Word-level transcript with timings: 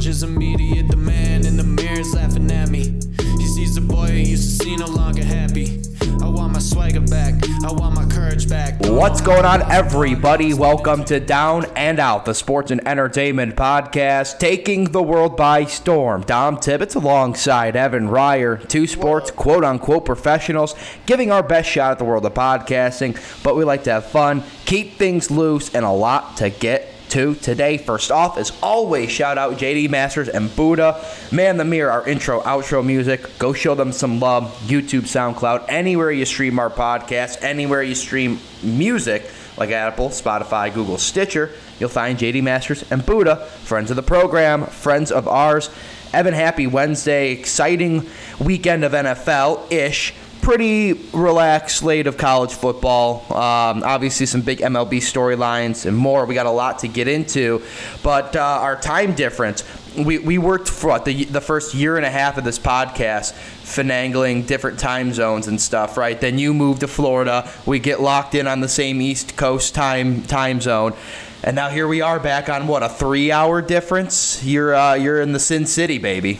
challenges 0.00 0.22
immediate. 0.22 0.88
The 0.88 0.96
man 0.96 1.46
in 1.46 1.56
the 1.56 1.62
mirror 1.64 2.00
is 2.00 2.14
laughing 2.14 2.50
at 2.50 2.68
me. 2.68 3.09
He 3.40 3.46
sees 3.46 3.74
the 3.74 3.80
boy 3.80 4.08
he 4.08 4.32
used 4.32 4.58
to 4.58 4.64
see 4.64 4.76
no 4.76 4.84
longer 4.84 5.24
happy. 5.24 5.80
I 6.22 6.28
want 6.28 6.52
my 6.52 6.58
swagger 6.58 7.00
back, 7.00 7.42
I 7.64 7.72
want 7.72 7.94
my 7.94 8.04
courage 8.04 8.46
back. 8.46 8.74
What's 8.80 9.22
going 9.22 9.46
on, 9.46 9.62
everybody? 9.72 10.52
Welcome 10.52 11.06
to 11.06 11.20
Down 11.20 11.64
and 11.74 11.98
Out, 11.98 12.26
the 12.26 12.34
sports 12.34 12.70
and 12.70 12.86
entertainment 12.86 13.56
podcast, 13.56 14.38
taking 14.38 14.92
the 14.92 15.02
world 15.02 15.38
by 15.38 15.64
storm. 15.64 16.20
Dom 16.20 16.58
Tibbetts 16.58 16.96
alongside 16.96 17.76
Evan 17.76 18.08
Ryer, 18.08 18.58
two 18.58 18.86
sports 18.86 19.30
quote 19.30 19.64
unquote 19.64 20.04
professionals, 20.04 20.74
giving 21.06 21.32
our 21.32 21.42
best 21.42 21.70
shot 21.70 21.92
at 21.92 21.98
the 21.98 22.04
world 22.04 22.26
of 22.26 22.34
podcasting. 22.34 23.16
But 23.42 23.56
we 23.56 23.64
like 23.64 23.84
to 23.84 23.92
have 23.92 24.04
fun, 24.04 24.44
keep 24.66 24.98
things 24.98 25.30
loose, 25.30 25.74
and 25.74 25.86
a 25.86 25.90
lot 25.90 26.36
to 26.36 26.50
get 26.50 26.89
to 27.10 27.34
today. 27.36 27.76
First 27.76 28.10
off, 28.10 28.38
as 28.38 28.52
always, 28.62 29.10
shout 29.10 29.38
out 29.38 29.58
JD 29.58 29.90
Masters 29.90 30.28
and 30.28 30.54
Buddha. 30.56 31.04
Man 31.30 31.56
the 31.56 31.64
Mirror, 31.64 31.90
our 31.90 32.08
intro, 32.08 32.40
outro 32.42 32.84
music. 32.84 33.38
Go 33.38 33.52
show 33.52 33.74
them 33.74 33.92
some 33.92 34.20
love. 34.20 34.56
YouTube, 34.66 35.02
SoundCloud, 35.02 35.66
anywhere 35.68 36.10
you 36.10 36.24
stream 36.24 36.58
our 36.58 36.70
podcast, 36.70 37.42
anywhere 37.42 37.82
you 37.82 37.94
stream 37.94 38.38
music, 38.62 39.30
like 39.56 39.70
Apple, 39.70 40.08
Spotify, 40.08 40.72
Google, 40.72 40.98
Stitcher, 40.98 41.50
you'll 41.78 41.88
find 41.88 42.18
JD 42.18 42.42
Masters 42.42 42.90
and 42.90 43.04
Buddha, 43.04 43.36
friends 43.64 43.90
of 43.90 43.96
the 43.96 44.02
program, 44.02 44.64
friends 44.66 45.12
of 45.12 45.28
ours. 45.28 45.70
Evan, 46.12 46.34
happy 46.34 46.66
Wednesday. 46.66 47.32
Exciting 47.32 48.06
weekend 48.40 48.84
of 48.84 48.92
NFL 48.92 49.70
ish 49.70 50.12
pretty 50.40 50.94
relaxed 51.12 51.78
slate 51.78 52.06
of 52.06 52.16
college 52.16 52.52
football. 52.52 53.24
Um, 53.32 53.82
obviously, 53.84 54.26
some 54.26 54.40
big 54.42 54.58
MLB 54.58 54.98
storylines 54.98 55.86
and 55.86 55.96
more. 55.96 56.24
We 56.26 56.34
got 56.34 56.46
a 56.46 56.50
lot 56.50 56.80
to 56.80 56.88
get 56.88 57.08
into, 57.08 57.62
but 58.02 58.36
uh, 58.36 58.40
our 58.40 58.80
time 58.80 59.14
difference. 59.14 59.64
We, 59.96 60.18
we 60.18 60.38
worked 60.38 60.68
for 60.68 60.90
what, 60.90 61.04
the 61.04 61.24
the 61.24 61.40
first 61.40 61.74
year 61.74 61.96
and 61.96 62.06
a 62.06 62.10
half 62.10 62.38
of 62.38 62.44
this 62.44 62.58
podcast, 62.58 63.32
finagling 63.64 64.46
different 64.46 64.78
time 64.78 65.12
zones 65.12 65.48
and 65.48 65.60
stuff. 65.60 65.96
Right? 65.96 66.20
Then 66.20 66.38
you 66.38 66.54
move 66.54 66.78
to 66.80 66.88
Florida. 66.88 67.50
We 67.66 67.78
get 67.78 68.00
locked 68.00 68.34
in 68.34 68.46
on 68.46 68.60
the 68.60 68.68
same 68.68 69.00
East 69.02 69.36
Coast 69.36 69.74
time 69.74 70.22
time 70.22 70.60
zone. 70.60 70.94
And 71.42 71.56
now 71.56 71.70
here 71.70 71.88
we 71.88 72.02
are 72.02 72.20
back 72.20 72.50
on 72.50 72.66
what 72.66 72.82
a 72.82 72.88
three-hour 72.88 73.62
difference. 73.62 74.44
You're 74.44 74.74
uh, 74.74 74.94
you're 74.94 75.20
in 75.20 75.32
the 75.32 75.40
Sin 75.40 75.66
City, 75.66 75.98
baby. 75.98 76.38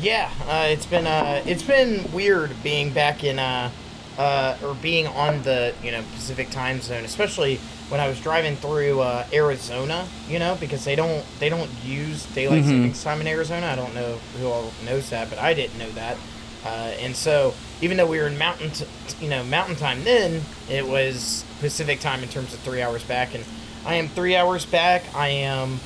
Yeah, 0.00 0.30
uh, 0.48 0.66
it's 0.68 0.86
been 0.86 1.06
uh, 1.06 1.42
it's 1.44 1.62
been 1.62 2.10
weird 2.12 2.50
being 2.62 2.92
back 2.92 3.24
in 3.24 3.38
uh, 3.38 3.70
uh, 4.16 4.56
or 4.62 4.74
being 4.74 5.06
on 5.08 5.42
the 5.42 5.74
you 5.82 5.90
know 5.90 6.02
Pacific 6.14 6.50
time 6.50 6.80
zone, 6.80 7.04
especially 7.04 7.56
when 7.88 8.00
I 8.00 8.06
was 8.08 8.20
driving 8.20 8.54
through 8.56 9.00
uh, 9.00 9.26
Arizona. 9.32 10.06
You 10.28 10.38
know, 10.38 10.56
because 10.60 10.84
they 10.84 10.94
don't 10.94 11.24
they 11.40 11.48
don't 11.48 11.70
use 11.84 12.24
daylight 12.26 12.62
Mhm. 12.62 12.68
savings 12.68 13.02
time 13.02 13.20
in 13.20 13.26
Arizona. 13.26 13.66
I 13.66 13.74
don't 13.76 13.94
know 13.94 14.18
who 14.38 14.46
all 14.48 14.72
knows 14.84 15.10
that, 15.10 15.30
but 15.30 15.38
I 15.40 15.52
didn't 15.54 15.78
know 15.78 15.90
that. 15.92 16.16
Uh, 16.64 16.68
and 17.00 17.16
so 17.16 17.54
even 17.80 17.96
though 17.96 18.06
we 18.06 18.18
were 18.18 18.26
in 18.28 18.38
mountain 18.38 18.70
t- 18.70 18.84
you 19.20 19.28
know 19.28 19.42
mountain 19.44 19.74
time 19.74 20.04
then, 20.04 20.42
it 20.70 20.86
was 20.86 21.44
Pacific 21.60 21.98
time 21.98 22.22
in 22.22 22.28
terms 22.28 22.54
of 22.54 22.60
three 22.60 22.82
hours 22.82 23.02
back, 23.02 23.34
and 23.34 23.44
I 23.84 23.94
am 23.96 24.08
three 24.08 24.36
hours 24.36 24.64
back. 24.64 25.02
I 25.14 25.28
am 25.28 25.80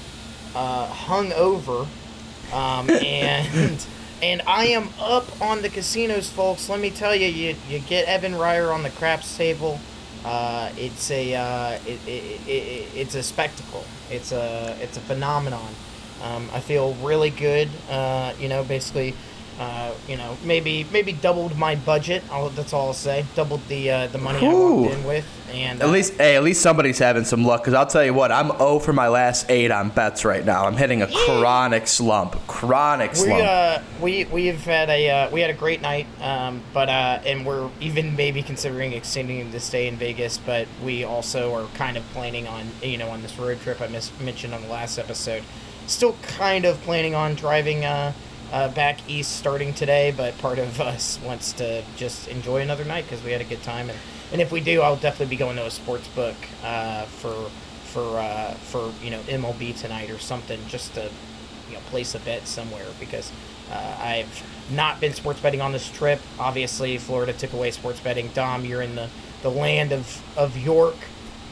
uh, 0.54 0.86
hung 0.86 1.32
over, 1.32 1.86
um, 2.52 2.90
and 3.02 3.86
and 4.22 4.40
I 4.46 4.66
am 4.66 4.88
up 5.00 5.26
on 5.42 5.62
the 5.62 5.68
casinos, 5.68 6.30
folks. 6.30 6.68
Let 6.68 6.80
me 6.80 6.90
tell 6.90 7.14
you, 7.14 7.26
you 7.26 7.56
you 7.68 7.80
get 7.80 8.06
Evan 8.06 8.34
Ryer 8.36 8.70
on 8.70 8.82
the 8.82 8.90
craps 8.90 9.36
table. 9.36 9.80
Uh, 10.24 10.70
it's 10.76 11.10
a 11.10 11.34
uh, 11.34 11.78
it, 11.84 11.98
it, 12.06 12.48
it, 12.48 12.88
it's 12.94 13.14
a 13.16 13.22
spectacle. 13.22 13.84
It's 14.10 14.30
a 14.32 14.76
it's 14.80 14.96
a 14.96 15.00
phenomenon. 15.00 15.74
Um, 16.22 16.48
I 16.52 16.60
feel 16.60 16.94
really 17.02 17.30
good. 17.30 17.68
Uh, 17.90 18.32
you 18.38 18.48
know, 18.48 18.62
basically. 18.64 19.14
Uh, 19.62 19.94
you 20.08 20.16
know, 20.16 20.36
maybe 20.42 20.84
maybe 20.92 21.12
doubled 21.12 21.56
my 21.56 21.76
budget. 21.76 22.20
I'll, 22.32 22.48
that's 22.48 22.72
all 22.72 22.88
I'll 22.88 22.92
say. 22.94 23.24
Doubled 23.36 23.60
the 23.68 23.90
uh, 23.92 24.06
the 24.08 24.18
money 24.18 24.44
I 24.44 24.52
walked 24.52 24.92
in 24.92 25.04
with, 25.04 25.24
and 25.52 25.80
At 25.80 25.88
uh, 25.88 25.92
least, 25.92 26.14
hey, 26.14 26.34
at 26.34 26.42
least 26.42 26.62
somebody's 26.62 26.98
having 26.98 27.24
some 27.24 27.44
luck. 27.44 27.62
Cause 27.62 27.72
I'll 27.72 27.86
tell 27.86 28.04
you 28.04 28.12
what, 28.12 28.32
I'm 28.32 28.48
0 28.58 28.80
for 28.80 28.92
my 28.92 29.06
last 29.06 29.48
eight 29.48 29.70
on 29.70 29.90
bets 29.90 30.24
right 30.24 30.44
now. 30.44 30.64
I'm 30.64 30.76
hitting 30.76 31.00
a 31.02 31.06
chronic 31.06 31.86
slump. 31.86 32.34
Chronic 32.48 33.12
We 33.12 33.16
slump. 33.18 33.44
uh 33.44 33.78
we 34.00 34.24
we've 34.24 34.64
had 34.64 34.90
a 34.90 35.10
uh, 35.10 35.30
we 35.30 35.40
had 35.40 35.50
a 35.50 35.54
great 35.54 35.80
night, 35.80 36.08
um, 36.20 36.60
but 36.72 36.88
uh, 36.88 37.20
and 37.24 37.46
we're 37.46 37.70
even 37.80 38.16
maybe 38.16 38.42
considering 38.42 38.94
extending 38.94 39.48
the 39.52 39.60
stay 39.60 39.86
in 39.86 39.96
Vegas, 39.96 40.38
but 40.38 40.66
we 40.84 41.04
also 41.04 41.54
are 41.54 41.68
kind 41.74 41.96
of 41.96 42.02
planning 42.12 42.48
on 42.48 42.66
you 42.82 42.98
know 42.98 43.10
on 43.10 43.22
this 43.22 43.38
road 43.38 43.60
trip 43.60 43.80
I 43.80 43.86
mis- 43.86 44.10
mentioned 44.18 44.54
on 44.54 44.62
the 44.62 44.68
last 44.68 44.98
episode, 44.98 45.44
still 45.86 46.16
kind 46.22 46.64
of 46.64 46.80
planning 46.82 47.14
on 47.14 47.36
driving 47.36 47.84
uh, 48.52 48.68
back 48.68 48.98
east 49.08 49.36
starting 49.36 49.74
today, 49.74 50.12
but 50.16 50.36
part 50.38 50.58
of 50.58 50.80
us 50.80 51.18
wants 51.24 51.52
to 51.54 51.82
just 51.96 52.28
enjoy 52.28 52.60
another 52.60 52.84
night 52.84 53.04
because 53.04 53.24
we 53.24 53.32
had 53.32 53.40
a 53.40 53.44
good 53.44 53.62
time, 53.62 53.90
and 53.90 53.98
and 54.32 54.40
if 54.40 54.52
we 54.52 54.60
do, 54.60 54.80
I'll 54.80 54.96
definitely 54.96 55.34
be 55.34 55.38
going 55.38 55.56
to 55.56 55.66
a 55.66 55.70
sports 55.70 56.08
book 56.08 56.36
uh, 56.62 57.04
for 57.04 57.50
for 57.84 58.18
uh, 58.18 58.52
for 58.54 58.92
you 59.02 59.10
know 59.10 59.20
MLB 59.22 59.76
tonight 59.78 60.10
or 60.10 60.18
something 60.18 60.60
just 60.68 60.94
to 60.94 61.10
you 61.68 61.74
know 61.74 61.80
place 61.90 62.14
a 62.14 62.18
bet 62.20 62.46
somewhere 62.46 62.86
because 63.00 63.32
uh, 63.70 63.96
I've 64.00 64.70
not 64.70 65.00
been 65.00 65.12
sports 65.14 65.40
betting 65.40 65.60
on 65.60 65.72
this 65.72 65.90
trip. 65.90 66.20
Obviously, 66.38 66.98
Florida 66.98 67.32
took 67.32 67.52
away 67.52 67.70
sports 67.70 68.00
betting. 68.00 68.28
Dom, 68.28 68.64
you're 68.64 68.82
in 68.82 68.94
the, 68.94 69.08
the 69.42 69.50
land 69.50 69.92
of, 69.92 70.22
of 70.36 70.56
York, 70.56 70.96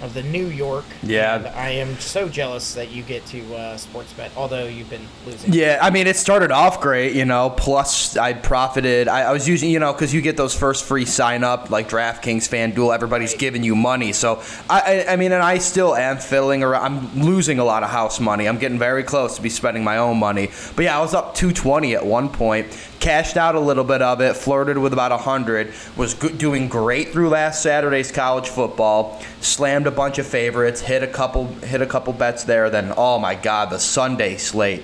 of 0.02 0.14
the 0.14 0.22
New 0.22 0.46
York. 0.46 0.84
Yeah. 1.02 1.36
and 1.36 1.46
I 1.48 1.70
am 1.70 1.98
so 1.98 2.28
jealous 2.28 2.74
that 2.74 2.90
you 2.90 3.02
get 3.02 3.24
to 3.26 3.54
uh, 3.54 3.76
sports 3.76 4.12
bet, 4.12 4.30
although 4.36 4.66
you've 4.66 4.90
been 4.90 5.06
losing. 5.26 5.52
Yeah, 5.52 5.78
I 5.80 5.90
mean, 5.90 6.06
it 6.06 6.16
started 6.16 6.50
off 6.50 6.80
great, 6.80 7.14
you 7.14 7.24
know. 7.24 7.50
Plus, 7.50 8.16
I 8.16 8.32
profited. 8.32 9.08
I, 9.08 9.22
I 9.22 9.32
was 9.32 9.48
using, 9.48 9.70
you 9.70 9.78
know, 9.78 9.92
because 9.92 10.14
you 10.14 10.20
get 10.20 10.36
those 10.36 10.54
first 10.54 10.84
free 10.84 11.04
sign 11.04 11.44
up, 11.44 11.70
like 11.70 11.88
DraftKings, 11.88 12.48
FanDuel. 12.48 12.94
Everybody's 12.94 13.34
giving 13.34 13.62
you 13.62 13.74
money. 13.76 14.12
So, 14.12 14.42
I, 14.68 15.04
I, 15.06 15.12
I 15.12 15.16
mean, 15.16 15.32
and 15.32 15.42
I 15.42 15.58
still 15.58 15.94
am 15.94 16.18
fiddling 16.18 16.62
around. 16.62 16.84
I'm 16.84 17.22
losing 17.22 17.58
a 17.58 17.64
lot 17.64 17.82
of 17.82 17.90
house 17.90 18.20
money. 18.20 18.48
I'm 18.48 18.58
getting 18.58 18.78
very 18.78 19.02
close 19.04 19.36
to 19.36 19.42
be 19.42 19.50
spending 19.50 19.84
my 19.84 19.98
own 19.98 20.18
money. 20.18 20.50
But 20.76 20.84
yeah, 20.84 20.98
I 20.98 21.00
was 21.00 21.14
up 21.14 21.34
220 21.34 21.94
at 21.94 22.04
one 22.04 22.28
point. 22.28 22.66
Cashed 23.00 23.38
out 23.38 23.54
a 23.54 23.60
little 23.60 23.84
bit 23.84 24.02
of 24.02 24.20
it, 24.20 24.36
flirted 24.36 24.76
with 24.76 24.92
about 24.92 25.10
100. 25.10 25.72
Was 25.96 26.14
doing 26.14 26.68
great 26.68 27.08
through 27.08 27.30
last 27.30 27.62
Saturday's 27.62 28.12
college 28.12 28.48
football. 28.48 29.20
Slammed 29.40 29.86
a 29.86 29.90
bunch 29.90 30.18
of 30.18 30.26
favorites, 30.26 30.82
hit 30.82 31.02
a 31.02 31.06
couple, 31.06 31.46
hit 31.46 31.80
a 31.80 31.86
couple 31.86 32.12
bets 32.12 32.44
there. 32.44 32.68
Then, 32.68 32.92
oh 32.96 33.18
my 33.18 33.34
God, 33.34 33.70
the 33.70 33.78
Sunday 33.78 34.36
slate 34.36 34.82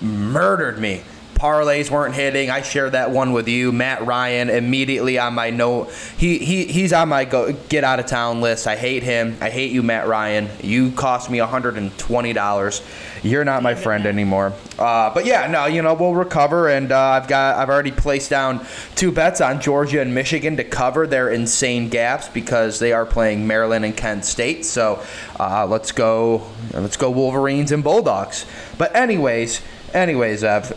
murdered 0.00 0.78
me. 0.78 1.02
Parlays 1.34 1.88
weren't 1.88 2.16
hitting. 2.16 2.50
I 2.50 2.62
shared 2.62 2.92
that 2.92 3.12
one 3.12 3.32
with 3.32 3.46
you, 3.46 3.70
Matt 3.70 4.04
Ryan. 4.04 4.50
Immediately 4.50 5.18
on 5.18 5.34
my 5.34 5.50
note, 5.50 5.92
he, 6.16 6.38
he 6.38 6.64
he's 6.64 6.92
on 6.92 7.08
my 7.08 7.24
go 7.24 7.52
get 7.68 7.84
out 7.84 8.00
of 8.00 8.06
town 8.06 8.40
list. 8.40 8.66
I 8.66 8.74
hate 8.74 9.04
him. 9.04 9.36
I 9.40 9.48
hate 9.48 9.70
you, 9.70 9.84
Matt 9.84 10.08
Ryan. 10.08 10.48
You 10.62 10.90
cost 10.90 11.30
me 11.30 11.38
hundred 11.38 11.76
and 11.76 11.96
twenty 11.96 12.32
dollars. 12.32 12.82
You're 13.22 13.44
not 13.44 13.62
my 13.62 13.74
friend 13.74 14.06
anymore. 14.06 14.52
Uh, 14.78 15.12
but 15.12 15.26
yeah, 15.26 15.46
no, 15.46 15.66
you 15.66 15.82
know 15.82 15.94
we'll 15.94 16.14
recover, 16.14 16.68
and 16.68 16.92
uh, 16.92 16.98
I've 16.98 17.28
got 17.28 17.56
I've 17.56 17.68
already 17.68 17.92
placed 17.92 18.30
down 18.30 18.64
two 18.94 19.10
bets 19.10 19.40
on 19.40 19.60
Georgia 19.60 20.00
and 20.00 20.14
Michigan 20.14 20.56
to 20.56 20.64
cover 20.64 21.06
their 21.06 21.28
insane 21.30 21.88
gaps 21.88 22.28
because 22.28 22.78
they 22.78 22.92
are 22.92 23.06
playing 23.06 23.46
Maryland 23.46 23.84
and 23.84 23.96
Kent 23.96 24.24
State. 24.24 24.64
So 24.64 25.02
uh, 25.38 25.66
let's 25.66 25.92
go 25.92 26.48
let's 26.72 26.96
go 26.96 27.10
Wolverines 27.10 27.72
and 27.72 27.82
Bulldogs. 27.82 28.46
But 28.76 28.94
anyways, 28.94 29.60
anyways, 29.92 30.44
Ev 30.44 30.76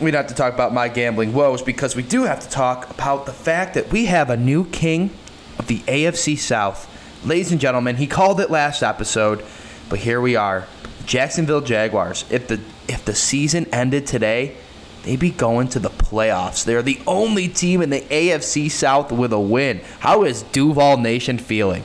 we 0.00 0.10
don't 0.10 0.22
have 0.22 0.30
to 0.30 0.34
talk 0.34 0.52
about 0.52 0.74
my 0.74 0.88
gambling 0.88 1.32
woes 1.32 1.62
because 1.62 1.94
we 1.94 2.02
do 2.02 2.24
have 2.24 2.40
to 2.40 2.48
talk 2.48 2.90
about 2.90 3.26
the 3.26 3.32
fact 3.32 3.74
that 3.74 3.90
we 3.92 4.06
have 4.06 4.30
a 4.30 4.36
new 4.36 4.64
king 4.66 5.10
of 5.58 5.68
the 5.68 5.78
AFC 5.80 6.36
South. 6.36 6.88
Ladies 7.24 7.52
and 7.52 7.60
gentlemen, 7.60 7.96
he 7.96 8.06
called 8.06 8.40
it 8.40 8.50
last 8.50 8.82
episode, 8.82 9.44
but 9.88 10.00
here 10.00 10.20
we 10.20 10.34
are. 10.34 10.66
Jacksonville 11.12 11.60
Jaguars. 11.60 12.24
If 12.30 12.48
the 12.48 12.58
if 12.88 13.04
the 13.04 13.14
season 13.14 13.66
ended 13.72 14.06
today, 14.06 14.56
they'd 15.02 15.20
be 15.20 15.30
going 15.30 15.68
to 15.68 15.78
the 15.78 15.90
playoffs. 15.90 16.64
They're 16.64 16.82
the 16.82 17.00
only 17.06 17.48
team 17.48 17.82
in 17.82 17.90
the 17.90 18.00
AFC 18.00 18.70
South 18.70 19.12
with 19.12 19.32
a 19.32 19.40
win. 19.40 19.82
How 20.00 20.24
is 20.24 20.42
Duval 20.42 20.96
Nation 20.96 21.36
feeling? 21.38 21.84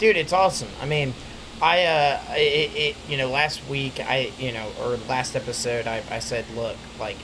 dude 0.00 0.16
it's 0.16 0.32
awesome 0.32 0.68
i 0.80 0.86
mean 0.86 1.12
i 1.60 1.84
uh 1.84 2.18
it, 2.30 2.74
it 2.74 2.96
you 3.06 3.18
know 3.18 3.28
last 3.28 3.60
week 3.68 4.00
i 4.00 4.32
you 4.38 4.50
know 4.50 4.66
or 4.80 4.96
last 5.10 5.36
episode 5.36 5.86
i, 5.86 6.02
I 6.10 6.20
said 6.20 6.46
look 6.56 6.76
like 6.98 7.18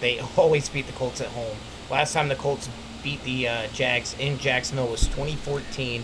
they 0.00 0.18
always 0.36 0.68
beat 0.68 0.88
the 0.88 0.92
colts 0.92 1.20
at 1.20 1.28
home 1.28 1.56
last 1.88 2.12
time 2.12 2.26
the 2.26 2.34
colts 2.34 2.68
beat 3.04 3.22
the 3.22 3.46
uh, 3.46 3.66
jags 3.72 4.16
in 4.18 4.38
jacksonville 4.38 4.88
was 4.88 5.02
2014 5.02 6.02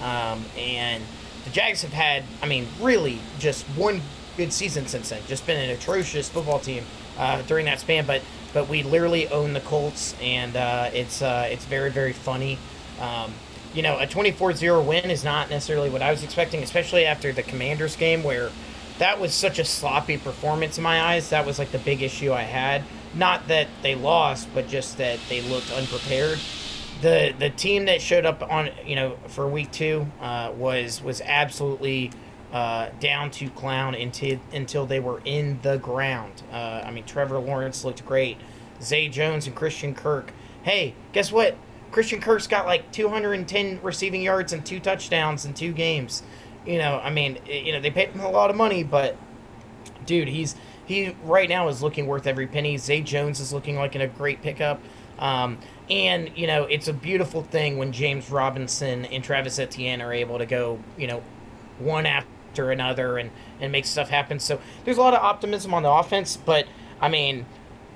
um, 0.00 0.44
and 0.56 1.02
the 1.44 1.50
Jags 1.50 1.82
have 1.82 1.92
had, 1.92 2.24
I 2.42 2.46
mean, 2.46 2.66
really 2.80 3.20
just 3.38 3.64
one 3.76 4.00
good 4.36 4.52
season 4.52 4.86
since 4.86 5.10
then. 5.10 5.22
Just 5.26 5.46
been 5.46 5.58
an 5.58 5.70
atrocious 5.70 6.28
football 6.28 6.58
team 6.58 6.84
uh, 7.18 7.42
during 7.42 7.66
that 7.66 7.80
span, 7.80 8.06
but 8.06 8.22
but 8.52 8.68
we 8.68 8.84
literally 8.84 9.26
own 9.28 9.52
the 9.52 9.60
Colts, 9.60 10.14
and 10.22 10.56
uh, 10.56 10.90
it's 10.92 11.22
uh, 11.22 11.48
it's 11.50 11.64
very 11.64 11.90
very 11.90 12.12
funny. 12.12 12.58
Um, 13.00 13.32
you 13.74 13.82
know, 13.82 13.98
a 13.98 14.06
24-0 14.06 14.86
win 14.86 15.10
is 15.10 15.24
not 15.24 15.50
necessarily 15.50 15.90
what 15.90 16.00
I 16.00 16.12
was 16.12 16.22
expecting, 16.22 16.62
especially 16.62 17.04
after 17.06 17.32
the 17.32 17.42
Commanders 17.42 17.96
game 17.96 18.22
where 18.22 18.50
that 18.98 19.18
was 19.18 19.34
such 19.34 19.58
a 19.58 19.64
sloppy 19.64 20.16
performance 20.16 20.78
in 20.78 20.84
my 20.84 21.00
eyes. 21.00 21.30
That 21.30 21.44
was 21.44 21.58
like 21.58 21.72
the 21.72 21.78
big 21.78 22.00
issue 22.00 22.32
I 22.32 22.42
had. 22.42 22.84
Not 23.14 23.48
that 23.48 23.66
they 23.82 23.96
lost, 23.96 24.48
but 24.54 24.68
just 24.68 24.98
that 24.98 25.18
they 25.28 25.40
looked 25.42 25.72
unprepared. 25.72 26.38
The 27.00 27.34
the 27.38 27.50
team 27.50 27.86
that 27.86 28.00
showed 28.00 28.24
up 28.24 28.42
on 28.42 28.70
you 28.86 28.96
know 28.96 29.16
for 29.28 29.46
week 29.46 29.70
two 29.72 30.06
uh, 30.20 30.52
was 30.56 31.02
was 31.02 31.20
absolutely 31.22 32.10
uh, 32.52 32.90
down 33.00 33.30
to 33.32 33.50
clown 33.50 33.94
until 33.94 34.38
until 34.52 34.86
they 34.86 35.00
were 35.00 35.20
in 35.24 35.58
the 35.62 35.76
ground. 35.78 36.42
Uh, 36.52 36.82
I 36.84 36.90
mean, 36.92 37.04
Trevor 37.04 37.38
Lawrence 37.38 37.84
looked 37.84 38.06
great. 38.06 38.38
Zay 38.80 39.08
Jones 39.08 39.46
and 39.46 39.56
Christian 39.56 39.94
Kirk. 39.94 40.32
Hey, 40.62 40.94
guess 41.12 41.32
what? 41.32 41.56
Christian 41.90 42.20
Kirk's 42.20 42.46
got 42.46 42.66
like 42.66 42.90
210 42.92 43.80
receiving 43.82 44.22
yards 44.22 44.52
and 44.52 44.64
two 44.64 44.80
touchdowns 44.80 45.44
in 45.44 45.54
two 45.54 45.72
games. 45.72 46.22
You 46.66 46.78
know, 46.78 46.98
I 47.02 47.10
mean, 47.10 47.38
you 47.46 47.72
know, 47.72 47.80
they 47.80 47.90
paid 47.90 48.10
him 48.10 48.20
a 48.20 48.30
lot 48.30 48.50
of 48.50 48.56
money, 48.56 48.82
but 48.82 49.16
dude, 50.06 50.28
he's 50.28 50.56
he 50.86 51.16
right 51.24 51.48
now 51.48 51.68
is 51.68 51.82
looking 51.82 52.06
worth 52.06 52.26
every 52.26 52.46
penny. 52.46 52.76
Zay 52.76 53.00
Jones 53.00 53.40
is 53.40 53.52
looking 53.52 53.76
like 53.76 53.94
in 53.94 54.00
a 54.00 54.06
great 54.08 54.42
pickup. 54.42 54.80
Um, 55.18 55.58
and 55.90 56.30
you 56.36 56.46
know, 56.46 56.64
it's 56.64 56.88
a 56.88 56.92
beautiful 56.92 57.42
thing 57.42 57.78
when 57.78 57.92
James 57.92 58.30
Robinson 58.30 59.04
and 59.06 59.22
Travis 59.22 59.58
Etienne 59.58 60.00
are 60.00 60.12
able 60.12 60.38
to 60.38 60.46
go, 60.46 60.78
you 60.96 61.06
know, 61.06 61.22
one 61.78 62.06
after 62.06 62.70
another 62.70 63.18
and 63.18 63.30
and 63.60 63.72
make 63.72 63.84
stuff 63.84 64.08
happen. 64.08 64.38
So 64.38 64.60
there's 64.84 64.96
a 64.96 65.00
lot 65.00 65.14
of 65.14 65.22
optimism 65.22 65.74
on 65.74 65.82
the 65.82 65.90
offense, 65.90 66.36
but 66.36 66.66
I 67.00 67.08
mean, 67.08 67.46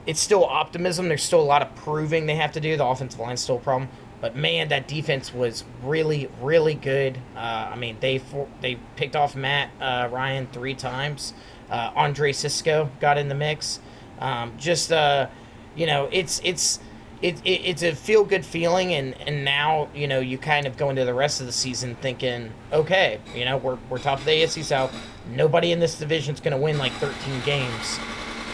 it's 0.07 0.21
still 0.21 0.45
optimism. 0.45 1.09
There's 1.09 1.23
still 1.23 1.41
a 1.41 1.43
lot 1.43 1.63
of 1.63 1.75
proving 1.77 2.27
they 2.27 2.37
have 2.37 2.53
to 2.53 2.61
do. 2.61 2.77
The 2.77 2.85
offensive 2.85 3.21
line's 3.21 3.41
still 3.41 3.57
a 3.57 3.61
problem. 3.61 3.91
But 4.21 4.35
man, 4.35 4.69
that 4.69 4.89
defense 4.89 5.33
was 5.33 5.65
really, 5.83 6.29
really 6.41 6.75
good. 6.75 7.19
Uh, 7.37 7.71
I 7.73 7.77
mean, 7.77 7.99
they 8.01 8.19
for, 8.19 8.49
they 8.61 8.77
picked 8.97 9.15
off 9.15 9.37
Matt 9.37 9.71
uh, 9.81 10.09
Ryan 10.11 10.49
three 10.53 10.75
times. 10.75 11.35
Uh, 11.71 11.93
Andre 11.95 12.33
Cisco 12.33 12.91
got 13.01 13.17
in 13.19 13.29
the 13.29 13.35
mix. 13.35 13.81
Um, 14.19 14.55
just 14.59 14.91
uh, 14.91 15.29
you 15.77 15.87
know, 15.87 16.09
it's 16.11 16.41
it's 16.43 16.81
it, 17.23 17.41
it, 17.45 17.61
it's 17.65 17.83
a 17.83 17.95
feel 17.95 18.25
good 18.25 18.45
feeling, 18.45 18.95
and 18.95 19.15
and 19.23 19.45
now 19.45 19.89
you 19.95 20.07
know 20.07 20.21
you 20.21 20.39
kind 20.39 20.67
of 20.67 20.77
go 20.77 20.91
into 20.91 21.05
the 21.05 21.15
rest 21.15 21.41
of 21.41 21.47
the 21.47 21.53
season 21.53 21.97
thinking, 21.97 22.53
okay, 22.73 23.21
you 23.35 23.45
know, 23.45 23.57
we're 23.57 23.79
we're 23.91 23.99
top 23.99 24.19
of 24.21 24.25
the 24.25 24.31
AFC 24.31 24.63
South. 24.63 24.95
Nobody 25.31 25.73
in 25.73 25.81
this 25.81 25.99
division 25.99 26.35
is 26.35 26.41
going 26.41 26.57
to 26.57 26.63
win 26.63 26.79
like 26.79 26.93
13 26.93 27.41
games. 27.45 27.99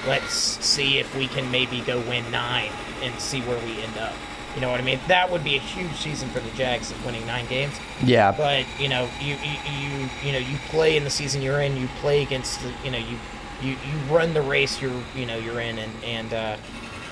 Let's 0.07 0.35
see 0.35 0.99
if 0.99 1.15
we 1.17 1.29
can 1.29 1.51
maybe 1.51 1.81
go 1.83 2.01
win 2.01 2.29
nine 2.31 2.71
and 3.03 3.19
see 3.21 3.41
where 3.43 3.59
we 3.65 3.81
end 3.83 3.97
up. 3.99 4.13
You 4.55 4.61
know 4.61 4.71
what 4.71 4.81
I 4.81 4.85
mean? 4.85 5.01
That 5.09 5.31
would 5.31 5.43
be 5.43 5.57
a 5.57 5.61
huge 5.61 5.95
season 5.95 6.29
for 6.31 6.41
the 6.41 6.51
Jags 6.51 6.91
of 6.91 7.05
winning 7.05 7.27
nine 7.27 7.47
games. 7.47 7.75
Yeah. 8.05 8.33
But 8.33 8.67
you 8.79 8.89
know, 8.89 9.09
you 9.21 9.35
you 9.35 9.57
you, 9.79 10.09
you 10.25 10.33
know 10.33 10.39
you 10.39 10.57
play 10.69 10.97
in 10.97 11.05
the 11.05 11.11
season 11.11 11.43
you're 11.43 11.61
in. 11.61 11.77
You 11.77 11.89
play 12.01 12.23
against 12.23 12.61
the 12.63 12.73
you 12.85 12.91
know 12.91 12.99
you 12.99 13.19
you, 13.63 13.71
you 13.71 13.99
run 14.11 14.35
the 14.35 14.43
race 14.43 14.81
you're 14.81 15.03
you 15.15 15.27
know 15.27 15.37
you're 15.37 15.61
in 15.61 15.79
and 15.79 16.05
and 16.05 16.35
uh, 16.35 16.57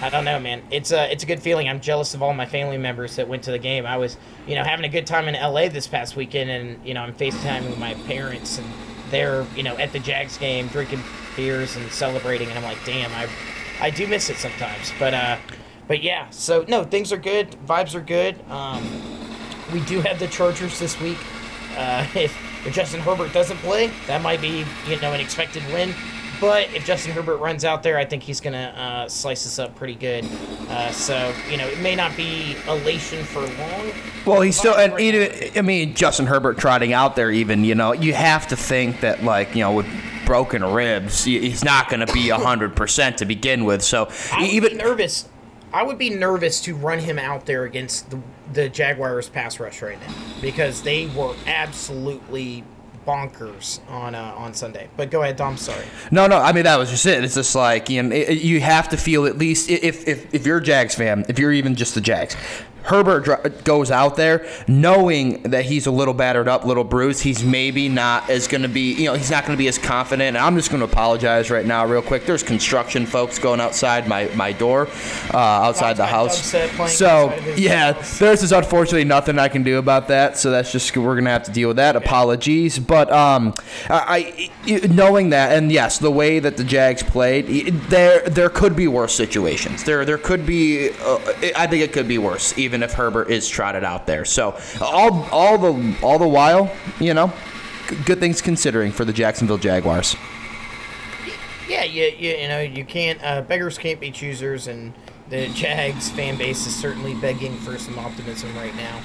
I 0.03 0.11
don't 0.11 0.25
know, 0.25 0.41
man. 0.41 0.63
It's 0.71 0.91
a 0.91 1.11
it's 1.13 1.23
a 1.23 1.27
good 1.27 1.41
feeling. 1.41 1.69
I'm 1.69 1.81
jealous 1.81 2.13
of 2.13 2.23
all 2.23 2.35
my 2.35 2.45
family 2.45 2.77
members 2.77 3.17
that 3.17 3.29
went 3.29 3.45
to 3.45 3.53
the 3.53 3.59
game. 3.59 3.87
I 3.87 3.97
was 3.97 4.17
you 4.49 4.57
know 4.57 4.65
having 4.65 4.85
a 4.85 4.89
good 4.89 5.07
time 5.07 5.29
in 5.29 5.35
LA 5.35 5.69
this 5.69 5.87
past 5.87 6.17
weekend, 6.17 6.51
and 6.51 6.85
you 6.85 6.93
know 6.93 7.03
I'm 7.03 7.15
FaceTiming 7.15 7.71
with 7.71 7.79
my 7.79 7.95
parents 7.95 8.59
and 8.59 8.67
they're 9.11 9.47
you 9.55 9.63
know 9.63 9.77
at 9.77 9.93
the 9.93 10.01
Jags 10.01 10.37
game 10.39 10.67
drinking 10.69 11.03
beers 11.37 11.77
and 11.77 11.89
celebrating, 11.93 12.49
and 12.49 12.59
I'm 12.59 12.65
like, 12.65 12.85
damn, 12.85 13.13
I 13.13 13.29
I 13.81 13.91
do 13.91 14.09
miss 14.09 14.29
it 14.29 14.39
sometimes, 14.39 14.93
but 14.99 15.15
uh 15.15 15.39
but 15.87 16.03
yeah, 16.03 16.31
so 16.31 16.65
no, 16.69 16.85
things 16.85 17.13
are 17.13 17.17
good. 17.17 17.51
Vibes 17.67 17.95
are 17.95 18.01
good. 18.01 18.41
Um, 18.51 18.83
we 19.73 19.81
do 19.81 20.01
have 20.01 20.19
the 20.19 20.29
Chargers 20.29 20.79
this 20.79 20.99
week. 21.01 21.19
Uh, 21.77 22.07
if, 22.15 22.35
if 22.67 22.73
Justin 22.73 23.01
Herbert 23.01 23.33
doesn't 23.33 23.59
play, 23.59 23.91
that 24.07 24.23
might 24.23 24.41
be 24.41 24.65
you 24.89 25.01
know 25.01 25.13
an 25.13 25.21
expected 25.21 25.63
win. 25.73 25.95
But 26.43 26.75
if 26.75 26.85
Justin 26.85 27.13
Herbert 27.13 27.37
runs 27.37 27.65
out 27.65 27.83
there, 27.83 27.97
I 27.97 28.05
think 28.05 28.23
he's 28.23 28.41
gonna 28.41 28.75
uh, 28.77 29.09
slice 29.09 29.47
us 29.47 29.59
up 29.59 29.75
pretty 29.77 29.95
good. 29.95 30.27
Uh, 30.69 30.91
so 30.91 31.33
you 31.49 31.57
know, 31.57 31.67
it 31.67 31.79
may 31.79 31.97
not 31.97 32.15
be 32.17 32.57
elation 32.69 33.25
for 33.25 33.41
long. 33.41 33.93
Well, 34.25 34.41
he's 34.41 34.57
still, 34.57 34.75
and 34.75 34.99
even, 35.01 35.51
I 35.57 35.63
mean, 35.63 35.95
Justin 35.95 36.27
Herbert 36.27 36.59
trotting 36.59 36.93
out 36.93 37.17
there, 37.17 37.31
even, 37.31 37.65
you 37.65 37.75
know, 37.75 37.93
you 37.93 38.15
have 38.15 38.47
to 38.49 38.57
think 38.57 39.01
that, 39.01 39.25
like, 39.25 39.55
you 39.57 39.63
know, 39.63 39.73
with 39.73 39.87
broken 40.25 40.65
ribs, 40.65 41.25
he's 41.25 41.65
not 41.65 41.89
going 41.89 42.07
to 42.07 42.13
be 42.13 42.29
100% 42.29 43.17
to 43.17 43.25
begin 43.25 43.65
with. 43.65 43.83
So, 43.83 44.09
even. 44.41 44.77
nervous. 44.77 45.29
I 45.73 45.83
would 45.83 45.99
be 45.99 46.11
nervous 46.11 46.61
to 46.63 46.75
run 46.75 46.99
him 46.99 47.19
out 47.19 47.47
there 47.47 47.65
against 47.65 48.11
the, 48.11 48.21
the 48.53 48.69
Jaguars 48.69 49.29
pass 49.29 49.59
rush 49.59 49.81
right 49.81 49.99
now 50.01 50.15
because 50.41 50.83
they 50.83 51.07
were 51.07 51.35
absolutely 51.47 52.63
bonkers 53.07 53.81
on 53.89 54.15
uh, 54.15 54.35
on 54.37 54.55
Sunday. 54.55 54.89
But 54.97 55.11
go 55.11 55.23
ahead, 55.23 55.37
Dom. 55.37 55.57
Sorry. 55.57 55.85
No, 56.11 56.27
no. 56.27 56.39
I 56.39 56.53
mean, 56.53 56.65
that 56.65 56.79
was 56.79 56.91
just 56.91 57.07
it. 57.07 57.25
It's 57.25 57.35
just 57.35 57.55
like 57.55 57.89
you 57.89 58.03
know, 58.03 58.15
it, 58.15 58.39
you 58.39 58.61
have 58.61 58.89
to 58.91 58.97
feel 58.97 59.27
at 59.27 59.39
least 59.39 59.71
if, 59.71 60.07
if 60.07 60.35
if 60.35 60.47
you're 60.47 60.59
a 60.59 60.63
Jags 60.63 60.95
fan, 60.95 61.25
if 61.29 61.39
you're 61.39 61.53
even 61.53 61.75
just 61.75 61.95
the 61.95 62.01
Jags, 62.01 62.37
Herbert 62.85 63.25
dr- 63.25 63.65
goes 63.65 63.91
out 63.91 64.17
there 64.17 64.47
knowing 64.67 65.43
that 65.43 65.65
he's 65.65 65.87
a 65.87 65.91
little 65.91 66.15
battered 66.15 66.49
up, 66.49 66.65
little 66.65 66.85
bruised. 66.85 67.23
He's 67.23 67.43
maybe 67.45 67.89
not 67.89 68.29
as 68.31 68.49
going 68.49 68.63
to 68.63 68.69
be, 68.69 68.95
you 68.95 69.05
know, 69.07 69.15
he's 69.15 69.31
not 69.31 69.45
going 69.45 69.57
to 69.57 69.63
be 69.63 69.69
as 69.69 69.79
confident. 69.79 70.37
And 70.37 70.39
I'm 70.39 70.57
just 70.57 70.71
going 70.71 70.81
to 70.81 70.87
apologize 70.87 71.51
right 71.51 71.67
now, 71.67 71.87
real 71.87 72.03
quick. 72.03 72.27
There's 72.27 72.43
construction 72.43 73.07
folks 73.07 73.39
going 73.39 73.61
outside 73.61 74.09
my, 74.09 74.27
my 74.35 74.53
door, 74.53 74.89
uh, 75.33 75.37
outside 75.37 75.97
the 75.97 76.07
house. 76.07 76.55
So, 76.93 77.35
yeah, 77.57 77.93
there's 77.93 78.41
just 78.41 78.53
unfortunately 78.53 79.05
nothing 79.05 79.39
I 79.39 79.49
can 79.49 79.63
do 79.63 79.79
about 79.79 80.09
that. 80.09 80.39
So 80.39 80.51
that's 80.51 80.73
just, 80.73 80.97
we're 80.97 81.15
going 81.15 81.25
to 81.25 81.31
have 81.31 81.45
to 81.45 81.53
deal 81.53 81.69
with 81.69 81.77
that. 81.77 81.97
Apologies. 81.97 82.79
But 82.79 83.13
um, 83.13 83.55
I, 83.91 84.51
I, 84.67 84.87
knowing 84.87 85.31
that, 85.31 85.53
and 85.53 85.71
yes, 85.71 85.99
the 85.99 86.11
way 86.11 86.39
that 86.39 86.57
the 86.57 86.65
Jags 86.65 87.03
played, 87.03 87.47
there 87.91 88.23
there 88.29 88.49
could 88.49 88.75
be 88.75 88.89
worse 88.89 89.15
situations. 89.15 89.85
There, 89.85 90.05
there 90.05 90.17
could 90.17 90.47
be, 90.47 90.91
uh, 90.91 91.19
I 91.57 91.67
think 91.67 91.83
it 91.83 91.93
could 91.93 92.09
be 92.09 92.17
worse, 92.17 92.57
even 92.57 92.72
even 92.73 92.83
if 92.83 92.95
Herbert 92.95 93.29
is 93.29 93.47
trotted 93.47 93.85
out 93.85 94.07
there. 94.07 94.25
So 94.25 94.57
all 94.81 95.25
all 95.31 95.59
the 95.59 95.97
all 96.03 96.19
the 96.19 96.27
while, 96.27 96.75
you 96.99 97.13
know, 97.13 97.31
good 98.07 98.19
things 98.19 98.41
considering 98.41 98.93
for 98.93 99.05
the 99.05 99.13
Jacksonville 99.13 99.59
Jaguars. 99.59 100.17
Yeah, 101.69 101.85
you, 101.85 102.05
you, 102.05 102.31
you 102.37 102.49
know 102.49 102.61
you 102.61 102.85
can't 102.87 103.23
uh, 103.23 103.43
beggars 103.43 103.77
can't 103.77 104.01
be 104.01 104.11
choosers, 104.11 104.69
and 104.69 104.95
the 105.29 105.49
Jags 105.49 106.11
fan 106.11 106.39
base 106.39 106.67
is 106.67 106.75
certainly 106.75 107.15
begging 107.15 107.55
for 107.59 107.77
some 107.77 107.99
optimism 107.99 108.55
right 108.57 108.75
now. 108.75 108.99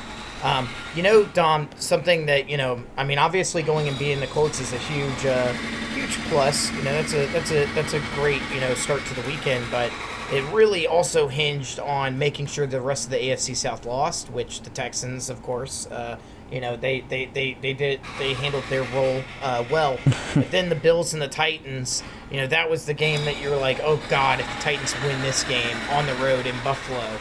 Um, 0.43 0.69
you 0.95 1.03
know, 1.03 1.25
Dom, 1.25 1.67
something 1.77 2.25
that 2.27 2.49
you 2.49 2.55
know, 2.55 2.81
I 2.95 3.03
mean, 3.03 3.17
obviously 3.17 3.63
going 3.63 3.89
and 3.89 3.99
beating 3.99 4.21
the 4.21 4.27
Colts 4.27 4.61
is 4.61 4.71
a 4.71 4.77
huge, 4.77 5.25
uh, 5.25 5.51
huge 5.93 6.15
plus. 6.29 6.71
You 6.71 6.83
know, 6.83 6.93
that's 6.93 7.13
a 7.13 7.25
that's 7.27 7.51
a 7.51 7.65
that's 7.73 7.93
a 7.93 8.01
great 8.15 8.41
you 8.53 8.61
know 8.61 8.73
start 8.75 9.03
to 9.07 9.13
the 9.13 9.27
weekend, 9.27 9.65
but 9.69 9.91
it 10.31 10.43
really 10.53 10.87
also 10.87 11.27
hinged 11.27 11.79
on 11.79 12.17
making 12.19 12.47
sure 12.47 12.67
the 12.67 12.81
rest 12.81 13.05
of 13.05 13.11
the 13.11 13.17
AFC 13.17 13.55
South 13.55 13.85
lost, 13.85 14.29
which 14.29 14.61
the 14.61 14.69
Texans, 14.69 15.29
of 15.29 15.41
course, 15.41 15.87
uh, 15.87 16.17
you 16.51 16.61
know, 16.61 16.75
they, 16.75 17.01
they, 17.01 17.25
they, 17.25 17.57
they 17.61 17.73
did 17.73 17.99
they 18.19 18.33
handled 18.33 18.63
their 18.69 18.83
role 18.93 19.23
uh, 19.41 19.63
well. 19.69 19.99
but 20.35 20.49
then 20.51 20.69
the 20.69 20.75
Bills 20.75 21.13
and 21.13 21.21
the 21.21 21.27
Titans, 21.27 22.03
you 22.31 22.37
know, 22.37 22.47
that 22.47 22.69
was 22.69 22.85
the 22.85 22.93
game 22.93 23.23
that 23.25 23.41
you 23.41 23.49
were 23.49 23.57
like, 23.57 23.79
oh 23.83 24.01
God, 24.09 24.39
if 24.39 24.45
the 24.47 24.61
Titans 24.61 24.93
win 25.03 25.21
this 25.21 25.43
game 25.43 25.77
on 25.91 26.05
the 26.05 26.15
road 26.15 26.45
in 26.45 26.55
Buffalo, 26.63 27.19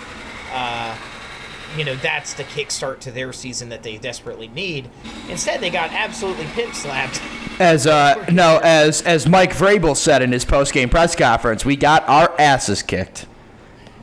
uh, 0.52 0.96
you 1.76 1.84
know, 1.84 1.94
that's 1.96 2.34
the 2.34 2.44
kickstart 2.44 3.00
to 3.00 3.10
their 3.10 3.32
season 3.32 3.68
that 3.70 3.82
they 3.82 3.98
desperately 3.98 4.48
need. 4.48 4.88
Instead, 5.28 5.60
they 5.60 5.70
got 5.70 5.90
absolutely 5.92 6.46
pimp 6.46 6.74
slapped. 6.74 7.20
As 7.58 7.86
uh, 7.86 8.26
no, 8.30 8.60
as 8.62 9.02
as 9.02 9.26
Mike 9.26 9.52
Vrabel 9.52 9.96
said 9.96 10.22
in 10.22 10.32
his 10.32 10.44
post 10.44 10.72
game 10.72 10.88
press 10.88 11.16
conference, 11.16 11.64
we 11.64 11.76
got 11.76 12.06
our 12.08 12.34
asses 12.38 12.82
kicked. 12.82 13.26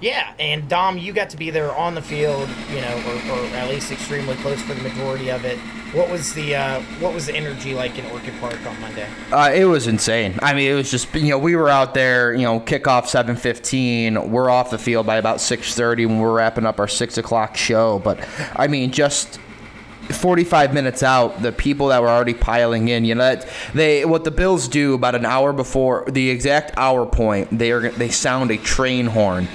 Yeah, 0.03 0.33
and 0.37 0.67
Dom, 0.67 0.97
you 0.97 1.13
got 1.13 1.29
to 1.29 1.37
be 1.37 1.49
there 1.49 1.73
on 1.73 1.95
the 1.95 2.01
field, 2.01 2.49
you 2.69 2.81
know, 2.81 3.03
or, 3.07 3.39
or 3.39 3.45
at 3.55 3.69
least 3.69 3.89
extremely 3.89 4.35
close 4.35 4.61
for 4.61 4.73
the 4.73 4.81
majority 4.81 5.31
of 5.31 5.45
it. 5.45 5.57
What 5.93 6.09
was 6.09 6.33
the 6.33 6.57
uh, 6.57 6.81
what 6.99 7.13
was 7.13 7.27
the 7.27 7.33
energy 7.33 7.73
like 7.73 7.97
in 7.97 8.05
Orchard 8.07 8.33
Park 8.41 8.59
on 8.67 8.81
Monday? 8.81 9.07
Uh, 9.31 9.53
it 9.55 9.63
was 9.63 9.87
insane. 9.87 10.37
I 10.41 10.53
mean, 10.55 10.69
it 10.69 10.73
was 10.73 10.91
just 10.91 11.15
you 11.15 11.29
know 11.29 11.39
we 11.39 11.55
were 11.55 11.69
out 11.69 11.93
there, 11.93 12.33
you 12.33 12.41
know, 12.41 12.59
kickoff 12.59 13.07
seven 13.07 13.37
fifteen. 13.37 14.29
We're 14.29 14.49
off 14.49 14.71
the 14.71 14.77
field 14.77 15.05
by 15.05 15.15
about 15.15 15.39
six 15.39 15.73
thirty 15.73 16.05
when 16.05 16.19
we're 16.19 16.33
wrapping 16.35 16.65
up 16.65 16.81
our 16.81 16.87
six 16.89 17.17
o'clock 17.17 17.55
show. 17.55 17.99
But 17.99 18.27
I 18.57 18.67
mean, 18.67 18.91
just 18.91 19.39
45 20.09 20.73
minutes 20.73 21.01
out, 21.01 21.41
the 21.41 21.53
people 21.53 21.87
that 21.87 22.01
were 22.01 22.09
already 22.09 22.33
piling 22.33 22.89
in, 22.89 23.05
you 23.05 23.15
know, 23.15 23.23
that 23.23 23.47
they 23.73 24.03
what 24.03 24.25
the 24.25 24.31
Bills 24.31 24.67
do 24.67 24.95
about 24.95 25.15
an 25.15 25.25
hour 25.25 25.53
before 25.53 26.03
the 26.09 26.29
exact 26.29 26.73
hour 26.75 27.05
point, 27.05 27.57
they 27.57 27.71
are 27.71 27.89
they 27.89 28.09
sound 28.09 28.51
a 28.51 28.57
train 28.57 29.05
horn 29.05 29.47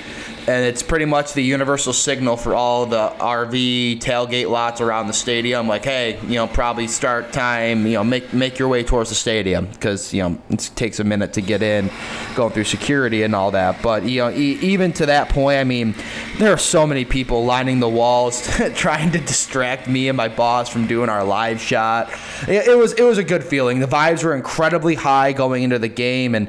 and 0.49 0.65
it's 0.65 0.83
pretty 0.83 1.05
much 1.05 1.35
the 1.35 1.43
universal 1.43 1.93
signal 1.93 2.39
for 2.39 2.55
all 2.55 2.87
the 2.87 3.13
RV 3.19 4.01
tailgate 4.01 4.49
lots 4.49 4.81
around 4.81 5.07
the 5.07 5.13
stadium. 5.13 5.69
Like, 5.69 5.85
hey, 5.85 6.19
you 6.23 6.37
know, 6.37 6.47
probably 6.47 6.89
start 6.89 7.35
time. 7.35 7.87
You 7.87 7.95
know, 7.95 8.05
make 8.05 8.33
make 8.33 8.59
your 8.59 8.69
way 8.69 8.83
towards 8.83 9.11
the 9.11 9.15
stadium 9.15 9.67
because 9.67 10.15
you 10.15 10.23
know 10.23 10.41
it 10.49 10.71
takes 10.75 11.01
a 11.01 11.05
minute 11.05 11.35
to 11.35 11.43
get 11.43 11.63
in, 11.63 11.91
going 12.35 12.55
through 12.55 12.65
security 12.65 13.25
and 13.25 13.35
all 13.35 13.51
that. 13.51 13.83
But 13.83 14.05
you 14.05 14.23
know, 14.23 14.31
e- 14.31 14.59
even 14.63 14.95
to 14.95 15.07
that 15.07 15.29
point, 15.29 15.59
I 15.59 15.65
mean, 15.65 15.95
there 16.39 16.51
are 16.51 16.59
so 16.59 16.87
many 16.87 17.05
people 17.05 17.45
lining 17.45 17.81
the 17.81 17.89
walls 17.89 18.49
trying 18.75 19.13
to 19.13 19.19
distract 19.19 19.87
me 19.87 20.09
and 20.09 20.17
my 20.17 20.29
boss 20.29 20.71
from 20.71 20.87
doing 20.87 21.11
our 21.11 21.25
live 21.25 21.61
shot. 21.61 22.11
It, 22.49 22.69
it 22.69 22.79
was 22.79 22.95
it 22.95 23.03
was 23.03 23.19
a 23.19 23.25
good 23.25 23.45
feeling. 23.45 23.81
The 23.81 23.87
vibes 23.87 24.25
were 24.25 24.35
incredibly 24.35 24.95
high 24.95 25.35
going 25.35 25.63
into 25.63 25.79
the 25.79 25.89
game, 25.89 26.35
and 26.35 26.49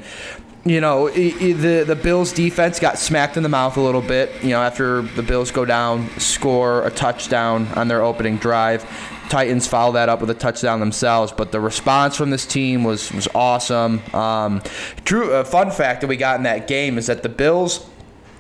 you 0.66 0.82
know, 0.82 1.10
the 1.10 1.84
the 1.84 1.96
Bills 1.96 2.34
defense 2.34 2.80
got 2.80 2.98
smacked 2.98 3.38
in 3.38 3.44
the 3.44 3.50
mouth 3.50 3.78
a 3.78 3.82
little 3.82 4.02
bit. 4.02 4.32
You 4.44 4.50
know, 4.50 4.62
after 4.62 5.02
the 5.02 5.24
Bills 5.24 5.52
go 5.52 5.66
down, 5.66 6.10
score 6.20 6.86
a 6.86 6.92
touchdown 6.92 7.68
on 7.76 7.88
their 7.88 8.02
opening 8.02 8.38
drive. 8.38 8.86
Titans 9.30 9.68
follow 9.68 9.94
that 9.94 10.10
up 10.10 10.22
with 10.22 10.30
a 10.32 10.36
touchdown 10.36 10.80
themselves, 10.80 11.32
but 11.32 11.52
the 11.52 11.60
response 11.60 12.16
from 12.16 12.30
this 12.32 12.46
team 12.46 12.84
was 12.84 13.12
was 13.12 13.28
awesome. 13.34 14.02
Um, 14.14 14.62
true, 15.06 15.32
a 15.32 15.46
fun 15.46 15.72
fact 15.72 16.02
that 16.02 16.08
we 16.08 16.18
got 16.18 16.38
in 16.38 16.44
that 16.44 16.68
game 16.68 16.98
is 16.98 17.08
that 17.08 17.24
the 17.24 17.30
Bills 17.30 17.88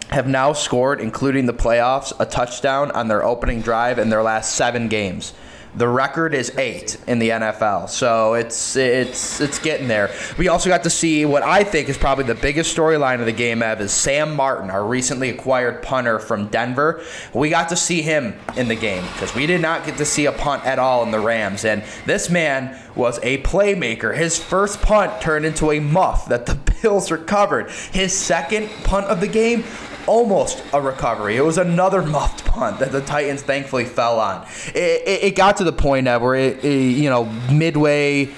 have 0.09 0.27
now 0.27 0.53
scored, 0.53 0.99
including 0.99 1.45
the 1.45 1.53
playoffs, 1.53 2.11
a 2.19 2.25
touchdown 2.25 2.91
on 2.91 3.07
their 3.07 3.23
opening 3.23 3.61
drive 3.61 3.99
in 3.99 4.09
their 4.09 4.23
last 4.23 4.55
seven 4.55 4.87
games. 4.87 5.33
The 5.75 5.87
record 5.87 6.33
is 6.33 6.51
eight 6.57 6.97
in 7.05 7.19
the 7.19 7.29
NFL, 7.29 7.89
so 7.89 8.33
it's 8.33 8.75
it's 8.75 9.39
it's 9.39 9.59
getting 9.59 9.87
there. 9.87 10.09
We 10.37 10.47
also 10.47 10.67
got 10.67 10.81
to 10.83 10.89
see 10.89 11.25
what 11.25 11.43
I 11.43 11.63
think 11.63 11.89
is 11.89 11.97
probably 11.97 12.23
the 12.23 12.33
biggest 12.33 12.75
storyline 12.75 13.19
of 13.19 13.27
the 13.27 13.31
game. 13.31 13.61
Ev 13.61 13.79
is 13.79 13.91
Sam 13.91 14.35
Martin, 14.35 14.71
our 14.71 14.83
recently 14.83 15.29
acquired 15.29 15.83
punter 15.83 16.17
from 16.17 16.47
Denver. 16.47 17.03
We 17.35 17.49
got 17.49 17.69
to 17.69 17.75
see 17.75 18.01
him 18.01 18.33
in 18.57 18.67
the 18.67 18.75
game 18.75 19.03
because 19.13 19.35
we 19.35 19.45
did 19.45 19.61
not 19.61 19.85
get 19.85 19.97
to 19.97 20.05
see 20.05 20.25
a 20.25 20.31
punt 20.31 20.65
at 20.65 20.79
all 20.79 21.03
in 21.03 21.11
the 21.11 21.19
Rams, 21.19 21.63
and 21.63 21.83
this 22.05 22.31
man 22.31 22.75
was 22.95 23.19
a 23.21 23.41
playmaker. 23.43 24.17
His 24.17 24.41
first 24.41 24.81
punt 24.81 25.21
turned 25.21 25.45
into 25.45 25.71
a 25.71 25.79
muff 25.79 26.27
that 26.29 26.47
the 26.47 26.55
Bills 26.81 27.11
recovered. 27.11 27.69
His 27.91 28.13
second 28.13 28.69
punt 28.83 29.05
of 29.07 29.19
the 29.19 29.27
game 29.27 29.63
almost 30.09 30.63
a 30.73 30.81
recovery. 30.81 31.37
It 31.37 31.45
was 31.45 31.59
another 31.59 32.01
muffed 32.01 32.43
punt 32.43 32.79
that 32.79 32.91
the 32.91 33.01
Titans 33.01 33.43
thankfully 33.43 33.85
fell 33.85 34.19
on. 34.19 34.43
It, 34.73 35.07
it, 35.07 35.23
it 35.23 35.35
got 35.35 35.57
to 35.57 35.63
the 35.63 35.71
point 35.71 36.07
of 36.07 36.23
where 36.23 36.33
it, 36.33 36.65
it, 36.65 36.97
you 36.97 37.11
know 37.11 37.25
midway. 37.51 38.29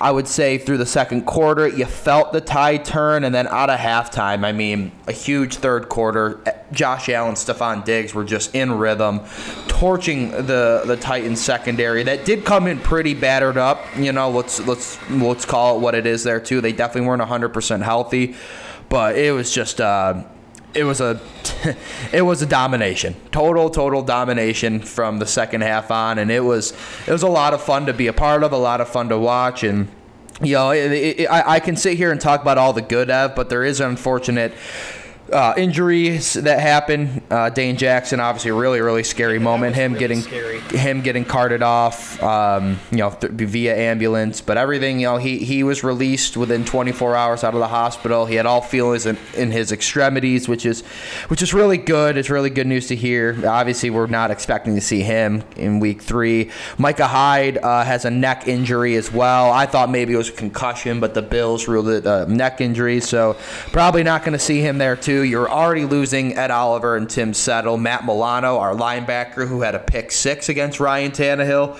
I 0.00 0.10
would 0.10 0.28
say 0.28 0.58
through 0.58 0.78
the 0.78 0.86
second 0.86 1.24
quarter, 1.24 1.68
you 1.68 1.86
felt 1.86 2.32
the 2.32 2.40
tide 2.40 2.84
turn, 2.84 3.24
and 3.24 3.34
then 3.34 3.46
out 3.46 3.70
of 3.70 3.78
halftime, 3.78 4.44
I 4.44 4.52
mean, 4.52 4.92
a 5.06 5.12
huge 5.12 5.56
third 5.56 5.88
quarter. 5.88 6.40
Josh 6.72 7.08
Allen, 7.08 7.36
Stefon 7.36 7.84
Diggs 7.84 8.12
were 8.12 8.24
just 8.24 8.54
in 8.54 8.72
rhythm, 8.76 9.20
torching 9.66 10.30
the 10.30 10.82
the 10.84 10.96
Titans 10.96 11.40
secondary. 11.40 12.02
That 12.02 12.26
did 12.26 12.44
come 12.44 12.66
in 12.66 12.80
pretty 12.80 13.14
battered 13.14 13.56
up. 13.56 13.82
You 13.96 14.12
know, 14.12 14.28
let's 14.28 14.60
let's 14.66 14.98
let's 15.10 15.46
call 15.46 15.78
it 15.78 15.80
what 15.80 15.94
it 15.94 16.04
is 16.04 16.22
there 16.22 16.40
too. 16.40 16.60
They 16.60 16.72
definitely 16.72 17.08
weren't 17.08 17.22
100% 17.22 17.82
healthy, 17.82 18.34
but 18.90 19.16
it 19.16 19.32
was 19.32 19.50
just. 19.50 19.80
Uh, 19.80 20.24
it 20.74 20.84
was 20.84 21.00
a 21.00 21.20
it 22.12 22.22
was 22.22 22.42
a 22.42 22.46
domination. 22.46 23.14
Total 23.30 23.70
total 23.70 24.02
domination 24.02 24.80
from 24.80 25.18
the 25.18 25.26
second 25.26 25.62
half 25.62 25.90
on 25.90 26.18
and 26.18 26.30
it 26.30 26.40
was 26.40 26.72
it 27.06 27.12
was 27.12 27.22
a 27.22 27.28
lot 27.28 27.54
of 27.54 27.62
fun 27.62 27.86
to 27.86 27.92
be 27.92 28.06
a 28.06 28.12
part 28.12 28.42
of 28.42 28.52
a 28.52 28.58
lot 28.58 28.80
of 28.80 28.88
fun 28.88 29.08
to 29.08 29.18
watch 29.18 29.62
and 29.62 29.88
you 30.42 30.54
know 30.54 30.70
it, 30.70 30.92
it, 30.92 31.26
I, 31.26 31.54
I 31.54 31.60
can 31.60 31.76
sit 31.76 31.96
here 31.96 32.10
and 32.10 32.20
talk 32.20 32.42
about 32.42 32.58
all 32.58 32.72
the 32.72 32.82
good 32.82 33.10
of 33.10 33.34
but 33.34 33.48
there 33.48 33.64
is 33.64 33.80
an 33.80 33.90
unfortunate 33.90 34.52
uh, 35.32 35.54
injuries 35.56 36.34
that 36.34 36.60
happen. 36.60 37.22
Uh, 37.30 37.50
Dane 37.50 37.76
Jackson, 37.76 38.20
obviously, 38.20 38.50
a 38.50 38.54
really, 38.54 38.80
really 38.80 39.02
scary 39.02 39.34
yeah, 39.34 39.44
moment. 39.44 39.74
Him 39.74 39.92
really 39.92 40.00
getting 40.00 40.20
scary. 40.20 40.60
him 40.60 41.00
getting 41.02 41.24
carted 41.24 41.62
off, 41.62 42.22
um, 42.22 42.78
you 42.90 42.98
know, 42.98 43.10
th- 43.10 43.32
via 43.32 43.74
ambulance. 43.76 44.40
But 44.40 44.58
everything, 44.58 45.00
you 45.00 45.06
know, 45.06 45.16
he 45.16 45.38
he 45.38 45.62
was 45.62 45.82
released 45.82 46.36
within 46.36 46.64
24 46.64 47.16
hours 47.16 47.44
out 47.44 47.54
of 47.54 47.60
the 47.60 47.68
hospital. 47.68 48.26
He 48.26 48.34
had 48.34 48.46
all 48.46 48.60
feelings 48.60 49.06
in, 49.06 49.16
in 49.34 49.50
his 49.50 49.72
extremities, 49.72 50.48
which 50.48 50.66
is 50.66 50.82
which 51.28 51.42
is 51.42 51.54
really 51.54 51.78
good. 51.78 52.16
It's 52.16 52.30
really 52.30 52.50
good 52.50 52.66
news 52.66 52.88
to 52.88 52.96
hear. 52.96 53.36
Obviously, 53.46 53.90
we're 53.90 54.06
not 54.06 54.30
expecting 54.30 54.74
to 54.74 54.80
see 54.80 55.02
him 55.02 55.42
in 55.56 55.80
week 55.80 56.02
three. 56.02 56.50
Micah 56.78 57.06
Hyde 57.06 57.58
uh, 57.58 57.84
has 57.84 58.04
a 58.04 58.10
neck 58.10 58.46
injury 58.46 58.96
as 58.96 59.10
well. 59.12 59.50
I 59.50 59.66
thought 59.66 59.90
maybe 59.90 60.12
it 60.12 60.18
was 60.18 60.28
a 60.28 60.32
concussion, 60.32 61.00
but 61.00 61.14
the 61.14 61.22
Bills 61.22 61.66
ruled 61.66 61.88
it 61.88 62.06
a 62.06 62.26
neck 62.26 62.60
injury, 62.60 63.00
so 63.00 63.36
probably 63.72 64.02
not 64.02 64.22
going 64.22 64.34
to 64.34 64.38
see 64.38 64.60
him 64.60 64.78
there 64.78 64.96
too. 64.96 65.13
You're 65.22 65.50
already 65.50 65.84
losing 65.84 66.36
Ed 66.36 66.50
Oliver 66.50 66.96
and 66.96 67.08
Tim 67.08 67.34
Settle. 67.34 67.76
Matt 67.76 68.04
Milano, 68.04 68.58
our 68.58 68.74
linebacker, 68.74 69.46
who 69.48 69.62
had 69.62 69.74
a 69.74 69.78
pick 69.78 70.12
six 70.12 70.48
against 70.48 70.80
Ryan 70.80 71.10
Tannehill. 71.12 71.78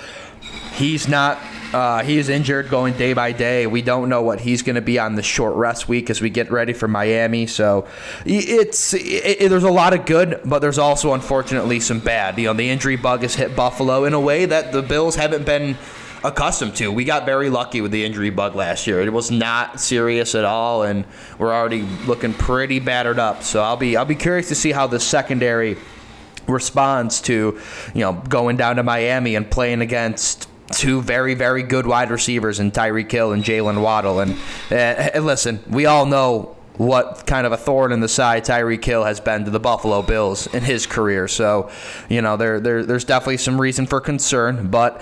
He's 0.74 1.08
not. 1.08 1.38
Uh, 1.72 2.04
he's 2.04 2.28
injured 2.28 2.68
going 2.68 2.96
day 2.96 3.14
by 3.14 3.32
day. 3.32 3.66
We 3.66 3.82
don't 3.82 4.08
know 4.08 4.22
what 4.22 4.38
he's 4.40 4.62
going 4.62 4.76
to 4.76 4.80
be 4.80 4.98
on 5.00 5.16
the 5.16 5.24
short 5.24 5.56
rest 5.56 5.88
week 5.88 6.08
as 6.08 6.20
we 6.20 6.30
get 6.30 6.52
ready 6.52 6.72
for 6.72 6.86
Miami. 6.86 7.46
So 7.46 7.88
it's 8.24 8.94
it, 8.94 9.40
it, 9.40 9.48
there's 9.48 9.64
a 9.64 9.70
lot 9.70 9.92
of 9.92 10.06
good, 10.06 10.40
but 10.44 10.60
there's 10.60 10.78
also 10.78 11.14
unfortunately 11.14 11.80
some 11.80 11.98
bad. 11.98 12.38
You 12.38 12.44
know, 12.44 12.52
the 12.52 12.70
injury 12.70 12.96
bug 12.96 13.22
has 13.22 13.34
hit 13.34 13.56
Buffalo 13.56 14.04
in 14.04 14.14
a 14.14 14.20
way 14.20 14.46
that 14.46 14.70
the 14.70 14.82
Bills 14.82 15.16
haven't 15.16 15.44
been 15.44 15.76
accustomed 16.24 16.74
to. 16.76 16.90
We 16.90 17.04
got 17.04 17.26
very 17.26 17.50
lucky 17.50 17.80
with 17.80 17.92
the 17.92 18.04
injury 18.04 18.30
bug 18.30 18.56
last 18.56 18.86
year. 18.86 19.00
It 19.00 19.12
was 19.12 19.30
not 19.30 19.78
serious 19.78 20.34
at 20.34 20.44
all, 20.44 20.82
and 20.82 21.04
we're 21.38 21.52
already 21.52 21.82
looking 22.06 22.32
pretty 22.32 22.80
battered 22.80 23.18
up. 23.18 23.42
So 23.42 23.62
I'll 23.62 23.76
be 23.76 23.96
I'll 23.96 24.04
be 24.04 24.16
curious 24.16 24.48
to 24.48 24.54
see 24.54 24.72
how 24.72 24.86
the 24.86 24.98
secondary 24.98 25.76
responds 26.48 27.20
to 27.22 27.60
you 27.94 28.00
know 28.00 28.14
going 28.28 28.56
down 28.56 28.76
to 28.76 28.82
Miami 28.82 29.36
and 29.36 29.48
playing 29.48 29.82
against 29.82 30.48
two 30.72 31.02
very, 31.02 31.34
very 31.34 31.62
good 31.62 31.86
wide 31.86 32.10
receivers 32.10 32.58
in 32.58 32.72
Tyreek 32.72 33.10
Hill 33.10 33.32
and 33.32 33.44
Jaylen 33.44 33.82
Waddle. 33.82 34.20
And, 34.20 34.38
uh, 34.70 35.20
listen, 35.20 35.62
we 35.68 35.86
all 35.86 36.06
know 36.06 36.56
what 36.76 37.24
kind 37.26 37.46
of 37.46 37.52
a 37.52 37.56
thorn 37.56 37.92
in 37.92 38.00
the 38.00 38.08
side 38.08 38.44
Tyreek 38.44 38.84
Hill 38.84 39.04
has 39.04 39.20
been 39.20 39.44
to 39.44 39.50
the 39.50 39.60
Buffalo 39.60 40.02
Bills 40.02 40.48
in 40.48 40.62
his 40.64 40.86
career. 40.86 41.28
So, 41.28 41.70
you 42.08 42.20
know, 42.20 42.36
there, 42.36 42.58
there 42.58 42.84
there's 42.84 43.04
definitely 43.04 43.36
some 43.36 43.60
reason 43.60 43.86
for 43.86 44.00
concern. 44.00 44.68
But 44.70 45.00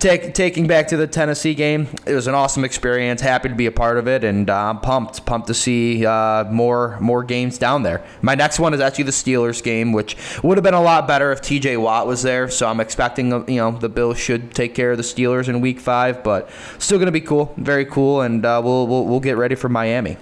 take, 0.00 0.34
taking 0.34 0.66
back 0.66 0.88
to 0.88 0.96
the 0.96 1.06
Tennessee 1.06 1.54
game, 1.54 1.86
it 2.06 2.14
was 2.14 2.26
an 2.26 2.34
awesome 2.34 2.64
experience. 2.64 3.20
Happy 3.20 3.48
to 3.48 3.54
be 3.54 3.66
a 3.66 3.72
part 3.72 3.98
of 3.98 4.08
it, 4.08 4.24
and 4.24 4.50
uh, 4.50 4.70
I'm 4.70 4.80
pumped, 4.80 5.24
pumped 5.24 5.46
to 5.46 5.54
see 5.54 6.04
uh, 6.04 6.44
more 6.44 6.98
more 7.00 7.22
games 7.22 7.56
down 7.56 7.84
there. 7.84 8.04
My 8.20 8.34
next 8.34 8.58
one 8.58 8.74
is 8.74 8.80
actually 8.80 9.04
the 9.04 9.12
Steelers 9.12 9.62
game, 9.62 9.92
which 9.92 10.16
would 10.42 10.58
have 10.58 10.64
been 10.64 10.74
a 10.74 10.82
lot 10.82 11.06
better 11.06 11.30
if 11.30 11.40
T.J. 11.40 11.76
Watt 11.76 12.08
was 12.08 12.22
there. 12.22 12.48
So 12.48 12.66
I'm 12.66 12.80
expecting, 12.80 13.30
you 13.48 13.58
know, 13.58 13.70
the 13.70 13.88
Bills 13.88 14.18
should 14.18 14.54
take 14.54 14.74
care 14.74 14.90
of 14.90 14.96
the 14.96 15.04
Steelers 15.04 15.48
in 15.48 15.60
Week 15.60 15.78
Five, 15.78 16.24
but 16.24 16.50
still 16.78 16.98
going 16.98 17.06
to 17.06 17.12
be 17.12 17.20
cool, 17.20 17.54
very 17.56 17.84
cool, 17.84 18.22
and 18.22 18.44
uh, 18.44 18.60
we'll, 18.64 18.88
we'll 18.88 19.04
we'll 19.04 19.20
get 19.20 19.36
ready 19.36 19.54
for 19.54 19.68
Miami. 19.68 20.16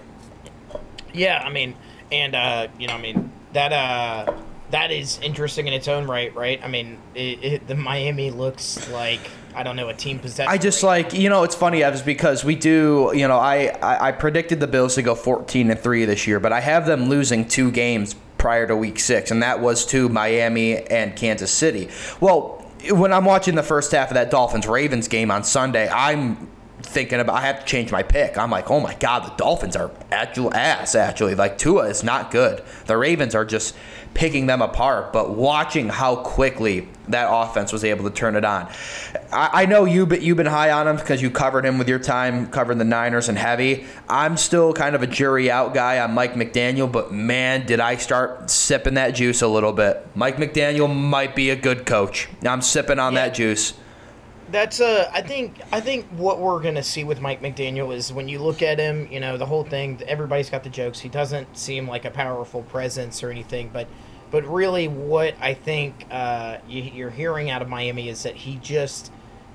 Yeah, 1.12 1.42
I 1.44 1.50
mean, 1.50 1.74
and 2.12 2.34
uh, 2.34 2.68
you 2.78 2.86
know, 2.86 2.94
I 2.94 3.00
mean 3.00 3.30
that 3.52 3.72
uh, 3.72 4.32
that 4.70 4.90
is 4.90 5.18
interesting 5.20 5.66
in 5.66 5.74
its 5.74 5.88
own 5.88 6.06
right, 6.06 6.34
right? 6.34 6.62
I 6.62 6.68
mean, 6.68 6.98
it, 7.14 7.44
it, 7.44 7.66
the 7.66 7.74
Miami 7.74 8.30
looks 8.30 8.88
like 8.90 9.20
I 9.54 9.62
don't 9.62 9.76
know 9.76 9.88
a 9.88 9.94
team 9.94 10.18
possession. 10.18 10.50
I 10.50 10.58
just 10.58 10.82
like 10.82 11.12
you 11.12 11.28
know 11.28 11.42
it's 11.42 11.54
funny 11.54 11.82
Evans 11.82 12.02
because 12.02 12.44
we 12.44 12.54
do 12.54 13.12
you 13.14 13.26
know 13.28 13.38
I, 13.38 13.68
I 13.82 14.08
I 14.08 14.12
predicted 14.12 14.60
the 14.60 14.66
Bills 14.66 14.94
to 14.94 15.02
go 15.02 15.14
14 15.14 15.70
and 15.70 15.80
three 15.80 16.04
this 16.04 16.26
year, 16.26 16.40
but 16.40 16.52
I 16.52 16.60
have 16.60 16.86
them 16.86 17.08
losing 17.08 17.46
two 17.46 17.70
games 17.70 18.14
prior 18.38 18.66
to 18.66 18.76
Week 18.76 18.98
Six, 18.98 19.30
and 19.30 19.42
that 19.42 19.60
was 19.60 19.84
to 19.86 20.08
Miami 20.08 20.78
and 20.78 21.14
Kansas 21.16 21.52
City. 21.52 21.88
Well. 22.20 22.56
When 22.88 23.12
I'm 23.12 23.26
watching 23.26 23.56
the 23.56 23.62
first 23.62 23.92
half 23.92 24.08
of 24.08 24.14
that 24.14 24.30
Dolphins 24.30 24.66
Ravens 24.66 25.06
game 25.06 25.30
on 25.30 25.44
Sunday, 25.44 25.86
I'm 25.90 26.48
thinking 26.90 27.20
about 27.20 27.36
I 27.36 27.42
have 27.42 27.60
to 27.60 27.66
change 27.66 27.92
my 27.92 28.02
pick. 28.02 28.36
I'm 28.36 28.50
like, 28.50 28.70
oh 28.70 28.80
my 28.80 28.94
god, 28.94 29.24
the 29.24 29.34
Dolphins 29.36 29.76
are 29.76 29.90
actual 30.10 30.52
ass. 30.54 30.94
Actually, 30.94 31.34
like 31.34 31.56
Tua 31.56 31.88
is 31.88 32.02
not 32.02 32.30
good. 32.30 32.62
The 32.86 32.96
Ravens 32.96 33.34
are 33.34 33.44
just 33.44 33.74
picking 34.12 34.46
them 34.46 34.60
apart. 34.60 35.12
But 35.12 35.30
watching 35.36 35.88
how 35.88 36.16
quickly 36.16 36.88
that 37.08 37.28
offense 37.30 37.72
was 37.72 37.84
able 37.84 38.04
to 38.04 38.10
turn 38.10 38.36
it 38.36 38.44
on, 38.44 38.68
I, 39.32 39.62
I 39.62 39.66
know 39.66 39.84
you, 39.84 40.04
but 40.04 40.22
you've 40.22 40.36
been 40.36 40.46
high 40.46 40.70
on 40.70 40.88
him 40.88 40.96
because 40.96 41.22
you 41.22 41.30
covered 41.30 41.64
him 41.64 41.78
with 41.78 41.88
your 41.88 41.98
time 41.98 42.48
covering 42.48 42.78
the 42.78 42.84
Niners 42.84 43.28
and 43.28 43.38
heavy. 43.38 43.86
I'm 44.08 44.36
still 44.36 44.72
kind 44.72 44.94
of 44.94 45.02
a 45.02 45.06
jury 45.06 45.50
out 45.50 45.74
guy 45.74 46.00
on 46.00 46.12
Mike 46.12 46.34
McDaniel, 46.34 46.90
but 46.90 47.12
man, 47.12 47.66
did 47.66 47.80
I 47.80 47.96
start 47.96 48.50
sipping 48.50 48.94
that 48.94 49.12
juice 49.12 49.42
a 49.42 49.48
little 49.48 49.72
bit. 49.72 50.06
Mike 50.14 50.36
McDaniel 50.36 50.94
might 50.94 51.36
be 51.36 51.50
a 51.50 51.56
good 51.56 51.86
coach. 51.86 52.28
I'm 52.44 52.62
sipping 52.62 52.98
on 52.98 53.14
yeah. 53.14 53.26
that 53.26 53.34
juice 53.34 53.74
that's 54.50 54.80
uh 54.80 55.10
I 55.12 55.22
think 55.22 55.60
I 55.72 55.80
think 55.80 56.06
what 56.08 56.38
we're 56.38 56.60
gonna 56.60 56.82
see 56.82 57.04
with 57.04 57.20
Mike 57.20 57.42
McDaniel 57.42 57.94
is 57.94 58.12
when 58.12 58.28
you 58.28 58.38
look 58.38 58.62
at 58.62 58.78
him, 58.78 59.08
you 59.10 59.20
know, 59.20 59.36
the 59.36 59.46
whole 59.46 59.64
thing. 59.64 60.00
Everybody's 60.06 60.50
got 60.50 60.62
the 60.64 60.70
jokes. 60.70 61.00
He 61.00 61.08
doesn't 61.08 61.56
seem 61.56 61.88
like 61.88 62.04
a 62.04 62.10
powerful 62.10 62.62
presence 62.62 63.22
or 63.22 63.30
anything, 63.30 63.70
but 63.72 63.86
but 64.30 64.44
really, 64.46 64.86
what 64.86 65.34
I 65.40 65.54
think 65.54 66.06
uh, 66.10 66.58
you, 66.68 67.06
are 67.06 67.10
hearing 67.10 67.50
out 67.50 67.62
of 67.62 67.68
Miami 67.68 68.08
is 68.08 68.22
that 68.22 68.36
he 68.36 68.56
just 68.56 69.10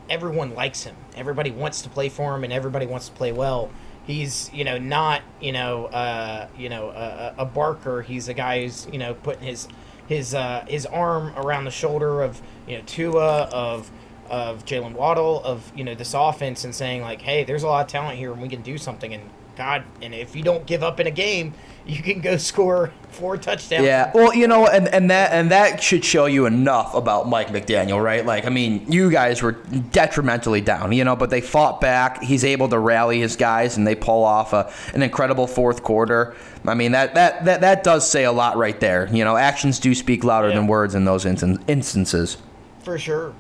everyone 0.10 0.54
likes 0.54 0.84
him. 0.84 0.96
Everybody 1.16 1.52
wants 1.52 1.82
to 1.84 1.90
play 1.90 2.10
for 2.10 2.36
him, 2.36 2.44
and 2.44 2.52
everybody 2.52 2.86
wants 2.86 3.08
to 3.08 3.14
play 3.14 3.32
well. 3.32 3.72
He's 4.06 4.52
you 4.54 4.64
know 4.64 4.78
not 4.78 5.22
you 5.40 5.54
know 5.54 5.86
uh, 5.86 6.48
you 6.58 6.70
know 6.70 6.90
a, 6.90 7.36
a 7.40 7.46
barker. 7.46 8.02
He's 8.02 8.28
a 8.28 8.34
guy 8.34 8.64
who's 8.64 8.88
you 8.92 9.00
know 9.00 9.14
putting 9.14 9.44
his 9.44 9.68
his 10.08 10.36
uh, 10.36 10.66
his 10.68 10.86
arm 10.86 11.34
around 11.38 11.64
the 11.64 11.72
shoulder 11.72 12.22
of 12.22 12.42
you 12.68 12.78
know 12.78 12.84
Tua 12.86 13.44
of 13.44 13.90
of 14.30 14.66
Jaylen 14.66 14.94
Waddle 14.94 15.42
of 15.44 15.72
you 15.76 15.84
know 15.84 15.96
this 15.96 16.14
offense 16.14 16.64
and 16.64 16.74
saying 16.74 17.02
like, 17.02 17.22
hey, 17.22 17.44
there's 17.44 17.64
a 17.64 17.68
lot 17.68 17.86
of 17.86 17.92
talent 17.92 18.18
here 18.18 18.32
and 18.32 18.42
we 18.42 18.48
can 18.50 18.62
do 18.62 18.78
something. 18.78 19.14
And 19.14 19.24
God, 19.56 19.84
and 20.02 20.14
if 20.14 20.36
you 20.36 20.44
don't 20.44 20.66
give 20.66 20.84
up 20.84 21.00
in 21.00 21.08
a 21.08 21.12
game, 21.12 21.54
you 21.88 22.02
can 22.04 22.20
go 22.20 22.36
score 22.36 22.92
four 23.10 23.38
touchdowns. 23.38 23.86
Yeah, 23.86 24.12
well, 24.14 24.34
you 24.36 24.48
know, 24.48 24.68
and, 24.68 24.88
and 24.90 25.10
that 25.12 25.32
and 25.32 25.52
that 25.52 25.82
should 25.82 26.04
show 26.04 26.26
you 26.26 26.46
enough 26.48 26.94
about 26.96 27.30
Mike 27.30 27.50
McDaniel, 27.50 28.04
right? 28.04 28.26
Like, 28.26 28.46
I 28.46 28.50
mean, 28.50 28.92
you 28.92 29.10
guys 29.12 29.42
were 29.44 29.52
detrimentally 29.52 30.62
down, 30.62 30.92
you 30.92 31.04
know, 31.04 31.16
but 31.16 31.30
they 31.30 31.42
fought 31.42 31.80
back. 31.80 32.22
He's 32.24 32.44
able 32.44 32.68
to 32.70 32.80
rally 32.80 33.20
his 33.20 33.36
guys, 33.36 33.78
and 33.78 33.86
they 33.88 33.96
pull 33.96 34.24
off 34.24 34.52
a, 34.52 34.72
an 34.94 35.04
incredible 35.04 35.48
fourth 35.48 35.84
quarter. 35.84 36.36
I 36.66 36.74
mean, 36.74 36.92
that, 36.94 37.14
that 37.14 37.46
that 37.46 37.62
that 37.62 37.84
does 37.84 38.10
say 38.10 38.24
a 38.26 38.32
lot 38.32 38.58
right 38.58 38.80
there. 38.80 39.08
You 39.14 39.24
know, 39.24 39.38
actions 39.38 39.80
do 39.80 39.94
speak 39.96 40.24
louder 40.24 40.50
Yeah. 40.50 40.56
than 40.56 40.68
words 40.68 40.96
in 40.96 41.06
those 41.06 41.24
instan- 41.24 41.64
instances. 41.70 42.38
For 42.82 42.98
sure. 42.98 43.34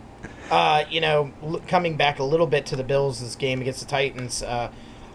Uh, 0.52 0.84
you 0.90 1.02
know, 1.02 1.32
l- 1.44 1.62
coming 1.68 1.96
back 1.98 2.20
a 2.20 2.24
little 2.24 2.48
bit 2.48 2.66
to 2.68 2.76
the 2.76 2.84
Bills, 2.84 3.20
this 3.20 3.36
game 3.36 3.62
against 3.62 3.80
the 3.80 3.86
Titans. 3.88 4.44
Uh, 4.44 4.72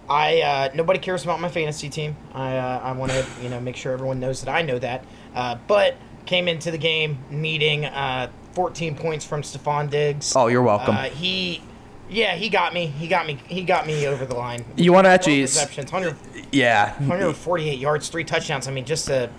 I 0.08 0.40
uh, 0.40 0.70
nobody 0.74 0.98
cares 0.98 1.22
about 1.22 1.40
my 1.40 1.48
fantasy 1.48 1.88
team. 1.88 2.16
I 2.34 2.56
uh, 2.56 2.80
I 2.82 2.92
want 2.92 3.12
to 3.12 3.24
you 3.42 3.48
know 3.48 3.60
make 3.60 3.76
sure 3.76 3.92
everyone 3.92 4.18
knows 4.18 4.42
that 4.42 4.52
I 4.52 4.62
know 4.62 4.78
that. 4.80 5.04
Uh, 5.34 5.56
but 5.68 5.96
came 6.26 6.48
into 6.48 6.70
the 6.70 6.78
game 6.78 7.18
needing 7.30 7.84
uh, 7.84 8.28
14 8.54 8.96
points 8.96 9.24
from 9.24 9.42
Stefon 9.42 9.88
Diggs. 9.88 10.34
Oh, 10.34 10.48
you're 10.48 10.62
welcome. 10.62 10.96
Uh, 10.96 11.04
he, 11.04 11.62
yeah, 12.08 12.34
he 12.34 12.48
got 12.48 12.74
me. 12.74 12.86
He 12.86 13.06
got 13.06 13.26
me. 13.26 13.38
He 13.46 13.62
got 13.62 13.86
me 13.86 14.06
over 14.08 14.26
the 14.26 14.34
line. 14.34 14.64
You 14.76 14.92
wanna 14.92 15.10
actually- 15.10 15.42
receptions, 15.42 15.92
100, 15.92 16.16
Yeah, 16.50 16.92
148 16.98 17.78
yards, 17.78 18.08
three 18.08 18.24
touchdowns. 18.24 18.66
I 18.66 18.72
mean, 18.72 18.84
just 18.84 19.08
a. 19.08 19.30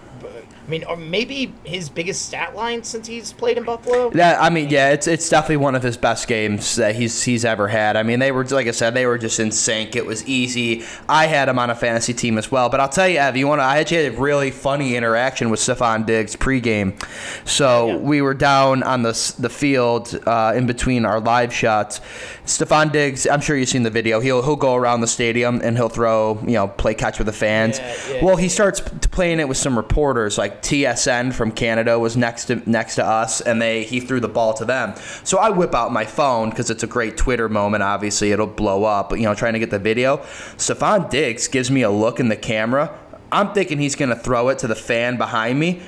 I 0.72 0.74
mean, 0.74 0.86
or 0.86 0.96
maybe 0.96 1.54
his 1.66 1.90
biggest 1.90 2.28
stat 2.28 2.56
line 2.56 2.82
since 2.84 3.06
he's 3.06 3.34
played 3.34 3.58
in 3.58 3.66
Buffalo. 3.66 4.10
That 4.12 4.42
I 4.42 4.50
mean, 4.50 4.70
yeah, 4.70 4.92
it's 4.92 5.06
it's 5.06 5.28
definitely 5.28 5.58
one 5.58 5.76
of 5.76 5.84
his 5.84 5.98
best 5.98 6.30
games 6.30 6.78
that 6.78 6.96
he's 6.96 7.24
he's 7.24 7.44
ever 7.44 7.68
had. 7.68 7.98
I 7.98 8.04
mean, 8.04 8.20
they 8.20 8.32
were 8.32 8.46
like 8.46 8.68
I 8.68 8.72
said, 8.72 8.94
they 8.94 9.06
were 9.06 9.18
just 9.18 9.38
in 9.42 9.52
sync. 9.52 9.98
It 9.98 10.06
was 10.06 10.26
easy. 10.26 10.86
I 11.10 11.26
had 11.26 11.50
him 11.50 11.60
on 11.60 11.70
a 11.72 11.76
fantasy 11.76 12.14
team 12.14 12.38
as 12.38 12.50
well. 12.50 12.70
But 12.70 12.80
I'll 12.80 12.88
tell 12.88 13.10
you, 13.10 13.18
Ev, 13.18 13.36
you 13.36 13.48
want 13.50 13.60
to? 13.60 13.64
I 13.66 13.80
actually 13.80 14.06
had 14.06 14.14
a 14.14 14.18
really 14.18 14.50
funny 14.50 14.96
interaction 14.96 15.50
with 15.50 15.60
Stefon 15.60 16.06
Diggs 16.06 16.38
pregame. 16.38 16.94
So 17.46 17.88
Yeah. 17.88 17.96
we 17.98 18.22
were 18.22 18.34
down 18.34 18.82
on 18.84 19.02
the 19.04 19.34
the 19.40 19.50
field 19.50 20.18
uh, 20.26 20.54
in 20.56 20.68
between 20.68 21.06
our 21.06 21.20
live 21.20 21.54
shots. 21.54 22.00
Stefon 22.46 22.94
Diggs, 22.94 23.28
I'm 23.28 23.42
sure 23.42 23.58
you've 23.58 23.68
seen 23.68 23.84
the 23.84 23.90
video. 23.90 24.22
He'll 24.22 24.42
he'll 24.42 24.56
go 24.56 24.76
around 24.76 25.02
the 25.02 25.08
stadium 25.08 25.60
and 25.62 25.76
he'll 25.76 25.90
throw 25.90 26.40
you 26.44 26.54
know 26.54 26.70
play 26.70 26.94
catch 26.94 27.18
with 27.18 27.28
the 27.28 27.34
fans. 27.34 27.78
Yeah, 27.78 27.96
yeah. 28.10 28.24
well, 28.24 28.38
he 28.38 28.48
starts 28.48 28.80
playing 28.80 29.42
it 29.42 29.50
with 29.50 29.58
some 29.58 29.76
reporters 29.76 30.38
like 30.38 30.61
TSN 30.62 31.34
from 31.34 31.52
Canada 31.52 31.98
was 32.00 32.16
next 32.16 32.46
to 32.46 32.70
next 32.70 32.96
to 32.96 33.06
us 33.06 33.42
and 33.42 33.62
they 33.62 33.84
he 33.84 34.00
threw 34.00 34.20
the 34.20 34.30
ball 34.30 34.54
to 34.54 34.66
them. 34.66 34.94
So 35.24 35.38
I 35.38 35.50
whip 35.50 35.76
out 35.76 35.92
my 35.92 36.06
phone 36.06 36.50
because 36.50 36.70
it's 36.70 36.84
a 36.84 36.88
great 36.88 37.18
Twitter 37.18 37.50
moment. 37.50 37.84
Obviously, 37.84 38.32
it'll 38.32 38.48
blow 38.48 38.84
up. 38.84 39.12
You 39.12 39.24
know, 39.24 39.34
trying 39.34 39.54
to 39.54 39.60
get 39.60 39.72
the 39.72 39.80
video. 39.80 40.18
Stefon 40.58 41.10
Diggs 41.10 41.48
gives 41.48 41.72
me 41.72 41.82
a 41.82 41.92
look 41.92 42.20
in 42.20 42.30
the 42.30 42.36
camera. 42.36 42.98
I'm 43.32 43.54
thinking 43.54 43.80
he's 43.80 43.96
gonna 43.96 44.16
throw 44.16 44.50
it 44.50 44.60
to 44.60 44.68
the 44.68 44.76
fan 44.76 45.18
behind 45.18 45.60
me. 45.60 45.82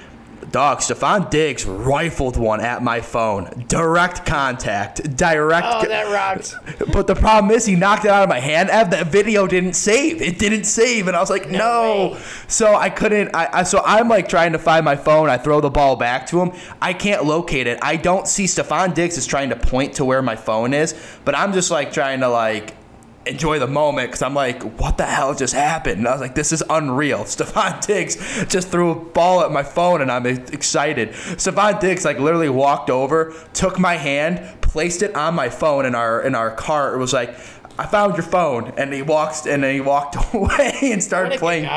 Dog, 0.51 0.79
Stefon 0.79 1.29
Diggs 1.29 1.65
rifled 1.65 2.37
one 2.37 2.61
at 2.61 2.83
my 2.83 3.01
phone. 3.01 3.65
Direct 3.67 4.25
contact. 4.25 5.15
Direct. 5.15 5.67
Oh, 5.69 5.85
that 5.87 6.11
rocks. 6.11 6.55
But 6.91 7.07
the 7.07 7.15
problem 7.15 7.51
is, 7.51 7.65
he 7.65 7.75
knocked 7.75 8.05
it 8.05 8.11
out 8.11 8.23
of 8.23 8.29
my 8.29 8.39
hand. 8.39 8.69
Ev, 8.69 8.91
that 8.91 9.07
video 9.07 9.47
didn't 9.47 9.73
save. 9.73 10.21
It 10.21 10.39
didn't 10.39 10.65
save, 10.65 11.07
and 11.07 11.17
I 11.17 11.19
was 11.19 11.29
like, 11.29 11.49
No 11.49 11.63
no. 11.63 12.17
So 12.47 12.75
I 12.75 12.89
couldn't. 12.89 13.35
I, 13.35 13.49
I 13.51 13.63
so 13.63 13.81
I'm 13.85 14.09
like 14.09 14.27
trying 14.27 14.53
to 14.53 14.59
find 14.59 14.85
my 14.85 14.95
phone. 14.95 15.29
I 15.29 15.37
throw 15.37 15.61
the 15.61 15.69
ball 15.69 15.95
back 15.95 16.27
to 16.27 16.41
him. 16.41 16.51
I 16.81 16.93
can't 16.93 17.25
locate 17.25 17.67
it. 17.67 17.79
I 17.81 17.95
don't 17.95 18.27
see 18.27 18.45
Stefon 18.45 18.93
Diggs 18.93 19.17
is 19.17 19.25
trying 19.25 19.49
to 19.49 19.55
point 19.55 19.95
to 19.95 20.05
where 20.05 20.21
my 20.21 20.35
phone 20.35 20.73
is, 20.73 20.93
but 21.25 21.35
I'm 21.35 21.53
just 21.53 21.71
like 21.71 21.91
trying 21.91 22.19
to 22.21 22.29
like 22.29 22.75
enjoy 23.25 23.59
the 23.59 23.67
moment 23.67 24.09
because 24.09 24.21
I'm 24.21 24.33
like, 24.33 24.61
what 24.79 24.97
the 24.97 25.05
hell 25.05 25.33
just 25.33 25.53
happened? 25.53 25.99
And 25.99 26.07
I 26.07 26.11
was 26.11 26.21
like, 26.21 26.35
this 26.35 26.51
is 26.51 26.63
unreal. 26.69 27.19
Stefon 27.23 27.85
Diggs 27.85 28.15
just 28.47 28.69
threw 28.69 28.91
a 28.91 28.95
ball 28.95 29.41
at 29.43 29.51
my 29.51 29.63
phone 29.63 30.01
and 30.01 30.11
I'm 30.11 30.25
excited. 30.25 31.09
Stefon 31.09 31.79
Diggs 31.79 32.05
like 32.05 32.19
literally 32.19 32.49
walked 32.49 32.89
over, 32.89 33.33
took 33.53 33.79
my 33.79 33.95
hand, 33.95 34.61
placed 34.61 35.01
it 35.01 35.15
on 35.15 35.35
my 35.35 35.49
phone 35.49 35.85
in 35.85 35.95
our 35.95 36.21
in 36.21 36.35
our 36.35 36.51
car. 36.51 36.93
It 36.95 36.97
was 36.97 37.13
like. 37.13 37.35
I 37.77 37.87
found 37.87 38.13
your 38.13 38.23
phone, 38.23 38.71
and 38.77 38.93
he 38.93 39.01
walks, 39.01 39.47
and 39.47 39.63
then 39.63 39.73
he 39.73 39.81
walked 39.81 40.15
away 40.33 40.77
and 40.83 41.03
started 41.03 41.39
playing, 41.39 41.67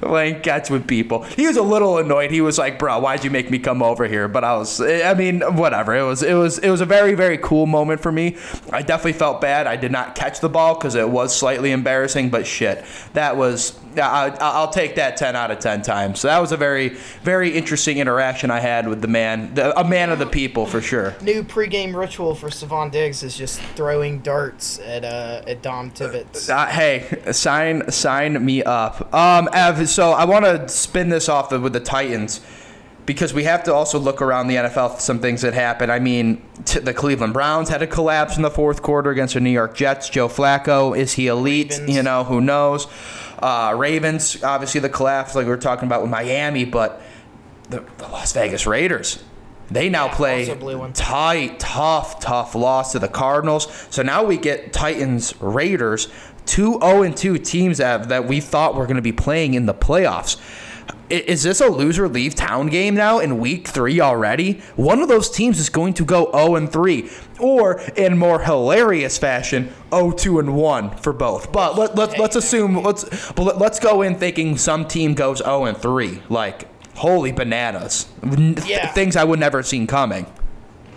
playing 0.00 0.40
catch 0.40 0.70
with 0.70 0.86
people. 0.86 1.22
He 1.22 1.46
was 1.46 1.58
a 1.58 1.62
little 1.62 1.98
annoyed. 1.98 2.30
He 2.30 2.40
was 2.40 2.56
like, 2.56 2.78
"Bro, 2.78 3.00
why'd 3.00 3.24
you 3.24 3.30
make 3.30 3.50
me 3.50 3.58
come 3.58 3.82
over 3.82 4.06
here?" 4.06 4.26
But 4.26 4.44
I 4.44 4.56
was, 4.56 4.80
I 4.80 5.12
mean, 5.14 5.42
whatever. 5.42 5.94
It 5.94 6.02
was, 6.02 6.22
it 6.22 6.34
was, 6.34 6.58
it 6.58 6.70
was 6.70 6.80
a 6.80 6.86
very, 6.86 7.14
very 7.14 7.36
cool 7.38 7.66
moment 7.66 8.00
for 8.00 8.10
me. 8.10 8.36
I 8.72 8.80
definitely 8.80 9.12
felt 9.14 9.40
bad. 9.40 9.66
I 9.66 9.76
did 9.76 9.92
not 9.92 10.14
catch 10.14 10.40
the 10.40 10.48
ball 10.48 10.74
because 10.74 10.94
it 10.94 11.08
was 11.08 11.36
slightly 11.36 11.72
embarrassing. 11.72 12.30
But 12.30 12.46
shit, 12.46 12.84
that 13.12 13.36
was. 13.36 13.78
I, 13.96 14.36
I'll 14.40 14.70
take 14.70 14.96
that 14.96 15.16
ten 15.18 15.36
out 15.36 15.50
of 15.50 15.58
ten 15.58 15.82
times. 15.82 16.20
So 16.20 16.28
that 16.28 16.38
was 16.38 16.52
a 16.52 16.56
very, 16.56 16.88
very 17.22 17.50
interesting 17.50 17.98
interaction 17.98 18.50
I 18.50 18.60
had 18.60 18.88
with 18.88 19.02
the 19.02 19.08
man, 19.08 19.54
the, 19.54 19.78
a 19.78 19.84
man 19.84 20.10
of 20.10 20.18
the 20.18 20.26
people 20.26 20.66
for 20.66 20.80
sure. 20.80 21.14
New 21.20 21.44
pregame 21.44 21.94
ritual 21.94 22.34
for 22.34 22.48
Stefon 22.48 22.90
Diggs 22.90 23.22
is 23.22 23.36
just 23.36 23.60
throwing 23.76 24.18
darts 24.20 24.78
at 24.80 25.04
uh 25.04 25.33
at 25.46 25.62
Dom 25.62 25.90
Tibbetts. 25.90 26.48
Uh, 26.48 26.66
hey, 26.66 27.32
sign 27.32 27.90
sign 27.90 28.44
me 28.44 28.62
up. 28.62 29.12
Um, 29.14 29.48
Ev, 29.52 29.88
so 29.88 30.12
I 30.12 30.24
want 30.24 30.44
to 30.44 30.68
spin 30.68 31.08
this 31.08 31.28
off 31.28 31.50
with 31.52 31.72
the 31.72 31.80
Titans 31.80 32.40
because 33.06 33.34
we 33.34 33.44
have 33.44 33.62
to 33.64 33.74
also 33.74 33.98
look 33.98 34.22
around 34.22 34.48
the 34.48 34.56
NFL 34.56 34.94
for 34.94 35.00
some 35.00 35.18
things 35.18 35.42
that 35.42 35.54
happen. 35.54 35.90
I 35.90 35.98
mean, 35.98 36.42
t- 36.64 36.80
the 36.80 36.94
Cleveland 36.94 37.32
Browns 37.32 37.68
had 37.68 37.82
a 37.82 37.86
collapse 37.86 38.36
in 38.36 38.42
the 38.42 38.50
fourth 38.50 38.82
quarter 38.82 39.10
against 39.10 39.34
the 39.34 39.40
New 39.40 39.50
York 39.50 39.74
Jets. 39.74 40.08
Joe 40.08 40.28
Flacco 40.28 40.96
is 40.96 41.12
he 41.14 41.26
elite? 41.26 41.72
Ravens. 41.72 41.96
You 41.96 42.02
know, 42.02 42.24
who 42.24 42.40
knows? 42.40 42.86
Uh, 43.38 43.74
Ravens, 43.76 44.42
obviously 44.42 44.80
the 44.80 44.88
collapse, 44.88 45.34
like 45.34 45.44
we 45.44 45.50
were 45.50 45.56
talking 45.58 45.86
about 45.86 46.00
with 46.00 46.10
Miami, 46.10 46.64
but 46.64 47.02
the, 47.68 47.84
the 47.98 48.08
Las 48.08 48.32
Vegas 48.32 48.66
Raiders. 48.66 49.22
They 49.70 49.88
now 49.88 50.06
Yeah, 50.06 50.14
play 50.14 50.40
also 50.40 50.54
blew 50.60 50.78
one. 50.78 50.92
tight, 50.92 51.58
tough, 51.58 52.20
tough 52.20 52.54
loss 52.54 52.92
to 52.92 52.98
the 52.98 53.08
Cardinals. 53.08 53.86
So 53.90 54.02
now 54.02 54.24
we 54.24 54.36
get 54.36 54.72
Titans, 54.72 55.34
Raiders, 55.40 56.08
two 56.46 56.78
0 56.80 57.02
and 57.02 57.16
2 57.16 57.38
teams 57.38 57.78
that, 57.78 58.08
that 58.08 58.26
we 58.26 58.40
thought 58.40 58.74
were 58.74 58.84
going 58.84 58.96
to 58.96 59.02
be 59.02 59.12
playing 59.12 59.54
in 59.54 59.66
the 59.66 59.74
playoffs. 59.74 60.36
Is 61.10 61.42
this 61.42 61.60
a 61.60 61.68
loser 61.68 62.08
leave 62.08 62.34
town 62.34 62.68
game 62.68 62.94
now 62.94 63.18
in 63.18 63.38
week 63.38 63.68
three 63.68 64.00
already? 64.00 64.62
One 64.74 65.00
of 65.00 65.08
those 65.08 65.30
teams 65.30 65.58
is 65.58 65.68
going 65.68 65.94
to 65.94 66.04
go 66.04 66.30
0 66.32 66.56
and 66.56 66.72
3, 66.72 67.10
or 67.38 67.80
in 67.94 68.16
more 68.18 68.40
hilarious 68.40 69.18
fashion, 69.18 69.72
0 69.90 70.12
2 70.12 70.38
and 70.40 70.56
1 70.56 70.96
for 70.96 71.12
both. 71.12 71.52
But 71.52 71.76
let, 71.76 71.94
let, 71.94 72.18
let's 72.18 72.36
assume 72.36 72.82
let's 72.82 73.04
but 73.32 73.58
let's 73.58 73.78
go 73.78 74.00
in 74.02 74.14
thinking 74.16 74.56
some 74.56 74.86
team 74.86 75.14
goes 75.14 75.38
0 75.38 75.66
and 75.66 75.76
3. 75.76 76.22
Like 76.30 76.68
holy 76.96 77.32
bananas, 77.32 78.06
Yeah. 78.66 78.88
things 78.92 79.16
I 79.16 79.24
would 79.24 79.38
never 79.40 79.58
have 79.58 79.66
seen 79.66 79.86
coming. 79.86 80.26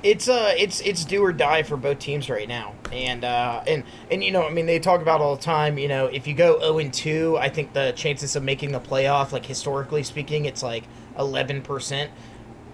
It's 0.04 0.30
uh 0.30 0.54
it's 0.56 0.80
it's 0.82 1.04
do 1.04 1.24
or 1.24 1.34
die 1.34 1.64
for 1.64 1.76
both 1.76 1.98
teams 2.00 2.30
right 2.30 2.48
now. 2.48 2.76
And 2.92 3.26
uh 3.26 3.64
and 3.68 3.84
and 4.12 4.24
you 4.24 4.32
know, 4.32 4.46
I 4.46 4.52
mean 4.52 4.68
they 4.68 4.80
talk 4.80 5.02
about 5.02 5.22
all 5.22 5.36
the 5.36 5.42
time, 5.42 5.78
you 5.80 5.88
know, 5.88 6.06
if 6.06 6.28
you 6.28 6.34
go 6.36 6.60
0 6.60 6.78
and 6.78 6.94
2, 6.94 7.38
I 7.40 7.50
think 7.50 7.74
the 7.74 7.94
chances 7.96 8.36
of 8.36 8.44
making 8.44 8.72
the 8.72 8.80
playoff 8.80 9.32
like 9.32 9.46
historically 9.46 10.04
speaking, 10.04 10.46
it's 10.46 10.62
like 10.62 10.84
11%. 11.18 12.10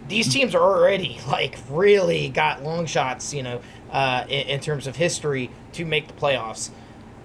These 0.10 0.34
teams 0.34 0.54
are 0.54 0.62
already 0.62 1.18
like 1.28 1.58
really 1.70 2.28
got 2.30 2.62
long 2.62 2.86
shots, 2.86 3.34
you 3.34 3.42
know, 3.42 3.62
uh 3.92 4.26
in, 4.28 4.48
in 4.48 4.60
terms 4.60 4.86
of 4.86 4.98
history 4.98 5.50
to 5.72 5.86
make 5.86 6.08
the 6.08 6.14
playoffs. 6.14 6.72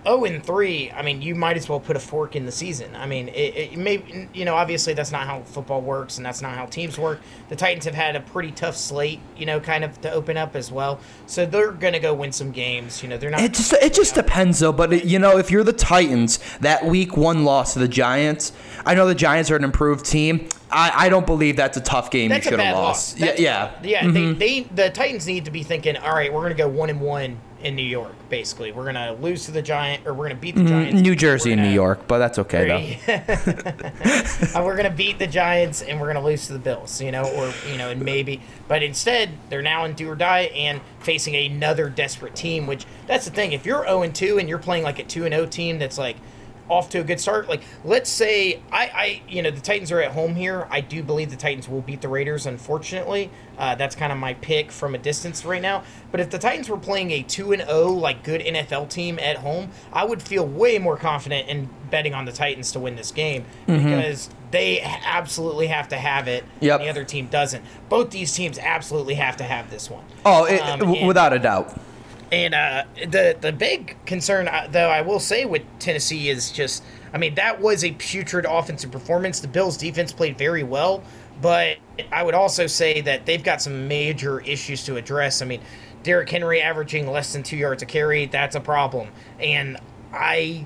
0 0.04 0.24
and 0.24 0.44
3, 0.44 0.90
I 0.92 1.02
mean, 1.02 1.20
you 1.22 1.34
might 1.34 1.56
as 1.56 1.68
well 1.68 1.80
put 1.80 1.96
a 1.96 2.00
fork 2.00 2.36
in 2.36 2.46
the 2.46 2.52
season. 2.52 2.94
I 2.96 3.06
mean, 3.06 3.28
it, 3.28 3.72
it 3.72 3.76
may, 3.78 4.28
you 4.32 4.44
know, 4.44 4.54
obviously 4.54 4.94
that's 4.94 5.12
not 5.12 5.26
how 5.26 5.42
football 5.42 5.80
works 5.82 6.16
and 6.16 6.24
that's 6.24 6.40
not 6.40 6.54
how 6.54 6.66
teams 6.66 6.98
work. 6.98 7.20
The 7.48 7.56
Titans 7.56 7.84
have 7.84 7.94
had 7.94 8.16
a 8.16 8.20
pretty 8.20 8.52
tough 8.52 8.76
slate, 8.76 9.20
you 9.36 9.44
know, 9.46 9.60
kind 9.60 9.84
of 9.84 10.00
to 10.02 10.10
open 10.12 10.36
up 10.36 10.56
as 10.56 10.70
well. 10.72 11.00
So 11.26 11.44
they're 11.46 11.72
going 11.72 11.92
to 11.94 11.98
go 11.98 12.14
win 12.14 12.32
some 12.32 12.52
games. 12.52 13.02
You 13.02 13.08
know, 13.08 13.18
they're 13.18 13.30
not. 13.30 13.40
It 13.40 13.54
just 13.54 13.72
it 13.74 13.92
just 13.94 14.14
depends 14.14 14.58
though. 14.60 14.72
But 14.72 15.04
you 15.04 15.18
know, 15.18 15.36
if 15.38 15.50
you're 15.50 15.64
the 15.64 15.72
Titans, 15.72 16.38
that 16.60 16.84
week 16.84 17.16
one 17.16 17.44
loss 17.44 17.72
to 17.74 17.78
the 17.80 17.88
Giants, 17.88 18.52
I 18.86 18.94
know 18.94 19.06
the 19.06 19.14
Giants 19.14 19.50
are 19.50 19.56
an 19.56 19.64
improved 19.64 20.04
team. 20.06 20.48
I, 20.70 20.92
I 21.06 21.08
don't 21.08 21.24
believe 21.26 21.56
that's 21.56 21.78
a 21.78 21.80
tough 21.80 22.10
game 22.10 22.28
that's 22.28 22.44
you 22.44 22.50
should 22.50 22.60
have 22.60 22.76
lost. 22.76 23.18
loss. 23.18 23.20
Yeah, 23.20 23.26
That's- 23.26 23.40
yeah. 23.40 24.02
Yeah, 24.02 24.02
Mhm. 24.04 24.38
they, 24.38 24.60
they, 24.60 24.68
the 24.74 24.90
Titans 24.90 25.26
need 25.26 25.46
to 25.46 25.50
be 25.50 25.62
thinking, 25.62 25.96
all 25.96 26.12
right, 26.14 26.30
we're 26.30 26.42
going 26.42 26.54
to 26.54 26.62
go 26.62 26.68
1 26.68 26.90
and 26.90 27.00
1 27.00 27.38
in 27.62 27.74
New 27.74 27.82
York, 27.82 28.14
basically. 28.28 28.72
We're 28.72 28.84
going 28.84 28.94
to 28.94 29.12
lose 29.20 29.44
to 29.46 29.52
the 29.52 29.62
Giant, 29.62 30.06
or 30.06 30.12
we're 30.12 30.26
going 30.26 30.36
to 30.36 30.40
beat 30.40 30.54
the 30.54 30.64
Giants. 30.64 30.94
Mm-hmm. 30.94 31.02
New 31.02 31.16
Jersey 31.16 31.52
and 31.52 31.62
New 31.62 31.70
York, 31.70 32.06
but 32.06 32.18
that's 32.18 32.38
okay 32.38 32.98
though. 33.06 33.14
Uh, 34.54 34.62
we're 34.64 34.76
gonna 34.76 34.90
beat 34.90 35.18
the 35.18 35.26
Giants 35.26 35.82
and 35.82 36.00
we're 36.00 36.06
gonna 36.06 36.24
lose 36.24 36.46
to 36.46 36.52
the 36.52 36.58
Bills, 36.58 37.00
you 37.00 37.12
know, 37.12 37.24
or 37.24 37.52
you 37.70 37.76
know, 37.76 37.90
and 37.90 38.00
maybe. 38.00 38.40
But 38.66 38.82
instead, 38.82 39.30
they're 39.50 39.62
now 39.62 39.84
in 39.84 39.94
do 39.94 40.08
or 40.08 40.14
die 40.14 40.50
and 40.54 40.80
facing 41.00 41.36
another 41.36 41.90
desperate 41.90 42.34
team. 42.34 42.66
Which 42.66 42.86
that's 43.06 43.24
the 43.24 43.30
thing. 43.30 43.52
If 43.52 43.66
you're 43.66 43.84
0 43.84 44.02
and 44.02 44.14
2 44.14 44.38
and 44.38 44.48
you're 44.48 44.58
playing 44.58 44.84
like 44.84 44.98
a 44.98 45.04
2 45.04 45.24
and 45.24 45.34
0 45.34 45.46
team 45.46 45.78
that's 45.78 45.98
like 45.98 46.16
off 46.68 46.90
to 46.90 47.00
a 47.00 47.04
good 47.04 47.20
start. 47.20 47.48
Like, 47.48 47.62
let's 47.84 48.10
say 48.10 48.60
I, 48.70 48.82
I, 48.94 49.22
you 49.28 49.42
know, 49.42 49.50
the 49.50 49.60
Titans 49.60 49.90
are 49.92 50.00
at 50.00 50.12
home 50.12 50.34
here. 50.34 50.66
I 50.70 50.80
do 50.80 51.02
believe 51.02 51.30
the 51.30 51.36
Titans 51.36 51.68
will 51.68 51.80
beat 51.80 52.00
the 52.00 52.08
Raiders. 52.08 52.46
Unfortunately, 52.46 53.30
uh, 53.58 53.74
that's 53.74 53.96
kind 53.96 54.12
of 54.12 54.18
my 54.18 54.34
pick 54.34 54.70
from 54.70 54.94
a 54.94 54.98
distance 54.98 55.44
right 55.44 55.62
now. 55.62 55.82
But 56.10 56.20
if 56.20 56.30
the 56.30 56.38
Titans 56.38 56.68
were 56.68 56.76
playing 56.78 57.10
a 57.10 57.22
two 57.22 57.52
and 57.52 57.62
zero 57.62 57.88
like 57.88 58.22
good 58.22 58.40
NFL 58.42 58.90
team 58.90 59.18
at 59.18 59.36
home, 59.38 59.70
I 59.92 60.04
would 60.04 60.22
feel 60.22 60.46
way 60.46 60.78
more 60.78 60.96
confident 60.96 61.48
in 61.48 61.68
betting 61.90 62.14
on 62.14 62.24
the 62.24 62.32
Titans 62.32 62.72
to 62.72 62.80
win 62.80 62.96
this 62.96 63.10
game 63.12 63.44
Mm-hmm. 63.66 63.84
because 63.84 64.30
they 64.50 64.80
absolutely 64.80 65.66
have 65.66 65.88
to 65.88 65.96
have 65.96 66.26
it. 66.28 66.44
Yep. 66.60 66.80
And 66.80 66.86
the 66.86 66.90
other 66.90 67.04
team 67.04 67.26
doesn't. 67.26 67.64
Both 67.88 68.10
these 68.10 68.32
teams 68.34 68.58
absolutely 68.58 69.14
have 69.14 69.36
to 69.38 69.44
have 69.44 69.70
this 69.70 69.90
one. 69.90 70.04
Oh, 70.24 70.44
it, 70.44 70.60
Um, 70.62 70.78
w- 70.80 71.06
without 71.06 71.32
a 71.32 71.38
doubt. 71.38 71.78
And 72.30 72.54
uh, 72.54 72.84
the 72.96 73.36
the 73.40 73.52
big 73.52 73.96
concern, 74.04 74.48
uh, 74.48 74.68
though, 74.70 74.88
I 74.88 75.00
will 75.00 75.20
say 75.20 75.44
with 75.44 75.62
Tennessee 75.78 76.28
is 76.28 76.50
just, 76.50 76.82
I 77.12 77.18
mean, 77.18 77.34
that 77.36 77.60
was 77.60 77.84
a 77.84 77.92
putrid 77.92 78.44
offensive 78.48 78.90
performance. 78.90 79.40
The 79.40 79.48
Bills' 79.48 79.76
defense 79.76 80.12
played 80.12 80.36
very 80.36 80.62
well, 80.62 81.02
but 81.40 81.78
I 82.12 82.22
would 82.22 82.34
also 82.34 82.66
say 82.66 83.00
that 83.02 83.26
they've 83.26 83.42
got 83.42 83.62
some 83.62 83.88
major 83.88 84.40
issues 84.40 84.84
to 84.84 84.96
address. 84.96 85.40
I 85.40 85.46
mean, 85.46 85.60
Derrick 86.02 86.28
Henry 86.28 86.60
averaging 86.60 87.06
less 87.10 87.32
than 87.32 87.42
two 87.42 87.56
yards 87.56 87.82
a 87.82 87.86
carry, 87.86 88.26
that's 88.26 88.56
a 88.56 88.60
problem. 88.60 89.08
And 89.40 89.78
I, 90.12 90.64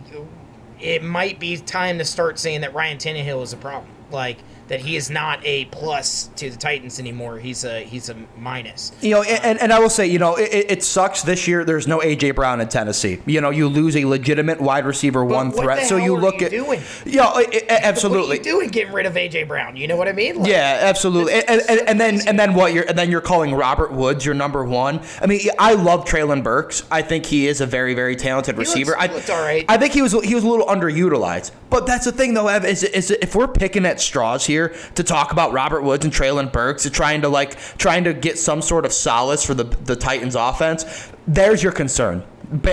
it 0.80 1.02
might 1.02 1.38
be 1.38 1.56
time 1.58 1.98
to 1.98 2.04
start 2.04 2.38
saying 2.38 2.62
that 2.62 2.74
Ryan 2.74 2.98
Tannehill 2.98 3.42
is 3.42 3.52
a 3.52 3.56
problem. 3.56 3.90
Like, 4.10 4.38
that 4.72 4.80
he 4.80 4.96
is 4.96 5.10
not 5.10 5.38
a 5.44 5.66
plus 5.66 6.30
to 6.36 6.48
the 6.48 6.56
Titans 6.56 6.98
anymore. 6.98 7.38
He's 7.38 7.62
a 7.64 7.80
he's 7.84 8.08
a 8.08 8.16
minus. 8.38 8.90
You 9.02 9.10
know, 9.16 9.22
and, 9.22 9.60
and 9.60 9.70
I 9.70 9.78
will 9.78 9.90
say, 9.90 10.06
you 10.06 10.18
know, 10.18 10.36
it, 10.36 10.48
it- 10.70 10.82
sucks 10.82 11.22
this 11.22 11.46
year. 11.46 11.62
There's 11.64 11.86
no 11.86 11.98
AJ 12.00 12.34
Brown 12.34 12.60
in 12.60 12.68
Tennessee. 12.68 13.20
You 13.26 13.40
know, 13.42 13.50
you 13.50 13.68
lose 13.68 13.96
a 13.96 14.04
legitimate 14.06 14.60
wide 14.60 14.84
receiver 14.86 15.24
one 15.24 15.50
what 15.52 15.62
threat. 15.62 15.86
so 15.86 15.96
you 15.96 16.16
are 16.16 16.20
look 16.20 16.40
you 16.40 16.46
at, 16.46 16.50
doing? 16.50 16.80
yeah, 17.06 17.26
i- 17.26 17.46
i- 17.52 17.62
absolutely. 17.82 18.38
What 18.38 18.46
are 18.46 18.50
you 18.50 18.56
doing 18.56 18.68
getting 18.70 18.92
rid 18.94 19.04
of 19.06 19.12
AJ 19.14 19.46
Brown? 19.46 19.76
You 19.76 19.86
know 19.88 19.96
what 19.96 20.08
I 20.08 20.12
mean? 20.12 20.36
Like, 20.40 20.50
Yeah, 20.50 20.78
absolutely. 20.82 21.34
And, 21.34 21.62
and, 21.68 21.80
and 21.88 22.00
then 22.00 22.26
and 22.26 22.38
then 22.40 22.54
what? 22.54 22.72
You're 22.72 22.84
and 22.88 22.96
then 22.98 23.10
you're 23.10 23.20
calling 23.20 23.54
Robert 23.54 23.92
Woods 23.92 24.24
your 24.24 24.34
number 24.34 24.64
one. 24.64 25.02
I 25.20 25.26
mean, 25.26 25.40
I 25.58 25.74
love 25.74 26.04
Treylon 26.06 26.42
Burks. 26.42 26.82
I 26.90 27.02
think 27.02 27.26
he 27.26 27.46
is 27.46 27.60
a 27.60 27.66
very 27.66 27.92
very 27.94 28.16
talented 28.16 28.56
looks- 28.56 28.70
receiver. 28.70 28.96
he 28.98 29.08
I, 29.08 29.12
looked 29.12 29.28
all 29.30 29.42
right. 29.42 29.64
I 29.68 29.76
think 29.76 29.92
he 29.92 30.00
was 30.02 30.12
he 30.24 30.34
was 30.34 30.42
a 30.44 30.48
little 30.48 30.66
underutilized. 30.66 31.52
But 31.70 31.86
that's 31.86 32.04
the 32.06 32.12
thing 32.12 32.34
though, 32.34 32.48
Ev, 32.48 32.64
is, 32.64 32.82
is 32.82 33.10
if 33.10 33.34
we're 33.34 33.48
picking 33.48 33.86
at 33.86 33.98
straws 34.00 34.44
here 34.44 34.61
to 34.68 35.02
talk 35.02 35.32
about 35.32 35.52
Robert 35.52 35.82
Woods 35.82 36.04
and 36.04 36.12
Treylon 36.12 36.52
Burks, 36.52 36.88
trying 36.90 37.22
to 37.22 37.28
like 37.28 37.58
trying 37.78 38.04
to 38.04 38.14
get 38.14 38.38
some 38.38 38.62
sort 38.62 38.84
of 38.84 38.92
solace 38.92 39.44
for 39.44 39.54
the 39.54 39.64
the 39.64 39.96
Titans 39.96 40.34
offense, 40.34 41.10
there's 41.26 41.62
your 41.62 41.72
concern. 41.72 42.24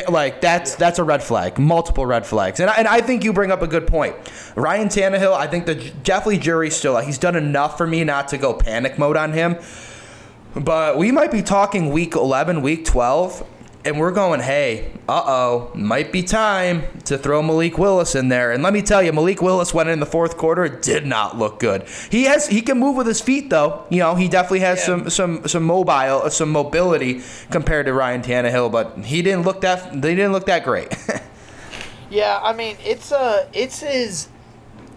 Like 0.09 0.41
that's 0.41 0.75
that's 0.75 0.99
a 0.99 1.05
red 1.05 1.23
flag, 1.23 1.57
multiple 1.57 2.05
red 2.05 2.25
flags, 2.25 2.59
and 2.59 2.69
I, 2.69 2.73
and 2.73 2.87
I 2.87 2.99
think 2.99 3.23
you 3.23 3.31
bring 3.31 3.49
up 3.49 3.61
a 3.61 3.67
good 3.67 3.87
point. 3.87 4.13
Ryan 4.55 4.89
Tannehill, 4.89 5.31
I 5.33 5.47
think 5.47 5.67
the 5.67 5.75
definitely 6.03 6.39
jury's 6.39 6.75
still 6.75 6.97
out. 6.97 7.05
He's 7.05 7.17
done 7.17 7.37
enough 7.37 7.77
for 7.77 7.87
me 7.87 8.03
not 8.03 8.27
to 8.29 8.37
go 8.37 8.53
panic 8.53 8.99
mode 8.99 9.15
on 9.15 9.31
him, 9.31 9.57
but 10.53 10.97
we 10.97 11.13
might 11.13 11.31
be 11.31 11.41
talking 11.41 11.91
week 11.91 12.13
eleven, 12.15 12.61
week 12.61 12.83
twelve, 12.83 13.47
and 13.85 13.97
we're 13.99 14.11
going, 14.11 14.41
hey, 14.41 14.91
uh 15.07 15.23
oh, 15.25 15.71
might 15.73 16.11
be 16.11 16.21
time 16.21 16.83
to 17.05 17.17
throw 17.17 17.41
Malik 17.41 17.77
Willis 17.77 18.13
in 18.13 18.27
there. 18.29 18.51
And 18.51 18.61
let 18.61 18.73
me 18.73 18.81
tell 18.81 19.01
you, 19.01 19.13
Malik 19.13 19.41
Willis 19.41 19.73
went 19.73 19.87
in 19.89 19.99
the 19.99 20.05
fourth 20.05 20.35
quarter, 20.37 20.65
it 20.65 20.81
did 20.81 21.05
not 21.05 21.37
look 21.37 21.59
good. 21.59 21.87
He 22.11 22.23
has 22.25 22.47
he 22.47 22.61
can 22.61 22.77
move 22.79 22.95
with 22.97 23.07
his 23.07 23.21
feet 23.21 23.49
though. 23.49 23.85
You 23.89 23.99
know, 23.99 24.15
he 24.15 24.27
definitely 24.27 24.59
has 24.61 24.79
Yeah. 24.79 24.85
some 24.85 25.09
some 25.09 25.47
some 25.47 25.63
mobile 25.63 26.29
some 26.29 26.51
mobility 26.51 27.21
compared 27.51 27.85
to 27.85 27.93
Ryan 27.93 28.21
Tannehill, 28.21 28.71
but 28.71 28.97
he 29.05 29.21
didn't 29.21 29.43
look 29.43 29.61
that 29.61 30.01
they 30.01 30.13
didn't 30.15 30.33
look 30.33 30.45
that 30.47 30.63
great. 30.63 30.93
Yeah, 32.11 32.39
I 32.41 32.53
mean, 32.53 32.75
it's 32.83 33.11
uh 33.11 33.47
it's 33.53 33.81
his 33.81 34.29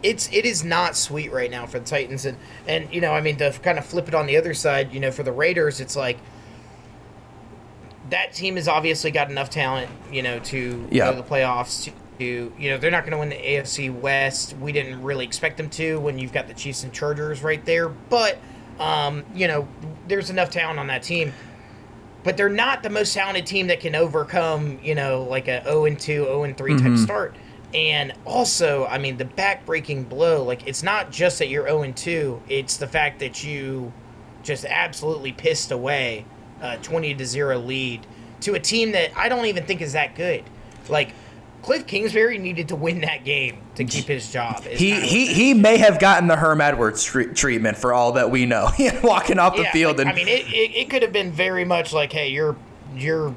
it's 0.02 0.32
it 0.32 0.44
is 0.46 0.64
not 0.64 0.96
sweet 0.96 1.30
right 1.30 1.50
now 1.50 1.66
for 1.66 1.78
the 1.78 1.84
Titans 1.84 2.24
and 2.24 2.38
and 2.66 2.88
you 2.92 3.00
know, 3.02 3.12
I 3.12 3.20
mean, 3.20 3.36
to 3.36 3.52
kind 3.62 3.78
of 3.78 3.84
flip 3.84 4.08
it 4.08 4.14
on 4.14 4.26
the 4.26 4.36
other 4.38 4.54
side, 4.54 4.94
you 4.94 5.00
know, 5.00 5.10
for 5.10 5.22
the 5.22 5.30
Raiders, 5.32 5.78
it's 5.78 5.94
like 5.94 6.16
that 8.12 8.32
team 8.32 8.56
has 8.56 8.68
obviously 8.68 9.10
got 9.10 9.30
enough 9.30 9.50
talent, 9.50 9.90
you 10.10 10.22
know, 10.22 10.38
to 10.40 10.86
Yeah. 10.90 11.06
go 11.10 11.16
to 11.16 11.22
the 11.22 11.28
playoffs. 11.28 11.84
To, 11.84 11.92
to 12.18 12.52
you 12.58 12.70
know, 12.70 12.78
they're 12.78 12.90
not 12.90 13.02
going 13.02 13.12
to 13.12 13.18
win 13.18 13.30
the 13.30 13.36
AFC 13.36 13.92
West. 13.92 14.54
We 14.60 14.70
didn't 14.70 15.02
really 15.02 15.24
expect 15.24 15.56
them 15.56 15.68
to 15.70 15.98
when 15.98 16.18
you've 16.18 16.32
got 16.32 16.46
the 16.46 16.54
Chiefs 16.54 16.84
and 16.84 16.92
Chargers 16.92 17.42
right 17.42 17.64
there, 17.64 17.88
but 17.88 18.38
um, 18.78 19.24
you 19.34 19.48
know, 19.48 19.66
there's 20.08 20.30
enough 20.30 20.50
talent 20.50 20.78
on 20.78 20.86
that 20.86 21.02
team 21.02 21.32
but 22.24 22.36
they're 22.36 22.48
not 22.48 22.84
the 22.84 22.90
most 22.90 23.14
talented 23.14 23.44
team 23.46 23.66
that 23.66 23.80
can 23.80 23.96
overcome, 23.96 24.78
you 24.80 24.94
know, 24.94 25.24
like 25.24 25.48
a 25.48 25.60
0 25.64 25.86
and 25.86 25.98
2, 25.98 26.24
0 26.24 26.44
and 26.44 26.56
3 26.56 26.78
type 26.78 26.96
start. 26.96 27.34
And 27.74 28.12
also, 28.24 28.86
I 28.86 28.98
mean, 28.98 29.16
the 29.16 29.24
back-breaking 29.24 30.04
blow, 30.04 30.44
like 30.44 30.66
it's 30.68 30.84
not 30.84 31.10
just 31.10 31.40
that 31.40 31.48
you're 31.48 31.66
0 31.66 31.82
and 31.82 31.96
2, 31.96 32.42
it's 32.48 32.76
the 32.76 32.86
fact 32.86 33.18
that 33.18 33.42
you 33.42 33.92
just 34.44 34.64
absolutely 34.64 35.32
pissed 35.32 35.72
away 35.72 36.24
a 36.62 36.78
20 36.78 37.14
to 37.16 37.26
0 37.26 37.58
lead 37.58 38.06
to 38.40 38.54
a 38.54 38.60
team 38.60 38.92
that 38.92 39.10
I 39.16 39.28
don't 39.28 39.44
even 39.46 39.66
think 39.66 39.82
is 39.82 39.92
that 39.92 40.14
good. 40.14 40.44
Like 40.88 41.12
Cliff 41.62 41.86
Kingsbury 41.86 42.38
needed 42.38 42.68
to 42.68 42.76
win 42.76 43.02
that 43.02 43.24
game 43.24 43.58
to 43.76 43.84
keep 43.84 44.06
his 44.06 44.32
job. 44.32 44.64
he 44.64 44.98
he 45.00 45.26
he 45.32 45.54
may 45.54 45.76
have 45.76 46.00
gotten 46.00 46.26
the 46.28 46.36
Herm 46.36 46.60
Edwards 46.60 47.04
tre- 47.04 47.26
treatment 47.32 47.76
for 47.76 47.92
all 47.92 48.12
that 48.12 48.30
we 48.30 48.46
know. 48.46 48.68
Walking 49.02 49.38
off 49.38 49.56
the 49.56 49.62
Yeah, 49.62 49.72
field 49.72 49.98
like, 49.98 50.06
and 50.06 50.10
I 50.10 50.14
mean, 50.16 50.28
it, 50.28 50.46
it, 50.48 50.76
it 50.76 50.90
could 50.90 51.02
have 51.02 51.12
been 51.12 51.30
very 51.30 51.64
much 51.64 51.92
like, 51.92 52.12
hey, 52.12 52.28
you're 52.30 52.56
you're 52.96 53.34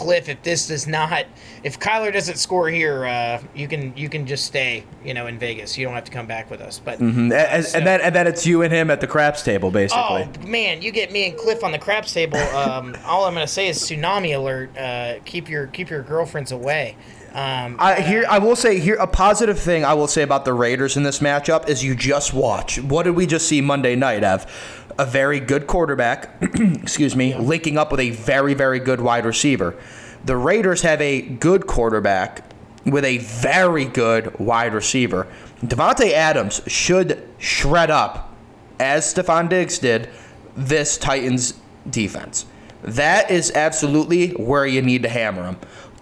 Cliff. 0.00 0.28
If 0.30 0.42
this 0.42 0.66
does 0.68 0.86
not, 0.86 1.26
if 1.62 1.78
Kyler 1.78 2.10
doesn't 2.10 2.36
score 2.38 2.68
here, 2.70 3.04
uh, 3.04 3.42
you 3.54 3.68
can 3.68 3.94
you 3.96 4.08
can 4.08 4.26
just 4.26 4.46
stay, 4.46 4.84
you 5.04 5.12
know, 5.12 5.26
in 5.26 5.38
Vegas. 5.38 5.76
You 5.76 5.84
don't 5.84 5.94
have 5.94 6.04
to 6.04 6.10
come 6.10 6.26
back 6.26 6.50
with 6.50 6.62
us. 6.62 6.78
But 6.82 7.00
and, 7.00 7.30
and, 7.32 7.64
so- 7.64 7.76
and 7.78 7.86
then 7.86 8.00
and 8.00 8.14
then 8.14 8.26
it's 8.26 8.46
you 8.46 8.62
and 8.62 8.72
him 8.72 8.90
at 8.90 9.00
the 9.02 9.06
craps 9.06 9.42
table 9.42 9.70
basically. 9.70 10.26
Oh 10.26 10.46
man, 10.46 10.80
you 10.80 10.90
get 10.90 11.12
me 11.12 11.28
and 11.28 11.36
Cliff 11.36 11.62
on 11.62 11.72
the 11.72 11.78
craps 11.78 12.14
table. 12.14 12.38
Um, 12.38 12.96
all 13.04 13.26
I'm 13.26 13.34
gonna 13.34 13.46
say 13.46 13.68
is 13.68 13.78
tsunami 13.78 14.34
alert. 14.34 14.76
Uh, 14.76 15.16
keep 15.26 15.48
your 15.50 15.66
keep 15.66 15.90
your 15.90 16.02
girlfriends 16.02 16.50
away. 16.50 16.96
Um, 17.32 17.76
I 17.78 18.00
here 18.00 18.24
I 18.28 18.38
will 18.38 18.56
say 18.56 18.80
here 18.80 18.96
a 18.96 19.06
positive 19.06 19.58
thing 19.58 19.84
I 19.84 19.94
will 19.94 20.08
say 20.08 20.22
about 20.22 20.44
the 20.44 20.52
Raiders 20.52 20.96
in 20.96 21.04
this 21.04 21.20
matchup 21.20 21.68
is 21.68 21.84
you 21.84 21.94
just 21.94 22.34
watch. 22.34 22.80
What 22.80 23.04
did 23.04 23.10
we 23.14 23.26
just 23.26 23.46
see 23.46 23.60
Monday 23.60 23.94
night, 23.94 24.24
Ev? 24.24 24.79
A 24.98 25.06
very 25.06 25.40
good 25.40 25.66
quarterback, 25.66 26.30
excuse 26.42 27.16
me, 27.16 27.34
linking 27.36 27.78
up 27.78 27.90
with 27.90 28.00
a 28.00 28.10
very 28.10 28.54
very 28.54 28.78
good 28.78 29.00
wide 29.00 29.24
receiver. 29.24 29.76
The 30.24 30.36
Raiders 30.36 30.82
have 30.82 31.00
a 31.00 31.22
good 31.22 31.66
quarterback 31.66 32.44
with 32.84 33.04
a 33.04 33.18
very 33.18 33.84
good 33.84 34.38
wide 34.38 34.74
receiver. 34.74 35.26
Davante 35.62 36.12
Adams 36.12 36.62
should 36.66 37.26
shred 37.38 37.90
up 37.90 38.34
as 38.78 39.12
Stefon 39.12 39.48
Diggs 39.48 39.78
did 39.78 40.08
this 40.56 40.96
Titans 40.98 41.54
defense. 41.88 42.46
That 42.82 43.30
is 43.30 43.52
absolutely 43.52 44.30
where 44.30 44.66
you 44.66 44.82
need 44.82 45.02
to 45.02 45.08
hammer 45.08 45.44
him. 45.44 45.56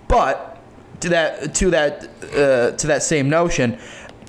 But 0.07 0.59
to 1.01 1.09
that 1.11 1.55
to 1.57 1.70
that 1.70 2.09
uh, 2.35 2.77
to 2.77 2.87
that 2.87 3.03
same 3.03 3.29
notion, 3.29 3.79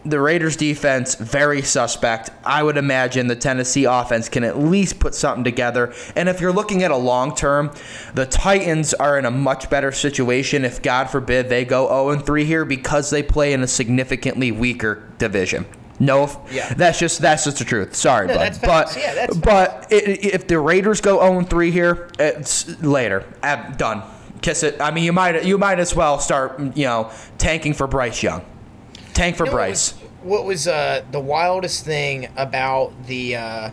the 0.05 0.19
Raiders 0.21 0.55
defense 0.55 1.15
very 1.15 1.62
suspect. 1.62 2.29
I 2.45 2.63
would 2.63 2.77
imagine 2.77 3.27
the 3.27 3.35
Tennessee 3.35 3.83
offense 3.83 4.29
can 4.29 4.43
at 4.43 4.57
least 4.57 4.99
put 4.99 5.13
something 5.13 5.43
together. 5.43 5.93
And 6.15 6.29
if 6.29 6.39
you're 6.39 6.53
looking 6.53 6.83
at 6.83 6.91
a 6.91 6.95
long 6.95 7.35
term, 7.35 7.71
the 8.13 8.25
Titans 8.25 8.93
are 8.93 9.17
in 9.19 9.25
a 9.25 9.31
much 9.31 9.69
better 9.69 9.91
situation 9.91 10.63
if 10.63 10.81
God 10.81 11.09
forbid 11.09 11.49
they 11.49 11.65
go 11.65 11.88
0 11.88 12.09
and 12.12 12.25
3 12.25 12.45
here 12.45 12.63
because 12.65 13.09
they 13.09 13.21
play 13.21 13.51
in 13.53 13.62
a 13.62 13.67
significantly 13.67 14.51
weaker 14.51 15.03
division. 15.17 15.65
No, 16.01 16.43
Yeah. 16.49 16.73
that's 16.75 16.97
just 16.97 17.19
that's 17.21 17.43
just 17.43 17.57
the 17.57 17.65
truth. 17.65 17.93
Sorry, 17.93 18.27
No, 18.27 18.35
bud. 18.35 18.57
but 18.63 18.97
Yeah, 18.97 19.27
but 19.43 19.88
i- 19.91 19.95
i- 19.95 20.19
if 20.31 20.47
the 20.47 20.57
Raiders 20.57 21.01
go 21.01 21.19
0 21.19 21.39
and 21.39 21.49
3 21.49 21.71
here, 21.71 22.07
it's 22.17 22.81
later. 22.81 23.25
Ab- 23.43 23.77
done. 23.77 24.03
Kiss 24.41 24.63
it. 24.63 24.77
I 24.79 24.91
mean, 24.91 25.03
you 25.03 25.12
might 25.12 25.43
you 25.43 25.57
might 25.57 25.77
as 25.79 25.93
well 25.93 26.17
start 26.19 26.57
you 26.73 26.85
know 26.85 27.09
tanking 27.38 27.73
for 27.73 27.85
Bryce 27.85 28.23
Young. 28.23 28.43
Tank 29.19 29.36
for 29.36 29.43
You 29.45 29.51
know 29.51 29.58
what 29.58 29.58
Bryce. 29.67 29.93
was- 29.93 30.10
What 30.23 30.45
was, 30.45 30.67
uh, 30.67 31.03
the 31.12 31.19
wildest 31.19 31.86
thing 31.86 32.27
about 32.36 32.91
the 33.08 33.36
uh, 33.36 33.69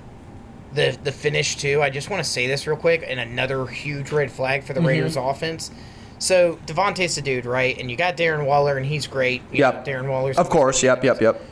the 0.72 0.96
the 1.02 1.12
finish 1.12 1.56
too? 1.56 1.82
I 1.82 1.90
just 1.90 2.10
want 2.10 2.22
to 2.22 2.28
say 2.28 2.46
this 2.46 2.66
real 2.66 2.76
quick, 2.76 3.04
and 3.06 3.18
another 3.18 3.66
huge 3.66 4.12
red 4.12 4.30
flag 4.30 4.62
for 4.64 4.72
the 4.72 4.80
Mm-hmm. 4.80 4.88
Raiders 4.88 5.16
offense. 5.16 5.70
So 6.18 6.58
Davante's 6.66 7.14
the 7.16 7.22
dude, 7.22 7.44
right? 7.46 7.76
And 7.78 7.90
you 7.90 7.96
got 7.96 8.16
Darren 8.16 8.46
Waller, 8.46 8.76
and 8.76 8.86
he's 8.86 9.06
great. 9.06 9.42
You 9.52 9.58
Yep. 9.60 9.84
Darren 9.84 10.08
Waller's 10.08 10.36
Of 10.38 10.48
course. 10.50 10.82
Yep. 10.82 11.04
Yep. 11.04 11.20
Yep. 11.20 11.42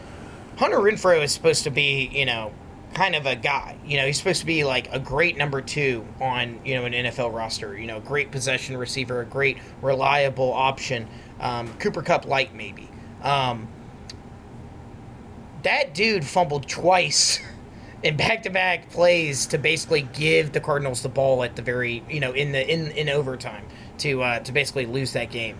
Hunter 0.56 0.78
Renfrow 0.78 1.22
is 1.22 1.32
supposed 1.32 1.64
to 1.64 1.70
be, 1.70 2.08
you 2.12 2.24
know, 2.24 2.52
kind 2.94 3.14
of 3.16 3.26
a 3.26 3.34
guy. 3.34 3.76
You 3.84 3.96
know, 3.98 4.06
he's 4.06 4.16
supposed 4.18 4.40
to 4.40 4.46
be 4.46 4.64
like 4.64 4.88
a 4.92 4.98
great 5.00 5.36
number 5.36 5.60
two 5.60 6.06
on, 6.20 6.60
you 6.64 6.74
know, 6.76 6.84
an 6.86 6.92
NFL 6.92 7.34
roster. 7.34 7.76
You 7.76 7.86
know, 7.88 7.98
great 8.00 8.30
possession 8.30 8.76
receiver, 8.76 9.20
a 9.20 9.24
great 9.26 9.58
reliable 9.82 10.52
option. 10.52 11.08
Um, 11.40 11.74
Cooper 11.80 12.02
Kupp 12.02 12.24
light 12.26 12.54
maybe. 12.54 12.88
Um, 13.22 13.68
that 15.64 15.94
dude 15.94 16.24
fumbled 16.24 16.68
twice 16.68 17.40
in 18.02 18.16
back-to-back 18.16 18.90
plays 18.90 19.46
to 19.46 19.58
basically 19.58 20.02
give 20.12 20.52
the 20.52 20.60
Cardinals 20.60 21.02
the 21.02 21.08
ball 21.08 21.42
at 21.42 21.56
the 21.56 21.62
very, 21.62 22.02
you 22.08 22.20
know, 22.20 22.32
in 22.32 22.52
the 22.52 22.72
in 22.72 22.90
in 22.92 23.08
overtime 23.08 23.64
to 23.98 24.22
uh, 24.22 24.38
to 24.40 24.52
basically 24.52 24.86
lose 24.86 25.12
that 25.14 25.30
game. 25.30 25.56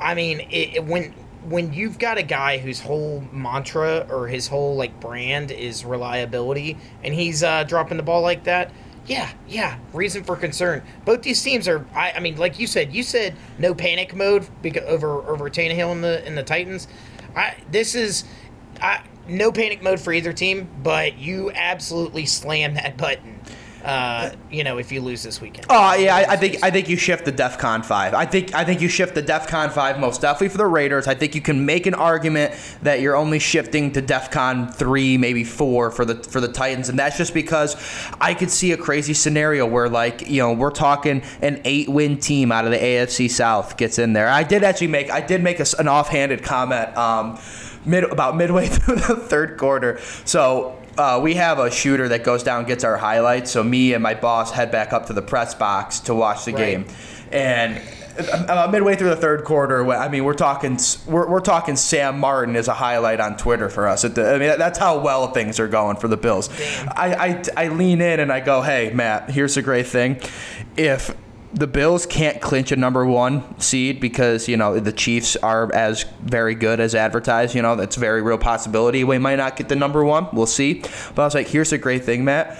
I 0.00 0.14
mean, 0.14 0.40
it, 0.40 0.76
it, 0.76 0.84
when 0.84 1.12
when 1.44 1.72
you've 1.72 1.98
got 1.98 2.18
a 2.18 2.22
guy 2.22 2.58
whose 2.58 2.80
whole 2.80 3.22
mantra 3.32 4.06
or 4.10 4.26
his 4.26 4.48
whole 4.48 4.76
like 4.76 4.98
brand 5.00 5.50
is 5.50 5.84
reliability, 5.84 6.76
and 7.04 7.14
he's 7.14 7.42
uh, 7.42 7.64
dropping 7.64 7.96
the 7.96 8.02
ball 8.02 8.22
like 8.22 8.44
that, 8.44 8.72
yeah, 9.06 9.30
yeah, 9.48 9.78
reason 9.92 10.24
for 10.24 10.36
concern. 10.36 10.82
Both 11.04 11.22
these 11.22 11.42
teams 11.42 11.66
are. 11.68 11.86
I, 11.94 12.12
I 12.12 12.20
mean, 12.20 12.36
like 12.36 12.58
you 12.58 12.66
said, 12.66 12.94
you 12.94 13.02
said 13.02 13.34
no 13.58 13.74
panic 13.74 14.14
mode 14.14 14.48
because 14.62 14.84
over 14.84 15.22
over 15.28 15.50
Tannehill 15.50 15.92
in 15.92 16.00
the 16.00 16.26
in 16.26 16.34
the 16.34 16.42
Titans. 16.42 16.88
I 17.34 17.56
this 17.70 17.94
is, 17.94 18.24
I 18.80 19.02
no 19.28 19.52
panic 19.52 19.82
mode 19.82 20.00
for 20.00 20.12
either 20.12 20.32
team, 20.32 20.68
but 20.82 21.18
you 21.18 21.52
absolutely 21.52 22.26
slam 22.26 22.74
that 22.74 22.96
button 22.96 23.40
uh, 23.84 24.30
you 24.50 24.62
know, 24.62 24.78
if 24.78 24.92
you 24.92 25.00
lose 25.00 25.22
this 25.22 25.40
weekend. 25.40 25.66
Oh 25.70 25.94
yeah, 25.94 26.14
I, 26.14 26.32
I, 26.32 26.36
think 26.36 26.62
I 26.62 26.70
think 26.70 26.88
you 26.88 26.96
shift 26.96 27.24
the 27.24 27.32
DefCon 27.32 27.84
five. 27.84 28.12
I 28.12 28.26
think 28.26 28.54
I 28.54 28.62
think 28.64 28.82
you 28.82 28.88
shift 28.88 29.14
the 29.14 29.22
DefCon 29.22 29.70
five 29.72 29.98
most 29.98 30.20
definitely 30.20 30.50
for 30.50 30.58
the 30.58 30.66
Raiders. 30.66 31.06
I 31.06 31.14
think 31.14 31.34
you 31.34 31.40
can 31.40 31.64
make 31.64 31.86
an 31.86 31.94
argument 31.94 32.54
that 32.82 33.00
you're 33.00 33.16
only 33.16 33.38
shifting 33.38 33.90
to 33.92 34.02
DefCon 34.02 34.74
three, 34.74 35.16
maybe 35.16 35.44
four 35.44 35.90
for 35.90 36.04
the 36.04 36.16
for 36.22 36.40
the 36.40 36.48
Titans, 36.48 36.90
and 36.90 36.98
that's 36.98 37.16
just 37.16 37.32
because 37.32 37.74
I 38.20 38.34
could 38.34 38.50
see 38.50 38.72
a 38.72 38.76
crazy 38.76 39.14
scenario 39.14 39.66
where 39.66 39.88
like 39.88 40.28
you 40.28 40.42
know 40.42 40.52
we're 40.52 40.70
talking 40.70 41.22
an 41.40 41.62
eight 41.64 41.88
win 41.88 42.18
team 42.18 42.52
out 42.52 42.66
of 42.66 42.72
the 42.72 42.78
AFC 42.78 43.30
South 43.30 43.78
gets 43.78 43.98
in 43.98 44.12
there. 44.12 44.28
I 44.28 44.42
did 44.42 44.62
actually 44.62 44.88
make 44.88 45.10
I 45.10 45.22
did 45.22 45.42
make 45.42 45.58
a, 45.58 45.66
an 45.78 45.88
offhanded 45.88 46.42
comment. 46.42 46.94
Um, 46.98 47.38
Mid, 47.84 48.04
about 48.04 48.36
midway 48.36 48.66
through 48.68 48.96
the 48.96 49.16
third 49.16 49.56
quarter. 49.58 49.98
So 50.24 50.78
uh, 50.98 51.20
we 51.22 51.34
have 51.34 51.58
a 51.58 51.70
shooter 51.70 52.08
that 52.08 52.24
goes 52.24 52.42
down 52.42 52.58
and 52.58 52.66
gets 52.66 52.84
our 52.84 52.96
highlights. 52.96 53.50
So 53.50 53.62
me 53.62 53.94
and 53.94 54.02
my 54.02 54.14
boss 54.14 54.50
head 54.50 54.70
back 54.70 54.92
up 54.92 55.06
to 55.06 55.12
the 55.12 55.22
press 55.22 55.54
box 55.54 56.00
to 56.00 56.14
watch 56.14 56.44
the 56.44 56.52
right. 56.52 56.58
game, 56.58 56.86
and 57.32 57.80
uh, 58.18 58.44
about 58.44 58.70
midway 58.70 58.96
through 58.96 59.10
the 59.10 59.16
third 59.16 59.44
quarter, 59.44 59.88
I 59.90 60.08
mean, 60.08 60.24
we're 60.24 60.34
talking 60.34 60.78
we're, 61.06 61.28
we're 61.28 61.40
talking 61.40 61.76
Sam 61.76 62.18
Martin 62.18 62.56
is 62.56 62.68
a 62.68 62.74
highlight 62.74 63.20
on 63.20 63.36
Twitter 63.36 63.68
for 63.68 63.88
us. 63.88 64.02
The, 64.02 64.34
I 64.34 64.38
mean, 64.38 64.58
that's 64.58 64.78
how 64.78 64.98
well 65.00 65.28
things 65.32 65.60
are 65.60 65.68
going 65.68 65.96
for 65.96 66.08
the 66.08 66.16
Bills. 66.16 66.50
I, 66.88 67.42
I, 67.56 67.64
I 67.64 67.68
lean 67.68 68.00
in 68.00 68.20
and 68.20 68.32
I 68.32 68.40
go, 68.40 68.62
hey 68.62 68.90
Matt, 68.92 69.30
here's 69.30 69.56
a 69.56 69.62
great 69.62 69.86
thing, 69.86 70.20
if 70.76 71.14
the 71.52 71.66
Bills 71.66 72.06
can't 72.06 72.40
clinch 72.40 72.70
a 72.72 72.76
number 72.76 73.04
one 73.04 73.58
seed 73.60 74.00
because 74.00 74.48
you 74.48 74.56
know 74.56 74.78
the 74.78 74.92
Chiefs 74.92 75.36
are 75.36 75.72
as 75.74 76.04
very 76.22 76.54
good 76.54 76.80
as 76.80 76.94
advertised. 76.94 77.54
You 77.54 77.62
know 77.62 77.76
that's 77.76 77.96
very 77.96 78.22
real 78.22 78.38
possibility. 78.38 79.04
We 79.04 79.18
might 79.18 79.36
not 79.36 79.56
get 79.56 79.68
the 79.68 79.76
number 79.76 80.04
one. 80.04 80.28
We'll 80.32 80.46
see. 80.46 80.82
But 81.14 81.22
I 81.22 81.24
was 81.24 81.34
like, 81.34 81.48
here's 81.48 81.72
a 81.72 81.78
great 81.78 82.04
thing, 82.04 82.24
Matt 82.24 82.58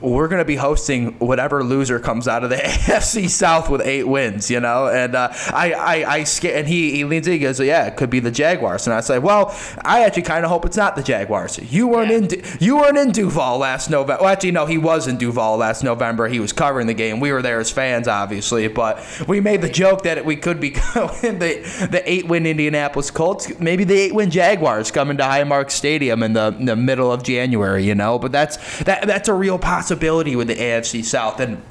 we're 0.00 0.28
going 0.28 0.40
to 0.40 0.44
be 0.44 0.56
hosting 0.56 1.18
whatever 1.18 1.64
loser 1.64 1.98
comes 1.98 2.28
out 2.28 2.44
of 2.44 2.50
the 2.50 2.56
AFC 2.56 3.28
South 3.28 3.68
with 3.68 3.80
eight 3.80 4.04
wins, 4.04 4.50
you 4.50 4.60
know. 4.60 4.86
And 4.88 5.14
uh, 5.14 5.28
I, 5.48 5.72
I, 5.72 5.94
I, 6.18 6.26
and 6.48 6.68
he, 6.68 6.92
he 6.92 7.04
leans 7.04 7.26
in, 7.26 7.34
he 7.34 7.38
goes, 7.40 7.60
yeah, 7.60 7.86
it 7.86 7.96
could 7.96 8.10
be 8.10 8.20
the 8.20 8.30
Jaguars. 8.30 8.86
And 8.86 8.94
I 8.94 9.00
say, 9.00 9.18
well, 9.18 9.54
I 9.84 10.04
actually 10.04 10.22
kind 10.22 10.44
of 10.44 10.50
hope 10.50 10.64
it's 10.64 10.76
not 10.76 10.96
the 10.96 11.02
Jaguars. 11.02 11.58
You 11.72 11.88
weren't 11.88 12.10
yeah. 12.10 12.38
in, 12.38 12.58
you 12.60 12.76
weren't 12.76 12.96
in 12.96 13.10
Duval 13.10 13.58
last 13.58 13.90
November. 13.90 14.22
Well, 14.22 14.32
actually, 14.32 14.52
no, 14.52 14.66
he 14.66 14.78
was 14.78 15.08
in 15.08 15.18
Duval 15.18 15.56
last 15.56 15.82
November. 15.82 16.28
He 16.28 16.40
was 16.40 16.52
covering 16.52 16.86
the 16.86 16.94
game. 16.94 17.20
We 17.20 17.32
were 17.32 17.42
there 17.42 17.58
as 17.58 17.70
fans, 17.70 18.06
obviously, 18.06 18.68
but 18.68 19.04
we 19.26 19.40
made 19.40 19.62
the 19.62 19.68
joke 19.68 20.02
that 20.02 20.24
we 20.24 20.36
could 20.36 20.60
be 20.60 20.70
the 20.70 21.88
the 21.90 22.02
eight 22.04 22.28
win 22.28 22.46
Indianapolis 22.46 23.10
Colts, 23.10 23.58
maybe 23.58 23.84
the 23.84 23.94
eight 23.98 24.14
win 24.14 24.30
Jaguars 24.30 24.90
coming 24.90 25.16
to 25.16 25.24
Highmark 25.24 25.70
Stadium 25.70 26.22
in 26.22 26.34
the, 26.34 26.54
in 26.58 26.66
the 26.66 26.76
middle 26.76 27.12
of 27.12 27.22
January, 27.22 27.84
you 27.84 27.94
know. 27.94 28.18
But 28.18 28.32
that's 28.32 28.82
that 28.84 29.06
that's 29.06 29.28
a 29.28 29.34
real 29.34 29.58
possibility 29.58 29.87
possibility 29.88 30.36
with 30.36 30.48
the 30.48 30.54
AFC 30.54 31.02
South. 31.02 31.40
And 31.40 31.62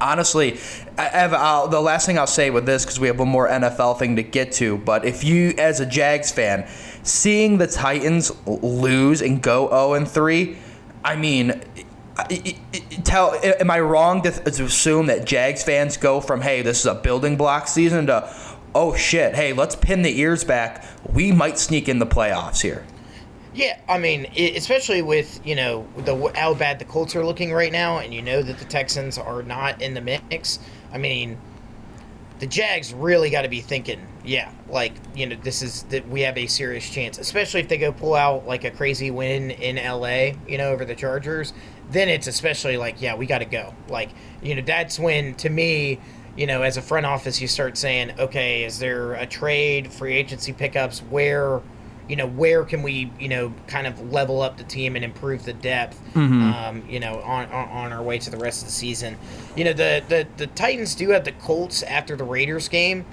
honestly, 0.00 0.58
Ev, 0.96 1.32
the 1.70 1.80
last 1.80 2.06
thing 2.06 2.16
I'll 2.16 2.28
say 2.28 2.50
with 2.50 2.66
this, 2.66 2.84
because 2.84 3.00
we 3.00 3.08
have 3.08 3.18
one 3.18 3.28
more 3.28 3.48
NFL 3.48 3.98
thing 3.98 4.14
to 4.14 4.22
get 4.22 4.52
to, 4.52 4.78
but 4.78 5.04
if 5.04 5.24
you, 5.24 5.54
as 5.58 5.80
a 5.80 5.86
Jags 5.86 6.30
fan, 6.30 6.68
seeing 7.02 7.58
the 7.58 7.66
Titans 7.66 8.30
lose 8.46 9.20
and 9.22 9.42
go 9.42 9.68
0 9.70 9.94
and 9.94 10.08
3, 10.08 10.56
I 11.04 11.16
mean, 11.16 11.60
tell 13.02 13.34
am 13.42 13.70
I 13.72 13.80
wrong 13.80 14.22
to, 14.22 14.30
to 14.30 14.64
assume 14.64 15.06
that 15.06 15.24
Jags 15.24 15.62
fans 15.62 15.96
go 15.96 16.20
from 16.20 16.40
hey 16.40 16.62
this 16.62 16.80
is 16.80 16.86
a 16.86 16.96
building 16.96 17.36
block 17.36 17.68
season 17.68 18.08
to 18.08 18.34
oh 18.74 18.96
shit 18.96 19.36
hey 19.36 19.52
let's 19.52 19.76
pin 19.76 20.02
the 20.02 20.18
ears 20.18 20.42
back 20.42 20.84
we 21.12 21.30
might 21.30 21.60
sneak 21.60 21.88
in 21.88 22.00
the 22.00 22.06
playoffs 22.06 22.60
here 22.60 22.84
yeah, 23.58 23.76
I 23.88 23.98
mean, 23.98 24.26
especially 24.36 25.02
with 25.02 25.44
you 25.44 25.56
know 25.56 25.84
the 25.96 26.32
how 26.36 26.54
bad 26.54 26.78
the 26.78 26.84
Colts 26.84 27.16
are 27.16 27.26
looking 27.26 27.52
right 27.52 27.72
now, 27.72 27.98
and 27.98 28.14
you 28.14 28.22
know 28.22 28.40
that 28.40 28.56
the 28.58 28.64
Texans 28.64 29.18
are 29.18 29.42
not 29.42 29.82
in 29.82 29.94
the 29.94 30.00
mix. 30.00 30.60
I 30.92 30.98
mean, 30.98 31.36
the 32.38 32.46
Jags 32.46 32.94
really 32.94 33.30
got 33.30 33.42
to 33.42 33.48
be 33.48 33.60
thinking, 33.60 34.06
yeah, 34.24 34.52
like 34.68 34.92
you 35.12 35.26
know, 35.26 35.36
this 35.42 35.60
is 35.60 35.82
that 35.84 36.08
we 36.08 36.20
have 36.20 36.38
a 36.38 36.46
serious 36.46 36.88
chance, 36.88 37.18
especially 37.18 37.58
if 37.58 37.66
they 37.66 37.78
go 37.78 37.90
pull 37.90 38.14
out 38.14 38.46
like 38.46 38.62
a 38.62 38.70
crazy 38.70 39.10
win 39.10 39.50
in 39.50 39.74
LA, 39.74 40.38
you 40.46 40.56
know, 40.56 40.70
over 40.70 40.84
the 40.84 40.94
Chargers. 40.94 41.52
Then 41.90 42.08
it's 42.08 42.28
especially 42.28 42.76
like, 42.76 43.02
yeah, 43.02 43.16
we 43.16 43.26
got 43.26 43.38
to 43.38 43.44
go. 43.44 43.74
Like, 43.88 44.10
you 44.40 44.54
know, 44.54 44.62
that's 44.62 45.00
when 45.00 45.34
to 45.36 45.50
me 45.50 45.98
you 46.36 46.46
know, 46.46 46.62
as 46.62 46.76
a 46.76 46.82
front 46.82 47.04
office, 47.04 47.40
you 47.40 47.48
start 47.48 47.76
saying, 47.76 48.12
okay, 48.16 48.62
is 48.62 48.78
there 48.78 49.14
a 49.14 49.26
trade, 49.26 49.92
free 49.92 50.14
agency 50.14 50.52
pickups, 50.52 51.00
where 51.00 51.60
you 52.08 52.16
know, 52.16 52.26
where 52.26 52.64
can 52.64 52.82
we, 52.82 53.12
you 53.18 53.28
know, 53.28 53.52
kind 53.66 53.86
of 53.86 54.10
level 54.12 54.40
up 54.40 54.56
the 54.56 54.64
team 54.64 54.96
and 54.96 55.04
improve 55.04 55.44
the 55.44 55.52
depth, 55.52 56.00
mm-hmm. 56.14 56.42
um, 56.42 56.82
you 56.88 56.98
know, 56.98 57.20
on, 57.20 57.46
on, 57.46 57.68
on 57.68 57.92
our 57.92 58.02
way 58.02 58.18
to 58.18 58.30
the 58.30 58.36
rest 58.38 58.62
of 58.62 58.68
the 58.68 58.72
season. 58.72 59.16
You 59.54 59.64
know, 59.64 59.72
the, 59.72 60.02
the, 60.08 60.26
the 60.36 60.46
Titans 60.48 60.94
do 60.94 61.10
have 61.10 61.24
the 61.24 61.32
Colts 61.32 61.82
after 61.82 62.16
the 62.16 62.24
Raiders 62.24 62.68
game. 62.68 63.04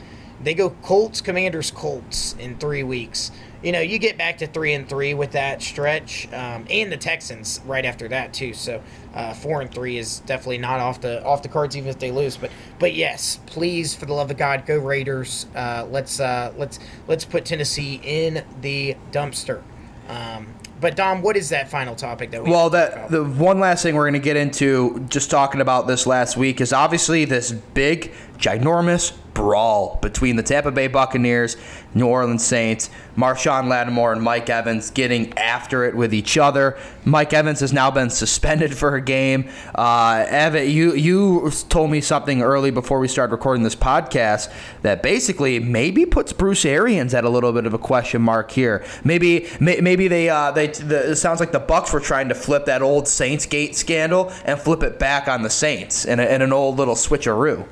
They 0.41 0.53
go 0.53 0.71
Colts, 0.81 1.21
Commanders, 1.21 1.71
Colts 1.71 2.36
in 2.39 2.58
three 2.58 2.84
weeks 2.84 3.31
you 3.65 3.71
know, 3.71 3.80
you 3.80 3.97
get 3.97 4.15
back 4.15 4.38
to 4.38 4.47
three 4.47 4.73
and 4.73 4.88
three 4.88 5.15
with 5.15 5.32
that 5.32 5.60
stretch, 5.60 6.32
um, 6.32 6.67
and 6.69 6.91
the 6.91 6.97
Texans 6.97 7.60
right 7.65 7.84
after 7.84 8.08
that 8.10 8.32
too. 8.32 8.54
So 8.54 8.80
uh, 9.15 9.34
four 9.34 9.62
and 9.62 9.73
three 9.73 9.97
is 9.97 10.19
definitely 10.19 10.60
not 10.60 10.80
off 10.80 11.01
the 11.01 11.23
off 11.25 11.41
the 11.41 11.49
cards, 11.49 11.75
even 11.75 11.89
if 11.89 11.97
they 11.97 12.12
lose. 12.12 12.38
But 12.38 12.51
but 12.78 12.93
yes, 12.93 13.39
please, 13.47 13.95
for 13.95 14.06
the 14.06 14.13
love 14.13 14.30
of 14.30 14.38
God, 14.38 14.67
go 14.67 14.78
Raiders. 14.78 15.47
Uh, 15.56 15.88
let's 15.89 16.19
uh, 16.19 16.54
let's 16.58 16.78
let's 17.08 17.25
put 17.25 17.43
Tennessee 17.43 17.99
in 18.04 18.45
the 18.62 18.95
dumpster. 19.12 19.63
Um, 20.10 20.54
but 20.80 20.95
Dom, 20.95 21.23
what 21.23 21.36
is 21.36 21.49
that 21.49 21.67
final 21.67 21.95
topic 21.95 22.30
that 22.32 22.43
we? 22.43 22.51
Well, 22.51 22.69
that 22.69 23.10
the 23.10 23.23
one 23.23 23.60
last 23.60 23.82
thing 23.82 23.95
we're 23.95 24.04
going 24.04 24.13
to 24.13 24.19
get 24.19 24.38
into, 24.38 25.04
just 25.10 25.32
talking 25.32 25.60
about 25.60 25.88
this 25.88 26.06
last 26.06 26.38
week, 26.38 26.62
is 26.62 26.71
obviously 26.71 27.25
this 27.25 27.51
big, 27.51 28.13
ginormous 28.38 29.17
brawl 29.36 30.00
between 30.02 30.38
the 30.38 30.41
Tampa 30.41 30.71
Bay 30.71 30.88
Buccaneers, 30.88 31.56
New 31.93 32.08
Orleans 32.08 32.43
Saints, 32.43 32.89
Marshon 33.15 33.67
Lattimore 33.67 34.12
and 34.13 34.21
Mike 34.21 34.50
Evans 34.50 34.89
getting 34.89 35.38
after 35.38 35.84
it 35.86 35.95
with 35.95 36.13
each 36.13 36.38
other. 36.38 36.78
Mike 37.04 37.34
Evans 37.34 37.60
has 37.60 37.71
now 37.71 37.91
been 37.91 38.10
suspended 38.26 38.76
for 38.76 38.95
a 38.95 39.02
game. 39.02 39.48
Uh, 39.76 40.26
Evan, 40.28 40.69
you 40.69 40.95
you 40.95 41.52
told 41.69 41.91
me 41.91 42.02
something 42.02 42.41
early 42.41 42.71
before 42.71 43.00
we 43.00 43.08
started 43.08 43.32
recording 43.32 43.63
this 43.63 43.76
podcast 43.76 44.52
that 44.82 45.04
basically 45.04 45.60
maybe 45.60 46.06
puts 46.06 46.34
Bruce 46.34 46.65
Arians 46.65 47.13
at 47.13 47.24
a 47.24 47.30
little 47.30 47.54
bit 47.54 47.65
of 47.65 47.74
a 47.74 47.80
question 47.80 48.21
mark 48.21 48.52
here. 48.52 48.84
Maybe 49.04 49.48
maybe 49.60 50.08
they 50.08 50.30
uh, 50.30 50.52
they 50.52 50.67
the, 50.67 51.12
it 51.12 51.15
sounds 51.17 51.39
like 51.39 51.52
the 51.52 51.60
Bucks 51.60 51.93
were 51.93 52.00
trying 52.00 52.30
to 52.30 52.36
flip 52.36 52.65
that 52.65 52.82
old 52.82 53.08
Saints 53.08 53.45
Gate 53.45 53.76
scandal 53.76 54.32
and 54.45 54.60
flip 54.60 54.82
it 54.82 54.98
back 54.98 55.28
on 55.28 55.41
the 55.43 55.50
Saints 55.50 56.06
in, 56.06 56.19
a, 56.19 56.26
in 56.26 56.41
an 56.41 56.54
old 56.54 56.78
little 56.78 56.95
switcheroo. 56.95 57.67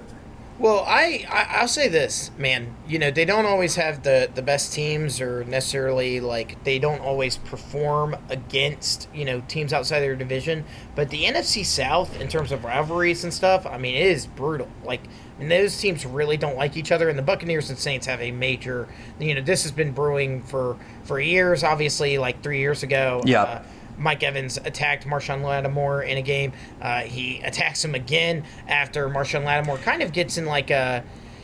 Well, 0.64 0.86
I, 0.88 1.26
I 1.30 1.60
will 1.60 1.68
say 1.68 1.90
this, 1.90 2.32
man. 2.38 2.74
You 2.88 2.98
know, 2.98 3.12
they 3.12 3.26
don't 3.26 3.46
always 3.46 3.76
have 3.76 4.04
the 4.04 4.30
the 4.34 4.42
best 4.42 4.72
teams, 4.72 5.20
or 5.20 5.44
necessarily 5.44 6.22
like 6.22 6.64
they 6.64 6.80
don't 6.80 7.02
always 7.02 7.36
perform 7.36 8.16
against 8.30 9.10
you 9.14 9.26
know 9.26 9.42
teams 9.50 9.74
outside 9.74 10.00
their 10.00 10.16
division. 10.16 10.64
But 10.96 11.10
the 11.10 11.26
NFC 11.26 11.66
South, 11.66 12.18
in 12.22 12.30
terms 12.30 12.54
of 12.54 12.64
rivalries 12.64 13.26
and 13.26 13.34
stuff, 13.34 13.66
I 13.66 13.78
mean, 13.78 13.94
it 13.96 14.08
is 14.08 14.26
brutal. 14.26 14.70
Like, 14.86 15.02
and 15.38 15.52
those 15.52 15.78
teams 15.78 16.06
really 16.06 16.38
don't 16.38 16.56
like 16.56 16.78
each 16.78 16.94
other. 16.94 17.10
And 17.10 17.20
the 17.20 17.24
Buccaneers 17.24 17.70
and 17.70 17.78
Saints 17.78 18.08
have 18.08 18.22
a 18.22 18.32
major. 18.32 18.88
You 19.20 19.36
know, 19.36 19.42
this 19.42 19.64
has 19.64 19.74
been 19.74 19.92
brewing 19.92 20.44
for 20.44 20.78
for 21.04 21.20
years. 21.20 21.66
Obviously, 21.66 22.18
like 22.18 22.42
three 22.42 22.60
years 22.60 22.84
ago. 22.84 23.22
Yeah. 23.26 23.44
Uh, 23.44 23.64
Mike 23.98 24.24
Evans 24.24 24.58
attacked 24.58 25.06
Marshon 25.06 25.44
Lattimore 25.44 26.04
in 26.04 26.18
a 26.18 26.22
game. 26.22 26.54
Uh, 26.82 27.02
he 27.02 27.40
attacks 27.40 27.84
him 27.84 27.96
again 27.96 28.44
after 28.68 29.10
Marshon 29.10 29.44
Lattimore 29.44 29.78
kind 29.78 30.02
of 30.02 30.12
gets 30.14 30.38
in 30.38 30.46
like 30.46 30.72
a 30.72 31.04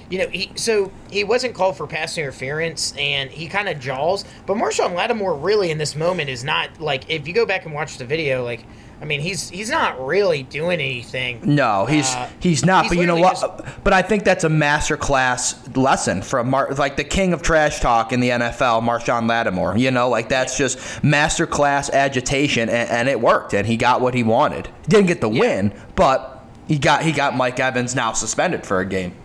you 0.09 0.17
know, 0.17 0.27
he 0.27 0.51
so 0.55 0.91
he 1.11 1.23
wasn't 1.23 1.53
called 1.53 1.77
for 1.77 1.85
pass 1.85 2.17
interference, 2.17 2.93
and 2.97 3.29
he 3.29 3.47
kind 3.47 3.69
of 3.69 3.79
jaws. 3.79 4.25
But 4.45 4.57
Marshon 4.57 4.95
Lattimore 4.95 5.35
really 5.35 5.69
in 5.69 5.77
this 5.77 5.95
moment 5.95 6.29
is 6.29 6.43
not 6.43 6.81
like 6.81 7.09
if 7.09 7.27
you 7.27 7.33
go 7.33 7.45
back 7.45 7.65
and 7.65 7.73
watch 7.73 7.97
the 7.97 8.05
video, 8.05 8.43
like 8.43 8.65
I 9.01 9.05
mean, 9.05 9.21
he's 9.21 9.49
he's 9.49 9.69
not 9.69 10.05
really 10.05 10.43
doing 10.43 10.81
anything. 10.81 11.39
No, 11.43 11.85
he's 11.85 12.13
uh, 12.13 12.29
he's 12.39 12.65
not. 12.65 12.85
He's 12.85 12.91
but 12.91 12.97
you 12.97 13.07
know 13.07 13.15
what? 13.15 13.39
Just, 13.39 13.83
but 13.83 13.93
I 13.93 14.01
think 14.01 14.25
that's 14.25 14.43
a 14.43 14.49
master 14.49 14.97
class 14.97 15.55
lesson 15.75 16.21
from 16.21 16.49
Mar- 16.49 16.73
like 16.73 16.97
the 16.97 17.05
king 17.05 17.31
of 17.31 17.41
trash 17.41 17.79
talk 17.79 18.11
in 18.11 18.19
the 18.19 18.29
NFL, 18.29 18.81
Marshon 18.81 19.29
Lattimore. 19.29 19.77
You 19.77 19.91
know, 19.91 20.09
like 20.09 20.27
that's 20.27 20.59
yeah. 20.59 20.65
just 20.65 21.03
master 21.03 21.47
class 21.47 21.89
agitation, 21.89 22.67
and, 22.67 22.89
and, 22.89 23.09
it 23.09 23.21
worked, 23.21 23.53
and 23.53 23.65
he 23.65 23.77
got 23.77 24.01
what 24.01 24.13
he 24.13 24.23
wanted. 24.23 24.67
Didn't 24.89 25.07
get 25.07 25.21
the 25.21 25.29
yeah. 25.29 25.39
win, 25.39 25.81
but 25.95 26.45
he 26.67 26.77
got 26.77 27.03
he 27.03 27.13
got 27.13 27.37
Mike 27.37 27.59
Evans 27.59 27.95
now 27.95 28.11
suspended 28.11 28.65
for 28.65 28.81
a 28.81 28.85
game 28.85 29.15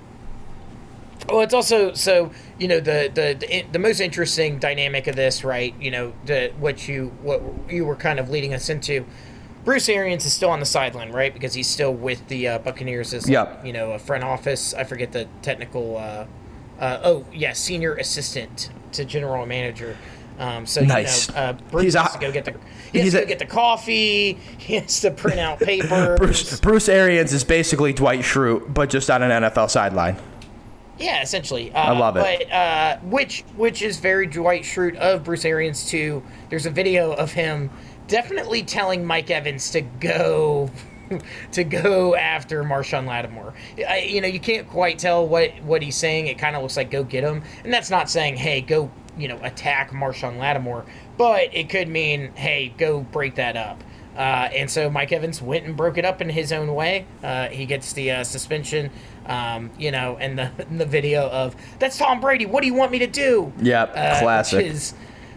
Well, 1.28 1.40
it's 1.40 1.54
also 1.54 1.94
so 1.94 2.30
you 2.60 2.68
know 2.68 2.78
the 2.78 3.10
the 3.12 3.36
the, 3.38 3.64
the 3.72 3.78
most 3.80 3.98
interesting 3.98 4.60
dynamic 4.60 5.08
of 5.08 5.16
this, 5.16 5.42
right? 5.42 5.74
You 5.80 5.90
know, 5.90 6.12
the 6.26 6.52
what 6.60 6.86
you 6.86 7.08
what 7.22 7.42
you 7.68 7.84
were 7.84 7.96
kind 7.96 8.20
of 8.20 8.30
leading 8.30 8.54
us 8.54 8.68
into. 8.68 9.04
Bruce 9.64 9.88
Arians 9.88 10.24
is 10.26 10.32
still 10.32 10.50
on 10.50 10.60
the 10.60 10.66
sideline, 10.66 11.10
right? 11.12 11.32
Because 11.32 11.54
he's 11.54 11.66
still 11.68 11.94
with 11.94 12.26
the 12.28 12.48
uh, 12.48 12.58
Buccaneers 12.58 13.14
as 13.14 13.28
Yep. 13.28 13.64
you 13.64 13.72
know 13.72 13.92
a 13.92 13.98
front 13.98 14.22
office. 14.24 14.74
I 14.74 14.84
forget 14.84 15.12
the 15.12 15.26
technical. 15.42 15.96
Uh, 15.96 16.26
uh, 16.78 17.00
oh 17.04 17.24
yeah, 17.32 17.52
senior 17.52 17.94
assistant 17.94 18.70
to 18.92 19.04
general 19.04 19.46
manager. 19.46 19.96
Um, 20.38 20.66
so 20.66 20.80
Nice. 20.82 21.28
you 21.28 21.34
know, 21.34 21.40
uh, 21.40 21.52
Bruce 21.70 21.84
He's 21.84 21.94
has 21.94 22.12
to 22.12 22.18
go 22.18 22.32
get 22.32 22.44
the 22.44 22.54
he 22.92 22.98
has 22.98 23.04
he's 23.04 23.12
to 23.12 23.18
a- 23.18 23.22
go 23.22 23.28
get 23.28 23.38
the 23.38 23.46
coffee. 23.46 24.32
He 24.58 24.74
has 24.74 25.00
to 25.02 25.10
print 25.12 25.38
out 25.38 25.60
paper. 25.60 26.16
Bruce 26.18 26.60
Bruce 26.60 26.88
Arians 26.88 27.32
is 27.32 27.44
basically 27.44 27.92
Dwight 27.92 28.20
Schrute, 28.20 28.74
but 28.74 28.90
just 28.90 29.10
on 29.10 29.22
an 29.22 29.44
NFL 29.44 29.70
sideline. 29.70 30.16
Yeah, 30.98 31.22
essentially. 31.22 31.72
Uh, 31.72 31.78
I 31.92 31.98
love 31.98 32.16
it. 32.16 32.20
But 32.48 32.52
uh, 32.54 32.98
which 33.04 33.42
which 33.56 33.82
is 33.82 33.98
very 33.98 34.26
Dwight 34.26 34.62
Schrute 34.62 34.96
of 34.96 35.24
Bruce 35.24 35.44
Arians 35.44 35.88
too. 35.88 36.22
There's 36.50 36.66
a 36.66 36.70
video 36.70 37.12
of 37.12 37.32
him 37.32 37.70
definitely 38.08 38.62
telling 38.62 39.04
Mike 39.04 39.30
Evans 39.30 39.70
to 39.70 39.80
go 39.80 40.70
to 41.52 41.64
go 41.64 42.14
after 42.14 42.62
Marshon 42.64 43.06
Lattimore. 43.06 43.54
I, 43.86 43.98
you 44.00 44.20
know, 44.20 44.28
you 44.28 44.40
can't 44.40 44.68
quite 44.68 44.98
tell 44.98 45.26
what 45.26 45.50
what 45.62 45.82
he's 45.82 45.96
saying. 45.96 46.26
It 46.26 46.38
kind 46.38 46.56
of 46.56 46.62
looks 46.62 46.76
like 46.76 46.90
go 46.90 47.04
get 47.04 47.24
him, 47.24 47.42
and 47.62 47.72
that's 47.72 47.90
not 47.90 48.10
saying 48.10 48.36
hey 48.36 48.60
go 48.60 48.90
you 49.16 49.28
know 49.28 49.38
attack 49.42 49.90
Marshon 49.90 50.38
Lattimore, 50.38 50.84
but 51.16 51.54
it 51.54 51.68
could 51.68 51.88
mean 51.88 52.32
hey 52.34 52.72
go 52.76 53.00
break 53.00 53.36
that 53.36 53.56
up. 53.56 53.82
Uh, 54.16 54.48
and 54.54 54.70
so 54.70 54.88
Mike 54.88 55.10
Evans 55.10 55.42
went 55.42 55.66
and 55.66 55.76
broke 55.76 55.98
it 55.98 56.04
up 56.04 56.20
in 56.20 56.28
his 56.28 56.52
own 56.52 56.72
way. 56.72 57.04
Uh, 57.20 57.48
he 57.48 57.66
gets 57.66 57.92
the 57.94 58.12
uh, 58.12 58.22
suspension, 58.24 58.88
um, 59.26 59.72
you 59.76 59.90
know, 59.90 60.16
and 60.20 60.38
the 60.38 60.52
the 60.70 60.86
video 60.86 61.28
of 61.28 61.56
that's 61.80 61.98
Tom 61.98 62.20
Brady. 62.20 62.46
What 62.46 62.60
do 62.60 62.68
you 62.68 62.74
want 62.74 62.92
me 62.92 63.00
to 63.00 63.08
do? 63.08 63.52
Yep, 63.60 63.90
Uh, 63.96 64.20
classic. 64.20 64.56
Which 64.58 64.66
is 64.66 64.94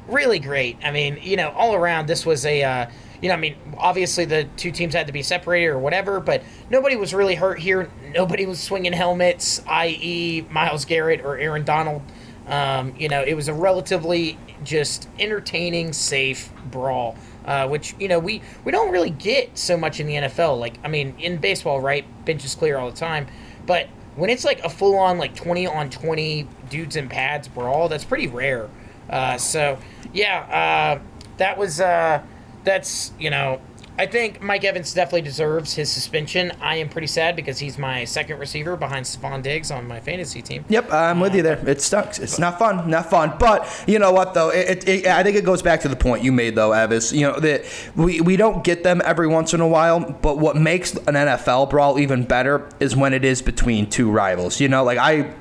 really 0.07 0.39
great. 0.39 0.77
I 0.83 0.91
mean, 0.91 1.19
you 1.21 1.37
know, 1.37 1.49
all 1.49 1.75
around 1.75 2.07
this 2.07 2.25
was 2.25 2.45
a, 2.45 2.63
uh, 2.63 2.89
you 3.21 3.29
know, 3.29 3.35
I 3.35 3.37
mean, 3.37 3.55
obviously 3.77 4.25
the 4.25 4.45
two 4.57 4.71
teams 4.71 4.93
had 4.93 5.07
to 5.07 5.13
be 5.13 5.23
separated 5.23 5.67
or 5.67 5.79
whatever, 5.79 6.19
but 6.19 6.43
nobody 6.69 6.95
was 6.95 7.13
really 7.13 7.35
hurt 7.35 7.59
here. 7.59 7.89
Nobody 8.13 8.45
was 8.45 8.59
swinging 8.59 8.93
helmets, 8.93 9.61
i.e., 9.67 10.45
Myles 10.49 10.85
Garrett 10.85 11.21
or 11.21 11.37
Aaron 11.37 11.63
Donald. 11.63 12.01
Um, 12.47 12.95
you 12.97 13.09
know, 13.09 13.23
it 13.23 13.33
was 13.33 13.47
a 13.47 13.53
relatively 13.53 14.37
just 14.63 15.09
entertaining, 15.19 15.93
safe 15.93 16.49
brawl, 16.71 17.17
uh, 17.45 17.67
which 17.67 17.93
you 17.99 18.07
know 18.07 18.19
we 18.19 18.41
we 18.63 18.71
don't 18.71 18.91
really 18.91 19.09
get 19.09 19.57
so 19.57 19.77
much 19.77 19.99
in 19.99 20.07
the 20.07 20.13
NFL. 20.13 20.57
Like, 20.57 20.79
I 20.83 20.87
mean, 20.87 21.15
in 21.19 21.37
baseball, 21.37 21.81
right? 21.81 22.05
benches 22.25 22.55
clear 22.55 22.77
all 22.77 22.89
the 22.89 22.95
time, 22.95 23.27
but 23.65 23.87
when 24.15 24.29
it's 24.29 24.45
like 24.45 24.59
a 24.63 24.69
full 24.69 24.97
on 24.97 25.17
like 25.17 25.35
twenty 25.35 25.67
on 25.67 25.89
twenty 25.89 26.47
dudes 26.69 26.95
in 26.95 27.09
pads 27.09 27.47
brawl, 27.47 27.89
that's 27.89 28.05
pretty 28.05 28.27
rare. 28.27 28.69
Uh, 29.09 29.37
so 29.37 29.77
yeah, 30.13 30.99
uh, 30.99 31.01
that 31.37 31.57
was 31.57 31.79
uh, 31.81 32.21
that's 32.63 33.11
you 33.19 33.29
know. 33.29 33.61
I 33.99 34.05
think 34.05 34.43
Mike 34.43 34.63
Evans 34.63 34.93
definitely 34.93 35.23
deserves 35.23 35.73
his 35.73 35.91
suspension. 35.91 36.51
I 36.61 36.75
am 36.75 36.87
pretty 36.87 37.07
sad 37.07 37.35
because 37.35 37.57
he's 37.57 37.79
my 37.79 38.05
second 38.05 38.37
receiver 38.37 38.75
behind 38.75 39.07
Stefon 39.07 39.41
Diggs 39.41 39.71
on 39.71 39.87
my 39.87 39.99
fantasy 39.99 40.43
team. 40.43 40.63
Yep, 40.69 40.93
I'm 40.93 41.19
with 41.19 41.33
you 41.33 41.41
there. 41.41 41.57
It 41.67 41.81
sucks. 41.81 42.19
It's 42.19 42.37
not 42.37 42.59
fun. 42.59 42.87
Not 42.87 43.09
fun. 43.09 43.33
But 43.39 43.67
you 43.87 43.97
know 43.97 44.11
what 44.11 44.35
though? 44.35 44.49
It, 44.49 44.87
it, 44.87 44.87
it, 44.87 45.07
I 45.07 45.23
think 45.23 45.35
it 45.35 45.45
goes 45.45 45.63
back 45.63 45.81
to 45.81 45.87
the 45.87 45.95
point 45.95 46.23
you 46.23 46.31
made 46.31 46.53
though, 46.53 46.69
Evis. 46.69 47.11
You 47.11 47.31
know 47.31 47.39
that 47.39 47.65
we, 47.95 48.21
we 48.21 48.37
don't 48.37 48.63
get 48.63 48.83
them 48.83 49.01
every 49.03 49.27
once 49.27 49.55
in 49.55 49.61
a 49.61 49.67
while, 49.67 49.99
but 49.99 50.37
what 50.37 50.55
makes 50.55 50.93
an 50.93 51.15
NFL 51.15 51.71
brawl 51.71 51.97
even 51.97 52.23
better 52.23 52.69
is 52.79 52.95
when 52.95 53.15
it 53.15 53.25
is 53.25 53.41
between 53.41 53.89
two 53.89 54.11
rivals. 54.11 54.59
You 54.59 54.67
know, 54.67 54.83
like 54.83 54.99
I 54.99 55.33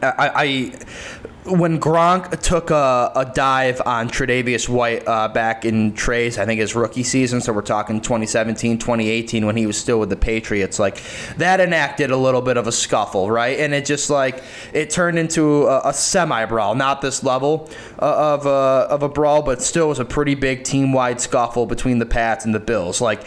I, 0.00 0.30
I 0.34 0.72
when 1.44 1.80
Gronk 1.80 2.40
took 2.40 2.70
a, 2.70 3.10
a 3.16 3.24
dive 3.24 3.82
on 3.84 4.08
Tre'Davious 4.08 4.68
White 4.68 5.06
uh, 5.08 5.26
back 5.26 5.64
in 5.64 5.92
Trey's, 5.92 6.38
I 6.38 6.46
think 6.46 6.60
his 6.60 6.76
rookie 6.76 7.02
season, 7.02 7.40
so 7.40 7.52
we're 7.52 7.62
talking 7.62 8.00
2017, 8.00 8.78
2018, 8.78 9.44
when 9.44 9.56
he 9.56 9.66
was 9.66 9.76
still 9.76 9.98
with 9.98 10.08
the 10.08 10.16
Patriots, 10.16 10.78
like 10.78 11.02
that 11.38 11.58
enacted 11.58 12.12
a 12.12 12.16
little 12.16 12.42
bit 12.42 12.56
of 12.56 12.68
a 12.68 12.72
scuffle, 12.72 13.28
right? 13.28 13.58
And 13.58 13.74
it 13.74 13.84
just 13.84 14.08
like 14.08 14.42
it 14.72 14.90
turned 14.90 15.18
into 15.18 15.66
a, 15.66 15.88
a 15.88 15.92
semi 15.92 16.44
brawl, 16.46 16.76
not 16.76 17.00
this 17.00 17.24
level 17.24 17.68
uh, 18.00 18.34
of 18.34 18.46
a, 18.46 18.48
of 18.48 19.02
a 19.02 19.08
brawl, 19.08 19.42
but 19.42 19.60
still 19.60 19.88
was 19.88 19.98
a 19.98 20.04
pretty 20.04 20.36
big 20.36 20.62
team 20.62 20.92
wide 20.92 21.20
scuffle 21.20 21.66
between 21.66 21.98
the 21.98 22.06
Pats 22.06 22.44
and 22.44 22.54
the 22.54 22.60
Bills. 22.60 23.00
Like 23.00 23.26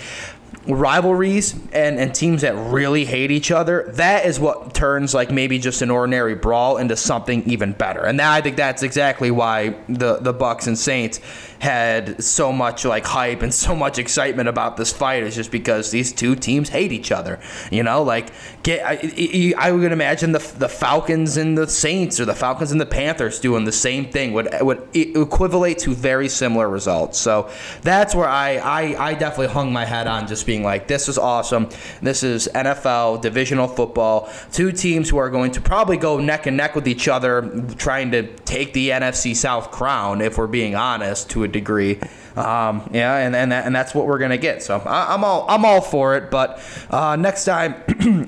rivalries 0.67 1.53
and, 1.73 1.99
and 1.99 2.13
teams 2.13 2.41
that 2.41 2.55
really 2.55 3.05
hate 3.05 3.31
each 3.31 3.51
other, 3.51 3.91
that 3.93 4.25
is 4.25 4.39
what 4.39 4.73
turns 4.73 5.13
like 5.13 5.31
maybe 5.31 5.59
just 5.59 5.81
an 5.81 5.91
ordinary 5.91 6.35
brawl 6.35 6.77
into 6.77 6.95
something 6.95 7.43
even 7.49 7.73
better. 7.73 8.05
And 8.05 8.19
that, 8.19 8.31
I 8.31 8.41
think 8.41 8.57
that's 8.57 8.83
exactly 8.83 9.31
why 9.31 9.75
the 9.87 10.17
the 10.17 10.33
Bucks 10.33 10.67
and 10.67 10.77
Saints 10.77 11.19
had 11.59 12.23
so 12.23 12.51
much 12.51 12.85
like 12.85 13.05
hype 13.05 13.41
and 13.41 13.53
so 13.53 13.75
much 13.75 13.97
excitement 13.97 14.49
about 14.49 14.77
this 14.77 14.91
fight 14.91 15.23
is 15.23 15.35
just 15.35 15.51
because 15.51 15.91
these 15.91 16.11
two 16.11 16.35
teams 16.35 16.69
hate 16.69 16.91
each 16.91 17.11
other. 17.11 17.39
You 17.71 17.83
know, 17.83 18.03
like 18.03 18.31
get 18.63 18.83
I, 18.85 19.53
I, 19.57 19.71
would 19.71 19.91
imagine 19.91 20.31
the 20.31 20.39
the 20.57 20.69
Falcons 20.69 21.37
and 21.37 21.57
the 21.57 21.67
Saints 21.67 22.19
or 22.19 22.25
the 22.25 22.35
Falcons 22.35 22.71
and 22.71 22.81
the 22.81 22.85
Panthers 22.85 23.39
doing 23.39 23.65
the 23.65 23.71
same 23.71 24.09
thing 24.09 24.33
would 24.33 24.49
would 24.61 24.87
equivalent 24.93 25.79
to 25.79 25.93
very 25.93 26.29
similar 26.29 26.69
results. 26.69 27.17
So 27.19 27.49
that's 27.81 28.13
where 28.13 28.27
I 28.27 28.57
I, 28.57 29.09
I 29.09 29.13
definitely 29.13 29.53
hung 29.53 29.71
my 29.71 29.85
head 29.85 30.07
on 30.07 30.27
just 30.27 30.45
being 30.45 30.63
like 30.63 30.87
this 30.87 31.07
is 31.07 31.17
awesome. 31.17 31.69
This 32.01 32.23
is 32.23 32.49
NFL 32.53 33.21
divisional 33.21 33.67
football. 33.67 34.29
Two 34.51 34.71
teams 34.71 35.09
who 35.09 35.17
are 35.17 35.29
going 35.29 35.51
to 35.51 35.61
probably 35.61 35.97
go 35.97 36.19
neck 36.19 36.45
and 36.45 36.57
neck 36.57 36.75
with 36.75 36.87
each 36.87 37.07
other, 37.07 37.65
trying 37.77 38.11
to 38.11 38.35
take 38.39 38.73
the 38.73 38.89
NFC 38.89 39.35
South 39.35 39.71
crown. 39.71 40.21
If 40.21 40.37
we're 40.37 40.47
being 40.47 40.75
honest, 40.75 41.29
to 41.29 41.44
a 41.45 41.47
degree. 41.47 41.99
Um, 42.35 42.89
yeah, 42.91 43.15
and 43.17 43.35
and, 43.35 43.51
that, 43.51 43.65
and 43.65 43.73
that's 43.73 43.95
what 43.95 44.07
we're 44.07 44.17
gonna 44.17 44.37
get. 44.37 44.61
So 44.61 44.79
I, 44.79 45.13
I'm 45.13 45.23
all 45.23 45.45
I'm 45.47 45.63
all 45.63 45.81
for 45.81 46.17
it. 46.17 46.29
But 46.29 46.59
uh, 46.89 47.15
next 47.15 47.45
time, 47.45 47.75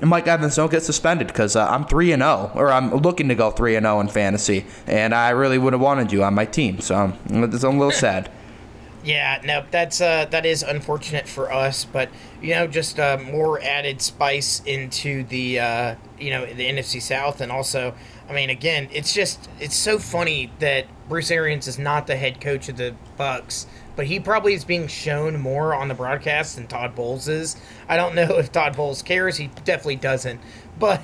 Mike 0.02 0.26
Evans 0.26 0.56
don't 0.56 0.70
get 0.70 0.82
suspended 0.82 1.26
because 1.26 1.56
uh, 1.56 1.68
I'm 1.68 1.84
three 1.84 2.12
and 2.12 2.22
zero, 2.22 2.50
or 2.54 2.72
I'm 2.72 2.94
looking 2.94 3.28
to 3.28 3.34
go 3.34 3.50
three 3.50 3.76
and 3.76 3.84
zero 3.84 4.00
in 4.00 4.08
fantasy, 4.08 4.64
and 4.86 5.14
I 5.14 5.30
really 5.30 5.58
would 5.58 5.74
have 5.74 5.82
wanted 5.82 6.10
you 6.12 6.24
on 6.24 6.34
my 6.34 6.46
team. 6.46 6.80
So 6.80 7.12
it's 7.28 7.62
a 7.62 7.68
little 7.68 7.90
sad. 7.90 8.30
Yeah, 9.04 9.40
no, 9.44 9.64
that's 9.70 10.00
uh, 10.00 10.26
that 10.26 10.44
is 10.44 10.62
unfortunate 10.62 11.28
for 11.28 11.52
us, 11.52 11.84
but 11.84 12.10
you 12.42 12.54
know, 12.54 12.66
just 12.66 12.98
uh, 12.98 13.16
more 13.16 13.60
added 13.62 14.02
spice 14.02 14.60
into 14.66 15.22
the 15.24 15.60
uh, 15.60 15.94
you 16.18 16.30
know 16.30 16.44
the 16.44 16.68
NFC 16.68 17.00
South, 17.00 17.40
and 17.40 17.52
also, 17.52 17.94
I 18.28 18.32
mean, 18.32 18.50
again, 18.50 18.88
it's 18.92 19.14
just 19.14 19.48
it's 19.60 19.76
so 19.76 19.98
funny 19.98 20.50
that 20.58 20.86
Bruce 21.08 21.30
Arians 21.30 21.66
is 21.66 21.78
not 21.78 22.06
the 22.06 22.16
head 22.16 22.40
coach 22.40 22.68
of 22.68 22.76
the 22.76 22.94
Bucks, 23.16 23.66
but 23.96 24.06
he 24.06 24.20
probably 24.20 24.54
is 24.54 24.64
being 24.64 24.86
shown 24.86 25.40
more 25.40 25.74
on 25.74 25.88
the 25.88 25.94
broadcast 25.94 26.56
than 26.56 26.66
Todd 26.66 26.94
Bowles 26.94 27.28
is. 27.28 27.56
I 27.88 27.96
don't 27.96 28.14
know 28.14 28.38
if 28.38 28.52
Todd 28.52 28.76
Bowles 28.76 29.02
cares; 29.02 29.36
he 29.36 29.48
definitely 29.64 29.96
doesn't. 29.96 30.40
But 30.78 31.02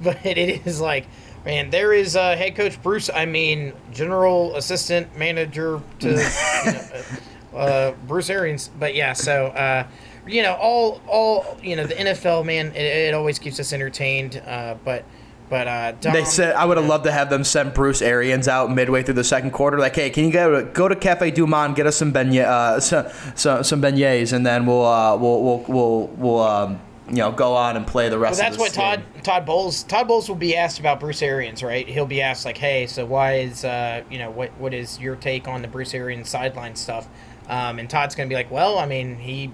but 0.00 0.24
it 0.24 0.66
is 0.66 0.80
like. 0.80 1.06
Man, 1.44 1.70
there 1.70 1.92
is 1.92 2.14
uh, 2.14 2.36
head 2.36 2.54
coach 2.54 2.80
Bruce. 2.82 3.10
I 3.12 3.26
mean, 3.26 3.72
general 3.92 4.54
assistant 4.54 5.18
manager 5.18 5.82
to 5.98 6.08
you 6.08 6.72
know, 6.72 7.58
uh, 7.58 7.92
Bruce 8.06 8.30
Arians. 8.30 8.70
But 8.78 8.94
yeah, 8.94 9.12
so 9.12 9.46
uh, 9.46 9.86
you 10.26 10.42
know, 10.42 10.54
all 10.54 11.00
all 11.08 11.58
you 11.62 11.76
know, 11.76 11.86
the 11.86 11.94
NFL 11.94 12.46
man, 12.46 12.68
it, 12.68 13.08
it 13.08 13.14
always 13.14 13.38
keeps 13.38 13.58
us 13.58 13.72
entertained. 13.72 14.40
Uh, 14.46 14.76
but 14.84 15.04
but 15.50 15.68
uh, 15.68 15.92
Dom, 16.00 16.12
They 16.14 16.24
said 16.24 16.54
I 16.54 16.64
would 16.64 16.76
have 16.78 16.86
loved 16.86 17.04
to 17.04 17.12
have 17.12 17.28
them 17.30 17.44
send 17.44 17.74
Bruce 17.74 18.00
Arians 18.02 18.48
out 18.48 18.70
midway 18.70 19.02
through 19.02 19.14
the 19.14 19.24
second 19.24 19.50
quarter. 19.50 19.78
Like, 19.78 19.94
hey, 19.94 20.08
can 20.10 20.24
you 20.24 20.32
go 20.32 20.60
to, 20.60 20.66
go 20.70 20.88
to 20.88 20.96
Cafe 20.96 21.30
Du 21.32 21.46
Monde, 21.46 21.76
get 21.76 21.86
us 21.86 21.96
some 21.96 22.12
beignet, 22.12 22.44
uh, 22.44 22.80
some, 22.80 23.06
some 23.34 23.64
some 23.64 23.82
beignets, 23.82 24.32
and 24.32 24.46
then 24.46 24.64
we'll 24.66 24.84
uh, 24.86 25.16
we'll 25.16 25.42
we'll 25.42 25.64
we'll, 25.68 26.06
we'll 26.16 26.40
um, 26.40 26.80
you 27.08 27.16
know 27.16 27.32
go 27.32 27.54
on 27.54 27.76
and 27.76 27.86
play 27.86 28.08
the 28.08 28.16
Well, 28.16 28.22
rest. 28.30 28.40
that's 28.40 28.56
of 28.56 28.60
what 28.60 28.72
Todd 28.72 29.02
game. 29.14 29.22
Todd 29.22 29.44
Bowles 29.44 29.82
Todd 29.82 30.08
Bowles 30.08 30.28
will 30.28 30.36
be 30.36 30.56
asked 30.56 30.78
about 30.80 31.00
Bruce 31.00 31.20
Arians, 31.22 31.62
right? 31.62 31.86
He'll 31.86 32.06
be 32.06 32.22
asked 32.22 32.44
like, 32.46 32.56
"Hey, 32.56 32.86
so 32.86 33.04
why 33.04 33.34
is 33.38 33.64
uh, 33.64 34.02
you 34.10 34.18
know 34.18 34.30
what 34.30 34.50
what 34.58 34.72
is 34.72 34.98
your 35.00 35.16
take 35.16 35.48
on 35.48 35.60
the 35.62 35.68
Bruce 35.68 35.92
Arians 35.94 36.28
sideline 36.30 36.76
stuff?" 36.76 37.08
Um, 37.48 37.78
and 37.78 37.90
Todd's 37.90 38.14
gonna 38.14 38.28
be 38.28 38.34
like, 38.36 38.50
"Well, 38.50 38.78
I 38.78 38.86
mean, 38.86 39.16
he 39.16 39.50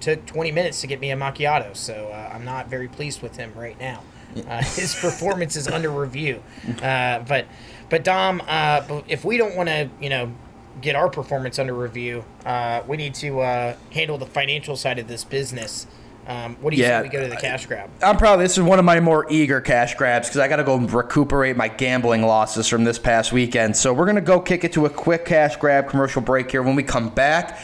took 0.00 0.24
20 0.26 0.50
minutes 0.50 0.80
to 0.80 0.86
get 0.86 0.98
me 0.98 1.10
a 1.10 1.16
macchiato, 1.16 1.76
so 1.76 2.10
uh, 2.12 2.30
I'm 2.34 2.44
not 2.44 2.68
very 2.68 2.88
pleased 2.88 3.20
with 3.22 3.36
him 3.36 3.52
right 3.54 3.78
now. 3.78 4.02
Uh, 4.48 4.62
his 4.62 4.94
performance 4.94 5.56
is 5.56 5.68
under 5.68 5.90
review, 5.90 6.42
uh, 6.82 7.20
but 7.20 7.46
but 7.88 8.04
Dom, 8.04 8.42
uh, 8.46 9.02
if 9.08 9.24
we 9.24 9.36
don't 9.36 9.56
want 9.56 9.68
to, 9.68 9.88
you 10.00 10.08
know." 10.10 10.32
Get 10.80 10.94
our 10.94 11.10
performance 11.10 11.58
under 11.58 11.74
review. 11.74 12.24
Uh, 12.46 12.82
we 12.86 12.96
need 12.96 13.12
to 13.16 13.40
uh, 13.40 13.74
handle 13.92 14.16
the 14.16 14.24
financial 14.24 14.76
side 14.76 14.98
of 15.00 15.08
this 15.08 15.24
business. 15.24 15.86
Um, 16.26 16.56
what 16.60 16.70
do 16.70 16.76
you 16.76 16.84
Yeah, 16.84 17.00
say 17.00 17.02
we 17.02 17.08
go 17.08 17.20
to 17.20 17.28
the 17.28 17.36
cash 17.36 17.66
grab? 17.66 17.90
I'm 18.00 18.16
probably 18.16 18.44
this 18.44 18.56
is 18.56 18.62
one 18.62 18.78
of 18.78 18.84
my 18.84 19.00
more 19.00 19.26
eager 19.28 19.60
cash 19.60 19.94
grabs 19.96 20.28
because 20.28 20.40
I 20.40 20.48
got 20.48 20.56
to 20.56 20.64
go 20.64 20.78
recuperate 20.78 21.56
my 21.56 21.66
gambling 21.68 22.22
losses 22.22 22.68
from 22.68 22.84
this 22.84 22.98
past 23.00 23.32
weekend. 23.32 23.76
So 23.76 23.92
we're 23.92 24.06
gonna 24.06 24.20
go 24.20 24.38
kick 24.40 24.62
it 24.62 24.72
to 24.74 24.86
a 24.86 24.90
quick 24.90 25.24
cash 25.24 25.56
grab 25.56 25.88
commercial 25.88 26.22
break 26.22 26.50
here. 26.50 26.62
When 26.62 26.76
we 26.76 26.84
come 26.84 27.08
back, 27.10 27.58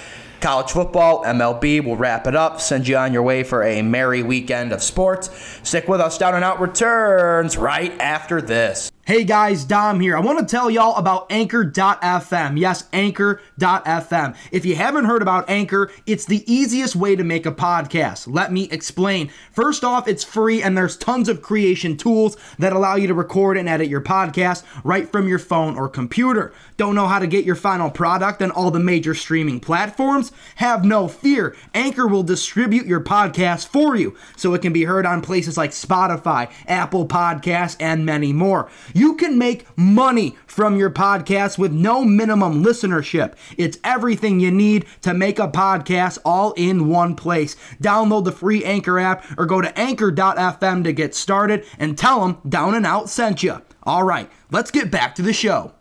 college 0.46 0.70
football, 0.70 1.24
MLB. 1.24 1.84
We'll 1.84 1.96
wrap 1.96 2.28
it 2.28 2.36
up, 2.36 2.60
send 2.60 2.86
you 2.86 2.96
on 2.96 3.12
your 3.12 3.24
way 3.24 3.42
for 3.42 3.64
a 3.64 3.82
merry 3.82 4.22
weekend 4.22 4.70
of 4.70 4.80
sports. 4.80 5.28
Stick 5.64 5.88
with 5.88 6.00
us. 6.00 6.18
Down 6.18 6.36
and 6.36 6.44
Out 6.44 6.60
returns 6.60 7.56
right 7.56 7.90
after 8.00 8.40
this. 8.40 8.92
Hey 9.06 9.22
guys, 9.22 9.64
Dom 9.64 10.00
here. 10.00 10.16
I 10.16 10.20
want 10.20 10.40
to 10.40 10.44
tell 10.44 10.68
y'all 10.68 10.96
about 10.96 11.30
Anchor.fm. 11.30 12.58
Yes, 12.58 12.88
Anchor.fm. 12.92 14.36
If 14.50 14.66
you 14.66 14.74
haven't 14.74 15.04
heard 15.04 15.22
about 15.22 15.48
Anchor, 15.48 15.92
it's 16.06 16.24
the 16.24 16.42
easiest 16.52 16.96
way 16.96 17.14
to 17.14 17.22
make 17.22 17.46
a 17.46 17.52
podcast. 17.52 18.26
Let 18.26 18.52
me 18.52 18.64
explain. 18.64 19.30
First 19.52 19.84
off, 19.84 20.08
it's 20.08 20.24
free 20.24 20.60
and 20.60 20.76
there's 20.76 20.96
tons 20.96 21.28
of 21.28 21.40
creation 21.40 21.96
tools 21.96 22.36
that 22.58 22.72
allow 22.72 22.96
you 22.96 23.06
to 23.06 23.14
record 23.14 23.56
and 23.56 23.68
edit 23.68 23.86
your 23.86 24.00
podcast 24.00 24.64
right 24.82 25.08
from 25.08 25.28
your 25.28 25.38
phone 25.38 25.78
or 25.78 25.88
computer. 25.88 26.52
Don't 26.76 26.96
know 26.96 27.06
how 27.06 27.20
to 27.20 27.28
get 27.28 27.44
your 27.44 27.54
final 27.54 27.90
product 27.90 28.42
on 28.42 28.50
all 28.50 28.72
the 28.72 28.80
major 28.80 29.14
streaming 29.14 29.60
platforms? 29.60 30.32
Have 30.56 30.84
no 30.84 31.06
fear. 31.06 31.54
Anchor 31.74 32.08
will 32.08 32.24
distribute 32.24 32.86
your 32.86 33.00
podcast 33.00 33.68
for 33.68 33.94
you 33.94 34.16
so 34.36 34.52
it 34.54 34.62
can 34.62 34.72
be 34.72 34.82
heard 34.82 35.06
on 35.06 35.22
places 35.22 35.56
like 35.56 35.70
Spotify, 35.70 36.50
Apple 36.66 37.06
Podcasts, 37.06 37.76
and 37.78 38.04
many 38.04 38.32
more. 38.32 38.68
You 38.96 39.14
can 39.16 39.36
make 39.36 39.66
money 39.76 40.38
from 40.46 40.78
your 40.78 40.88
podcast 40.88 41.58
with 41.58 41.70
no 41.70 42.02
minimum 42.02 42.64
listenership. 42.64 43.34
It's 43.58 43.76
everything 43.84 44.40
you 44.40 44.50
need 44.50 44.86
to 45.02 45.12
make 45.12 45.38
a 45.38 45.48
podcast 45.48 46.16
all 46.24 46.52
in 46.52 46.88
one 46.88 47.14
place. 47.14 47.56
Download 47.78 48.24
the 48.24 48.32
free 48.32 48.64
Anchor 48.64 48.98
app 48.98 49.38
or 49.38 49.44
go 49.44 49.60
to 49.60 49.78
anchor.fm 49.78 50.82
to 50.84 50.92
get 50.94 51.14
started 51.14 51.66
and 51.78 51.98
tell 51.98 52.26
them 52.26 52.38
Down 52.48 52.74
and 52.74 52.86
Out 52.86 53.10
sent 53.10 53.42
you. 53.42 53.60
All 53.82 54.02
right, 54.02 54.30
let's 54.50 54.70
get 54.70 54.90
back 54.90 55.14
to 55.16 55.22
the 55.22 55.34
show. 55.34 55.75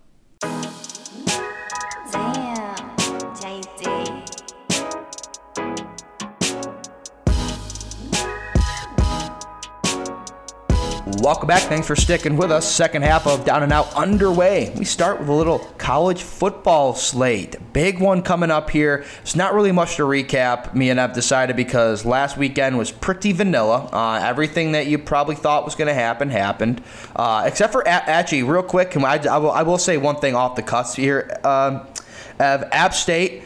Welcome 11.26 11.48
back. 11.48 11.64
Thanks 11.64 11.88
for 11.88 11.96
sticking 11.96 12.38
with 12.38 12.52
us. 12.52 12.72
Second 12.72 13.02
half 13.02 13.26
of 13.26 13.46
Down 13.46 13.64
and 13.64 13.74
Out 13.74 13.92
underway. 13.96 14.72
We 14.78 14.86
start 14.86 15.20
with 15.20 15.28
a 15.28 15.34
little 15.34 15.58
college 15.80 16.22
football 16.22 16.94
slate. 16.94 17.56
Big 17.74 18.00
one 18.00 18.22
coming 18.22 18.52
up 18.52 18.70
here. 18.70 19.04
It's 19.24 19.36
not 19.36 19.56
really 19.56 19.72
much 19.72 19.96
to 19.96 20.04
recap. 20.04 20.76
Me 20.76 20.92
and 20.92 21.00
Ev 21.00 21.14
decided 21.14 21.56
because 21.56 22.06
last 22.06 22.38
weekend 22.38 22.78
was 22.78 22.92
pretty 22.92 23.32
vanilla. 23.32 23.90
Uh, 23.92 24.20
everything 24.22 24.74
that 24.74 24.86
you 24.86 25.00
probably 25.00 25.34
thought 25.34 25.66
was 25.66 25.74
going 25.74 25.88
to 25.88 25.96
happen 25.96 26.30
happened, 26.30 26.84
uh, 27.16 27.42
except 27.48 27.74
for 27.74 27.84
actually, 27.88 28.44
real 28.44 28.62
quick. 28.62 28.96
I, 28.96 29.18
I, 29.28 29.40
will, 29.40 29.52
I 29.52 29.64
will 29.64 29.80
say 29.80 29.98
one 29.98 30.18
thing 30.18 30.36
off 30.36 30.56
the 30.56 30.62
cuts 30.62 30.94
here. 30.94 31.40
Um, 31.44 31.88
Ev, 32.38 32.70
App 32.72 32.94
State. 32.94 33.42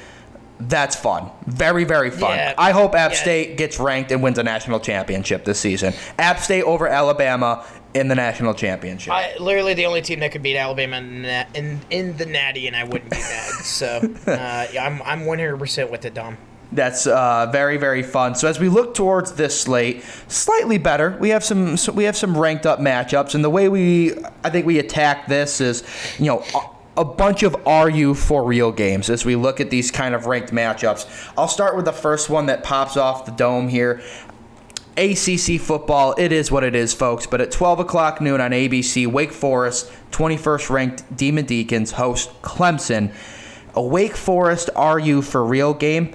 That's 0.60 0.96
fun. 0.96 1.30
Very, 1.46 1.86
very 1.86 2.12
fun. 2.12 2.36
Yeah. 2.36 2.54
I 2.58 2.72
hope 2.72 2.94
App 2.94 3.12
Yeah. 3.12 3.18
State 3.18 3.58
gets 3.58 3.80
ranked 3.80 4.12
and 4.12 4.22
wins 4.22 4.38
a 4.38 4.44
national 4.44 4.80
championship 4.82 5.46
this 5.46 5.60
season. 5.60 5.94
App 6.18 6.40
State 6.40 6.64
over 6.64 6.88
Alabama 6.88 7.66
in 7.94 8.08
the 8.08 8.16
national 8.16 8.54
championship. 8.54 9.14
I, 9.14 9.36
literally 9.40 9.74
the 9.74 9.86
only 9.86 10.02
team 10.02 10.20
that 10.20 10.32
could 10.32 10.44
beat 10.44 10.58
Alabama 10.58 10.98
in, 10.98 11.22
the, 11.24 11.48
in, 11.54 11.80
in 11.90 12.18
the 12.18 12.26
Natty, 12.26 12.68
and 12.68 12.76
I 12.76 12.84
wouldn't 12.84 13.10
be 13.10 13.18
mad. 13.18 13.52
So 13.64 13.88
uh, 14.28 14.68
yeah, 14.72 14.86
I'm 14.86 15.02
I'm 15.04 15.22
100% 15.22 15.90
with 15.90 16.06
it, 16.06 16.14
Dom. 16.14 16.38
That's 16.72 17.08
uh, 17.08 17.48
very 17.52 17.78
very 17.78 18.04
fun. 18.04 18.36
So 18.36 18.48
as 18.48 18.60
we 18.60 18.70
look 18.70 18.94
towards 18.94 19.34
this 19.34 19.60
slate, 19.60 20.04
slightly 20.28 20.78
better. 20.78 21.18
We 21.20 21.30
have 21.30 21.44
some 21.44 21.78
so 21.78 21.92
we 21.92 22.04
have 22.04 22.16
some 22.16 22.38
ranked 22.38 22.66
up 22.68 22.80
matchups, 22.80 23.34
and 23.34 23.44
the 23.44 23.50
way 23.50 23.70
we 23.70 24.14
I 24.44 24.50
think 24.52 24.66
we 24.68 24.78
attack 24.78 25.28
this 25.28 25.62
is, 25.62 25.84
you 26.20 26.26
know. 26.26 26.44
A, 27.00 27.06
bunch 27.06 27.44
of 27.44 27.56
are 27.66 27.90
you 27.90 28.14
for 28.14 28.44
real 28.44 28.74
games 28.74 29.10
as 29.10 29.24
we 29.24 29.38
look 29.38 29.62
at 29.62 29.70
these 29.70 29.90
kind 29.90 30.14
of 30.14 30.26
ranked 30.26 30.52
matchups. 30.52 31.32
I'll 31.38 31.48
start 31.48 31.78
with 31.78 31.86
the 31.86 31.94
first 31.94 32.30
one 32.30 32.48
that 32.48 32.62
pops 32.62 32.98
off 32.98 33.26
the 33.26 33.32
dome 33.32 33.70
here. 33.70 34.02
ACC 34.98 35.62
football, 35.62 36.14
it 36.18 36.34
is 36.34 36.52
what 36.52 36.66
it 36.66 36.76
is, 36.76 36.94
folks. 36.94 37.26
But 37.26 37.40
at 37.40 37.52
12 37.52 37.80
o'clock 37.80 38.20
noon 38.20 38.42
on 38.42 38.52
ABC, 38.52 39.08
Wake 39.08 39.32
Forest, 39.32 39.90
21st 40.12 40.70
ranked 40.70 41.16
Demon 41.16 41.46
Deacons 41.46 41.94
host 41.94 42.30
Clemson. 42.42 43.14
A 43.76 43.82
Wake 43.82 44.18
Forest 44.18 44.70
are 44.76 45.00
you 45.00 45.22
for 45.22 45.46
real 45.46 45.74
game? 45.74 46.14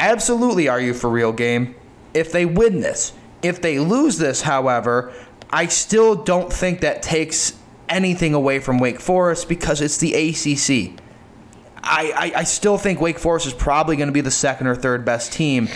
Absolutely 0.00 0.66
are 0.66 0.80
you 0.80 0.94
for 0.94 1.10
real 1.10 1.32
game 1.32 1.74
if 2.14 2.32
they 2.32 2.46
win 2.46 2.80
this. 2.80 3.12
If 3.42 3.60
they 3.60 3.78
lose 3.78 4.16
this, 4.16 4.40
however, 4.40 5.12
I 5.50 5.66
still 5.66 6.14
don't 6.14 6.50
think 6.50 6.80
that 6.80 7.02
takes 7.02 7.52
anything 7.88 8.34
away 8.34 8.58
from 8.58 8.78
Wake 8.78 9.00
Forest 9.00 9.48
because 9.48 9.80
it's 9.80 9.98
the 9.98 10.14
ACC. 10.14 11.00
I, 11.82 12.32
I, 12.34 12.40
I 12.40 12.44
still 12.44 12.78
think 12.78 13.00
Wake 13.00 13.18
Forest 13.18 13.46
is 13.46 13.54
probably 13.54 13.96
going 13.96 14.08
to 14.08 14.12
be 14.12 14.20
the 14.20 14.30
second 14.30 14.66
or 14.66 14.74
third 14.74 15.04
best 15.04 15.32
team 15.32 15.68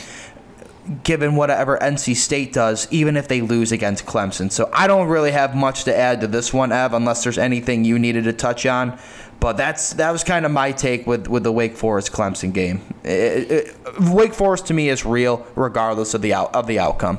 given 1.04 1.36
whatever 1.36 1.78
NC 1.78 2.16
State 2.16 2.52
does, 2.52 2.88
even 2.90 3.16
if 3.16 3.28
they 3.28 3.42
lose 3.42 3.70
against 3.70 4.06
Clemson. 4.06 4.50
So 4.50 4.68
I 4.72 4.86
don't 4.88 5.08
really 5.08 5.30
have 5.30 5.54
much 5.54 5.84
to 5.84 5.96
add 5.96 6.20
to 6.22 6.26
this 6.26 6.52
one, 6.52 6.72
Ev, 6.72 6.94
unless 6.94 7.22
there's 7.22 7.38
anything 7.38 7.84
you 7.84 7.98
needed 7.98 8.24
to 8.24 8.32
touch 8.32 8.66
on. 8.66 8.98
But 9.38 9.56
that's 9.56 9.94
that 9.94 10.10
was 10.10 10.24
kind 10.24 10.44
of 10.44 10.50
my 10.52 10.72
take 10.72 11.06
with, 11.06 11.28
with 11.28 11.44
the 11.44 11.52
Wake 11.52 11.76
Forest 11.76 12.12
Clemson 12.12 12.52
game. 12.52 12.80
It- 13.04 13.50
it- 13.50 13.76
Wake 14.00 14.34
Forest 14.34 14.66
to 14.66 14.74
me 14.74 14.88
is 14.88 15.04
real, 15.04 15.46
regardless 15.54 16.12
of 16.14 16.22
the 16.22 16.34
out, 16.34 16.54
of 16.54 16.66
the 16.66 16.78
outcome. 16.78 17.18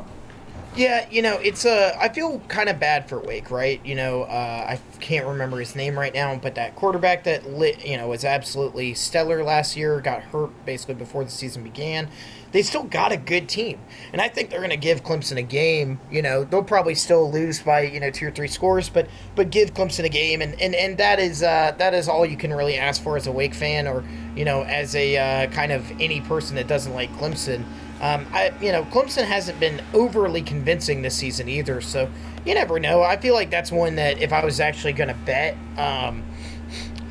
Yeah, 0.73 1.05
you 1.11 1.21
know, 1.21 1.37
it's 1.43 1.65
uh, 1.65 1.97
I 1.99 2.07
feel 2.07 2.39
kind 2.47 2.69
of 2.69 2.79
bad 2.79 3.09
for 3.09 3.19
Wake, 3.19 3.51
right? 3.51 3.85
You 3.85 3.93
know, 3.95 4.23
uh, 4.23 4.65
I 4.69 4.79
can't 5.01 5.27
remember 5.27 5.59
his 5.59 5.75
name 5.75 5.99
right 5.99 6.13
now, 6.13 6.33
but 6.37 6.55
that 6.55 6.77
quarterback 6.77 7.25
that 7.25 7.45
lit, 7.49 7.85
you 7.85 7.97
know, 7.97 8.07
was 8.07 8.23
absolutely 8.23 8.93
stellar 8.93 9.43
last 9.43 9.75
year, 9.75 9.99
got 9.99 10.23
hurt 10.23 10.65
basically 10.65 10.95
before 10.95 11.25
the 11.25 11.29
season 11.29 11.63
began. 11.63 12.07
They 12.53 12.61
still 12.61 12.83
got 12.83 13.11
a 13.11 13.17
good 13.17 13.49
team, 13.49 13.79
and 14.13 14.21
I 14.21 14.29
think 14.29 14.49
they're 14.49 14.61
going 14.61 14.69
to 14.69 14.77
give 14.77 15.03
Clemson 15.03 15.35
a 15.35 15.41
game. 15.41 15.99
You 16.09 16.21
know, 16.21 16.45
they'll 16.45 16.63
probably 16.63 16.95
still 16.95 17.29
lose 17.29 17.61
by 17.61 17.81
you 17.81 17.99
know 17.99 18.09
two 18.09 18.27
or 18.27 18.31
three 18.31 18.47
scores, 18.47 18.87
but 18.87 19.09
but 19.35 19.49
give 19.49 19.73
Clemson 19.73 20.05
a 20.05 20.09
game, 20.09 20.41
and 20.41 20.59
and, 20.61 20.73
and 20.73 20.97
that 20.99 21.19
is 21.19 21.43
uh, 21.43 21.75
that 21.79 21.93
is 21.93 22.07
all 22.07 22.25
you 22.25 22.37
can 22.37 22.53
really 22.53 22.77
ask 22.77 23.03
for 23.03 23.17
as 23.17 23.27
a 23.27 23.31
Wake 23.31 23.53
fan, 23.55 23.89
or 23.89 24.05
you 24.37 24.45
know, 24.45 24.61
as 24.63 24.95
a 24.95 25.17
uh, 25.17 25.47
kind 25.47 25.73
of 25.73 25.91
any 25.99 26.21
person 26.21 26.55
that 26.55 26.67
doesn't 26.67 26.93
like 26.93 27.11
Clemson. 27.17 27.65
Um, 28.01 28.25
I, 28.33 28.51
you 28.59 28.71
know, 28.71 28.83
Clemson 28.85 29.25
hasn't 29.25 29.59
been 29.59 29.79
overly 29.93 30.41
convincing 30.41 31.03
this 31.03 31.15
season 31.15 31.47
either, 31.47 31.81
so 31.81 32.09
you 32.45 32.55
never 32.55 32.79
know. 32.79 33.03
I 33.03 33.17
feel 33.17 33.35
like 33.35 33.51
that's 33.51 33.71
one 33.71 33.95
that 33.95 34.19
if 34.19 34.33
I 34.33 34.43
was 34.43 34.59
actually 34.59 34.93
going 34.93 35.09
to 35.09 35.13
bet, 35.13 35.55
um, 35.77 36.23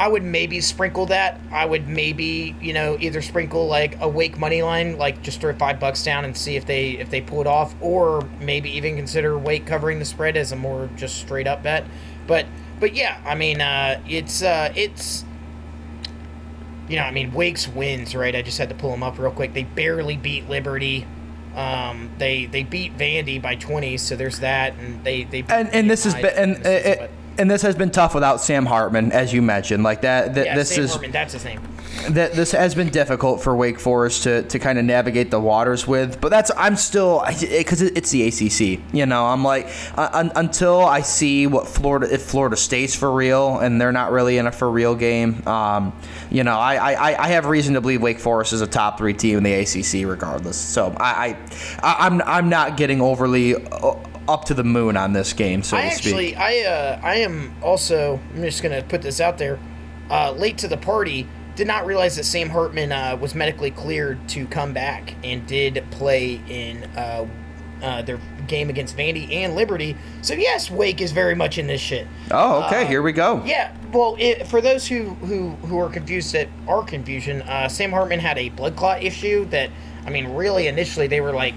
I 0.00 0.08
would 0.08 0.24
maybe 0.24 0.60
sprinkle 0.60 1.06
that. 1.06 1.38
I 1.52 1.64
would 1.64 1.86
maybe, 1.86 2.56
you 2.60 2.72
know, 2.72 2.96
either 2.98 3.22
sprinkle 3.22 3.68
like 3.68 4.00
a 4.00 4.08
Wake 4.08 4.38
money 4.38 4.62
line, 4.62 4.98
like 4.98 5.22
just 5.22 5.40
throw 5.40 5.52
five 5.54 5.78
bucks 5.78 6.02
down 6.02 6.24
and 6.24 6.36
see 6.36 6.56
if 6.56 6.66
they 6.66 6.92
if 6.92 7.10
they 7.10 7.20
pull 7.20 7.40
it 7.42 7.46
off, 7.46 7.74
or 7.80 8.26
maybe 8.40 8.70
even 8.70 8.96
consider 8.96 9.38
Wake 9.38 9.66
covering 9.66 9.98
the 9.98 10.04
spread 10.04 10.36
as 10.36 10.50
a 10.52 10.56
more 10.56 10.88
just 10.96 11.18
straight 11.18 11.46
up 11.46 11.62
bet. 11.62 11.84
But 12.26 12.46
but 12.80 12.96
yeah, 12.96 13.20
I 13.26 13.34
mean, 13.34 13.60
uh, 13.60 14.00
it's 14.08 14.42
uh, 14.42 14.72
it's 14.74 15.24
you 16.90 16.96
know, 16.96 17.04
I 17.04 17.12
mean, 17.12 17.32
Wake's 17.32 17.68
wins, 17.68 18.16
right? 18.16 18.34
I 18.34 18.42
just 18.42 18.58
had 18.58 18.68
to 18.70 18.74
pull 18.74 18.90
them 18.90 19.04
up 19.04 19.16
real 19.16 19.30
quick. 19.30 19.54
They 19.54 19.62
barely 19.62 20.16
beat 20.16 20.48
Liberty. 20.50 21.06
Um, 21.54 22.10
they 22.18 22.46
they 22.46 22.64
beat 22.64 22.98
Vandy 22.98 23.40
by 23.40 23.54
20, 23.54 23.96
so 23.96 24.16
there's 24.16 24.40
that, 24.40 24.74
and 24.74 25.04
they 25.04 25.24
they 25.24 25.44
And 25.48 25.68
and 25.72 25.90
this 25.90 26.04
is 26.04 26.14
tied 26.14 26.22
been 26.22 26.62
and 26.64 27.10
in 27.38 27.48
this 27.48 27.50
season, 27.50 27.50
and 27.50 27.50
this 27.50 27.62
has 27.62 27.76
been 27.76 27.90
tough 27.90 28.14
without 28.14 28.40
Sam 28.40 28.66
Hartman, 28.66 29.12
as 29.12 29.32
you 29.32 29.42
mentioned. 29.42 29.82
Like 29.82 30.02
that, 30.02 30.34
that 30.34 30.46
yeah, 30.46 30.54
this 30.54 30.70
Sam 30.70 30.84
is 30.84 30.90
Hartman, 30.90 31.10
that's 31.10 31.32
his 31.32 31.44
name. 31.44 31.60
that 32.10 32.32
this 32.32 32.52
has 32.52 32.74
been 32.74 32.88
difficult 32.88 33.42
for 33.42 33.56
Wake 33.56 33.80
Forest 33.80 34.24
to, 34.24 34.42
to 34.44 34.58
kind 34.58 34.78
of 34.78 34.84
navigate 34.84 35.30
the 35.30 35.40
waters 35.40 35.86
with. 35.86 36.20
But 36.20 36.30
that's 36.30 36.50
I'm 36.56 36.76
still 36.76 37.24
because 37.26 37.82
it's 37.82 38.10
the 38.10 38.28
ACC. 38.28 38.82
You 38.92 39.06
know, 39.06 39.26
I'm 39.26 39.42
like 39.44 39.68
uh, 39.96 40.10
un, 40.12 40.32
until 40.36 40.80
I 40.80 41.00
see 41.02 41.46
what 41.46 41.66
Florida 41.66 42.12
if 42.12 42.22
Florida 42.22 42.56
State's 42.56 42.94
for 42.94 43.10
real 43.12 43.58
and 43.58 43.80
they're 43.80 43.92
not 43.92 44.12
really 44.12 44.38
in 44.38 44.46
a 44.46 44.52
for 44.52 44.70
real 44.70 44.94
game. 44.94 45.46
Um, 45.46 45.92
you 46.30 46.44
know, 46.44 46.58
I, 46.58 46.92
I, 46.92 47.24
I 47.24 47.28
have 47.28 47.46
reason 47.46 47.74
to 47.74 47.80
believe 47.80 48.02
Wake 48.02 48.20
Forest 48.20 48.52
is 48.52 48.60
a 48.60 48.66
top 48.66 48.98
three 48.98 49.14
team 49.14 49.38
in 49.38 49.42
the 49.42 49.52
ACC 49.52 50.08
regardless. 50.08 50.56
So 50.56 50.94
I, 50.98 51.36
I 51.82 51.96
I'm 52.06 52.22
I'm 52.22 52.48
not 52.48 52.76
getting 52.76 53.00
overly. 53.00 53.54
Uh, 53.56 53.94
up 54.30 54.44
to 54.46 54.54
the 54.54 54.64
moon 54.64 54.96
on 54.96 55.12
this 55.12 55.32
game, 55.32 55.62
so 55.62 55.76
I 55.76 55.82
to 55.82 55.86
actually, 55.86 56.28
speak. 56.28 56.38
I 56.38 56.64
uh, 56.64 57.00
I 57.02 57.16
am 57.16 57.54
also. 57.62 58.20
I'm 58.34 58.42
just 58.42 58.62
gonna 58.62 58.82
put 58.82 59.02
this 59.02 59.20
out 59.20 59.38
there. 59.38 59.58
Uh, 60.10 60.32
late 60.32 60.58
to 60.58 60.68
the 60.68 60.76
party, 60.76 61.26
did 61.56 61.66
not 61.66 61.86
realize 61.86 62.16
that 62.16 62.24
Sam 62.24 62.48
Hartman 62.48 62.90
uh, 62.92 63.16
was 63.20 63.34
medically 63.34 63.70
cleared 63.70 64.28
to 64.30 64.46
come 64.46 64.72
back 64.72 65.14
and 65.22 65.46
did 65.46 65.84
play 65.90 66.40
in 66.48 66.84
uh, 66.96 67.26
uh, 67.82 68.02
their 68.02 68.18
game 68.46 68.70
against 68.70 68.96
Vandy 68.96 69.32
and 69.32 69.54
Liberty. 69.54 69.96
So 70.22 70.34
yes, 70.34 70.70
Wake 70.70 71.00
is 71.00 71.12
very 71.12 71.34
much 71.34 71.58
in 71.58 71.66
this 71.66 71.80
shit. 71.80 72.06
Oh, 72.30 72.64
okay, 72.64 72.84
Uh, 72.84 72.86
here 72.86 73.02
we 73.02 73.12
go. 73.12 73.42
Yeah, 73.44 73.74
well, 73.92 74.16
it, 74.18 74.46
for 74.48 74.60
those 74.60 74.86
who 74.86 75.10
who 75.10 75.50
who 75.66 75.78
are 75.78 75.88
confused 75.88 76.34
at 76.34 76.48
our 76.66 76.84
confusion, 76.84 77.42
uh, 77.42 77.68
Sam 77.68 77.90
Hartman 77.90 78.20
had 78.20 78.38
a 78.38 78.48
blood 78.50 78.76
clot 78.76 79.02
issue 79.02 79.44
that 79.46 79.70
I 80.06 80.10
mean, 80.10 80.34
really, 80.34 80.66
initially 80.66 81.06
they 81.06 81.20
were 81.20 81.32
like, 81.32 81.54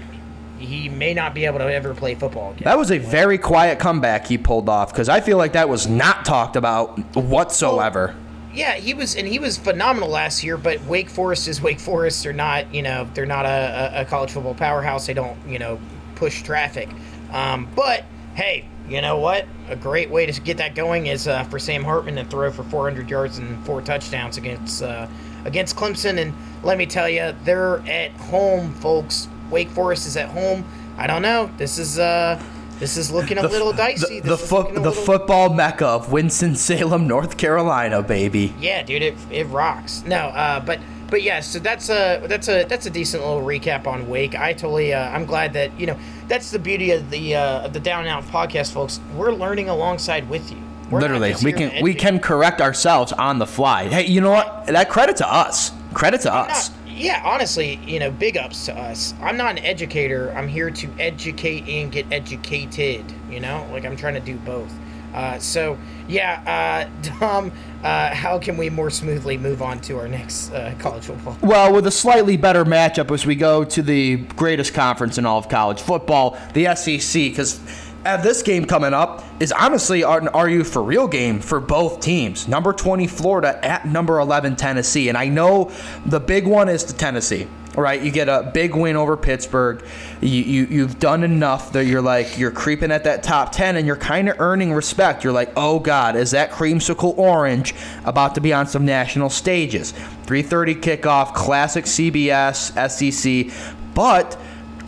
he 0.64 0.88
may 0.88 1.14
not 1.14 1.34
be 1.34 1.44
able 1.44 1.58
to 1.58 1.72
ever 1.72 1.94
play 1.94 2.14
football 2.14 2.52
again. 2.52 2.64
That 2.64 2.78
was 2.78 2.90
a 2.90 2.98
very 2.98 3.38
quiet 3.38 3.78
comeback 3.78 4.26
he 4.26 4.38
pulled 4.38 4.68
off 4.68 4.92
because 4.92 5.08
I 5.08 5.20
feel 5.20 5.38
like 5.38 5.52
that 5.52 5.68
was 5.68 5.86
not 5.86 6.24
talked 6.24 6.56
about 6.56 6.98
whatsoever. 7.16 8.16
Yeah, 8.52 8.74
he 8.74 8.94
was, 8.94 9.16
and 9.16 9.26
he 9.26 9.38
was 9.38 9.58
phenomenal 9.58 10.08
last 10.08 10.44
year. 10.44 10.56
But 10.56 10.80
Wake 10.84 11.10
Forest 11.10 11.48
is 11.48 11.60
Wake 11.60 11.80
Forest. 11.80 12.22
They're 12.22 12.32
not, 12.32 12.72
you 12.72 12.82
know, 12.82 13.08
they're 13.14 13.26
not 13.26 13.46
a, 13.46 13.92
a, 13.98 14.02
a 14.02 14.04
college 14.04 14.30
football 14.30 14.54
powerhouse. 14.54 15.06
They 15.06 15.14
don't, 15.14 15.36
you 15.46 15.58
know, 15.58 15.80
push 16.14 16.42
traffic. 16.42 16.88
Um, 17.32 17.68
but 17.74 18.04
hey, 18.34 18.64
you 18.88 19.00
know 19.00 19.18
what? 19.18 19.46
A 19.68 19.76
great 19.76 20.10
way 20.10 20.26
to 20.26 20.40
get 20.40 20.58
that 20.58 20.74
going 20.74 21.06
is 21.06 21.26
uh, 21.26 21.44
for 21.44 21.58
Sam 21.58 21.82
Hartman 21.82 22.16
to 22.16 22.24
throw 22.24 22.50
for 22.50 22.64
400 22.64 23.08
yards 23.08 23.38
and 23.38 23.64
four 23.64 23.80
touchdowns 23.80 24.36
against 24.36 24.82
uh, 24.82 25.08
against 25.44 25.76
Clemson. 25.76 26.18
And 26.18 26.34
let 26.62 26.78
me 26.78 26.86
tell 26.86 27.08
you, 27.08 27.34
they're 27.44 27.78
at 27.88 28.12
home, 28.12 28.74
folks. 28.74 29.28
Wake 29.54 29.70
Forest 29.70 30.08
is 30.08 30.16
at 30.16 30.28
home. 30.30 30.64
I 30.98 31.06
don't 31.06 31.22
know. 31.22 31.48
This 31.56 31.78
is 31.78 31.96
uh, 31.96 32.42
this 32.80 32.96
is 32.96 33.12
looking 33.12 33.38
a 33.38 33.42
little 33.46 33.72
dicey. 33.72 34.18
The, 34.18 34.30
the, 34.30 34.36
foot, 34.36 34.74
the 34.74 34.80
little- 34.80 34.92
football 34.92 35.48
mecca 35.54 35.86
of 35.86 36.10
Winston 36.10 36.56
Salem, 36.56 37.06
North 37.06 37.36
Carolina, 37.36 38.02
baby. 38.02 38.52
Yeah, 38.58 38.82
dude, 38.82 39.02
it, 39.02 39.14
it 39.30 39.44
rocks. 39.44 40.02
No, 40.04 40.16
uh, 40.16 40.58
but 40.58 40.80
but 41.08 41.22
yeah, 41.22 41.38
so 41.38 41.60
that's 41.60 41.88
a 41.88 42.20
that's 42.26 42.48
a 42.48 42.64
that's 42.64 42.86
a 42.86 42.90
decent 42.90 43.22
little 43.22 43.42
recap 43.42 43.86
on 43.86 44.08
Wake. 44.08 44.34
I 44.34 44.52
totally 44.54 44.92
uh, 44.92 45.08
I'm 45.10 45.24
glad 45.24 45.52
that 45.52 45.78
you 45.78 45.86
know 45.86 45.96
that's 46.26 46.50
the 46.50 46.58
beauty 46.58 46.90
of 46.90 47.08
the 47.10 47.36
uh, 47.36 47.60
of 47.66 47.72
the 47.72 47.80
Down 47.80 48.00
and 48.00 48.08
Out 48.08 48.24
podcast, 48.24 48.72
folks. 48.72 48.98
We're 49.14 49.32
learning 49.32 49.68
alongside 49.68 50.28
with 50.28 50.50
you. 50.50 50.58
We're 50.90 51.00
Literally, 51.00 51.34
we 51.44 51.52
can 51.52 51.80
we 51.80 51.94
can 51.94 52.18
correct 52.18 52.60
ourselves 52.60 53.12
on 53.12 53.38
the 53.38 53.46
fly. 53.46 53.84
Hey, 53.84 54.06
you 54.06 54.20
know 54.20 54.30
what? 54.32 54.66
That 54.66 54.88
credit 54.88 55.16
to 55.18 55.32
us. 55.32 55.70
Credit 55.92 56.20
to 56.22 56.28
Not- 56.30 56.50
us. 56.50 56.70
Yeah, 56.94 57.22
honestly, 57.24 57.80
you 57.86 57.98
know, 57.98 58.10
big 58.10 58.36
ups 58.36 58.66
to 58.66 58.76
us. 58.76 59.14
I'm 59.20 59.36
not 59.36 59.58
an 59.58 59.64
educator. 59.64 60.32
I'm 60.32 60.48
here 60.48 60.70
to 60.70 60.90
educate 60.98 61.68
and 61.68 61.90
get 61.90 62.06
educated. 62.10 63.04
You 63.28 63.40
know, 63.40 63.66
like 63.72 63.84
I'm 63.84 63.96
trying 63.96 64.14
to 64.14 64.20
do 64.20 64.36
both. 64.38 64.72
Uh, 65.14 65.38
so 65.38 65.78
yeah, 66.08 66.88
uh, 67.02 67.18
Dom, 67.20 67.52
uh, 67.82 68.14
how 68.14 68.38
can 68.38 68.56
we 68.56 68.68
more 68.68 68.90
smoothly 68.90 69.38
move 69.38 69.62
on 69.62 69.80
to 69.82 69.98
our 69.98 70.08
next 70.08 70.52
uh, 70.52 70.74
college 70.78 71.04
football? 71.04 71.38
Well, 71.40 71.72
with 71.72 71.86
a 71.86 71.90
slightly 71.90 72.36
better 72.36 72.64
matchup 72.64 73.12
as 73.12 73.24
we 73.24 73.36
go 73.36 73.64
to 73.64 73.82
the 73.82 74.16
greatest 74.16 74.74
conference 74.74 75.16
in 75.16 75.24
all 75.24 75.38
of 75.38 75.48
college 75.48 75.80
football, 75.80 76.36
the 76.52 76.74
SEC, 76.74 77.22
because 77.22 77.60
this 78.04 78.42
game 78.42 78.66
coming 78.66 78.92
up 78.92 79.24
is 79.40 79.50
honestly 79.52 80.02
an 80.02 80.28
Are 80.28 80.48
You 80.48 80.62
For 80.62 80.82
Real 80.82 81.08
game 81.08 81.40
for 81.40 81.58
both 81.58 82.00
teams. 82.00 82.46
Number 82.46 82.72
20 82.72 83.06
Florida 83.06 83.58
at 83.64 83.86
number 83.86 84.20
11 84.20 84.56
Tennessee. 84.56 85.08
And 85.08 85.16
I 85.16 85.28
know 85.28 85.72
the 86.04 86.20
big 86.20 86.46
one 86.46 86.68
is 86.68 86.84
the 86.84 86.92
Tennessee. 86.92 87.48
Right, 87.76 88.00
you 88.00 88.12
get 88.12 88.28
a 88.28 88.52
big 88.54 88.76
win 88.76 88.94
over 88.94 89.16
Pittsburgh. 89.16 89.84
You, 90.20 90.42
you 90.42 90.66
you've 90.66 91.00
done 91.00 91.24
enough 91.24 91.72
that 91.72 91.86
you're 91.86 92.00
like 92.00 92.38
you're 92.38 92.52
creeping 92.52 92.92
at 92.92 93.02
that 93.02 93.24
top 93.24 93.50
ten, 93.50 93.74
and 93.74 93.84
you're 93.84 93.96
kind 93.96 94.28
of 94.28 94.38
earning 94.38 94.72
respect. 94.72 95.24
You're 95.24 95.32
like, 95.32 95.50
oh 95.56 95.80
God, 95.80 96.14
is 96.14 96.30
that 96.30 96.52
creamsicle 96.52 97.18
orange 97.18 97.74
about 98.04 98.36
to 98.36 98.40
be 98.40 98.52
on 98.52 98.68
some 98.68 98.84
national 98.84 99.28
stages? 99.28 99.92
3:30 100.26 100.82
kickoff, 100.82 101.34
classic 101.34 101.86
CBS, 101.86 102.70
SEC, 102.88 103.52
but 103.92 104.38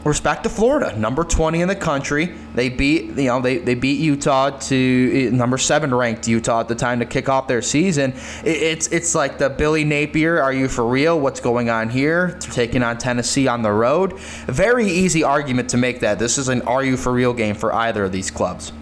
respect 0.07 0.45
to 0.45 0.49
Florida, 0.49 0.97
number 0.97 1.25
20 1.25 1.61
in 1.61 1.69
the 1.69 1.77
country. 1.77 2.27
They 2.55 2.69
beat, 2.69 3.07
you 3.17 3.25
know, 3.25 3.41
they, 3.41 3.59
they 3.59 3.75
beat 3.75 3.99
Utah 3.99 4.51
to 4.51 5.29
eh, 5.29 5.31
number 5.37 5.59
seven 5.59 5.95
ranked 5.95 6.27
Utah 6.29 6.61
at 6.61 6.69
the 6.69 6.75
time 6.75 7.01
to 7.01 7.05
kick 7.05 7.29
off 7.29 7.49
their 7.49 7.63
season. 7.63 8.13
It, 8.45 8.57
it's 8.57 8.87
it's 8.89 9.15
like 9.15 9.39
the 9.39 9.51
Billy 9.51 9.85
Napier, 9.85 10.41
are 10.41 10.53
you 10.53 10.69
for 10.69 10.87
real? 10.87 11.19
What's 11.19 11.41
going 11.41 11.71
on 11.71 11.91
here? 11.91 12.39
Taking 12.41 12.83
on 12.83 12.99
Tennessee 12.99 13.49
on 13.49 13.63
the 13.63 13.73
road. 13.73 14.19
Very 14.47 14.87
easy 14.87 15.23
argument 15.23 15.71
to 15.71 15.77
make 15.77 16.01
that. 16.01 16.19
This 16.19 16.39
is 16.39 16.49
an 16.49 16.63
are 16.63 16.85
you 16.85 16.97
for 16.97 17.13
real 17.13 17.33
game 17.35 17.55
for 17.55 17.75
either 17.75 18.05
of 18.05 18.13
these 18.13 18.31
clubs. 18.31 18.73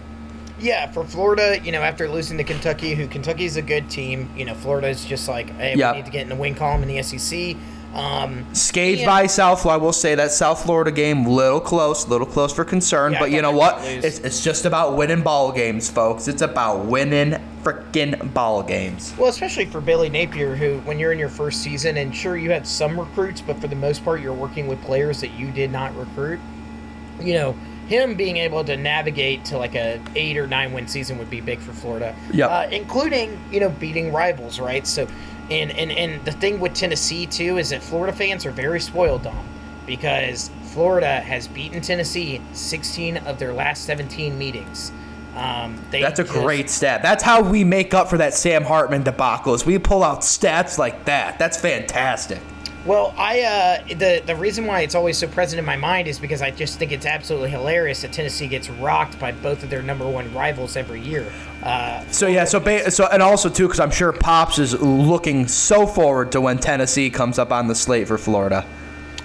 Yeah, 0.59 0.89
for 0.89 1.03
Florida, 1.03 1.59
you 1.61 1.71
know, 1.73 1.81
after 1.81 2.07
losing 2.07 2.37
to 2.37 2.43
Kentucky, 2.43 2.95
who 2.95 3.07
Kentucky's 3.07 3.57
a 3.57 3.61
good 3.61 3.89
team, 3.89 4.29
you 4.37 4.45
know, 4.45 4.55
Florida's 4.55 5.03
just 5.03 5.27
like, 5.27 5.49
hey, 5.57 5.75
Yep. 5.75 5.93
we 5.93 5.99
need 5.99 6.05
to 6.05 6.11
get 6.11 6.21
in 6.21 6.29
the 6.29 6.35
win 6.35 6.55
column 6.55 6.81
in 6.81 6.87
the 6.87 7.03
SEC. 7.03 7.57
Um, 7.95 8.45
Scathed 8.53 8.99
Yeah. 9.01 9.05
by 9.07 9.25
South, 9.27 9.65
I 9.65 9.77
will 9.77 9.93
say 9.93 10.15
that 10.15 10.31
South 10.31 10.63
Florida 10.63 10.91
game, 10.91 11.25
little 11.25 11.61
close, 11.61 12.07
little 12.07 12.27
close 12.27 12.51
for 12.53 12.65
concern. 12.65 13.13
Yeah, 13.13 13.19
but 13.19 13.31
you 13.31 13.41
know 13.41 13.51
what? 13.51 13.79
It's, 13.85 14.19
it's 14.19 14.43
just 14.43 14.65
about 14.65 14.97
winning 14.97 15.21
ball 15.21 15.51
games, 15.53 15.89
folks. 15.89 16.27
It's 16.27 16.41
about 16.41 16.85
winning 16.85 17.39
freaking 17.63 18.33
ball 18.33 18.61
games. 18.61 19.13
well, 19.17 19.29
especially 19.29 19.65
for 19.65 19.79
Billy 19.81 20.09
Napier, 20.09 20.55
who, 20.55 20.79
when 20.79 20.99
you're 20.99 21.11
in 21.13 21.17
your 21.19 21.29
first 21.29 21.61
season, 21.61 21.97
and 21.97 22.13
sure, 22.15 22.35
you 22.37 22.51
had 22.51 22.67
some 22.67 22.99
recruits, 22.99 23.41
but 23.41 23.59
for 23.61 23.67
the 23.67 23.75
most 23.75 24.03
part, 24.03 24.19
you're 24.21 24.33
working 24.33 24.67
with 24.67 24.81
players 24.83 25.21
that 25.21 25.31
you 25.31 25.49
did 25.51 25.71
not 25.71 25.95
recruit. 25.97 26.39
You 27.21 27.33
know, 27.35 27.55
him 27.87 28.15
being 28.15 28.37
able 28.37 28.63
to 28.65 28.75
navigate 28.75 29.45
to 29.45 29.57
like 29.57 29.73
a 29.75 30.01
eight 30.15 30.37
or 30.37 30.47
nine 30.47 30.73
win 30.73 30.87
season 30.87 31.17
would 31.17 31.29
be 31.29 31.39
big 31.39 31.59
for 31.59 31.71
Florida. 31.71 32.15
Yeah, 32.33 32.47
Uh, 32.47 32.67
including, 32.71 33.39
you 33.51 33.59
know, 33.61 33.69
beating 33.69 34.11
rivals, 34.11 34.59
right? 34.59 34.85
So, 34.85 35.07
and, 35.49 35.71
and, 35.71 35.91
and 35.91 36.23
the 36.25 36.31
thing 36.31 36.59
with 36.59 36.73
Tennessee, 36.73 37.25
too, 37.25 37.57
is 37.57 37.69
that 37.69 37.83
Florida 37.83 38.15
fans 38.15 38.45
are 38.45 38.51
very 38.51 38.79
spoiled, 38.79 39.23
Dom, 39.23 39.45
because 39.85 40.49
Florida 40.73 41.19
has 41.21 41.47
beaten 41.47 41.81
Tennessee 41.81 42.41
16 42.53 43.17
of 43.17 43.39
their 43.39 43.53
last 43.53 43.85
17 43.85 44.37
meetings. 44.37 44.91
Um, 45.35 45.83
they 45.91 46.01
That's 46.01 46.19
a 46.19 46.23
just- 46.23 46.33
great 46.35 46.69
stat. 46.69 47.01
That's 47.01 47.23
how 47.23 47.41
we 47.41 47.63
make 47.63 47.93
up 47.93 48.09
for 48.09 48.17
that 48.17 48.33
Sam 48.33 48.63
Hartman 48.63 49.03
debacle. 49.03 49.53
Is 49.53 49.65
we 49.65 49.77
pull 49.79 50.03
out 50.03 50.21
stats 50.21 50.77
like 50.77 51.05
that. 51.05 51.37
That's 51.37 51.57
fantastic. 51.57 52.39
Well, 52.85 53.15
I 53.17 53.41
uh, 53.41 53.95
the 53.95 54.21
the 54.23 54.35
reason 54.35 54.67
why 54.67 54.81
it's 54.81 54.93
always 54.93 55.17
so 55.17 55.27
present 55.27 55.57
in 55.57 55.65
my 55.65 55.75
mind 55.75 56.07
is 56.07 56.19
because 56.19 56.43
I 56.43 56.51
just 56.51 56.77
think 56.77 56.91
it's 56.91 57.07
absolutely 57.07 57.49
hilarious 57.49 58.03
that 58.03 58.13
Tennessee 58.13 58.47
gets 58.47 58.69
rocked 58.69 59.19
by 59.19 59.31
both 59.31 59.63
of 59.63 59.71
their 59.71 59.81
number 59.81 60.07
one 60.07 60.31
rivals 60.35 60.77
every 60.77 61.01
year. 61.01 61.25
Uh, 61.63 62.03
So 62.11 62.27
yeah, 62.27 62.45
so 62.45 62.59
ba- 62.59 62.91
so 62.91 63.07
and 63.07 63.23
also 63.23 63.49
too, 63.49 63.65
because 63.67 63.79
I'm 63.79 63.89
sure 63.89 64.11
Pops 64.11 64.59
is 64.59 64.79
looking 64.79 65.47
so 65.47 65.87
forward 65.87 66.31
to 66.33 66.41
when 66.41 66.59
Tennessee 66.59 67.09
comes 67.09 67.39
up 67.39 67.51
on 67.51 67.67
the 67.67 67.73
slate 67.75 68.07
for 68.07 68.19
Florida. 68.19 68.63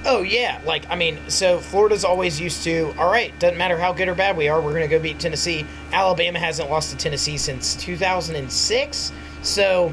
oh 0.06 0.22
yeah, 0.22 0.58
like 0.64 0.84
I 0.88 0.94
mean, 0.96 1.18
so 1.28 1.58
Florida's 1.58 2.02
always 2.06 2.40
used 2.40 2.64
to. 2.64 2.94
All 2.98 3.10
right, 3.10 3.38
doesn't 3.38 3.58
matter 3.58 3.76
how 3.78 3.92
good 3.92 4.08
or 4.08 4.14
bad 4.14 4.38
we 4.38 4.48
are, 4.48 4.58
we're 4.62 4.72
gonna 4.72 4.88
go 4.88 4.98
beat 4.98 5.18
Tennessee. 5.20 5.66
Alabama 5.92 6.38
hasn't 6.38 6.70
lost 6.70 6.92
to 6.92 6.96
Tennessee 6.96 7.36
since 7.36 7.74
2006, 7.74 9.12
so 9.42 9.92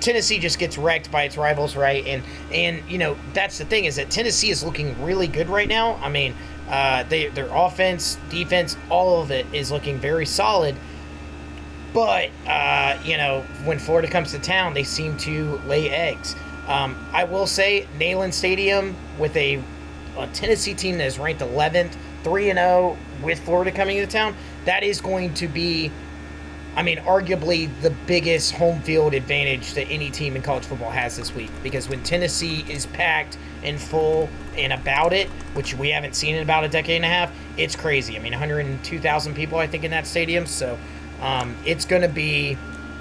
Tennessee 0.00 0.38
just 0.38 0.58
gets 0.58 0.78
wrecked 0.78 1.10
by 1.10 1.24
its 1.24 1.36
rivals, 1.36 1.76
right? 1.76 2.06
And 2.06 2.22
and 2.52 2.82
you 2.88 2.98
know 2.98 3.16
that's 3.32 3.58
the 3.58 3.64
thing 3.64 3.84
is 3.86 3.96
that 3.96 4.10
Tennessee 4.10 4.50
is 4.50 4.62
looking 4.62 5.02
really 5.02 5.26
good 5.26 5.48
right 5.48 5.68
now. 5.68 5.94
I 5.96 6.08
mean, 6.08 6.34
uh, 6.68 7.04
they 7.04 7.28
their 7.28 7.48
offense, 7.50 8.18
defense, 8.28 8.76
all 8.90 9.22
of 9.22 9.30
it 9.30 9.46
is 9.52 9.70
looking 9.70 9.98
very 9.98 10.26
solid. 10.26 10.76
But 11.92 12.30
uh, 12.46 12.98
you 13.04 13.16
know, 13.16 13.42
when 13.64 13.78
Florida 13.78 14.08
comes 14.08 14.32
to 14.32 14.38
town, 14.38 14.74
they 14.74 14.84
seem 14.84 15.16
to 15.18 15.58
lay 15.66 15.90
eggs. 15.90 16.36
Um, 16.66 16.96
I 17.12 17.24
will 17.24 17.46
say, 17.46 17.86
Neyland 17.98 18.32
Stadium 18.32 18.96
with 19.18 19.36
a, 19.36 19.62
a 20.18 20.26
Tennessee 20.28 20.74
team 20.74 20.98
that 20.98 21.06
is 21.06 21.18
ranked 21.18 21.40
11th, 21.40 21.94
3 22.24 22.50
and 22.50 22.58
0 22.58 22.96
with 23.22 23.38
Florida 23.44 23.70
coming 23.70 23.98
to 23.98 24.06
town, 24.06 24.34
that 24.64 24.82
is 24.82 25.00
going 25.00 25.32
to 25.34 25.46
be, 25.46 25.92
I 26.76 26.82
mean, 26.82 26.98
arguably 26.98 27.70
the 27.80 27.90
biggest 28.06 28.52
home 28.52 28.82
field 28.82 29.14
advantage 29.14 29.72
that 29.74 29.88
any 29.88 30.10
team 30.10 30.36
in 30.36 30.42
college 30.42 30.66
football 30.66 30.90
has 30.90 31.16
this 31.16 31.34
week. 31.34 31.50
Because 31.62 31.88
when 31.88 32.02
Tennessee 32.02 32.66
is 32.68 32.84
packed 32.84 33.38
and 33.62 33.80
full 33.80 34.28
and 34.58 34.74
about 34.74 35.14
it, 35.14 35.28
which 35.54 35.74
we 35.74 35.88
haven't 35.88 36.14
seen 36.14 36.36
in 36.36 36.42
about 36.42 36.64
a 36.64 36.68
decade 36.68 36.96
and 36.96 37.04
a 37.06 37.08
half, 37.08 37.32
it's 37.56 37.74
crazy. 37.74 38.14
I 38.14 38.20
mean, 38.20 38.32
102,000 38.32 39.34
people, 39.34 39.58
I 39.58 39.66
think, 39.66 39.84
in 39.84 39.90
that 39.92 40.06
stadium. 40.06 40.44
So 40.44 40.78
um, 41.22 41.56
it's 41.64 41.86
going 41.86 42.02
to 42.02 42.08
be, 42.08 42.58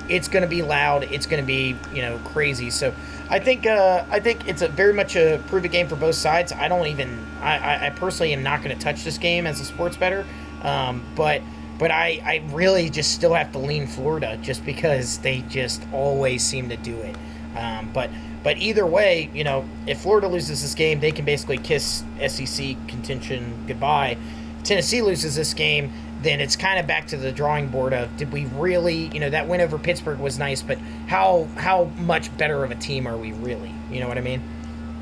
it's 0.07 0.29
going 0.29 0.43
to 0.43 0.49
be 0.49 0.61
loud. 0.61 1.03
It's 1.11 1.25
going 1.25 1.43
to 1.43 1.47
be, 1.47 1.75
you 1.93 2.01
know, 2.01 2.17
crazy. 2.19 2.69
So 2.69 2.95
I 3.29 3.39
think, 3.39 3.67
uh, 3.67 4.05
I 4.09 4.21
think 4.21 4.47
it's 4.47 4.61
a 4.61 4.69
very 4.69 4.93
much 4.93 5.17
a 5.17 5.43
prove 5.47 5.65
it 5.65 5.73
game 5.73 5.89
for 5.89 5.97
both 5.97 6.15
sides. 6.15 6.53
I 6.53 6.69
don't 6.69 6.87
even, 6.87 7.25
I, 7.41 7.87
I, 7.87 7.89
personally 7.89 8.31
am 8.31 8.41
not 8.41 8.63
going 8.63 8.75
to 8.75 8.81
touch 8.81 9.03
this 9.03 9.17
game 9.17 9.45
as 9.45 9.59
a 9.59 9.65
sports 9.65 9.97
better. 9.97 10.25
Um, 10.61 11.03
but 11.15 11.41
but 11.77 11.91
I, 11.91 12.21
I 12.23 12.43
really 12.53 12.89
just 12.89 13.13
still 13.13 13.33
have 13.33 13.51
to 13.51 13.59
lean 13.59 13.87
Florida 13.87 14.37
just 14.41 14.65
because 14.65 15.17
they 15.19 15.41
just 15.41 15.83
always 15.91 16.43
seem 16.43 16.69
to 16.69 16.77
do 16.77 16.97
it. 16.97 17.15
Um, 17.55 17.89
but 17.93 18.09
but 18.43 18.57
either 18.57 18.85
way, 18.85 19.29
you 19.33 19.43
know, 19.43 19.65
if 19.87 20.01
Florida 20.01 20.27
loses 20.27 20.61
this 20.61 20.75
game, 20.75 20.99
they 20.99 21.11
can 21.11 21.25
basically 21.25 21.57
kiss 21.57 22.03
SEC 22.27 22.75
contention 22.87 23.65
goodbye. 23.67 24.17
If 24.59 24.63
Tennessee 24.63 25.01
loses 25.01 25.35
this 25.35 25.53
game, 25.53 25.91
then 26.21 26.39
it's 26.39 26.55
kind 26.55 26.79
of 26.79 26.85
back 26.85 27.07
to 27.07 27.17
the 27.17 27.31
drawing 27.31 27.69
board 27.69 27.93
of 27.93 28.15
did 28.17 28.31
we 28.31 28.45
really, 28.45 29.07
you 29.07 29.19
know, 29.19 29.29
that 29.29 29.47
win 29.47 29.61
over 29.61 29.77
Pittsburgh 29.77 30.19
was 30.19 30.37
nice, 30.37 30.61
but 30.61 30.77
how 31.07 31.47
how 31.55 31.85
much 31.97 32.35
better 32.37 32.63
of 32.63 32.71
a 32.71 32.75
team 32.75 33.07
are 33.07 33.17
we 33.17 33.31
really? 33.31 33.73
You 33.91 33.99
know 33.99 34.07
what 34.07 34.17
I 34.17 34.21
mean? 34.21 34.41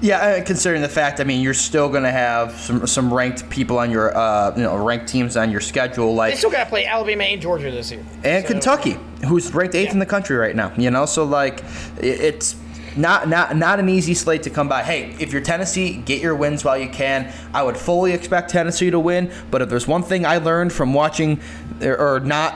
Yeah, 0.03 0.17
uh, 0.17 0.43
considering 0.43 0.81
the 0.81 0.89
fact, 0.89 1.21
I 1.21 1.23
mean, 1.23 1.39
you're 1.39 1.53
still 1.53 1.87
going 1.87 2.03
to 2.03 2.11
have 2.11 2.51
some 2.59 2.85
some 2.87 3.13
ranked 3.13 3.49
people 3.49 3.79
on 3.79 3.89
your, 3.89 4.13
uh, 4.15 4.53
you 4.53 4.63
know, 4.63 4.75
ranked 4.75 5.07
teams 5.07 5.37
on 5.37 5.49
your 5.49 5.61
schedule, 5.61 6.13
Like 6.13 6.33
They 6.33 6.37
still 6.37 6.51
got 6.51 6.65
to 6.65 6.69
play 6.69 6.85
Alabama 6.85 7.23
and 7.23 7.41
Georgia 7.41 7.71
this 7.71 7.89
year, 7.89 8.03
and 8.21 8.43
So- 8.45 8.51
Kentucky, 8.51 8.97
who's 9.25 9.53
ranked 9.53 9.75
eighth 9.75 9.85
Yeah. 9.87 9.93
in 9.93 9.99
the 9.99 10.05
country 10.05 10.35
right 10.35 10.57
now. 10.57 10.73
You 10.77 10.91
know, 10.91 11.05
so 11.05 11.23
like, 11.23 11.63
it's 12.01 12.57
not 12.97 13.29
not 13.29 13.55
not 13.55 13.79
an 13.79 13.87
easy 13.87 14.13
slate 14.13 14.43
to 14.43 14.49
come 14.49 14.67
by. 14.67 14.83
Hey, 14.83 15.15
if 15.19 15.31
you're 15.31 15.41
Tennessee, 15.41 15.93
get 16.03 16.21
your 16.21 16.35
wins 16.35 16.65
while 16.65 16.77
you 16.77 16.89
can. 16.89 17.31
I 17.53 17.63
would 17.63 17.77
fully 17.77 18.11
expect 18.11 18.51
Tennessee 18.51 18.91
to 18.91 18.99
win, 18.99 19.31
but 19.51 19.61
if 19.61 19.69
there's 19.69 19.87
one 19.87 20.03
thing 20.03 20.25
I 20.25 20.37
learned 20.37 20.73
from 20.73 20.93
watching 20.93 21.39
or 21.81 21.95
or 21.97 22.19
not 22.19 22.55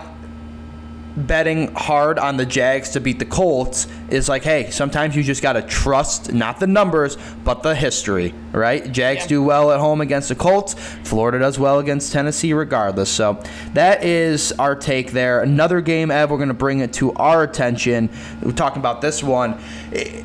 betting 1.17 1.73
hard 1.73 2.19
on 2.19 2.37
the 2.37 2.45
Jags 2.45 2.89
to 2.91 2.99
beat 2.99 3.17
the 3.17 3.25
Colts 3.25 3.87
is 4.09 4.29
like, 4.29 4.43
hey, 4.43 4.69
sometimes 4.69 5.15
you 5.15 5.23
just 5.23 5.41
got 5.41 5.53
to 5.53 5.63
trust 5.63 6.31
not 6.31 6.59
the 6.59 6.67
numbers, 6.67 7.17
but 7.43 7.63
the 7.63 7.73
history, 7.73 8.33
right? 8.51 8.89
Jags 8.91 9.23
Yeah. 9.23 9.27
do 9.29 9.43
well 9.43 9.71
at 9.71 9.79
home 9.79 9.99
against 9.99 10.29
the 10.29 10.35
Colts. 10.35 10.75
Florida 11.03 11.39
does 11.39 11.57
well 11.57 11.79
against 11.79 12.13
Tennessee, 12.13 12.53
regardless. 12.53 13.09
So 13.09 13.41
that 13.73 14.03
is 14.03 14.51
our 14.59 14.75
take 14.75 15.11
there. 15.11 15.41
Another 15.41 15.81
game, 15.81 16.11
Ev, 16.11 16.29
we're 16.29 16.37
going 16.37 16.49
to 16.49 16.53
bring 16.53 16.79
it 16.79 16.93
to 16.93 17.11
our 17.13 17.41
attention. 17.43 18.09
We're 18.43 18.51
talking 18.51 18.79
about 18.79 19.01
this 19.01 19.23
one. 19.23 19.59
Eh, 19.93 20.21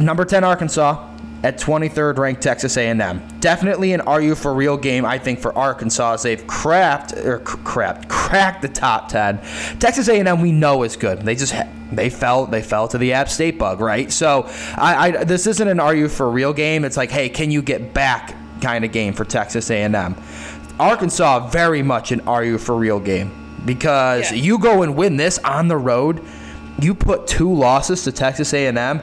Number 0.00 0.24
10, 0.24 0.44
Arkansas. 0.44 1.04
At 1.44 1.58
23rd 1.60 2.18
ranked 2.18 2.42
Texas 2.42 2.76
A&M. 2.76 3.22
Definitely 3.38 3.92
an 3.92 4.00
are 4.02 4.20
you 4.20 4.34
for 4.34 4.52
real 4.52 4.76
game, 4.76 5.04
I 5.04 5.18
think, 5.18 5.38
for 5.38 5.56
Arkansas 5.56 6.14
as 6.14 6.22
they've 6.24 6.42
crapped 6.44 7.16
or 7.24 7.38
cr- 7.38 7.58
crapped 7.58 8.08
cracked 8.08 8.62
the 8.62 8.68
top 8.68 9.08
10. 9.08 9.38
Texas 9.78 10.08
A&M 10.08 10.40
we 10.40 10.50
know 10.50 10.82
is 10.82 10.96
good. 10.96 11.20
They 11.22 11.36
just 11.36 11.54
they 11.92 12.10
fell 12.10 12.46
they 12.46 12.60
fell 12.60 12.88
to 12.88 12.98
the 12.98 13.12
App 13.12 13.28
State 13.28 13.56
bug, 13.56 13.80
right? 13.80 14.10
So 14.10 14.46
I, 14.76 15.12
I 15.20 15.24
this 15.24 15.46
isn't 15.46 15.68
an 15.68 15.78
are 15.78 15.94
you 15.94 16.08
for 16.08 16.28
real 16.28 16.52
game. 16.52 16.84
It's 16.84 16.96
like, 16.96 17.10
hey, 17.12 17.28
can 17.28 17.52
you 17.52 17.62
get 17.62 17.94
back 17.94 18.34
kind 18.60 18.84
of 18.84 18.90
game 18.90 19.12
for 19.14 19.24
Texas 19.24 19.70
A&M. 19.70 20.16
Arkansas 20.80 21.48
very 21.50 21.82
much 21.82 22.12
an 22.12 22.20
are 22.22 22.44
you 22.44 22.58
for 22.58 22.74
real 22.76 23.00
game 23.00 23.30
because 23.64 24.30
Yeah. 24.32 24.38
you 24.38 24.58
go 24.58 24.82
and 24.82 24.96
win 24.96 25.16
this 25.16 25.38
on 25.38 25.68
the 25.68 25.76
road. 25.76 26.20
You 26.80 26.94
put 26.94 27.26
two 27.26 27.52
losses 27.52 28.04
to 28.04 28.12
Texas 28.12 28.52
A&M. 28.54 29.00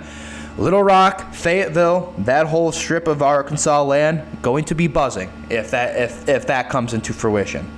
Little 0.58 0.84
Rock, 0.84 1.34
Fayetteville, 1.34 2.14
that 2.20 2.48
whole 2.48 2.72
strip 2.72 3.08
of 3.08 3.22
Arkansas 3.22 3.84
land 3.84 4.26
going 4.42 4.64
to 4.66 4.76
be 4.76 4.88
buzzing 4.88 5.32
if 5.50 5.72
that 5.72 5.96
if 5.98 6.30
if 6.30 6.48
that 6.48 6.70
comes 6.70 6.94
into 6.94 7.14
fruition. 7.14 7.70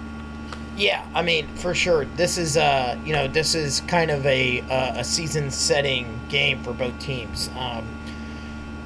Yeah, 0.77 1.03
I 1.15 1.23
mean, 1.23 1.47
for 1.55 1.73
sure. 1.73 2.05
This 2.05 2.37
is, 2.37 2.55
uh, 2.55 2.99
you 3.03 3.11
know, 3.11 3.27
this 3.27 3.55
is 3.55 3.81
kind 3.81 4.11
of 4.11 4.23
a 4.27 4.61
uh, 4.61 4.99
a 4.99 5.03
season-setting 5.03 6.19
game 6.29 6.61
for 6.61 6.71
both 6.71 6.97
teams. 6.99 7.49
Um, 7.57 7.87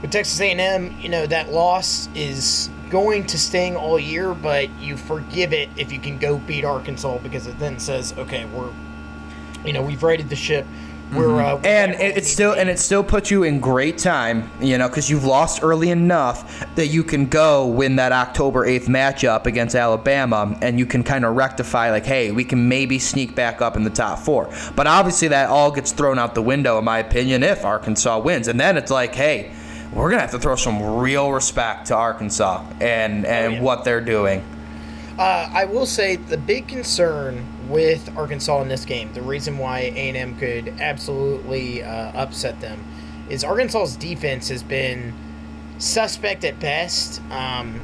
with 0.01 0.11
Texas 0.11 0.39
A&M, 0.39 0.97
you 0.99 1.09
know, 1.09 1.27
that 1.27 1.51
loss 1.51 2.07
is 2.15 2.69
going 2.89 3.25
to 3.27 3.37
sting 3.37 3.75
all 3.75 3.99
year, 3.99 4.33
but 4.33 4.69
you 4.79 4.95
forgive 4.95 5.51
it 5.53 5.69
if 5.77 5.91
you 5.91 5.99
can 5.99 6.17
go 6.17 6.37
beat 6.37 6.63
Arkansas 6.63 7.17
because 7.19 7.45
it 7.45 7.59
then 7.59 7.77
says, 7.77 8.13
okay, 8.17 8.45
we're, 8.45 8.71
you 9.65 9.73
know, 9.73 9.81
we've 9.81 10.01
righted 10.01 10.29
the 10.29 10.35
ship. 10.35 10.65
We're, 11.13 11.41
uh, 11.41 11.55
we're 11.55 11.61
And 11.65 11.91
back 11.91 12.01
it, 12.01 12.17
it's 12.17 12.29
still 12.29 12.53
and 12.53 12.69
it 12.69 12.79
still 12.79 13.03
puts 13.03 13.29
you 13.29 13.43
in 13.43 13.59
great 13.59 13.97
time, 13.97 14.49
you 14.61 14.77
know, 14.77 14.87
because 14.87 15.09
you've 15.09 15.25
lost 15.25 15.61
early 15.61 15.89
enough 15.89 16.65
that 16.75 16.87
you 16.87 17.03
can 17.03 17.25
go 17.25 17.67
win 17.67 17.97
that 17.97 18.11
October 18.11 18.65
eighth 18.65 18.87
matchup 18.87 19.45
against 19.45 19.75
Alabama, 19.75 20.57
and 20.61 20.79
you 20.79 20.85
can 20.85 21.03
kind 21.03 21.25
of 21.25 21.35
rectify 21.35 21.91
like, 21.91 22.05
hey, 22.05 22.31
we 22.31 22.43
can 22.43 22.67
maybe 22.67 22.97
sneak 22.99 23.35
back 23.35 23.61
up 23.61 23.75
in 23.75 23.83
the 23.83 23.89
top 23.89 24.19
four. 24.19 24.49
But 24.75 24.87
obviously, 24.87 25.27
that 25.29 25.49
all 25.49 25.71
gets 25.71 25.91
thrown 25.91 26.17
out 26.17 26.33
the 26.35 26.41
window, 26.41 26.77
in 26.77 26.85
my 26.85 26.99
opinion, 26.99 27.43
if 27.43 27.65
Arkansas 27.65 28.19
wins, 28.19 28.47
and 28.47 28.59
then 28.59 28.77
it's 28.77 28.91
like, 28.91 29.13
hey, 29.13 29.51
we're 29.93 30.09
gonna 30.09 30.21
have 30.21 30.31
to 30.31 30.39
throw 30.39 30.55
some 30.55 30.81
real 30.81 31.31
respect 31.31 31.87
to 31.87 31.95
Arkansas 31.95 32.65
and 32.79 33.25
and 33.25 33.55
yeah. 33.55 33.61
what 33.61 33.83
they're 33.83 33.99
doing. 33.99 34.43
Uh, 35.19 35.49
I 35.53 35.65
will 35.65 35.85
say 35.85 36.15
the 36.15 36.37
big 36.37 36.67
concern 36.67 37.45
with 37.71 38.15
Arkansas 38.17 38.61
in 38.61 38.67
this 38.67 38.85
game, 38.85 39.13
the 39.13 39.21
reason 39.21 39.57
why 39.57 39.79
A&M 39.79 40.37
could 40.37 40.69
absolutely 40.79 41.83
uh, 41.83 42.11
upset 42.13 42.59
them, 42.59 42.83
is 43.29 43.43
Arkansas's 43.43 43.95
defense 43.95 44.49
has 44.49 44.61
been 44.61 45.13
suspect 45.77 46.43
at 46.43 46.59
best. 46.59 47.21
Um, 47.31 47.79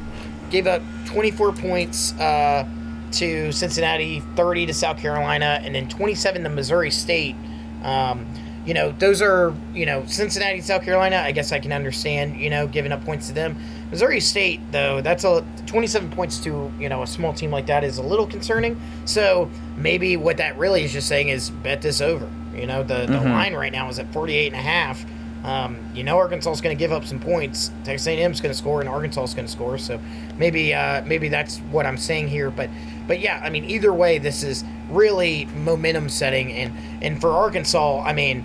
gave 0.49 0.67
up 0.67 0.81
24 1.05 1.53
points 1.53 2.13
uh, 2.13 2.67
to 3.13 3.51
Cincinnati, 3.51 4.21
30 4.35 4.67
to 4.67 4.73
South 4.73 4.97
Carolina, 4.97 5.59
and 5.63 5.73
then 5.73 5.87
27 5.87 6.43
to 6.43 6.49
Missouri 6.49 6.91
State. 6.91 7.35
Um, 7.83 8.25
you 8.65 8.73
know, 8.73 8.91
those 8.91 9.21
are, 9.21 9.53
you 9.73 9.85
know, 9.85 10.05
Cincinnati, 10.05 10.59
South 10.61 10.83
Carolina, 10.83 11.17
I 11.17 11.31
guess 11.31 11.53
I 11.53 11.59
can 11.59 11.71
understand, 11.71 12.35
you 12.35 12.49
know, 12.49 12.67
giving 12.67 12.91
up 12.91 13.03
points 13.05 13.27
to 13.27 13.33
them. 13.33 13.55
Missouri 13.91 14.19
State, 14.19 14.59
though, 14.71 15.01
that's 15.01 15.23
a 15.23 15.45
27 15.65 16.11
points 16.11 16.39
to, 16.39 16.71
you 16.79 16.89
know, 16.89 17.03
a 17.03 17.07
small 17.07 17.33
team 17.33 17.51
like 17.51 17.67
that 17.67 17.83
is 17.83 17.97
a 17.97 18.03
little 18.03 18.27
concerning. 18.27 18.79
So 19.05 19.49
maybe 19.77 20.17
what 20.17 20.37
that 20.37 20.57
really 20.57 20.83
is 20.83 20.91
just 20.93 21.07
saying 21.07 21.29
is 21.29 21.49
bet 21.49 21.81
this 21.81 22.01
over. 22.01 22.29
You 22.53 22.65
know, 22.65 22.83
the, 22.83 23.05
the 23.05 23.19
line 23.21 23.53
right 23.53 23.71
now 23.71 23.87
is 23.87 23.99
at 23.99 24.11
48 24.11 24.47
and 24.47 24.55
a 24.55 24.61
half. 24.61 25.05
Um, 25.43 25.77
you 25.93 26.03
know 26.03 26.17
Arkansas 26.17 26.51
is 26.51 26.61
going 26.61 26.75
to 26.75 26.79
give 26.79 26.91
up 26.91 27.05
some 27.05 27.19
points. 27.19 27.71
Texas 27.85 28.07
A&M 28.07 28.31
is 28.31 28.41
going 28.41 28.51
to 28.51 28.57
score, 28.57 28.81
and 28.81 28.89
Arkansas 28.89 29.23
is 29.23 29.33
going 29.33 29.45
to 29.45 29.51
score. 29.51 29.77
So 29.77 29.99
maybe 30.37 30.73
uh, 30.73 31.05
maybe 31.05 31.29
that's 31.29 31.59
what 31.59 31.85
I'm 31.85 31.97
saying 31.97 32.27
here. 32.27 32.49
But 32.49 32.69
but 33.07 33.19
yeah, 33.21 33.39
I 33.43 33.49
mean 33.49 33.63
either 33.65 33.93
way, 33.93 34.17
this 34.17 34.43
is 34.43 34.65
really 34.89 35.45
momentum 35.55 36.09
setting, 36.09 36.51
and 36.51 36.73
and 37.01 37.21
for 37.21 37.31
Arkansas, 37.31 38.03
I 38.03 38.11
mean 38.13 38.43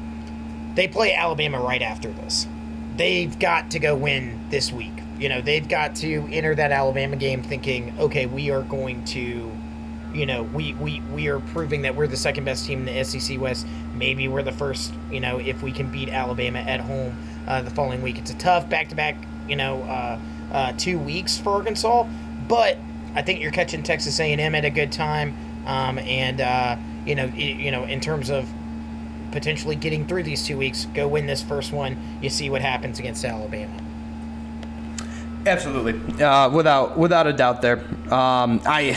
they 0.76 0.86
play 0.86 1.14
Alabama 1.14 1.60
right 1.60 1.82
after 1.82 2.10
this. 2.12 2.46
They've 2.96 3.36
got 3.38 3.70
to 3.72 3.78
go 3.78 3.96
win 3.96 4.38
this 4.50 4.70
week. 4.72 5.01
You 5.22 5.28
know 5.28 5.40
they've 5.40 5.68
got 5.68 5.94
to 5.96 6.28
enter 6.32 6.52
that 6.56 6.72
Alabama 6.72 7.14
game 7.14 7.44
thinking, 7.44 7.94
okay, 8.00 8.26
we 8.26 8.50
are 8.50 8.62
going 8.62 9.04
to 9.04 9.52
you 10.12 10.26
know, 10.26 10.42
we, 10.42 10.74
we, 10.74 11.00
we 11.12 11.28
are 11.28 11.40
proving 11.40 11.82
that 11.82 11.94
we're 11.94 12.06
the 12.06 12.18
second 12.18 12.44
best 12.44 12.66
team 12.66 12.86
in 12.86 12.94
the 12.94 13.04
SEC 13.04 13.40
West. 13.40 13.66
Maybe 13.94 14.28
we're 14.28 14.42
the 14.42 14.52
first, 14.52 14.92
you 15.10 15.20
know, 15.20 15.38
if 15.38 15.62
we 15.62 15.72
can 15.72 15.90
beat 15.90 16.10
Alabama 16.10 16.58
at 16.58 16.80
home 16.80 17.16
uh, 17.46 17.62
the 17.62 17.70
following 17.70 18.02
week. 18.02 18.18
It's 18.18 18.30
a 18.30 18.36
tough 18.36 18.68
back 18.68 18.90
to 18.90 18.94
back, 18.94 19.16
you 19.48 19.56
know, 19.56 19.82
uh, 19.84 20.18
uh, 20.52 20.72
two 20.76 20.98
weeks 20.98 21.38
for 21.38 21.50
Arkansas, 21.54 22.06
but 22.46 22.76
I 23.14 23.22
think 23.22 23.40
you're 23.40 23.52
catching 23.52 23.82
Texas 23.82 24.20
A&M 24.20 24.54
at 24.54 24.64
a 24.64 24.70
good 24.70 24.92
time, 24.92 25.34
um, 25.66 25.98
and 25.98 26.40
uh, 26.40 26.76
you 27.06 27.14
know, 27.14 27.24
i 27.24 27.36
you 27.36 27.70
know, 27.70 27.84
in 27.84 28.00
terms 28.00 28.28
of 28.30 28.46
potentially 29.30 29.76
getting 29.76 30.06
through 30.06 30.24
these 30.24 30.44
two 30.44 30.58
weeks, 30.58 30.86
go 30.94 31.08
win 31.08 31.26
this 31.26 31.42
first 31.42 31.72
one. 31.72 31.96
You 32.20 32.28
see 32.28 32.50
what 32.50 32.60
happens 32.60 32.98
against 32.98 33.24
Alabama. 33.24 33.72
Absolutely, 35.44 36.22
uh, 36.22 36.48
without 36.50 36.96
without 36.96 37.26
a 37.26 37.32
doubt. 37.32 37.62
There, 37.62 37.78
um, 38.12 38.60
I, 38.66 38.96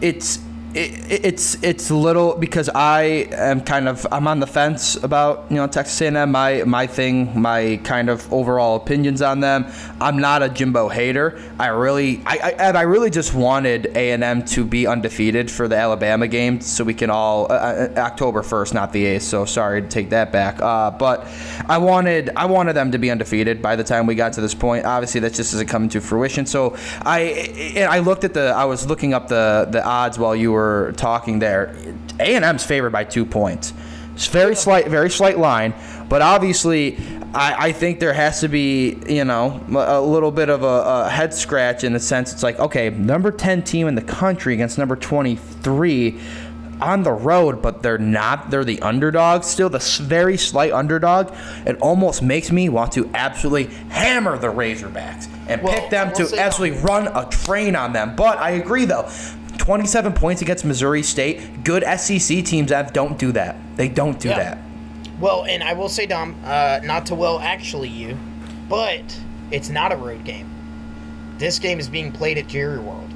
it's. 0.00 0.38
It, 0.74 1.24
it's 1.24 1.62
it's 1.62 1.88
little 1.88 2.34
because 2.34 2.68
I 2.68 3.28
am 3.30 3.60
kind 3.60 3.88
of 3.88 4.04
I'm 4.10 4.26
on 4.26 4.40
the 4.40 4.46
fence 4.48 4.96
about 4.96 5.46
you 5.48 5.54
know 5.54 5.68
Texas 5.68 6.00
A&M 6.00 6.32
my 6.32 6.64
my 6.64 6.88
thing 6.88 7.40
my 7.40 7.80
kind 7.84 8.10
of 8.10 8.32
overall 8.32 8.74
opinions 8.74 9.22
on 9.22 9.38
them. 9.38 9.66
I'm 10.00 10.18
not 10.18 10.42
a 10.42 10.48
Jimbo 10.48 10.88
hater. 10.88 11.40
I 11.60 11.68
really 11.68 12.22
I 12.26 12.56
I, 12.58 12.70
I 12.70 12.82
really 12.82 13.10
just 13.10 13.34
wanted 13.34 13.86
A&M 13.94 14.44
to 14.46 14.64
be 14.64 14.88
undefeated 14.88 15.48
for 15.48 15.68
the 15.68 15.76
Alabama 15.76 16.26
game 16.26 16.60
so 16.60 16.82
we 16.82 16.94
can 16.94 17.08
all 17.08 17.44
uh, 17.52 17.54
uh, 17.54 17.94
October 17.96 18.42
1st 18.42 18.74
not 18.74 18.92
the 18.92 19.04
8th 19.04 19.22
so 19.22 19.44
sorry 19.44 19.80
to 19.80 19.86
take 19.86 20.10
that 20.10 20.32
back. 20.32 20.60
Uh, 20.60 20.90
but 20.90 21.28
I 21.68 21.78
wanted 21.78 22.30
I 22.34 22.46
wanted 22.46 22.72
them 22.72 22.90
to 22.90 22.98
be 22.98 23.12
undefeated 23.12 23.62
by 23.62 23.76
the 23.76 23.84
time 23.84 24.08
we 24.08 24.16
got 24.16 24.32
to 24.32 24.40
this 24.40 24.56
point. 24.56 24.86
Obviously 24.86 25.20
that 25.20 25.34
just 25.34 25.54
isn't 25.54 25.68
coming 25.68 25.88
to 25.90 26.00
fruition. 26.00 26.46
So 26.46 26.76
I 27.02 27.86
I 27.88 28.00
looked 28.00 28.24
at 28.24 28.34
the 28.34 28.46
I 28.46 28.64
was 28.64 28.88
looking 28.88 29.14
up 29.14 29.28
the 29.28 29.68
the 29.70 29.84
odds 29.84 30.18
while 30.18 30.34
you 30.34 30.50
were 30.50 30.63
talking 30.96 31.38
there 31.38 31.76
A&M's 32.20 32.64
favored 32.64 32.90
by 32.90 33.04
two 33.04 33.24
points 33.24 33.72
it's 34.14 34.26
very 34.26 34.54
slight 34.54 34.88
very 34.88 35.10
slight 35.10 35.38
line 35.38 35.74
but 36.08 36.22
obviously 36.22 36.96
I, 37.34 37.68
I 37.68 37.72
think 37.72 37.98
there 37.98 38.12
has 38.12 38.40
to 38.40 38.48
be 38.48 38.98
you 39.08 39.24
know 39.24 39.60
a 39.70 40.00
little 40.00 40.30
bit 40.30 40.48
of 40.48 40.62
a, 40.62 41.06
a 41.06 41.10
head 41.10 41.34
scratch 41.34 41.84
in 41.84 41.92
the 41.92 42.00
sense 42.00 42.32
it's 42.32 42.42
like 42.42 42.58
okay 42.58 42.90
number 42.90 43.30
10 43.30 43.62
team 43.62 43.88
in 43.88 43.94
the 43.94 44.02
country 44.02 44.54
against 44.54 44.78
number 44.78 44.96
23 44.96 46.20
on 46.80 47.02
the 47.02 47.12
road, 47.12 47.62
but 47.62 47.82
they're 47.82 47.98
not. 47.98 48.50
They're 48.50 48.64
the 48.64 48.80
underdog 48.80 49.44
still, 49.44 49.68
the 49.68 49.78
very 50.02 50.36
slight 50.36 50.72
underdog. 50.72 51.34
It 51.66 51.78
almost 51.80 52.22
makes 52.22 52.50
me 52.50 52.68
want 52.68 52.92
to 52.92 53.10
absolutely 53.14 53.74
hammer 53.88 54.38
the 54.38 54.48
Razorbacks 54.48 55.28
and 55.48 55.62
Well, 55.62 55.72
pick 55.72 55.90
them 55.90 56.12
to 56.14 56.38
absolutely 56.38 56.78
run 56.80 57.08
a 57.08 57.28
train 57.28 57.76
on 57.76 57.92
them. 57.92 58.16
But 58.16 58.38
I 58.38 58.50
agree, 58.50 58.84
though. 58.84 59.08
27 59.58 60.12
points 60.12 60.42
against 60.42 60.64
Missouri 60.64 61.02
State. 61.02 61.64
Good 61.64 61.84
SEC 61.98 62.44
teams 62.44 62.70
have 62.70 62.92
don't 62.92 63.18
do 63.18 63.32
that. 63.32 63.56
They 63.76 63.88
don't 63.88 64.18
do 64.18 64.28
Yeah. 64.30 64.38
that. 64.38 64.58
Well, 65.20 65.44
and 65.44 65.62
I 65.62 65.72
will 65.74 65.88
say, 65.88 66.06
Dom, 66.06 66.34
uh, 66.44 66.80
not 66.82 67.06
to 67.06 67.14
well 67.14 67.38
actually 67.38 67.88
you, 67.88 68.18
but 68.68 69.00
it's 69.50 69.70
not 69.70 69.92
a 69.92 69.96
road 69.96 70.24
game. 70.24 70.46
This 71.38 71.58
game 71.58 71.78
is 71.78 71.88
being 71.88 72.10
played 72.12 72.38
at 72.38 72.46
Jerry 72.48 72.78
World, 72.78 73.12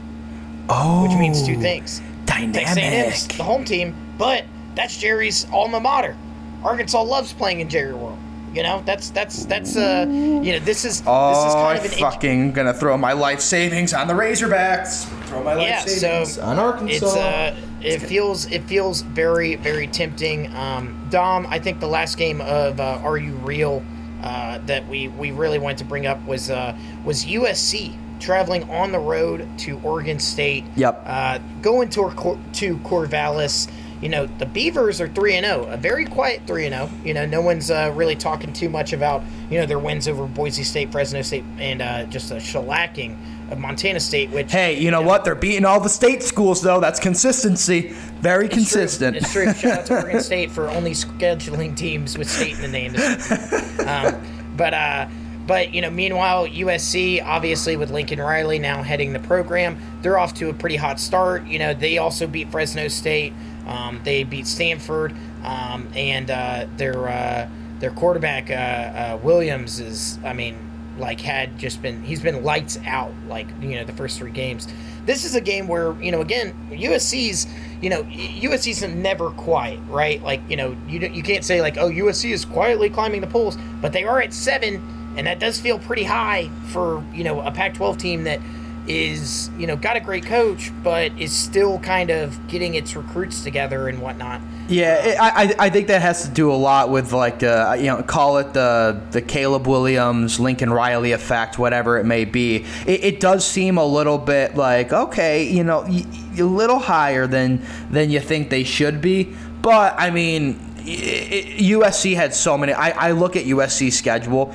Oh, 0.68 1.04
which 1.08 1.18
means 1.18 1.42
two 1.44 1.56
things. 1.60 2.00
Texas 2.26 2.74
Dynamic. 2.74 3.14
the 3.36 3.42
home 3.44 3.64
team, 3.64 3.94
but 4.18 4.44
that's 4.74 4.96
Jerry's 4.98 5.46
alma 5.52 5.80
mater. 5.80 6.16
Arkansas 6.62 7.00
loves 7.02 7.32
playing 7.32 7.60
in 7.60 7.68
Jerry 7.68 7.94
World. 7.94 8.18
You 8.54 8.62
know, 8.62 8.82
that's 8.86 9.10
that's 9.10 9.44
that's 9.46 9.76
uh, 9.76 10.06
you 10.08 10.52
know, 10.52 10.58
this 10.60 10.84
is 10.84 11.02
oh, 11.06 11.28
this 11.30 11.38
is 11.38 11.54
Oh, 11.54 11.54
kind 11.54 11.66
I 11.66 11.74
of 11.76 11.84
an 11.84 11.90
int- 11.92 12.00
fucking 12.00 12.52
gonna 12.52 12.74
throw 12.74 12.96
my 12.96 13.12
life 13.12 13.40
savings 13.40 13.92
on 13.94 14.08
the 14.08 14.14
Razorbacks. 14.14 15.04
Throw 15.26 15.42
my 15.42 15.54
life 15.54 15.68
Yeah, 15.68 15.80
so 15.80 15.86
savings 16.24 16.38
on 16.38 16.58
Arkansas. 16.58 16.94
It's 17.06 17.16
uh, 17.16 17.56
it 17.82 17.98
feels 18.00 18.50
it 18.50 18.64
feels 18.64 19.02
very 19.02 19.56
very 19.56 19.86
tempting. 19.86 20.54
Um, 20.56 21.06
Dom, 21.10 21.46
I 21.48 21.58
think 21.58 21.80
the 21.80 21.86
last 21.88 22.16
game 22.16 22.40
of 22.40 22.80
uh, 22.80 23.00
Are 23.04 23.18
You 23.18 23.34
Real 23.34 23.82
uh, 24.22 24.58
that 24.66 24.88
we 24.88 25.08
we 25.08 25.30
really 25.30 25.58
wanted 25.58 25.78
to 25.78 25.84
bring 25.84 26.06
up 26.06 26.24
was 26.26 26.50
uh, 26.50 26.76
was 27.04 27.24
USC 27.26 27.96
traveling 28.18 28.68
on 28.68 28.90
the 28.90 28.98
road 28.98 29.46
to 29.58 29.78
Oregon 29.84 30.18
State. 30.18 30.64
Yep. 30.74 31.02
Uh, 31.06 31.38
going 31.62 31.88
to 31.90 32.08
Cor- 32.10 32.38
to 32.54 32.76
Corvallis. 32.78 33.68
You 34.00 34.08
know, 34.08 34.26
the 34.26 34.46
Beavers 34.46 35.00
are 35.00 35.08
3 35.08 35.34
and 35.36 35.46
0, 35.46 35.64
a 35.66 35.76
very 35.76 36.04
quiet 36.04 36.42
3 36.46 36.66
and 36.66 36.74
0. 36.74 36.90
You 37.04 37.14
know, 37.14 37.26
no 37.26 37.40
one's 37.40 37.70
uh, 37.70 37.92
really 37.94 38.14
talking 38.16 38.52
too 38.52 38.68
much 38.68 38.92
about, 38.92 39.22
you 39.50 39.58
know, 39.58 39.66
their 39.66 39.78
wins 39.78 40.06
over 40.08 40.26
Boise 40.26 40.62
State, 40.64 40.92
Fresno 40.92 41.22
State, 41.22 41.44
and 41.58 41.82
uh, 41.82 42.04
just 42.04 42.30
a 42.30 42.34
shellacking 42.36 43.16
of 43.50 43.58
Montana 43.58 43.98
State, 44.00 44.30
which. 44.30 44.52
Hey, 44.52 44.78
you 44.78 44.90
know 44.90 45.02
what? 45.02 45.24
They're 45.24 45.34
beating 45.34 45.64
all 45.64 45.80
the 45.80 45.88
state 45.88 46.22
schools, 46.22 46.62
though. 46.62 46.80
That's 46.80 47.00
consistency. 47.00 47.88
Very 48.20 48.44
It's 48.46 48.54
true. 48.54 48.62
consistent. 48.62 49.16
It's 49.16 49.32
true. 49.32 49.52
Shout 49.54 49.78
out 49.80 49.86
to 49.86 49.94
Oregon 50.02 50.20
State 50.20 50.50
for 50.50 50.68
only 50.68 50.92
scheduling 50.92 51.76
teams 51.76 52.16
with 52.18 52.30
state 52.30 52.54
in 52.54 52.60
the 52.62 52.68
name. 52.68 52.94
Um, 53.88 54.20
but 54.54 54.74
uh, 54.74 55.08
but 55.48 55.74
you 55.74 55.80
know, 55.80 55.90
meanwhile, 55.90 56.46
USC 56.46 57.24
obviously 57.24 57.76
with 57.76 57.90
Lincoln 57.90 58.20
Riley 58.20 58.58
now 58.58 58.82
heading 58.82 59.14
the 59.14 59.18
program, 59.18 59.80
they're 60.02 60.18
off 60.18 60.34
to 60.34 60.50
a 60.50 60.54
pretty 60.54 60.76
hot 60.76 61.00
start. 61.00 61.46
You 61.46 61.58
know, 61.58 61.72
they 61.72 61.96
also 61.96 62.26
beat 62.26 62.50
Fresno 62.50 62.86
State. 62.88 63.32
Um, 63.66 64.00
they 64.04 64.24
beat 64.24 64.46
Stanford, 64.46 65.16
um, 65.42 65.88
and 65.94 66.30
uh, 66.30 66.66
their 66.76 67.08
uh, 67.08 67.48
their 67.80 67.90
quarterback 67.90 68.50
uh, 68.50 68.54
uh, 68.54 69.18
Williams 69.22 69.80
is, 69.80 70.18
I 70.22 70.34
mean, 70.34 70.68
like 70.98 71.20
had 71.20 71.58
just 71.58 71.80
been 71.80 72.02
he's 72.02 72.20
been 72.20 72.42
lights 72.44 72.78
out 72.84 73.12
like 73.26 73.46
you 73.60 73.76
know 73.76 73.84
the 73.84 73.92
first 73.92 74.18
three 74.18 74.30
games. 74.30 74.68
This 75.06 75.24
is 75.24 75.34
a 75.34 75.40
game 75.40 75.66
where 75.66 75.92
you 76.02 76.12
know 76.12 76.20
again 76.20 76.52
USC's 76.70 77.46
you 77.80 77.88
know 77.88 78.02
USC's 78.02 78.82
never 78.82 79.30
quiet 79.30 79.80
right 79.88 80.22
like 80.22 80.42
you 80.50 80.56
know 80.56 80.76
you 80.86 81.00
you 81.00 81.22
can't 81.22 81.44
say 81.44 81.62
like 81.62 81.78
oh 81.78 81.88
USC 81.88 82.32
is 82.32 82.44
quietly 82.44 82.90
climbing 82.90 83.20
the 83.20 83.26
polls 83.26 83.56
but 83.80 83.92
they 83.92 84.04
are 84.04 84.20
at 84.20 84.34
seven 84.34 84.82
and 85.18 85.26
that 85.26 85.40
does 85.40 85.60
feel 85.60 85.78
pretty 85.80 86.04
high 86.04 86.48
for 86.68 87.04
you 87.12 87.24
know 87.24 87.40
a 87.40 87.50
Pac-12 87.50 87.98
team 87.98 88.24
that 88.24 88.40
is 88.86 89.50
you 89.58 89.66
know 89.66 89.76
got 89.76 89.96
a 89.96 90.00
great 90.00 90.24
coach 90.24 90.70
but 90.82 91.12
is 91.20 91.30
still 91.30 91.78
kind 91.80 92.08
of 92.08 92.46
getting 92.48 92.74
its 92.74 92.96
recruits 92.96 93.42
together 93.44 93.88
and 93.88 94.00
whatnot. 94.00 94.40
Yeah, 94.68 94.94
it, 95.04 95.16
I 95.20 95.54
I- 95.58 95.70
think 95.70 95.88
that 95.88 96.00
has 96.02 96.22
to 96.22 96.28
do 96.28 96.50
a 96.50 96.54
lot 96.54 96.88
with 96.90 97.12
like 97.12 97.42
uh, 97.42 97.76
you 97.78 97.86
know 97.86 98.02
call 98.02 98.38
it 98.38 98.54
the 98.54 99.00
the 99.10 99.20
Caleb 99.20 99.66
Williams 99.66 100.38
Lincoln 100.40 100.72
Riley 100.72 101.12
effect, 101.12 101.58
whatever 101.58 101.98
it 101.98 102.04
may 102.04 102.24
be. 102.24 102.64
It, 102.86 103.04
it 103.04 103.20
does 103.20 103.44
seem 103.46 103.76
a 103.76 103.84
little 103.84 104.18
bit 104.18 104.56
like 104.56 104.92
okay, 104.92 105.44
you 105.50 105.64
know, 105.64 105.84
a 105.84 106.42
little 106.42 106.78
higher 106.78 107.26
than 107.26 107.62
than 107.90 108.10
you 108.10 108.20
think 108.20 108.50
they 108.50 108.64
should 108.64 109.00
be. 109.00 109.34
But 109.62 109.94
I 109.98 110.10
mean, 110.10 110.60
USC 110.86 112.14
had 112.14 112.34
so 112.34 112.56
many. 112.56 112.72
I, 112.72 113.08
I 113.08 113.10
look 113.12 113.36
at 113.36 113.44
USC's 113.44 113.96
schedule. 113.96 114.54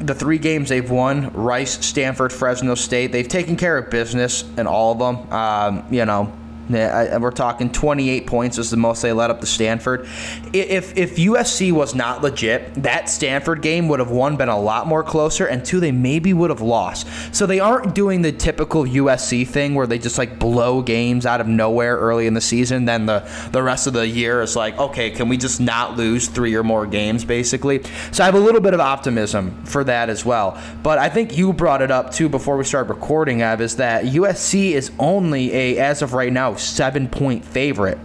The 0.00 0.14
three 0.14 0.38
games 0.38 0.68
they've 0.68 0.90
won: 0.90 1.32
Rice, 1.32 1.84
Stanford, 1.84 2.32
Fresno 2.32 2.74
State. 2.74 3.12
They've 3.12 3.28
taken 3.28 3.56
care 3.56 3.76
of 3.76 3.90
business 3.90 4.44
in 4.56 4.66
all 4.66 4.92
of 4.92 4.98
them. 4.98 5.32
Um, 5.32 5.84
you 5.90 6.04
know, 6.04 6.32
we're 6.68 7.30
talking 7.30 7.70
28 7.70 8.26
points 8.26 8.58
is 8.58 8.70
the 8.70 8.76
most 8.76 9.02
they 9.02 9.12
let 9.12 9.30
up 9.30 9.40
to 9.40 9.46
Stanford. 9.46 10.06
If 10.52 10.96
if 10.96 11.16
USC 11.16 11.72
was 11.72 11.94
not 11.94 12.22
legit, 12.22 12.74
that 12.82 13.08
Stanford 13.08 13.62
game 13.62 13.88
would 13.88 14.00
have 14.00 14.10
one 14.10 14.36
been 14.36 14.48
a 14.48 14.58
lot 14.58 14.86
more 14.86 15.02
closer, 15.02 15.46
and 15.46 15.64
two 15.64 15.80
they 15.80 15.92
maybe 15.92 16.32
would 16.32 16.50
have 16.50 16.60
lost. 16.60 17.06
So 17.34 17.46
they 17.46 17.60
aren't 17.60 17.94
doing 17.94 18.22
the 18.22 18.32
typical 18.32 18.84
USC 18.84 19.46
thing 19.46 19.74
where 19.74 19.86
they 19.86 19.98
just 19.98 20.18
like 20.18 20.38
blow 20.38 20.82
games 20.82 21.26
out 21.26 21.40
of 21.40 21.46
nowhere 21.46 21.96
early 21.96 22.26
in 22.26 22.34
the 22.34 22.40
season. 22.40 22.84
Then 22.84 23.06
the 23.06 23.28
the 23.52 23.62
rest 23.62 23.86
of 23.86 23.92
the 23.92 24.06
year 24.06 24.42
is 24.42 24.56
like, 24.56 24.78
okay, 24.78 25.10
can 25.10 25.28
we 25.28 25.36
just 25.36 25.60
not 25.60 25.96
lose 25.96 26.28
three 26.28 26.54
or 26.54 26.62
more 26.62 26.86
games 26.86 27.24
basically? 27.24 27.82
So 28.12 28.22
I 28.22 28.26
have 28.26 28.34
a 28.34 28.40
little 28.40 28.60
bit 28.60 28.74
of 28.74 28.80
optimism 28.80 29.64
for 29.64 29.84
that 29.84 30.10
as 30.10 30.24
well. 30.24 30.60
But 30.82 30.98
I 30.98 31.08
think 31.08 31.36
you 31.36 31.52
brought 31.52 31.82
it 31.82 31.90
up 31.90 32.12
too 32.12 32.28
before 32.28 32.56
we 32.56 32.64
started 32.64 32.92
recording, 32.92 33.42
Ev, 33.42 33.60
is 33.60 33.76
that 33.76 34.04
USC 34.04 34.72
is 34.72 34.90
only 34.98 35.54
a 35.54 35.78
as 35.78 36.02
of 36.02 36.12
right 36.12 36.32
now 36.32 36.54
seven 36.58 37.08
point 37.08 37.44
favorite 37.44 37.98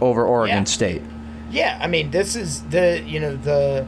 over 0.00 0.24
Oregon 0.24 0.58
Yeah. 0.58 0.64
State. 0.64 1.02
Yeah, 1.50 1.78
I 1.80 1.86
mean, 1.86 2.10
this 2.10 2.36
is 2.36 2.62
the 2.64 3.02
you 3.06 3.20
know 3.20 3.36
the 3.36 3.86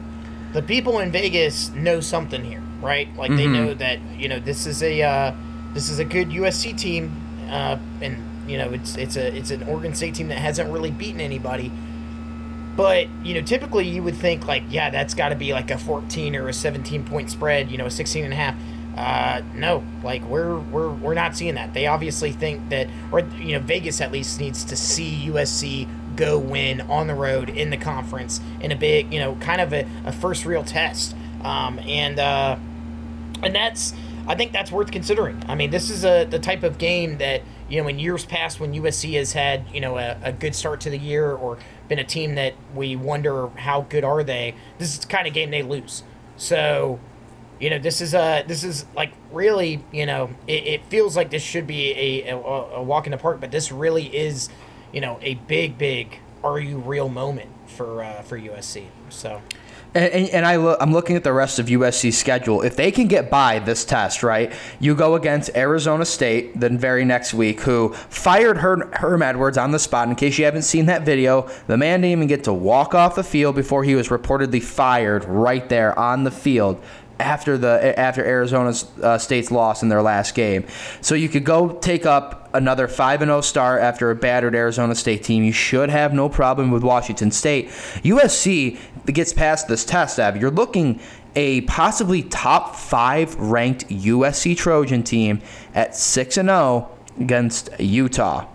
the 0.53 0.61
people 0.61 0.99
in 0.99 1.11
Vegas 1.11 1.69
know 1.71 1.99
something 2.01 2.43
here, 2.43 2.61
right? 2.81 3.07
Like 3.15 3.29
they 3.35 3.47
know 3.47 3.73
that 3.75 3.99
you 4.17 4.27
know 4.27 4.39
this 4.39 4.65
is 4.65 4.81
a 4.83 5.01
uh, 5.01 5.33
this 5.73 5.89
is 5.89 5.99
a 5.99 6.05
good 6.05 6.29
USC 6.29 6.77
team, 6.77 7.15
uh, 7.49 7.77
and 8.01 8.17
you 8.47 8.57
know 8.57 8.71
it's 8.71 8.95
it's 8.95 9.15
a 9.15 9.35
it's 9.35 9.51
an 9.51 9.63
Oregon 9.63 9.93
State 9.95 10.15
team 10.15 10.27
that 10.29 10.39
hasn't 10.39 10.71
really 10.71 10.91
beaten 10.91 11.21
anybody. 11.21 11.71
But 12.75 13.07
you 13.23 13.35
know, 13.35 13.41
typically 13.41 13.87
you 13.87 14.01
would 14.01 14.15
think 14.15 14.47
like, 14.47 14.63
yeah, 14.69 14.89
that's 14.89 15.13
got 15.13 15.29
to 15.29 15.35
be 15.35 15.53
like 15.53 15.69
a 15.71 15.77
14 15.77 16.35
or 16.35 16.47
a 16.49 16.53
17 16.53 17.03
point 17.03 17.29
spread, 17.29 17.69
you 17.69 17.77
know, 17.77 17.85
a 17.85 17.91
16 17.91 18.23
and 18.23 18.33
a 18.33 18.35
half. 18.35 18.55
Uh, 18.95 19.41
no, 19.55 19.83
like 20.03 20.23
we're 20.25 20.59
we're 20.59 20.91
we're 20.91 21.13
not 21.13 21.35
seeing 21.35 21.55
that. 21.55 21.73
They 21.73 21.87
obviously 21.87 22.31
think 22.31 22.69
that, 22.69 22.87
or 23.11 23.21
you 23.21 23.57
know, 23.57 23.59
Vegas 23.59 24.01
at 24.01 24.11
least 24.11 24.39
needs 24.39 24.63
to 24.65 24.75
see 24.75 25.27
USC 25.29 25.87
go 26.15 26.37
win 26.37 26.81
on 26.81 27.07
the 27.07 27.15
road 27.15 27.49
in 27.49 27.69
the 27.69 27.77
conference 27.77 28.41
in 28.59 28.71
a 28.71 28.75
big, 28.75 29.13
you 29.13 29.19
know, 29.19 29.35
kind 29.35 29.61
of 29.61 29.73
a, 29.73 29.87
a 30.05 30.11
first 30.11 30.45
real 30.45 30.63
test. 30.63 31.15
Um, 31.43 31.79
and 31.79 32.19
uh, 32.19 32.57
and 33.41 33.55
that's 33.55 33.93
I 34.27 34.35
think 34.35 34.51
that's 34.51 34.71
worth 34.71 34.91
considering. 34.91 35.41
I 35.47 35.55
mean, 35.55 35.71
this 35.71 35.89
is 35.89 36.03
a 36.05 36.25
the 36.25 36.39
type 36.39 36.63
of 36.63 36.77
game 36.77 37.17
that 37.17 37.41
you 37.69 37.81
know 37.81 37.87
in 37.87 37.97
years 37.97 38.25
past 38.25 38.59
when 38.59 38.73
USC 38.73 39.13
has 39.15 39.33
had 39.33 39.65
you 39.73 39.81
know 39.81 39.97
a, 39.97 40.17
a 40.23 40.31
good 40.31 40.53
start 40.53 40.81
to 40.81 40.89
the 40.89 40.97
year 40.97 41.31
or 41.31 41.57
been 41.87 41.99
a 41.99 42.03
team 42.03 42.35
that 42.35 42.53
we 42.75 42.95
wonder 42.95 43.47
how 43.49 43.81
good 43.81 44.03
are 44.03 44.23
they. 44.23 44.55
This 44.77 44.93
is 44.93 44.99
the 44.99 45.07
kind 45.07 45.27
of 45.27 45.33
game 45.33 45.49
they 45.49 45.63
lose. 45.63 46.03
So 46.37 46.99
you 47.61 47.69
know 47.69 47.79
this 47.79 48.01
is 48.01 48.13
a 48.15 48.43
this 48.47 48.63
is 48.63 48.85
like 48.95 49.13
really 49.31 49.83
you 49.91 50.05
know 50.05 50.31
it, 50.47 50.65
it 50.65 50.85
feels 50.85 51.15
like 51.15 51.29
this 51.29 51.43
should 51.43 51.67
be 51.67 51.91
a, 51.91 52.31
a, 52.31 52.35
a 52.35 52.83
walk 52.83 53.05
in 53.05 53.11
the 53.11 53.17
park, 53.17 53.39
but 53.39 53.51
this 53.51 53.71
really 53.71 54.05
is 54.05 54.49
you 54.91 54.99
know 54.99 55.19
a 55.21 55.35
big 55.35 55.77
big 55.77 56.19
are 56.43 56.59
you 56.59 56.79
real 56.79 57.07
moment 57.07 57.51
for 57.67 58.03
uh, 58.03 58.23
for 58.23 58.37
USC. 58.37 58.85
So. 59.09 59.41
And, 59.93 60.13
and, 60.13 60.29
and 60.29 60.45
I 60.45 60.53
I'm 60.79 60.93
looking 60.93 61.17
at 61.17 61.25
the 61.25 61.33
rest 61.33 61.59
of 61.59 61.65
USC's 61.65 62.17
schedule. 62.17 62.61
If 62.61 62.77
they 62.77 62.93
can 62.93 63.09
get 63.09 63.29
by 63.29 63.59
this 63.59 63.83
test, 63.83 64.23
right, 64.23 64.53
you 64.79 64.95
go 64.95 65.15
against 65.15 65.49
Arizona 65.53 66.05
State 66.05 66.57
then 66.57 66.77
very 66.77 67.03
next 67.03 67.33
week, 67.33 67.59
who 67.59 67.91
fired 67.93 68.59
Herm, 68.59 68.89
Herm 68.93 69.21
Edwards 69.21 69.57
on 69.57 69.71
the 69.71 69.79
spot. 69.79 70.07
In 70.07 70.15
case 70.15 70.37
you 70.37 70.45
haven't 70.45 70.61
seen 70.61 70.85
that 70.85 71.01
video, 71.01 71.49
the 71.67 71.75
man 71.75 71.99
didn't 71.99 72.13
even 72.13 72.27
get 72.27 72.45
to 72.45 72.53
walk 72.53 72.95
off 72.95 73.15
the 73.15 73.23
field 73.23 73.53
before 73.53 73.83
he 73.83 73.93
was 73.93 74.07
reportedly 74.07 74.63
fired 74.63 75.25
right 75.25 75.67
there 75.67 75.97
on 75.99 76.23
the 76.23 76.31
field 76.31 76.81
after 77.21 77.57
the 77.57 77.97
after 77.99 78.23
Arizona 78.23 78.73
uh, 79.01 79.17
State's 79.17 79.51
loss 79.51 79.83
in 79.83 79.89
their 79.89 80.01
last 80.01 80.35
game. 80.35 80.65
So 81.01 81.15
you 81.15 81.29
could 81.29 81.45
go 81.45 81.73
take 81.73 82.05
up 82.05 82.49
another 82.53 82.87
5 82.87 83.21
and 83.21 83.29
0 83.29 83.41
start 83.41 83.81
after 83.81 84.11
a 84.11 84.15
battered 84.15 84.55
Arizona 84.55 84.95
State 84.95 85.23
team. 85.23 85.43
You 85.43 85.51
should 85.51 85.89
have 85.89 86.13
no 86.13 86.29
problem 86.29 86.71
with 86.71 86.83
Washington 86.83 87.31
State. 87.31 87.69
USC 88.03 88.77
gets 89.05 89.33
past 89.33 89.67
this 89.67 89.85
test, 89.85 90.19
Ab, 90.19 90.37
you're 90.37 90.51
looking 90.51 90.99
a 91.35 91.61
possibly 91.61 92.23
top 92.23 92.75
5 92.75 93.35
ranked 93.35 93.87
USC 93.87 94.57
Trojan 94.57 95.03
team 95.03 95.41
at 95.73 95.95
6 95.95 96.37
and 96.37 96.49
0 96.49 96.89
against 97.19 97.69
Utah. 97.79 98.47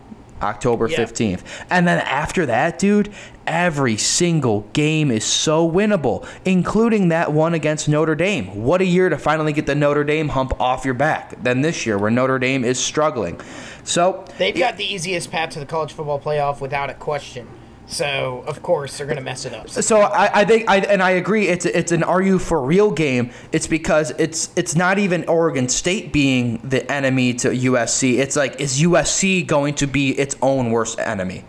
October 0.43 0.89
Yeah. 0.89 0.99
15th. 0.99 1.43
And 1.71 1.87
then 1.87 1.99
after 2.01 2.47
that, 2.47 2.79
dude, 2.79 3.13
every 3.47 3.97
single 3.97 4.63
game 4.73 5.11
is 5.11 5.25
so 5.25 5.69
winnable, 5.71 6.27
including 6.45 7.09
that 7.09 7.33
one 7.33 7.55
against 7.55 7.89
Notre 7.89 8.15
Dame. 8.15 8.63
What 8.65 8.81
a 8.81 8.85
year 8.85 9.09
to 9.09 9.19
finally 9.19 9.53
get 9.53 9.67
the 9.67 9.75
Notre 9.75 10.05
Dame 10.05 10.29
hump 10.31 10.61
off 10.61 10.85
your 10.85 10.95
back 10.95 11.43
than 11.43 11.61
this 11.61 11.87
year 11.87 11.99
where 11.99 12.11
Notre 12.11 12.39
Dame 12.39 12.65
is 12.65 12.79
struggling. 12.79 13.41
So, 13.85 14.25
They've 14.39 14.57
got 14.57 14.77
the 14.77 14.85
easiest 14.85 15.31
path 15.31 15.51
to 15.51 15.61
the 15.61 15.67
college 15.67 15.93
football 15.93 16.19
playoff 16.21 16.61
without 16.61 16.91
a 16.91 16.95
question. 16.95 17.47
So 17.87 18.43
of 18.47 18.63
course 18.63 18.99
they're 18.99 19.07
gonna 19.07 19.21
mess 19.21 19.45
it 19.45 19.55
up. 19.55 19.69
so 19.71 20.01
I, 20.01 20.41
I 20.41 20.45
think 20.45 20.69
I 20.69 20.79
and 20.79 21.03
I 21.03 21.11
agree 21.11 21.49
it's 21.49 21.65
it's 21.65 21.93
an 21.93 22.03
are 22.03 22.21
you 22.21 22.39
for 22.39 22.61
real 22.61 22.91
game. 22.91 23.31
It's 23.53 23.67
because 23.67 24.11
it's 24.19 24.51
it's 24.57 24.75
not 24.75 24.99
even 24.99 25.25
Oregon 25.29 25.69
State 25.69 26.13
being 26.13 26.59
the 26.65 26.91
enemy 26.91 27.35
to 27.35 27.49
USC. 27.49 28.19
It's 28.19 28.35
like 28.37 28.61
is 28.61 28.83
USC 28.83 29.47
going 29.47 29.75
to 29.77 29.87
be 29.87 30.11
its 30.11 30.37
own 30.43 30.71
worst 30.71 30.99
enemy? 30.99 31.45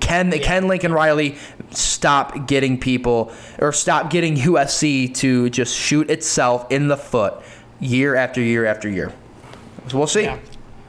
Can 0.00 0.30
can 0.32 0.68
Lincoln 0.68 0.92
Riley 0.92 1.36
stop 1.70 2.46
getting 2.46 2.78
people 2.78 3.32
or 3.58 3.72
stop 3.72 4.10
getting 4.10 4.36
USC 4.36 5.14
to 5.16 5.48
just 5.50 5.74
shoot 5.74 6.10
itself 6.10 6.70
in 6.70 6.88
the 6.88 6.96
foot 6.96 7.34
year 7.80 8.14
after 8.14 8.40
year 8.40 8.66
after 8.66 8.88
year? 8.88 9.12
So 9.88 9.98
we'll 9.98 10.06
see. 10.06 10.24
Yeah. 10.24 10.38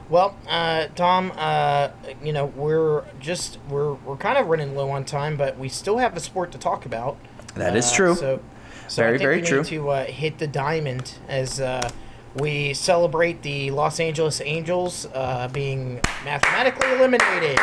Well, 0.08 0.36
uh, 0.48 0.86
Tom, 0.94 1.32
uh, 1.36 1.88
you 2.22 2.32
know 2.32 2.46
we're 2.46 3.02
just 3.20 3.58
we're 3.68 3.94
we're 3.94 4.16
kind 4.16 4.38
of 4.38 4.46
running 4.46 4.76
low 4.76 4.90
on 4.90 5.04
time, 5.04 5.36
but 5.36 5.58
we 5.58 5.68
still 5.68 5.98
have 5.98 6.16
a 6.16 6.20
sport 6.20 6.52
to 6.52 6.58
talk 6.58 6.86
about. 6.86 7.16
That 7.54 7.74
is 7.76 7.90
Uh, 7.90 7.94
true. 7.96 8.14
So, 8.14 8.40
so 8.88 9.02
Very, 9.02 9.14
I 9.14 9.18
think 9.18 9.26
very 9.28 9.40
we 9.40 9.46
true. 9.46 9.58
Need 9.62 9.68
to 9.68 9.88
uh, 9.90 10.04
hit 10.04 10.38
the 10.38 10.46
diamond 10.46 11.14
as 11.28 11.60
uh, 11.60 11.88
we 12.36 12.72
celebrate 12.74 13.42
the 13.42 13.70
Los 13.72 13.98
Angeles 13.98 14.40
Angels 14.44 15.08
uh, 15.12 15.48
being 15.52 16.00
mathematically 16.24 16.88
eliminated 16.92 17.58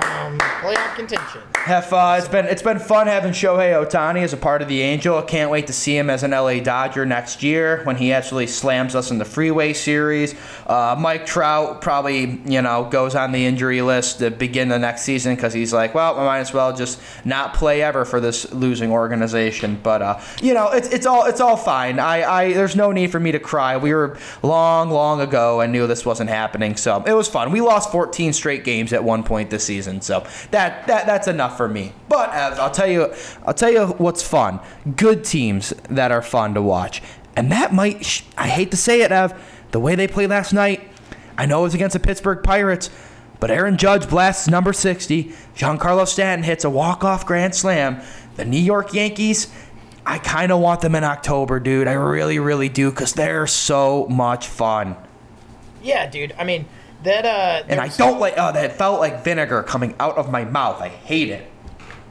from 0.00 0.38
playoff 0.38 0.96
contention. 0.96 1.40
Uh, 1.66 2.16
it's 2.18 2.28
been 2.28 2.46
it's 2.46 2.62
been 2.62 2.78
fun 2.78 3.06
having 3.06 3.32
Shohei 3.32 3.72
Ohtani 3.72 4.22
as 4.22 4.32
a 4.32 4.36
part 4.36 4.62
of 4.62 4.68
the 4.68 4.80
Angel. 4.80 5.18
I 5.18 5.22
can't 5.22 5.50
wait 5.50 5.66
to 5.68 5.72
see 5.72 5.96
him 5.96 6.10
as 6.10 6.22
an 6.22 6.32
LA 6.32 6.60
Dodger 6.60 7.06
next 7.06 7.42
year 7.42 7.82
when 7.84 7.96
he 7.96 8.12
actually 8.12 8.46
slams 8.46 8.94
us 8.94 9.10
in 9.10 9.18
the 9.18 9.24
Freeway 9.24 9.72
Series. 9.72 10.34
Uh, 10.66 10.96
Mike 10.98 11.26
Trout 11.26 11.80
probably 11.80 12.40
you 12.46 12.62
know 12.62 12.88
goes 12.90 13.14
on 13.14 13.32
the 13.32 13.44
injury 13.46 13.82
list 13.82 14.18
to 14.18 14.30
begin 14.30 14.68
the 14.68 14.78
next 14.78 15.02
season 15.02 15.34
because 15.34 15.52
he's 15.52 15.72
like, 15.72 15.94
well, 15.94 16.18
I 16.18 16.24
might 16.24 16.38
as 16.40 16.52
well 16.52 16.74
just 16.74 17.00
not 17.24 17.54
play 17.54 17.82
ever 17.82 18.04
for 18.04 18.20
this 18.20 18.50
losing 18.52 18.90
organization. 18.90 19.78
But 19.82 20.02
uh, 20.02 20.20
you 20.42 20.54
know, 20.54 20.70
it's 20.70 20.88
it's 20.88 21.06
all 21.06 21.26
it's 21.26 21.40
all 21.40 21.56
fine. 21.56 21.98
I, 21.98 22.22
I 22.22 22.52
there's 22.52 22.76
no 22.76 22.90
need 22.90 23.10
for 23.12 23.20
me 23.20 23.32
to 23.32 23.40
cry. 23.40 23.76
We 23.76 23.92
were 23.92 24.18
long 24.42 24.90
long 24.90 25.20
ago. 25.20 25.60
and 25.60 25.74
knew 25.74 25.86
this 25.86 26.06
wasn't 26.06 26.30
happening, 26.30 26.76
so 26.76 27.02
it 27.06 27.12
was 27.12 27.28
fun. 27.28 27.52
We 27.52 27.60
lost 27.60 27.92
14 27.92 28.32
straight 28.32 28.64
games 28.64 28.92
at 28.92 29.04
one 29.04 29.24
point 29.24 29.50
this 29.50 29.64
season, 29.64 29.83
so 30.02 30.26
that 30.50 30.86
that 30.86 31.06
that's 31.06 31.28
enough 31.28 31.56
for 31.56 31.68
me. 31.68 31.92
But 32.08 32.30
I'll 32.30 32.70
tell 32.70 32.86
you, 32.86 33.12
I'll 33.46 33.54
tell 33.54 33.70
you 33.70 33.86
what's 33.98 34.22
fun. 34.22 34.60
Good 34.96 35.24
teams 35.24 35.70
that 35.90 36.10
are 36.10 36.22
fun 36.22 36.54
to 36.54 36.62
watch, 36.62 37.02
and 37.36 37.50
that 37.52 37.72
might. 37.72 38.22
I 38.36 38.48
hate 38.48 38.70
to 38.70 38.76
say 38.76 39.02
it, 39.02 39.12
Ev. 39.12 39.34
The 39.70 39.80
way 39.80 39.94
they 39.94 40.06
played 40.06 40.30
last 40.30 40.52
night, 40.52 40.88
I 41.36 41.46
know 41.46 41.60
it 41.60 41.64
was 41.64 41.74
against 41.74 41.94
the 41.94 42.00
Pittsburgh 42.00 42.42
Pirates, 42.42 42.90
but 43.40 43.50
Aaron 43.50 43.76
Judge 43.76 44.08
blasts 44.08 44.48
number 44.48 44.72
60. 44.72 45.32
Giancarlo 45.56 46.06
Stanton 46.06 46.44
hits 46.44 46.64
a 46.64 46.70
walk-off 46.70 47.26
grand 47.26 47.54
slam. 47.54 48.00
The 48.36 48.44
New 48.44 48.60
York 48.60 48.94
Yankees. 48.94 49.52
I 50.06 50.18
kind 50.18 50.52
of 50.52 50.60
want 50.60 50.82
them 50.82 50.94
in 50.94 51.02
October, 51.02 51.58
dude. 51.58 51.88
I 51.88 51.94
really, 51.94 52.38
really 52.38 52.68
do, 52.68 52.90
because 52.90 53.14
they're 53.14 53.46
so 53.46 54.06
much 54.08 54.46
fun. 54.46 54.96
Yeah, 55.82 56.08
dude. 56.08 56.34
I 56.38 56.44
mean, 56.44 56.66
that 57.04 57.24
uh 57.24 57.64
And 57.68 57.80
I 57.80 57.88
don't 57.88 58.18
like, 58.20 58.34
oh, 58.36 58.52
that 58.52 58.76
felt 58.76 59.00
like 59.00 59.24
vinegar 59.24 59.62
coming 59.62 59.94
out 60.00 60.16
of 60.18 60.30
my 60.30 60.44
mouth. 60.44 60.80
I 60.80 60.88
hate 60.88 61.30
it. 61.30 61.50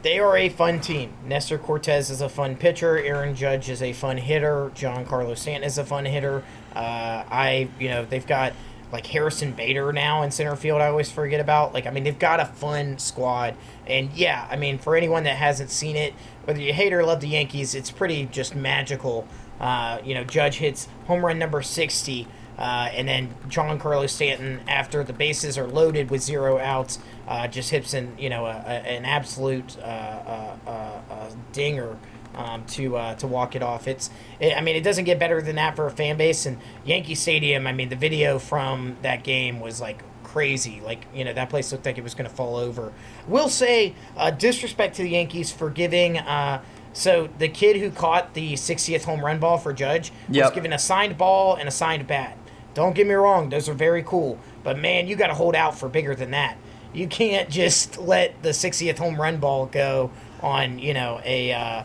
they 0.02 0.18
are 0.18 0.36
a 0.36 0.48
fun 0.48 0.80
team. 0.80 1.12
Nestor 1.24 1.58
Cortes 1.58 2.10
is 2.10 2.20
a 2.20 2.28
fun 2.28 2.56
pitcher. 2.56 2.98
Aaron 2.98 3.34
Judge 3.34 3.70
is 3.70 3.82
a 3.82 3.92
fun 3.92 4.16
hitter. 4.18 4.70
Giancarlo 4.74 5.36
Stanton 5.36 5.64
is 5.64 5.78
a 5.78 5.84
fun 5.84 6.04
hitter. 6.04 6.42
Uh, 6.74 7.24
I, 7.30 7.68
you 7.78 7.88
know, 7.88 8.04
they've 8.04 8.26
got 8.26 8.52
like 8.92 9.06
Harrison 9.06 9.52
Bader 9.52 9.92
now 9.92 10.22
in 10.22 10.30
center 10.30 10.54
field. 10.56 10.80
I 10.80 10.88
always 10.88 11.10
forget 11.10 11.40
about. 11.40 11.72
Like, 11.74 11.86
I 11.86 11.90
mean, 11.90 12.04
they've 12.04 12.18
got 12.18 12.38
a 12.40 12.44
fun 12.46 12.98
squad. 12.98 13.54
And 13.86 14.12
yeah, 14.12 14.46
I 14.50 14.56
mean, 14.56 14.78
for 14.78 14.94
anyone 14.94 15.24
that 15.24 15.36
hasn't 15.36 15.70
seen 15.70 15.96
it, 15.96 16.14
whether 16.44 16.60
you 16.60 16.72
hate 16.72 16.92
or 16.92 17.04
love 17.04 17.20
the 17.20 17.28
Yankees, 17.28 17.74
it's 17.74 17.90
pretty 17.90 18.26
just 18.26 18.54
magical. 18.54 19.26
Uh, 19.58 19.98
you 20.04 20.14
know, 20.14 20.22
Judge 20.24 20.56
hits 20.56 20.88
home 21.06 21.24
run 21.24 21.38
number 21.38 21.62
sixty. 21.62 22.28
Uh, 22.58 22.88
and 22.92 23.08
then 23.08 23.34
Giancarlo 23.48 24.08
Stanton, 24.08 24.60
after 24.68 25.02
the 25.02 25.12
bases 25.12 25.58
are 25.58 25.66
loaded 25.66 26.10
with 26.10 26.22
zero 26.22 26.58
outs, 26.58 26.98
uh, 27.26 27.48
just 27.48 27.70
hits 27.70 27.94
in 27.94 28.16
you 28.18 28.28
know 28.30 28.46
a, 28.46 28.50
a, 28.50 28.70
an 28.96 29.04
absolute 29.04 29.76
uh, 29.78 29.82
uh, 29.82 30.56
uh, 30.66 30.70
uh, 31.10 31.30
dinger 31.52 31.96
um, 32.36 32.64
to 32.66 32.96
uh, 32.96 33.14
to 33.16 33.26
walk 33.26 33.56
it 33.56 33.62
off. 33.62 33.88
It's 33.88 34.10
it, 34.40 34.56
I 34.56 34.60
mean 34.60 34.76
it 34.76 34.82
doesn't 34.84 35.04
get 35.04 35.18
better 35.18 35.40
than 35.42 35.56
that 35.56 35.74
for 35.76 35.86
a 35.86 35.90
fan 35.90 36.16
base. 36.16 36.46
And 36.46 36.58
Yankee 36.84 37.14
Stadium, 37.14 37.66
I 37.66 37.72
mean 37.72 37.88
the 37.88 37.96
video 37.96 38.38
from 38.38 38.96
that 39.02 39.24
game 39.24 39.58
was 39.60 39.80
like 39.80 40.02
crazy. 40.22 40.80
Like 40.84 41.06
you 41.14 41.24
know 41.24 41.32
that 41.32 41.50
place 41.50 41.72
looked 41.72 41.86
like 41.86 41.98
it 41.98 42.04
was 42.04 42.14
going 42.14 42.28
to 42.28 42.34
fall 42.36 42.56
over. 42.56 42.92
Will 43.26 43.48
say 43.48 43.94
uh, 44.16 44.30
disrespect 44.30 44.96
to 44.96 45.02
the 45.02 45.10
Yankees 45.10 45.50
for 45.50 45.70
giving. 45.70 46.18
Uh, 46.18 46.62
so 46.92 47.28
the 47.38 47.48
kid 47.48 47.78
who 47.78 47.90
caught 47.90 48.34
the 48.34 48.52
60th 48.52 49.02
home 49.02 49.24
run 49.24 49.40
ball 49.40 49.58
for 49.58 49.72
Judge 49.72 50.12
was 50.28 50.36
Yep. 50.36 50.54
given 50.54 50.72
a 50.72 50.78
signed 50.78 51.18
ball 51.18 51.56
and 51.56 51.66
a 51.68 51.72
signed 51.72 52.06
bat. 52.06 52.38
Don't 52.74 52.94
get 52.94 53.06
me 53.06 53.14
wrong; 53.14 53.48
those 53.48 53.68
are 53.68 53.74
very 53.74 54.02
cool. 54.02 54.38
But 54.62 54.78
man, 54.78 55.06
you 55.06 55.16
got 55.16 55.28
to 55.28 55.34
hold 55.34 55.54
out 55.54 55.78
for 55.78 55.88
bigger 55.88 56.14
than 56.14 56.32
that. 56.32 56.56
You 56.92 57.08
can't 57.08 57.48
just 57.50 57.98
let 57.98 58.42
the 58.42 58.50
60th 58.50 58.98
home 58.98 59.20
run 59.20 59.38
ball 59.38 59.66
go 59.66 60.10
on, 60.40 60.78
you 60.78 60.94
know, 60.94 61.20
a 61.24 61.52
uh, 61.52 61.82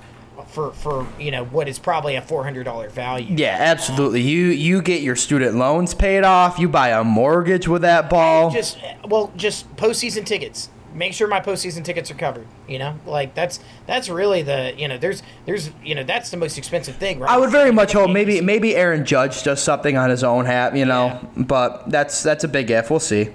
for 0.47 0.71
for 0.71 1.07
you 1.19 1.31
know 1.31 1.45
what 1.45 1.67
is 1.67 1.79
probably 1.79 2.15
a 2.15 2.21
$400 2.21 2.91
value. 2.91 3.35
Yeah, 3.35 3.57
absolutely. 3.59 4.21
You 4.21 4.47
you 4.47 4.81
get 4.81 5.01
your 5.01 5.15
student 5.15 5.55
loans 5.55 5.93
paid 5.93 6.23
off. 6.23 6.59
You 6.59 6.69
buy 6.69 6.89
a 6.89 7.03
mortgage 7.03 7.67
with 7.67 7.81
that 7.83 8.09
ball. 8.09 8.51
Just 8.51 8.77
well, 9.07 9.31
just 9.35 9.73
postseason 9.75 10.25
tickets. 10.25 10.69
Make 10.93 11.13
sure 11.13 11.27
my 11.27 11.39
postseason 11.39 11.83
tickets 11.83 12.09
are 12.09 12.15
covered. 12.15 12.47
You 12.67 12.79
know, 12.79 12.99
like 13.05 13.35
that's 13.35 13.59
that's 13.85 14.09
really 14.09 14.41
the 14.41 14.73
you 14.77 14.87
know 14.87 14.97
there's 14.97 15.23
there's 15.45 15.71
you 15.83 15.95
know 15.95 16.03
that's 16.03 16.31
the 16.31 16.37
most 16.37 16.57
expensive 16.57 16.95
thing, 16.95 17.19
right? 17.19 17.29
I 17.29 17.37
would 17.37 17.51
very 17.51 17.71
much 17.71 17.93
hope 17.93 18.09
maybe 18.09 18.41
maybe 18.41 18.75
Aaron 18.75 19.05
Judge 19.05 19.43
does 19.43 19.61
something 19.61 19.97
on 19.97 20.09
his 20.09 20.23
own 20.23 20.45
hat, 20.45 20.75
you 20.75 20.85
know. 20.85 21.19
But 21.37 21.89
that's 21.89 22.23
that's 22.23 22.43
a 22.43 22.47
big 22.47 22.71
if. 22.71 22.89
We'll 22.89 22.99
see. 22.99 23.29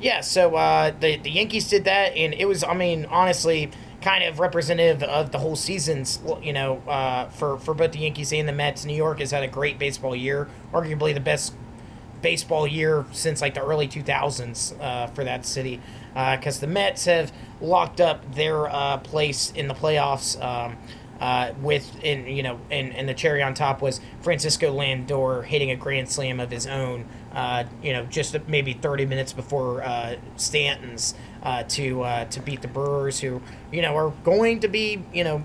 Yeah, 0.00 0.20
so 0.20 0.54
uh, 0.54 0.92
the 0.98 1.16
the 1.16 1.30
Yankees 1.30 1.68
did 1.68 1.84
that, 1.84 2.16
and 2.16 2.32
it 2.34 2.46
was, 2.46 2.62
I 2.62 2.74
mean, 2.74 3.06
honestly, 3.06 3.70
kind 4.00 4.22
of 4.22 4.38
representative 4.38 5.02
of 5.02 5.32
the 5.32 5.38
whole 5.38 5.56
season's. 5.56 6.20
You 6.40 6.52
know, 6.52 6.78
uh, 6.86 7.28
for 7.30 7.58
for 7.58 7.74
both 7.74 7.92
the 7.92 7.98
Yankees 7.98 8.32
and 8.32 8.48
the 8.48 8.52
Mets, 8.52 8.84
New 8.84 8.96
York 8.96 9.18
has 9.18 9.32
had 9.32 9.42
a 9.42 9.48
great 9.48 9.78
baseball 9.78 10.14
year, 10.14 10.48
arguably 10.72 11.14
the 11.14 11.20
best 11.20 11.54
baseball 12.22 12.66
year 12.66 13.04
since 13.12 13.40
like 13.40 13.54
the 13.54 13.62
early 13.62 13.88
2000s 13.88 14.80
uh, 14.80 15.06
for 15.08 15.24
that 15.24 15.46
city, 15.46 15.80
because 16.14 16.60
the 16.60 16.66
Mets 16.66 17.04
have 17.04 17.32
locked 17.60 18.00
up 18.00 18.34
their 18.34 18.68
uh, 18.68 18.98
place 18.98 19.52
in 19.52 19.68
the 19.68 19.74
playoffs. 19.74 20.42
Um, 20.42 20.76
uh, 21.20 21.52
with 21.60 21.98
and 22.04 22.28
you 22.28 22.42
know 22.42 22.60
and, 22.70 22.94
and 22.94 23.08
the 23.08 23.14
cherry 23.14 23.42
on 23.42 23.54
top 23.54 23.82
was 23.82 24.00
Francisco 24.20 24.72
Lindor 24.72 25.44
hitting 25.44 25.70
a 25.70 25.76
grand 25.76 26.08
slam 26.08 26.38
of 26.38 26.50
his 26.50 26.66
own 26.66 27.06
uh, 27.32 27.64
you 27.82 27.92
know 27.92 28.04
just 28.06 28.36
maybe 28.46 28.72
30 28.72 29.06
minutes 29.06 29.32
before 29.32 29.82
uh, 29.82 30.16
Stanton's 30.36 31.14
uh, 31.42 31.64
to 31.64 32.02
uh, 32.02 32.24
to 32.26 32.40
beat 32.40 32.62
the 32.62 32.68
Brewers 32.68 33.20
who 33.20 33.42
you 33.72 33.82
know 33.82 33.96
are 33.96 34.10
going 34.22 34.60
to 34.60 34.68
be 34.68 35.02
you 35.12 35.24
know 35.24 35.42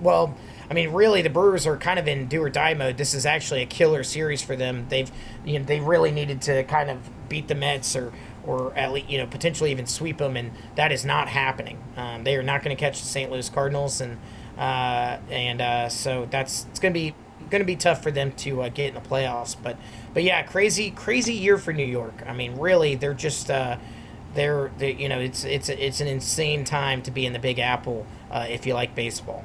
well 0.00 0.36
I 0.70 0.74
mean 0.74 0.92
really 0.92 1.22
the 1.22 1.30
Brewers 1.30 1.66
are 1.66 1.76
kind 1.76 1.98
of 1.98 2.08
in 2.08 2.26
do 2.26 2.42
or 2.42 2.50
die 2.50 2.74
mode 2.74 2.96
this 2.96 3.14
is 3.14 3.26
actually 3.26 3.62
a 3.62 3.66
killer 3.66 4.02
series 4.02 4.42
for 4.42 4.56
them 4.56 4.86
they've 4.88 5.10
you 5.44 5.58
know 5.58 5.64
they 5.64 5.80
really 5.80 6.10
needed 6.10 6.42
to 6.42 6.64
kind 6.64 6.90
of 6.90 6.98
beat 7.28 7.48
the 7.48 7.54
Mets 7.54 7.96
or 7.96 8.12
or 8.46 8.74
at 8.74 8.92
least 8.92 9.08
you 9.08 9.18
know 9.18 9.26
potentially 9.26 9.70
even 9.70 9.86
sweep 9.86 10.18
them 10.18 10.36
and 10.36 10.52
that 10.76 10.92
is 10.92 11.04
not 11.04 11.28
happening 11.28 11.82
um, 11.96 12.24
they 12.24 12.36
are 12.36 12.42
not 12.42 12.62
going 12.62 12.74
to 12.74 12.80
catch 12.80 13.00
the 13.00 13.06
St. 13.06 13.30
Louis 13.30 13.48
Cardinals 13.48 14.00
and 14.00 14.18
uh, 14.58 15.18
and 15.30 15.60
uh, 15.60 15.88
so 15.88 16.28
that's 16.30 16.66
it's 16.70 16.78
gonna 16.78 16.94
be 16.94 17.14
gonna 17.50 17.64
be 17.64 17.76
tough 17.76 18.02
for 18.02 18.10
them 18.10 18.32
to 18.32 18.62
uh, 18.62 18.68
get 18.68 18.88
in 18.88 18.94
the 18.94 19.08
playoffs. 19.08 19.56
But 19.60 19.76
but 20.12 20.22
yeah, 20.22 20.42
crazy 20.42 20.90
crazy 20.90 21.34
year 21.34 21.58
for 21.58 21.72
New 21.72 21.86
York. 21.86 22.22
I 22.26 22.32
mean, 22.32 22.58
really, 22.58 22.94
they're 22.94 23.14
just 23.14 23.50
uh, 23.50 23.78
they're, 24.34 24.70
they 24.78 24.92
you 24.92 25.08
know 25.08 25.18
it's 25.18 25.44
it's 25.44 25.68
it's 25.68 26.00
an 26.00 26.06
insane 26.06 26.64
time 26.64 27.02
to 27.02 27.10
be 27.10 27.26
in 27.26 27.32
the 27.32 27.38
Big 27.38 27.58
Apple 27.58 28.06
uh, 28.30 28.46
if 28.48 28.66
you 28.66 28.74
like 28.74 28.94
baseball. 28.94 29.44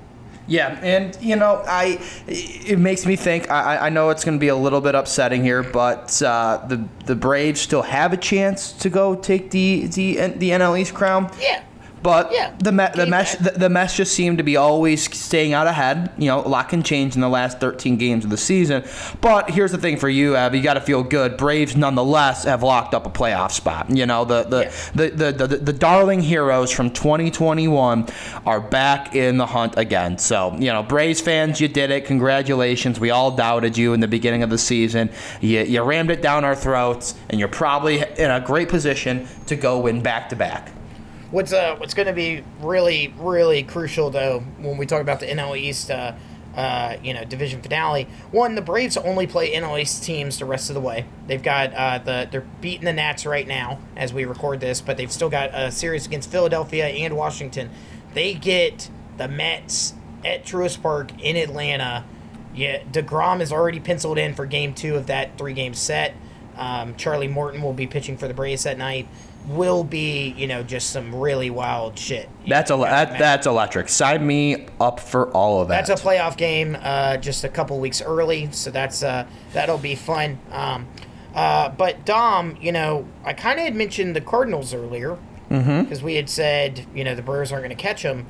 Yeah, 0.49 0.79
and 0.81 1.15
you 1.21 1.35
know, 1.35 1.63
I 1.67 1.99
it 2.27 2.79
makes 2.79 3.05
me 3.05 3.15
think. 3.15 3.49
I, 3.51 3.87
I 3.87 3.89
know 3.89 4.09
it's 4.09 4.25
going 4.25 4.37
to 4.37 4.39
be 4.41 4.47
a 4.47 4.55
little 4.55 4.81
bit 4.81 4.95
upsetting 4.95 5.43
here, 5.43 5.61
but 5.61 6.21
uh, 6.23 6.65
the 6.67 6.83
the 7.05 7.15
Braves 7.15 7.61
still 7.61 7.83
have 7.83 8.13
a 8.13 8.17
chance 8.17 8.73
to 8.73 8.89
go 8.89 9.15
take 9.15 9.51
the 9.51 9.85
the 9.85 10.15
the 10.27 10.49
NL 10.49 10.79
East 10.79 10.95
crown. 10.95 11.31
Yeah. 11.39 11.63
But 12.01 12.31
Yeah, 12.31 12.53
the 12.59 12.71
me- 12.71 12.87
the 12.95 13.05
mesh 13.05 13.35
the, 13.35 13.51
the 13.51 13.69
Mets 13.69 13.95
just 13.95 14.13
seem 14.13 14.37
to 14.37 14.43
be 14.43 14.55
always 14.57 15.13
staying 15.15 15.53
out 15.53 15.67
ahead. 15.67 16.11
You 16.17 16.27
know, 16.27 16.39
a 16.39 16.47
lot 16.47 16.69
can 16.69 16.81
change 16.83 17.15
in 17.15 17.21
the 17.21 17.29
last 17.29 17.59
13 17.59 17.97
games 17.97 18.23
of 18.23 18.29
the 18.31 18.37
season. 18.37 18.83
But 19.21 19.49
here's 19.51 19.71
the 19.71 19.77
thing 19.77 19.97
for 19.97 20.07
you, 20.09 20.35
Abby, 20.35 20.57
you 20.59 20.63
got 20.63 20.75
to 20.75 20.81
feel 20.81 21.03
good. 21.03 21.35
Braves 21.37 21.75
nonetheless 21.75 22.45
have 22.45 22.63
locked 22.63 22.93
up 22.93 23.05
a 23.05 23.09
playoff 23.09 23.51
spot. 23.51 23.89
You 23.89 24.05
know, 24.05 24.23
the 24.25 24.43
the, 24.43 24.59
Yeah. 24.63 24.71
the, 24.95 25.31
the, 25.31 25.47
the, 25.47 25.57
the 25.57 25.73
darling 25.73 26.21
heroes 26.21 26.71
from 26.71 26.89
2021 26.91 28.07
are 28.45 28.61
back 28.61 29.15
in 29.15 29.37
the 29.37 29.45
hunt 29.45 29.77
again. 29.77 30.17
So, 30.17 30.53
you 30.55 30.71
know, 30.71 30.83
Braves 30.83 31.21
fans, 31.21 31.59
you 31.59 31.67
did 31.67 31.91
it. 31.91 32.05
Congratulations. 32.05 32.99
We 32.99 33.09
all 33.11 33.31
doubted 33.31 33.77
you 33.77 33.93
in 33.93 33.99
the 33.99 34.07
beginning 34.07 34.43
of 34.43 34.49
the 34.49 34.57
season. 34.57 35.09
You, 35.41 35.61
you 35.61 35.81
rammed 35.81 36.11
it 36.11 36.21
down 36.21 36.45
our 36.45 36.55
throats, 36.55 37.15
and 37.29 37.39
you're 37.39 37.49
probably 37.49 37.99
in 38.17 38.31
a 38.31 38.39
great 38.39 38.69
position 38.69 39.27
to 39.47 39.55
go 39.55 39.79
win 39.79 40.01
back 40.01 40.29
to 40.29 40.35
back. 40.35 40.71
What's 41.31 41.53
uh 41.53 41.75
what's 41.77 41.93
going 41.93 42.07
to 42.07 42.13
be 42.13 42.43
really 42.59 43.13
really 43.17 43.61
crucial 43.63 44.09
though 44.09 44.39
when 44.57 44.77
we 44.77 44.85
talk 44.85 45.01
about 45.01 45.19
the 45.19 45.27
NL 45.27 45.57
East 45.57 45.91
uh, 45.91 46.13
uh, 46.55 46.97
you 47.03 47.13
know 47.13 47.23
division 47.23 47.61
finale. 47.61 48.07
One, 48.31 48.55
the 48.55 48.61
Braves 48.61 48.97
only 48.97 49.27
play 49.27 49.53
NL 49.53 49.79
East 49.79 50.03
teams 50.03 50.39
the 50.39 50.45
rest 50.45 50.69
of 50.69 50.73
the 50.73 50.81
way. 50.81 51.05
They've 51.27 51.41
got 51.41 51.73
uh, 51.73 51.99
the 51.99 52.27
they're 52.31 52.47
beating 52.61 52.85
the 52.85 52.93
Nats 52.93 53.25
right 53.25 53.47
now 53.47 53.79
as 53.95 54.13
we 54.13 54.25
record 54.25 54.59
this, 54.59 54.81
but 54.81 54.97
they've 54.97 55.11
still 55.11 55.29
got 55.29 55.51
a 55.53 55.71
series 55.71 56.05
against 56.05 56.31
Philadelphia 56.31 56.87
and 56.87 57.15
Washington. 57.15 57.69
They 58.13 58.33
get 58.33 58.89
the 59.17 59.27
Mets 59.27 59.93
at 60.25 60.43
Truist 60.45 60.81
Park 60.81 61.11
in 61.21 61.35
Atlanta. 61.35 62.05
Yeah, 62.55 62.81
deGrom 62.83 63.39
is 63.39 63.51
already 63.51 63.79
penciled 63.79 64.17
in 64.17 64.33
for 64.33 64.47
Game 64.47 64.73
Two 64.73 64.95
of 64.95 65.05
that 65.07 65.37
three 65.37 65.53
game 65.53 65.75
set. 65.75 66.15
Um, 66.57 66.95
Charlie 66.95 67.27
Morton 67.27 67.61
will 67.61 67.73
be 67.73 67.87
pitching 67.87 68.17
for 68.17 68.27
the 68.27 68.33
Braves 68.33 68.63
that 68.63 68.77
night. 68.77 69.07
Will 69.49 69.83
be, 69.83 70.35
you 70.37 70.45
know, 70.45 70.61
just 70.61 70.91
some 70.91 71.13
really 71.13 71.49
wild 71.49 71.97
shit. 71.97 72.29
That's 72.47 72.69
a 72.69 72.77
that, 72.77 73.17
that's 73.17 73.47
electric. 73.47 73.89
Sign 73.89 74.25
me 74.25 74.67
up 74.79 74.99
for 74.99 75.31
all 75.31 75.61
of 75.61 75.67
that. 75.69 75.87
that's 75.87 76.01
a 76.01 76.05
playoff 76.05 76.37
game, 76.37 76.77
uh, 76.79 77.17
just 77.17 77.43
a 77.43 77.49
couple 77.49 77.79
weeks 77.79 77.99
early, 78.01 78.51
so 78.51 78.69
that's 78.69 79.01
uh, 79.01 79.25
that'll 79.53 79.79
be 79.79 79.95
fun. 79.95 80.37
Um, 80.51 80.87
uh, 81.33 81.69
but 81.69 82.05
Dom, 82.05 82.57
you 82.61 82.71
know, 82.71 83.07
I 83.23 83.33
kind 83.33 83.59
of 83.59 83.65
had 83.65 83.75
mentioned 83.75 84.15
the 84.15 84.21
Cardinals 84.21 84.73
earlier, 84.73 85.17
because 85.47 86.03
we 86.03 86.15
had 86.15 86.29
said 86.29 86.85
you 86.93 87.03
know 87.03 87.15
the 87.15 87.23
Brewers 87.23 87.51
aren't 87.51 87.63
going 87.65 87.75
to 87.75 87.81
catch 87.81 88.03
them. 88.03 88.27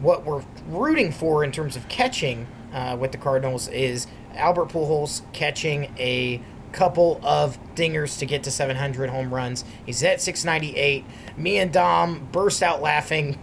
What 0.00 0.24
we're 0.24 0.44
rooting 0.68 1.10
for 1.10 1.42
in 1.42 1.50
terms 1.52 1.74
of 1.76 1.88
catching 1.88 2.46
uh, 2.72 2.96
with 2.98 3.12
the 3.12 3.18
Cardinals 3.18 3.66
is 3.68 4.06
Albert 4.34 4.68
Pujols 4.68 5.22
catching 5.32 5.92
a 5.98 6.40
couple 6.72 7.20
of 7.22 7.58
dingers 7.74 8.18
to 8.18 8.26
get 8.26 8.42
to 8.44 8.50
700 8.50 9.10
home 9.10 9.32
runs. 9.32 9.64
He's 9.86 10.02
at 10.02 10.20
698. 10.20 11.04
Me 11.36 11.58
and 11.58 11.72
Dom 11.72 12.28
burst 12.32 12.62
out 12.62 12.80
laughing 12.80 13.38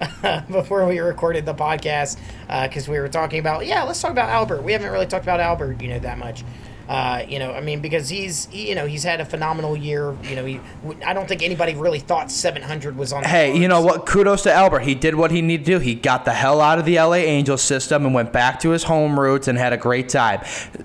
before 0.50 0.86
we 0.86 0.98
recorded 0.98 1.46
the 1.46 1.54
podcast 1.54 2.18
uh, 2.48 2.66
because 2.66 2.88
we 2.88 2.98
were 2.98 3.08
talking 3.08 3.38
about 3.38 3.66
yeah 3.66 3.82
let's 3.84 4.00
talk 4.00 4.10
about 4.10 4.28
albert 4.28 4.62
we 4.62 4.72
haven't 4.72 4.90
really 4.90 5.06
talked 5.06 5.24
about 5.24 5.38
albert 5.40 5.80
you 5.80 5.88
know 5.88 5.98
that 5.98 6.18
much 6.18 6.42
uh, 6.88 7.22
you 7.28 7.38
know 7.38 7.52
i 7.52 7.60
mean 7.60 7.80
because 7.80 8.08
he's 8.08 8.46
he, 8.46 8.68
you 8.68 8.74
know 8.74 8.86
he's 8.86 9.02
had 9.04 9.20
a 9.20 9.24
phenomenal 9.24 9.76
year 9.76 10.16
you 10.24 10.34
know 10.36 10.44
he 10.44 10.60
i 11.06 11.12
don't 11.12 11.28
think 11.28 11.42
anybody 11.42 11.74
really 11.74 11.98
thought 12.00 12.30
700 12.30 12.96
was 12.96 13.12
on 13.12 13.22
the 13.22 13.28
Hey, 13.28 13.56
you 13.56 13.68
know 13.68 13.80
what? 13.80 14.04
Kudos 14.06 14.42
to 14.42 14.52
Albert. 14.52 14.80
He 14.80 14.94
did 14.94 15.14
what 15.14 15.30
he 15.30 15.40
needed 15.42 15.64
to 15.66 15.72
do. 15.72 15.78
He 15.78 15.94
got 15.94 16.24
the 16.24 16.32
hell 16.32 16.60
out 16.60 16.78
of 16.78 16.84
the 16.84 16.96
LA 16.96 17.14
Angels 17.14 17.62
system 17.62 18.04
and 18.04 18.14
went 18.14 18.32
back 18.32 18.60
to 18.60 18.70
his 18.70 18.84
home 18.84 19.18
roots 19.18 19.48
and 19.48 19.56
had 19.56 19.72
a 19.72 19.76
great 19.76 20.08
time. 20.08 20.40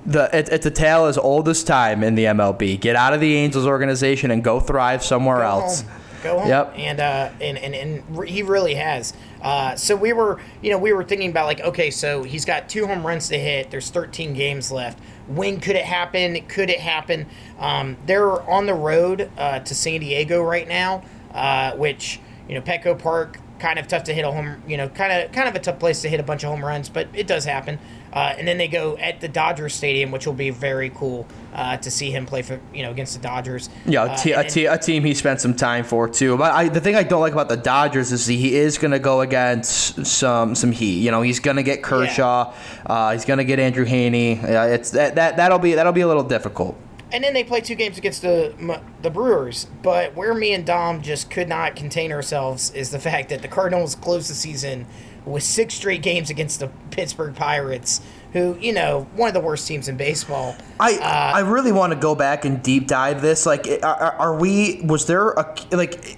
The 0.05 0.29
it, 0.37 0.49
it's 0.49 0.65
a 0.65 0.71
tale 0.71 1.05
as 1.05 1.17
old 1.17 1.49
as 1.49 1.63
time 1.63 2.03
in 2.03 2.15
the 2.15 2.25
MLB. 2.25 2.79
Get 2.79 2.95
out 2.95 3.13
of 3.13 3.19
the 3.19 3.35
Angels 3.35 3.65
organization 3.65 4.31
and 4.31 4.43
go 4.43 4.59
thrive 4.59 5.03
somewhere 5.03 5.37
Go 5.39 5.43
else. 5.43 5.81
home. 5.81 5.91
Go 6.23 6.39
home. 6.39 6.47
Yep. 6.49 6.73
And 6.77 6.99
uh, 6.99 7.29
and 7.41 7.57
and 7.57 7.75
and 7.75 8.27
he 8.27 8.43
really 8.43 8.75
has. 8.75 9.13
Uh, 9.41 9.75
so 9.75 9.95
we 9.95 10.13
were, 10.13 10.39
you 10.61 10.71
know, 10.71 10.77
we 10.77 10.93
were 10.93 11.03
thinking 11.03 11.29
about 11.29 11.45
like, 11.45 11.59
okay, 11.61 11.91
so 11.91 12.23
he's 12.23 12.45
got 12.45 12.69
two 12.69 12.87
home 12.87 13.05
runs 13.05 13.27
to 13.29 13.37
hit. 13.37 13.69
There's 13.71 13.89
13 13.89 14.33
games 14.33 14.71
left. 14.71 14.99
When 15.27 15.59
could 15.59 15.75
it 15.75 15.85
happen? 15.85 16.41
Could 16.47 16.69
it 16.69 16.79
happen? 16.79 17.27
Um, 17.59 17.97
they're 18.05 18.41
on 18.49 18.65
the 18.65 18.73
road 18.73 19.29
uh, 19.37 19.59
to 19.59 19.75
San 19.75 19.99
Diego 19.99 20.41
right 20.41 20.67
now, 20.67 21.03
uh, 21.33 21.73
which 21.73 22.19
you 22.47 22.55
know, 22.55 22.61
Petco 22.61 22.97
Park 22.97 23.39
kind 23.59 23.79
of 23.79 23.87
tough 23.87 24.03
to 24.05 24.13
hit 24.13 24.23
a 24.25 24.31
home. 24.31 24.61
You 24.67 24.77
know, 24.77 24.89
kind 24.89 25.11
of 25.11 25.31
kind 25.31 25.47
of 25.49 25.55
a 25.55 25.59
tough 25.59 25.79
place 25.79 26.01
to 26.01 26.09
hit 26.09 26.19
a 26.19 26.23
bunch 26.23 26.43
of 26.43 26.49
home 26.49 26.63
runs, 26.63 26.89
but 26.89 27.07
it 27.13 27.27
does 27.27 27.45
happen. 27.45 27.79
Uh, 28.13 28.33
and 28.37 28.47
then 28.47 28.57
they 28.57 28.67
go 28.69 28.97
at 28.97 29.19
the 29.21 29.27
Dodgers 29.27 29.75
Stadium, 29.75 30.11
which 30.11 30.25
will 30.25 30.33
be 30.33 30.49
very 30.49 30.89
cool 30.91 31.27
uh, 31.53 31.75
to 31.77 31.91
see 31.91 32.09
him 32.09 32.25
play 32.25 32.41
for 32.41 32.59
you 32.73 32.81
know 32.83 32.91
against 32.91 33.13
the 33.15 33.21
Dodgers. 33.21 33.69
Yeah, 33.85 34.03
Uh, 34.03 34.13
a, 34.13 34.17
te- 34.17 34.33
and 34.33 34.47
a, 34.47 34.49
te- 34.49 34.65
a 34.65 34.77
team 34.77 35.03
he 35.03 35.13
spent 35.13 35.41
some 35.41 35.53
time 35.53 35.83
for 35.83 36.07
too. 36.09 36.37
But 36.37 36.53
I, 36.53 36.69
the 36.69 36.79
thing 36.81 36.95
I 36.95 37.03
don't 37.03 37.21
like 37.21 37.33
about 37.33 37.49
the 37.49 37.57
Dodgers 37.57 38.11
is 38.11 38.25
he 38.25 38.55
is 38.55 38.77
going 38.77 38.91
to 38.91 38.99
go 38.99 39.21
against 39.21 40.05
some 40.05 40.55
some 40.55 40.71
heat. 40.71 40.99
You 41.03 41.11
know, 41.11 41.21
he's 41.21 41.39
going 41.39 41.57
to 41.57 41.63
get 41.63 41.83
Kershaw. 41.83 42.53
Uh, 42.85 43.11
he's 43.11 43.25
going 43.25 43.37
to 43.37 43.45
get 43.45 43.59
Andrew 43.59 43.85
Heaney. 43.85 44.41
Uh, 44.43 44.73
it's 44.73 44.91
that, 44.91 45.15
that 45.15 45.37
that'll 45.37 45.59
be 45.59 45.73
that'll 45.73 45.93
be 45.93 46.01
a 46.01 46.07
little 46.07 46.23
difficult. 46.23 46.77
And 47.11 47.23
then 47.23 47.33
they 47.33 47.43
play 47.43 47.61
two 47.61 47.75
games 47.75 47.97
against 47.97 48.21
the 48.21 48.53
the 49.01 49.09
Brewers. 49.09 49.67
But 49.81 50.15
where 50.15 50.33
me 50.33 50.53
and 50.53 50.65
Dom 50.65 51.01
just 51.01 51.29
could 51.29 51.47
not 51.47 51.75
contain 51.75 52.11
ourselves 52.11 52.71
is 52.71 52.91
the 52.91 52.99
fact 53.07 53.29
that 53.29 53.41
the 53.41 53.47
Cardinals 53.47 53.95
closed 53.95 54.29
the 54.29 54.35
season 54.35 54.85
with 55.25 55.43
six 55.43 55.73
straight 55.73 56.01
games 56.01 56.29
against 56.29 56.59
the 56.59 56.69
Pittsburgh 56.91 57.35
Pirates, 57.35 58.01
who 58.33 58.57
you 58.59 58.73
know 58.73 59.07
one 59.15 59.27
of 59.27 59.33
the 59.33 59.39
worst 59.39 59.67
teams 59.67 59.87
in 59.87 59.97
baseball. 59.97 60.55
I 60.79 60.95
Uh, 60.95 61.37
I 61.37 61.39
really 61.41 61.71
want 61.71 61.93
to 61.93 61.99
go 61.99 62.15
back 62.15 62.45
and 62.45 62.61
deep 62.61 62.87
dive 62.87 63.21
this. 63.21 63.45
Like, 63.45 63.67
are, 63.83 63.85
are 63.85 64.13
are 64.13 64.35
we? 64.35 64.81
Was 64.83 65.05
there 65.05 65.31
a 65.31 65.55
like? 65.71 66.17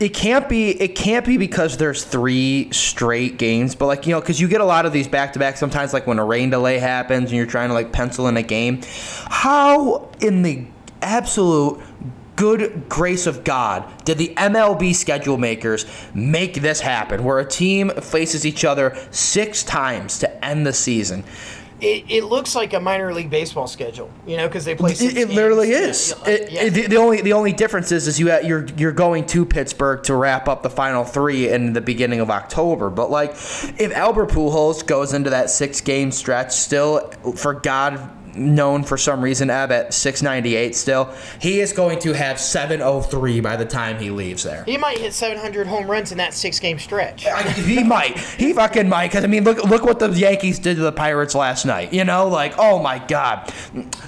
It 0.00 0.10
can't 0.10 0.48
be. 0.48 0.70
It 0.70 0.94
can't 0.94 1.24
be 1.24 1.36
because 1.36 1.76
there's 1.76 2.04
three 2.04 2.68
straight 2.72 3.38
games. 3.38 3.74
But 3.74 3.86
like 3.86 4.06
you 4.06 4.12
know, 4.12 4.20
because 4.20 4.40
you 4.40 4.48
get 4.48 4.60
a 4.60 4.64
lot 4.64 4.86
of 4.86 4.92
these 4.92 5.08
back 5.08 5.32
to 5.34 5.38
back. 5.38 5.56
Sometimes 5.56 5.92
like 5.92 6.06
when 6.06 6.18
a 6.18 6.24
rain 6.24 6.50
delay 6.50 6.78
happens 6.78 7.30
and 7.30 7.32
you're 7.32 7.46
trying 7.46 7.68
to 7.68 7.74
like 7.74 7.92
pencil 7.92 8.28
in 8.28 8.36
a 8.36 8.42
game. 8.42 8.80
How 9.28 10.10
in 10.20 10.42
the 10.42 10.66
absolute 11.00 11.80
good 12.36 12.88
grace 12.88 13.26
of 13.26 13.44
God 13.44 13.84
did 14.04 14.18
the 14.18 14.34
MLB 14.36 14.94
schedule 14.94 15.38
makers 15.38 15.86
make 16.14 16.54
this 16.54 16.80
happen? 16.80 17.24
Where 17.24 17.38
a 17.38 17.48
team 17.48 17.90
faces 17.90 18.46
each 18.46 18.64
other 18.64 18.96
six 19.10 19.62
times 19.62 20.18
to 20.20 20.44
end 20.44 20.66
the 20.66 20.72
season. 20.72 21.24
It, 21.82 22.04
it 22.08 22.24
looks 22.24 22.54
like 22.54 22.72
a 22.74 22.80
minor 22.80 23.12
league 23.12 23.28
baseball 23.28 23.66
schedule, 23.66 24.08
you 24.24 24.36
know, 24.36 24.46
because 24.46 24.64
they 24.64 24.76
play. 24.76 24.94
six 24.94 25.12
It, 25.14 25.18
it 25.18 25.30
literally 25.30 25.72
is. 25.72 26.14
yeah, 26.24 26.30
It- 26.32 26.50
yeah. 26.52 26.68
the, 26.68 26.86
the 26.86 26.96
only 26.96 27.20
the 27.22 27.32
only 27.32 27.52
difference 27.52 27.90
is 27.90 28.06
is 28.06 28.20
you 28.20 28.30
you're 28.42 28.66
you're 28.76 28.92
going 28.92 29.26
to 29.26 29.44
Pittsburgh 29.44 30.02
to 30.04 30.14
wrap 30.14 30.46
up 30.48 30.62
the 30.62 30.70
final 30.70 31.02
three 31.02 31.48
in 31.48 31.72
the 31.72 31.80
beginning 31.80 32.20
of 32.20 32.30
October. 32.30 32.88
But 32.88 33.10
like, 33.10 33.30
if 33.32 33.92
Albert 33.94 34.30
Pujols 34.30 34.86
goes 34.86 35.12
into 35.12 35.30
that 35.30 35.50
six 35.50 35.80
game 35.80 36.12
stretch 36.12 36.52
still 36.52 37.10
for 37.36 37.52
God 37.54 37.98
known 38.34 38.82
for 38.82 38.96
some 38.96 39.20
reason 39.22 39.50
Ev 39.50 39.70
at 39.70 39.94
698 39.94 40.74
still 40.74 41.12
he 41.40 41.60
is 41.60 41.72
going 41.72 41.98
to 42.00 42.12
have 42.12 42.38
703 42.40 43.40
by 43.40 43.56
the 43.56 43.64
time 43.64 43.98
he 43.98 44.10
leaves 44.10 44.42
there 44.42 44.64
he 44.64 44.76
might 44.76 44.98
hit 44.98 45.12
700 45.12 45.66
home 45.66 45.90
runs 45.90 46.12
in 46.12 46.18
that 46.18 46.34
six 46.34 46.58
game 46.58 46.78
stretch. 46.78 47.26
I- 47.26 47.42
he 47.42 47.82
might. 47.82 48.18
He 48.18 48.52
fucking 48.52 48.88
might. 48.88 49.08
Because 49.08 49.24
I 49.24 49.26
mean, 49.26 49.44
look 49.44 49.62
look 49.64 49.84
what 49.84 49.98
the 49.98 50.10
Yankees 50.10 50.58
did 50.58 50.76
to 50.76 50.82
the 50.82 50.92
Pirates 50.92 51.34
last 51.34 51.64
night. 51.64 51.92
You 51.92 52.04
know, 52.04 52.28
like 52.28 52.54
oh 52.58 52.78
my 52.82 52.98
god. 52.98 53.52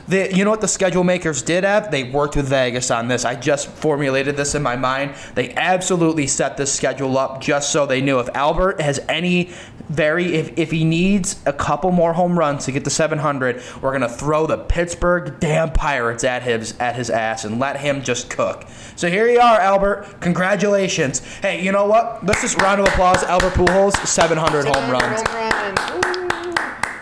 The 0.09 0.35
you 0.35 0.45
know 0.45 0.51
what 0.51 0.61
the 0.61 0.69
schedule 0.69 1.05
makers 1.05 1.43
did 1.43 1.65
have? 1.65 1.91
They 1.91 2.05
worked 2.05 2.37
with 2.37 2.49
Vegas 2.49 2.91
on 2.91 3.09
this. 3.09 3.25
I 3.25 3.35
just 3.35 3.69
formulated 3.69 4.37
this 4.37 4.55
in 4.55 4.63
my 4.63 4.77
mind. 4.77 5.15
They 5.35 5.55
absolutely 5.55 6.27
set 6.27 6.57
this 6.57 6.73
schedule 6.73 7.19
up 7.19 7.41
just 7.41 7.71
so 7.71 7.87
they 7.87 8.01
knew 8.01 8.19
if 8.19 8.29
Albert 8.35 8.81
has 8.81 9.01
any 9.09 9.51
very 9.89 10.35
if, 10.35 10.59
if 10.59 10.71
he 10.71 10.85
needs 10.85 11.41
a 11.47 11.53
couple 11.53 11.91
more 11.93 12.15
home 12.15 12.39
runs 12.39 12.65
to 12.65 12.73
get 12.73 12.85
to 12.85 12.91
700, 12.91 13.63
we're 13.83 13.93
gonna 13.93 14.09
throw 14.19 14.47
the 14.47 14.59
Pittsburgh 14.59 15.39
damn 15.41 15.73
Pirates 15.73 16.25
at 16.25 16.43
his 16.43 16.79
at 16.79 16.97
his 16.97 17.11
ass 17.11 17.45
and 17.45 17.59
let 17.59 17.79
him 17.79 18.03
just 18.03 18.31
cook. 18.31 18.67
So 18.97 19.09
here 19.09 19.29
you 19.29 19.41
are, 19.41 19.61
Albert. 19.61 20.21
Congratulations. 20.21 21.21
Hey, 21.39 21.65
you 21.65 21.73
know 21.73 21.87
what? 21.87 22.25
Let's 22.25 22.43
just 22.43 22.61
round 22.61 22.81
of 22.81 22.87
applause, 22.89 23.23
Albert 23.25 23.53
Pujols, 23.55 23.95
700 24.07 24.65
home 24.65 24.75
700 24.75 24.93
runs. 24.93 25.29
home 25.29 25.37
runs. 25.37 26.05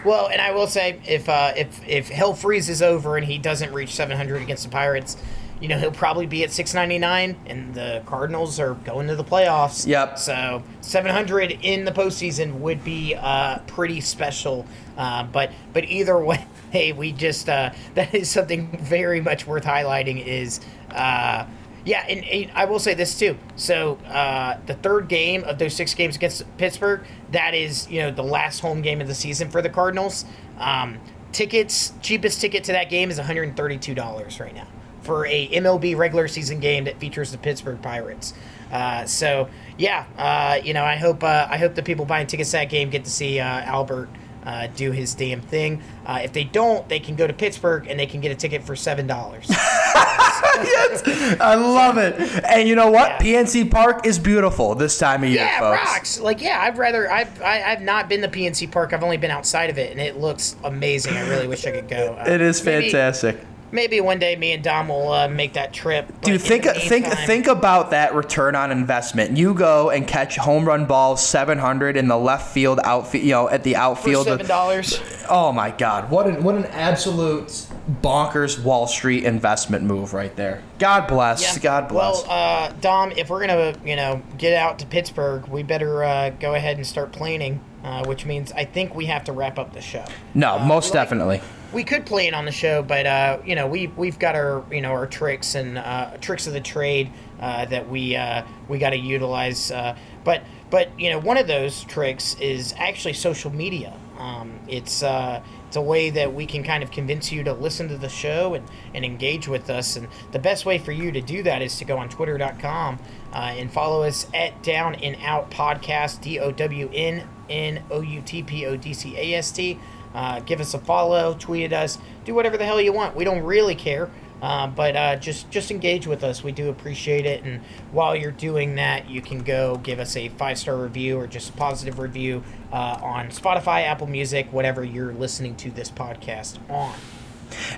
Well, 0.04 0.28
and 0.28 0.40
I 0.40 0.50
will 0.50 0.66
say, 0.66 1.00
if 1.06 1.28
uh, 1.28 1.52
if 1.56 1.86
if 1.86 2.08
hell 2.08 2.34
freezes 2.34 2.82
over 2.82 3.16
and 3.16 3.24
he 3.24 3.38
doesn't 3.38 3.72
reach 3.72 3.90
700 3.90 4.42
against 4.42 4.64
the 4.64 4.70
Pirates, 4.70 5.16
you 5.62 5.68
know 5.68 5.78
he'll 5.78 5.92
probably 5.92 6.26
be 6.26 6.42
at 6.42 6.50
699, 6.50 7.36
and 7.46 7.72
the 7.72 8.02
Cardinals 8.04 8.58
are 8.58 8.74
going 8.74 9.06
to 9.06 9.14
the 9.14 9.22
playoffs. 9.22 9.86
Yep. 9.86 10.18
So 10.18 10.64
700 10.80 11.60
in 11.62 11.84
the 11.84 11.92
postseason 11.92 12.58
would 12.58 12.82
be 12.82 13.14
uh, 13.14 13.60
pretty 13.60 14.00
special. 14.00 14.66
Uh, 14.98 15.22
but 15.22 15.52
but 15.72 15.84
either 15.84 16.18
way, 16.24 16.44
hey, 16.72 16.92
we 16.92 17.12
just 17.12 17.48
uh, 17.48 17.70
that 17.94 18.12
is 18.12 18.28
something 18.28 18.76
very 18.78 19.20
much 19.20 19.46
worth 19.46 19.64
highlighting. 19.64 20.26
Is 20.26 20.60
uh, 20.90 21.46
yeah, 21.84 22.04
and, 22.08 22.24
and 22.24 22.50
I 22.56 22.64
will 22.64 22.80
say 22.80 22.94
this 22.94 23.16
too. 23.16 23.38
So 23.54 23.98
uh, 24.08 24.58
the 24.66 24.74
third 24.74 25.06
game 25.06 25.44
of 25.44 25.60
those 25.60 25.74
six 25.74 25.94
games 25.94 26.16
against 26.16 26.44
Pittsburgh, 26.58 27.02
that 27.30 27.54
is 27.54 27.88
you 27.88 28.02
know 28.02 28.10
the 28.10 28.24
last 28.24 28.58
home 28.58 28.82
game 28.82 29.00
of 29.00 29.06
the 29.06 29.14
season 29.14 29.48
for 29.48 29.62
the 29.62 29.70
Cardinals. 29.70 30.24
Um, 30.58 30.98
tickets, 31.30 31.92
cheapest 32.02 32.40
ticket 32.40 32.64
to 32.64 32.72
that 32.72 32.90
game 32.90 33.12
is 33.12 33.18
one 33.18 33.28
hundred 33.28 33.44
and 33.44 33.56
thirty-two 33.56 33.94
dollars 33.94 34.40
right 34.40 34.56
now 34.56 34.66
for 35.02 35.26
a 35.26 35.48
MLB 35.48 35.96
regular 35.96 36.28
season 36.28 36.60
game 36.60 36.84
that 36.84 36.98
features 36.98 37.32
the 37.32 37.38
Pittsburgh 37.38 37.80
Pirates. 37.82 38.34
Uh, 38.70 39.04
so 39.04 39.48
yeah, 39.76 40.04
uh, 40.16 40.60
you 40.64 40.72
know 40.74 40.84
I 40.84 40.96
hope 40.96 41.22
uh, 41.22 41.46
I 41.50 41.58
hope 41.58 41.74
the 41.74 41.82
people 41.82 42.04
buying 42.04 42.26
tickets 42.26 42.50
to 42.52 42.58
that 42.58 42.70
game 42.70 42.90
get 42.90 43.04
to 43.04 43.10
see 43.10 43.40
uh, 43.40 43.44
Albert. 43.44 44.08
Uh, 44.44 44.66
do 44.74 44.90
his 44.90 45.14
damn 45.14 45.40
thing. 45.40 45.80
Uh, 46.04 46.18
if 46.24 46.32
they 46.32 46.42
don't, 46.42 46.88
they 46.88 46.98
can 46.98 47.14
go 47.14 47.28
to 47.28 47.32
Pittsburgh 47.32 47.86
and 47.86 48.00
they 48.00 48.06
can 48.06 48.20
get 48.20 48.32
a 48.32 48.34
ticket 48.34 48.60
for 48.64 48.74
seven 48.74 49.06
dollars. 49.06 49.46
I 49.54 51.54
love 51.54 51.96
it. 51.98 52.16
And 52.44 52.68
you 52.68 52.74
know 52.74 52.90
what? 52.90 53.24
Yeah. 53.24 53.42
PNC 53.42 53.70
Park 53.70 54.04
is 54.06 54.18
beautiful 54.18 54.74
this 54.74 54.98
time 54.98 55.22
of 55.22 55.28
year, 55.30 55.44
Yeah, 55.44 55.60
folks. 55.60 55.92
rocks. 55.92 56.20
Like, 56.20 56.40
yeah, 56.42 56.60
I'd 56.60 56.76
rather. 56.76 57.10
I've 57.10 57.40
I, 57.40 57.62
I've 57.62 57.82
not 57.82 58.08
been 58.08 58.20
to 58.22 58.28
PNC 58.28 58.70
Park. 58.70 58.92
I've 58.92 59.04
only 59.04 59.16
been 59.16 59.30
outside 59.30 59.70
of 59.70 59.78
it, 59.78 59.92
and 59.92 60.00
it 60.00 60.18
looks 60.18 60.56
amazing. 60.64 61.16
I 61.16 61.28
really 61.28 61.46
wish 61.46 61.64
I 61.66 61.70
could 61.70 61.88
go. 61.88 62.20
It 62.26 62.40
is 62.40 62.62
maybe- 62.64 62.90
fantastic. 62.90 63.38
Maybe 63.72 64.02
one 64.02 64.18
day 64.18 64.36
me 64.36 64.52
and 64.52 64.62
Dom 64.62 64.88
will 64.88 65.10
uh, 65.10 65.28
make 65.28 65.54
that 65.54 65.72
trip. 65.72 66.20
Dude, 66.20 66.42
think 66.42 66.64
the 66.64 66.74
think 66.74 67.06
think 67.06 67.46
about 67.46 67.90
that 67.90 68.14
return 68.14 68.54
on 68.54 68.70
investment. 68.70 69.38
You 69.38 69.54
go 69.54 69.88
and 69.88 70.06
catch 70.06 70.36
home 70.36 70.66
run 70.66 70.84
balls 70.84 71.26
700 71.26 71.96
in 71.96 72.06
the 72.06 72.18
left 72.18 72.52
field 72.52 72.80
outfield, 72.84 73.24
you 73.24 73.32
know, 73.32 73.48
at 73.48 73.64
the 73.64 73.76
outfield. 73.76 74.26
for 74.26 74.32
outfield. 74.32 74.40
seven 74.40 74.46
dollars. 74.46 75.24
Oh 75.30 75.52
my 75.52 75.70
God! 75.70 76.10
What 76.10 76.26
an 76.26 76.44
what 76.44 76.54
an 76.54 76.66
absolute 76.66 77.66
bonkers 78.02 78.62
Wall 78.62 78.86
Street 78.86 79.24
investment 79.24 79.84
move 79.84 80.12
right 80.12 80.36
there. 80.36 80.62
God 80.78 81.06
bless. 81.06 81.56
God 81.58 81.88
bless. 81.88 82.26
Well, 82.26 82.30
uh, 82.30 82.72
Dom, 82.82 83.12
if 83.12 83.30
we're 83.30 83.40
gonna, 83.40 83.74
you 83.84 83.96
know, 83.96 84.22
get 84.36 84.54
out 84.54 84.78
to 84.80 84.86
Pittsburgh, 84.86 85.46
we 85.48 85.62
better 85.62 86.04
uh, 86.04 86.28
go 86.28 86.54
ahead 86.54 86.76
and 86.76 86.86
start 86.86 87.12
planning. 87.12 87.60
Uh, 87.82 88.04
which 88.04 88.24
means 88.24 88.52
I 88.52 88.64
think 88.64 88.94
we 88.94 89.06
have 89.06 89.24
to 89.24 89.32
wrap 89.32 89.58
up 89.58 89.72
the 89.72 89.80
show. 89.80 90.04
no, 90.34 90.60
most 90.60 90.94
like- 90.94 91.02
definitely. 91.02 91.40
We 91.72 91.84
could 91.84 92.04
play 92.06 92.26
it 92.26 92.34
on 92.34 92.44
the 92.44 92.52
show, 92.52 92.82
but 92.82 93.06
uh, 93.06 93.38
you 93.44 93.54
know 93.54 93.66
we 93.66 93.86
we've 93.88 94.18
got 94.18 94.34
our 94.34 94.64
you 94.70 94.80
know 94.80 94.90
our 94.90 95.06
tricks 95.06 95.54
and 95.54 95.78
uh, 95.78 96.16
tricks 96.20 96.46
of 96.46 96.52
the 96.52 96.60
trade 96.60 97.10
uh, 97.40 97.64
that 97.66 97.88
we 97.88 98.16
uh, 98.16 98.44
we 98.68 98.78
got 98.78 98.90
to 98.90 98.98
utilize. 98.98 99.70
Uh, 99.70 99.96
but 100.24 100.42
but 100.70 100.88
you 101.00 101.10
know 101.10 101.18
one 101.18 101.36
of 101.36 101.46
those 101.46 101.84
tricks 101.84 102.36
is 102.40 102.74
actually 102.76 103.14
social 103.14 103.50
media. 103.50 103.94
Um, 104.18 104.60
it's 104.68 105.02
uh, 105.02 105.42
it's 105.66 105.76
a 105.76 105.80
way 105.80 106.10
that 106.10 106.34
we 106.34 106.46
can 106.46 106.62
kind 106.62 106.82
of 106.82 106.90
convince 106.90 107.32
you 107.32 107.42
to 107.44 107.54
listen 107.54 107.88
to 107.88 107.96
the 107.96 108.08
show 108.08 108.54
and, 108.54 108.68
and 108.94 109.04
engage 109.04 109.48
with 109.48 109.70
us. 109.70 109.96
And 109.96 110.08
the 110.30 110.38
best 110.38 110.66
way 110.66 110.78
for 110.78 110.92
you 110.92 111.10
to 111.12 111.20
do 111.20 111.42
that 111.44 111.62
is 111.62 111.78
to 111.78 111.84
go 111.84 111.96
on 111.96 112.10
twitter.com 112.10 112.98
and 113.32 113.72
follow 113.72 114.02
us 114.02 114.26
at 114.34 114.62
Down 114.62 114.94
and 114.96 115.16
Out 115.22 115.50
Podcast, 115.50 116.20
D 116.20 116.38
O 116.38 116.52
W 116.52 116.90
N 116.92 117.26
N 117.48 117.82
O 117.90 118.00
U 118.02 118.20
T 118.20 118.42
P 118.42 118.66
O 118.66 118.76
D 118.76 118.92
C 118.92 119.16
A 119.16 119.34
S 119.34 119.50
T. 119.50 119.78
Uh, 120.14 120.40
give 120.40 120.60
us 120.60 120.74
a 120.74 120.78
follow, 120.78 121.36
tweet 121.38 121.72
at 121.72 121.84
us, 121.84 121.98
do 122.24 122.34
whatever 122.34 122.56
the 122.56 122.64
hell 122.64 122.80
you 122.80 122.92
want. 122.92 123.16
We 123.16 123.24
don't 123.24 123.42
really 123.42 123.74
care. 123.74 124.10
Uh, 124.42 124.66
but 124.66 124.96
uh, 124.96 125.14
just 125.14 125.48
just 125.50 125.70
engage 125.70 126.08
with 126.08 126.24
us. 126.24 126.42
We 126.42 126.50
do 126.50 126.68
appreciate 126.68 127.26
it. 127.26 127.44
And 127.44 127.60
while 127.92 128.16
you're 128.16 128.32
doing 128.32 128.74
that, 128.74 129.08
you 129.08 129.22
can 129.22 129.38
go 129.38 129.76
give 129.76 130.00
us 130.00 130.16
a 130.16 130.30
five 130.30 130.58
star 130.58 130.76
review 130.76 131.16
or 131.16 131.28
just 131.28 131.50
a 131.50 131.52
positive 131.52 132.00
review 132.00 132.42
uh, 132.72 132.98
on 133.00 133.28
Spotify, 133.28 133.84
Apple 133.86 134.08
Music, 134.08 134.52
whatever 134.52 134.82
you're 134.82 135.12
listening 135.12 135.54
to 135.56 135.70
this 135.70 135.92
podcast 135.92 136.58
on. 136.68 136.92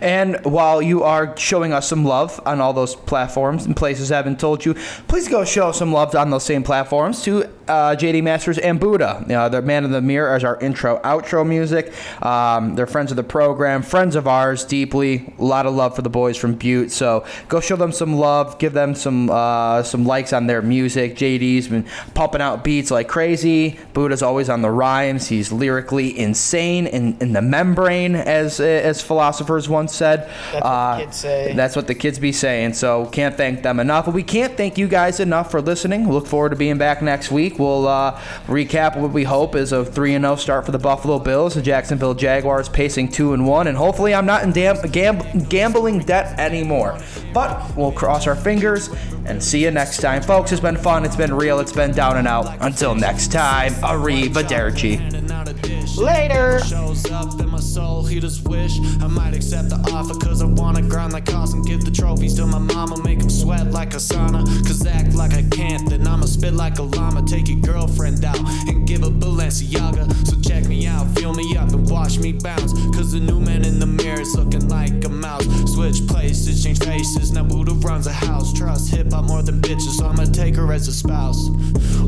And 0.00 0.42
while 0.44 0.80
you 0.80 1.02
are 1.02 1.36
showing 1.36 1.72
us 1.72 1.88
some 1.88 2.04
love 2.04 2.40
on 2.46 2.60
all 2.60 2.72
those 2.72 2.94
platforms 2.94 3.66
and 3.66 3.76
places 3.76 4.10
I 4.10 4.16
haven't 4.16 4.40
told 4.40 4.64
you, 4.64 4.74
please 5.08 5.28
go 5.28 5.44
show 5.44 5.72
some 5.72 5.92
love 5.92 6.14
on 6.14 6.30
those 6.30 6.44
same 6.44 6.62
platforms 6.62 7.22
to 7.24 7.50
uh, 7.68 7.96
JD 7.96 8.22
Masters 8.22 8.58
and 8.58 8.78
Buddha. 8.78 9.24
Uh, 9.28 9.48
the 9.48 9.62
Man 9.62 9.84
in 9.84 9.90
the 9.90 10.00
Mirror 10.02 10.34
as 10.34 10.44
our 10.44 10.58
intro 10.60 10.98
outro 11.02 11.46
music. 11.46 11.92
Um, 12.24 12.74
they're 12.74 12.86
friends 12.86 13.10
of 13.10 13.16
the 13.16 13.22
program, 13.22 13.82
friends 13.82 14.16
of 14.16 14.26
ours 14.28 14.64
deeply. 14.64 15.32
A 15.38 15.44
lot 15.44 15.66
of 15.66 15.74
love 15.74 15.96
for 15.96 16.02
the 16.02 16.10
boys 16.10 16.36
from 16.36 16.54
Butte. 16.54 16.90
So 16.92 17.24
go 17.48 17.60
show 17.60 17.76
them 17.76 17.92
some 17.92 18.14
love. 18.16 18.58
Give 18.58 18.72
them 18.72 18.94
some 18.94 19.30
uh, 19.30 19.82
some 19.82 20.04
likes 20.04 20.32
on 20.32 20.46
their 20.46 20.62
music. 20.62 21.16
JD's 21.16 21.68
been 21.68 21.86
pumping 22.14 22.40
out 22.40 22.64
beats 22.64 22.90
like 22.90 23.08
crazy. 23.08 23.78
Buddha's 23.92 24.22
always 24.22 24.48
on 24.48 24.62
the 24.62 24.70
rhymes. 24.70 25.28
He's 25.28 25.52
lyrically 25.52 26.18
insane 26.18 26.86
in, 26.86 27.16
in 27.20 27.32
the 27.32 27.42
membrane, 27.42 28.14
as 28.14 28.60
as 28.60 29.00
philosophers 29.02 29.68
once 29.68 29.94
said. 29.94 30.28
That's 30.52 30.54
what 30.54 30.60
the 30.60 30.66
Uh, 30.66 30.98
kids 30.98 31.16
say. 31.16 31.52
That's 31.54 31.76
what 31.76 31.86
the 31.86 31.94
kids 31.94 32.18
be 32.18 32.32
saying. 32.32 32.74
So 32.74 33.06
can't 33.06 33.36
thank 33.36 33.62
them 33.62 33.80
enough. 33.80 34.06
But 34.06 34.14
we 34.14 34.22
can't 34.22 34.56
thank 34.56 34.78
you 34.78 34.88
guys 34.88 35.20
enough 35.20 35.50
for 35.50 35.60
listening. 35.60 36.10
Look 36.10 36.26
forward 36.26 36.50
to 36.50 36.56
being 36.56 36.78
back 36.78 37.02
next 37.02 37.30
week. 37.30 37.53
We'll 37.58 37.86
uh, 37.86 38.18
recap 38.46 38.96
what 38.96 39.12
we 39.12 39.24
hope 39.24 39.54
is 39.54 39.72
a 39.72 39.84
three 39.84 40.14
and 40.14 40.24
zero 40.24 40.36
start 40.36 40.66
for 40.66 40.72
the 40.72 40.78
Buffalo 40.78 41.18
Bills. 41.18 41.54
The 41.54 41.62
Jacksonville 41.62 42.14
Jaguars 42.14 42.68
pacing 42.68 43.08
two 43.08 43.32
and 43.32 43.46
one, 43.46 43.66
and 43.66 43.76
hopefully 43.76 44.14
I'm 44.14 44.26
not 44.26 44.42
in 44.42 44.52
dam- 44.52 44.80
gam- 44.90 45.46
gambling 45.48 46.00
debt 46.00 46.38
anymore. 46.38 46.98
But 47.32 47.76
we'll 47.76 47.92
cross 47.92 48.26
our 48.26 48.36
fingers 48.36 48.88
and 49.26 49.42
see 49.42 49.62
you 49.64 49.70
next 49.70 50.00
time, 50.00 50.22
folks. 50.22 50.52
It's 50.52 50.60
been 50.60 50.76
fun. 50.76 51.04
It's 51.04 51.16
been 51.16 51.34
real. 51.34 51.60
It's 51.60 51.72
been 51.72 51.92
down 51.92 52.16
and 52.16 52.28
out. 52.28 52.56
Until 52.60 52.94
next 52.94 53.32
time, 53.32 53.72
arrivederci. 53.74 54.98
Handing 54.98 55.30
out 55.30 55.48
a 55.48 55.54
dish. 55.54 55.96
Later. 55.96 56.60
Shows 56.64 57.10
up 57.10 57.38
in 57.40 57.48
my 57.48 57.60
soul, 57.60 58.04
he 58.04 58.20
just 58.20 58.46
wish 58.48 58.78
I 59.00 59.06
might 59.06 59.34
accept 59.34 59.68
the 59.70 59.76
offer. 59.92 60.14
Cause 60.14 60.42
I 60.42 60.46
wanna 60.46 60.82
grind 60.82 61.12
like 61.12 61.26
Carson, 61.26 61.62
give 61.62 61.84
the 61.84 61.90
trophies 61.90 62.34
to 62.34 62.46
my 62.46 62.58
mama, 62.58 63.00
make 63.02 63.20
him 63.20 63.30
sweat 63.30 63.70
like 63.70 63.94
a 63.94 63.98
sauna. 63.98 64.44
Cause 64.66 64.84
act 64.86 65.14
like 65.14 65.34
I 65.34 65.42
can't, 65.50 65.88
then 65.88 66.06
I'ma 66.06 66.26
spit 66.26 66.54
like 66.54 66.78
a 66.78 66.82
llama. 66.82 67.22
Take 67.22 67.43
your 67.48 67.60
girlfriend 67.60 68.24
out 68.24 68.38
and 68.68 68.86
give 68.86 69.02
a 69.02 69.10
Balenciaga. 69.10 70.12
So 70.26 70.40
check 70.40 70.66
me 70.66 70.86
out, 70.86 71.06
feel 71.16 71.34
me 71.34 71.56
up 71.56 71.70
and 71.72 71.88
watch 71.88 72.18
me 72.18 72.32
bounce. 72.32 72.72
Cause 72.96 73.12
the 73.12 73.20
new 73.20 73.40
man 73.40 73.64
in 73.64 73.78
the 73.78 73.86
mirror 73.86 74.20
is 74.20 74.34
looking 74.34 74.68
like 74.68 75.04
a 75.04 75.08
mouse. 75.08 75.44
Switch 75.72 76.06
places, 76.06 76.62
change 76.62 76.78
faces, 76.78 77.32
now 77.32 77.44
Buddha 77.44 77.72
runs 77.86 78.06
a 78.06 78.12
house. 78.12 78.52
Trust 78.52 78.90
hip 78.90 79.12
hop 79.12 79.24
more 79.24 79.42
than 79.42 79.60
bitches, 79.60 79.96
so 79.98 80.06
I'ma 80.06 80.24
take 80.24 80.56
her 80.56 80.72
as 80.72 80.88
a 80.88 80.92
spouse. 80.92 81.48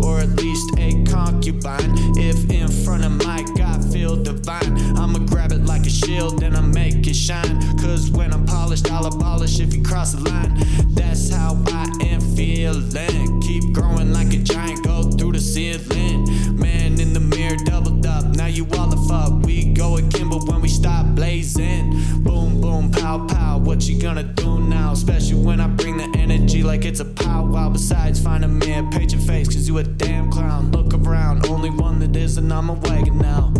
Or 0.02 0.20
at 0.20 0.30
least 0.40 0.66
a 0.78 1.04
concubine. 1.04 1.94
If 2.18 2.50
in 2.50 2.68
front 2.68 3.04
of 3.04 3.12
my 3.12 3.44
God 3.56 3.84
feel 3.92 4.22
divine, 4.22 4.76
I'ma 4.96 5.20
grab 5.20 5.52
it 5.52 5.64
like 5.64 5.86
a 5.86 5.90
shield 5.90 6.42
and 6.42 6.56
I 6.56 6.60
make 6.60 7.06
it 7.06 7.16
shine. 7.16 7.60
Cause 7.78 8.10
when 8.10 8.32
I'm 8.32 8.44
polished, 8.46 8.90
I'll 8.90 9.06
abolish 9.06 9.60
if 9.60 9.74
you 9.74 9.82
cross 9.82 10.12
the 10.12 10.20
line. 10.28 10.54
That's 10.94 11.30
how 11.30 11.62
I 11.68 11.90
am 12.02 12.20
feeling. 12.20 13.40
Keep 13.40 13.72
growing 13.72 14.12
like 14.12 14.32
a 14.32 14.38
giant, 14.38 14.84
go 14.84 15.02
through 15.02 15.25
the 15.32 15.40
ceiling. 15.40 16.58
Man 16.58 17.00
in 17.00 17.12
the 17.12 17.20
mirror, 17.20 17.56
doubled 17.64 18.06
up. 18.06 18.24
Now 18.34 18.46
you 18.46 18.66
all 18.78 18.88
the 18.88 18.96
fuck. 19.08 19.44
We 19.44 19.72
go 19.72 19.96
again, 19.96 20.28
but 20.30 20.44
when 20.48 20.60
we 20.60 20.68
stop 20.68 21.06
blazing, 21.14 21.90
boom, 22.22 22.60
boom, 22.60 22.90
pow, 22.90 23.26
pow. 23.26 23.58
What 23.58 23.88
you 23.88 24.00
gonna 24.00 24.22
do 24.22 24.58
now? 24.60 24.92
Especially 24.92 25.42
when 25.44 25.60
I 25.60 25.68
bring 25.68 25.96
the 25.96 26.18
energy 26.18 26.62
like 26.62 26.84
it's 26.84 27.00
a 27.00 27.04
powwow. 27.04 27.70
Besides, 27.70 28.22
find 28.22 28.44
a 28.44 28.48
man, 28.48 28.90
page 28.90 29.12
your 29.12 29.22
face, 29.22 29.48
cause 29.48 29.68
you 29.68 29.78
a 29.78 29.82
damn 29.82 30.30
clown. 30.30 30.70
Look 30.70 30.94
around, 30.94 31.46
only 31.46 31.70
one 31.70 31.98
that 32.00 32.16
isn't 32.16 32.50
on 32.50 32.64
my 32.66 32.74
wagon 32.74 33.18
now. 33.18 33.52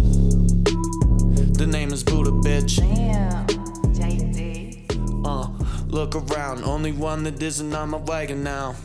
The 1.57 1.67
name 1.67 1.93
is 1.93 2.05
Buddha, 2.05 2.31
bitch. 2.31 2.79
Damn, 2.79 3.47
JD. 3.95 5.27
Uh, 5.27 5.49
look 5.89 6.15
around, 6.15 6.65
only 6.65 6.93
one 6.93 7.25
that 7.25 7.43
is, 7.43 7.61
and 7.61 7.75
I'm 7.75 7.95
a 7.95 7.99
wagon 7.99 8.45
now. 8.45 8.77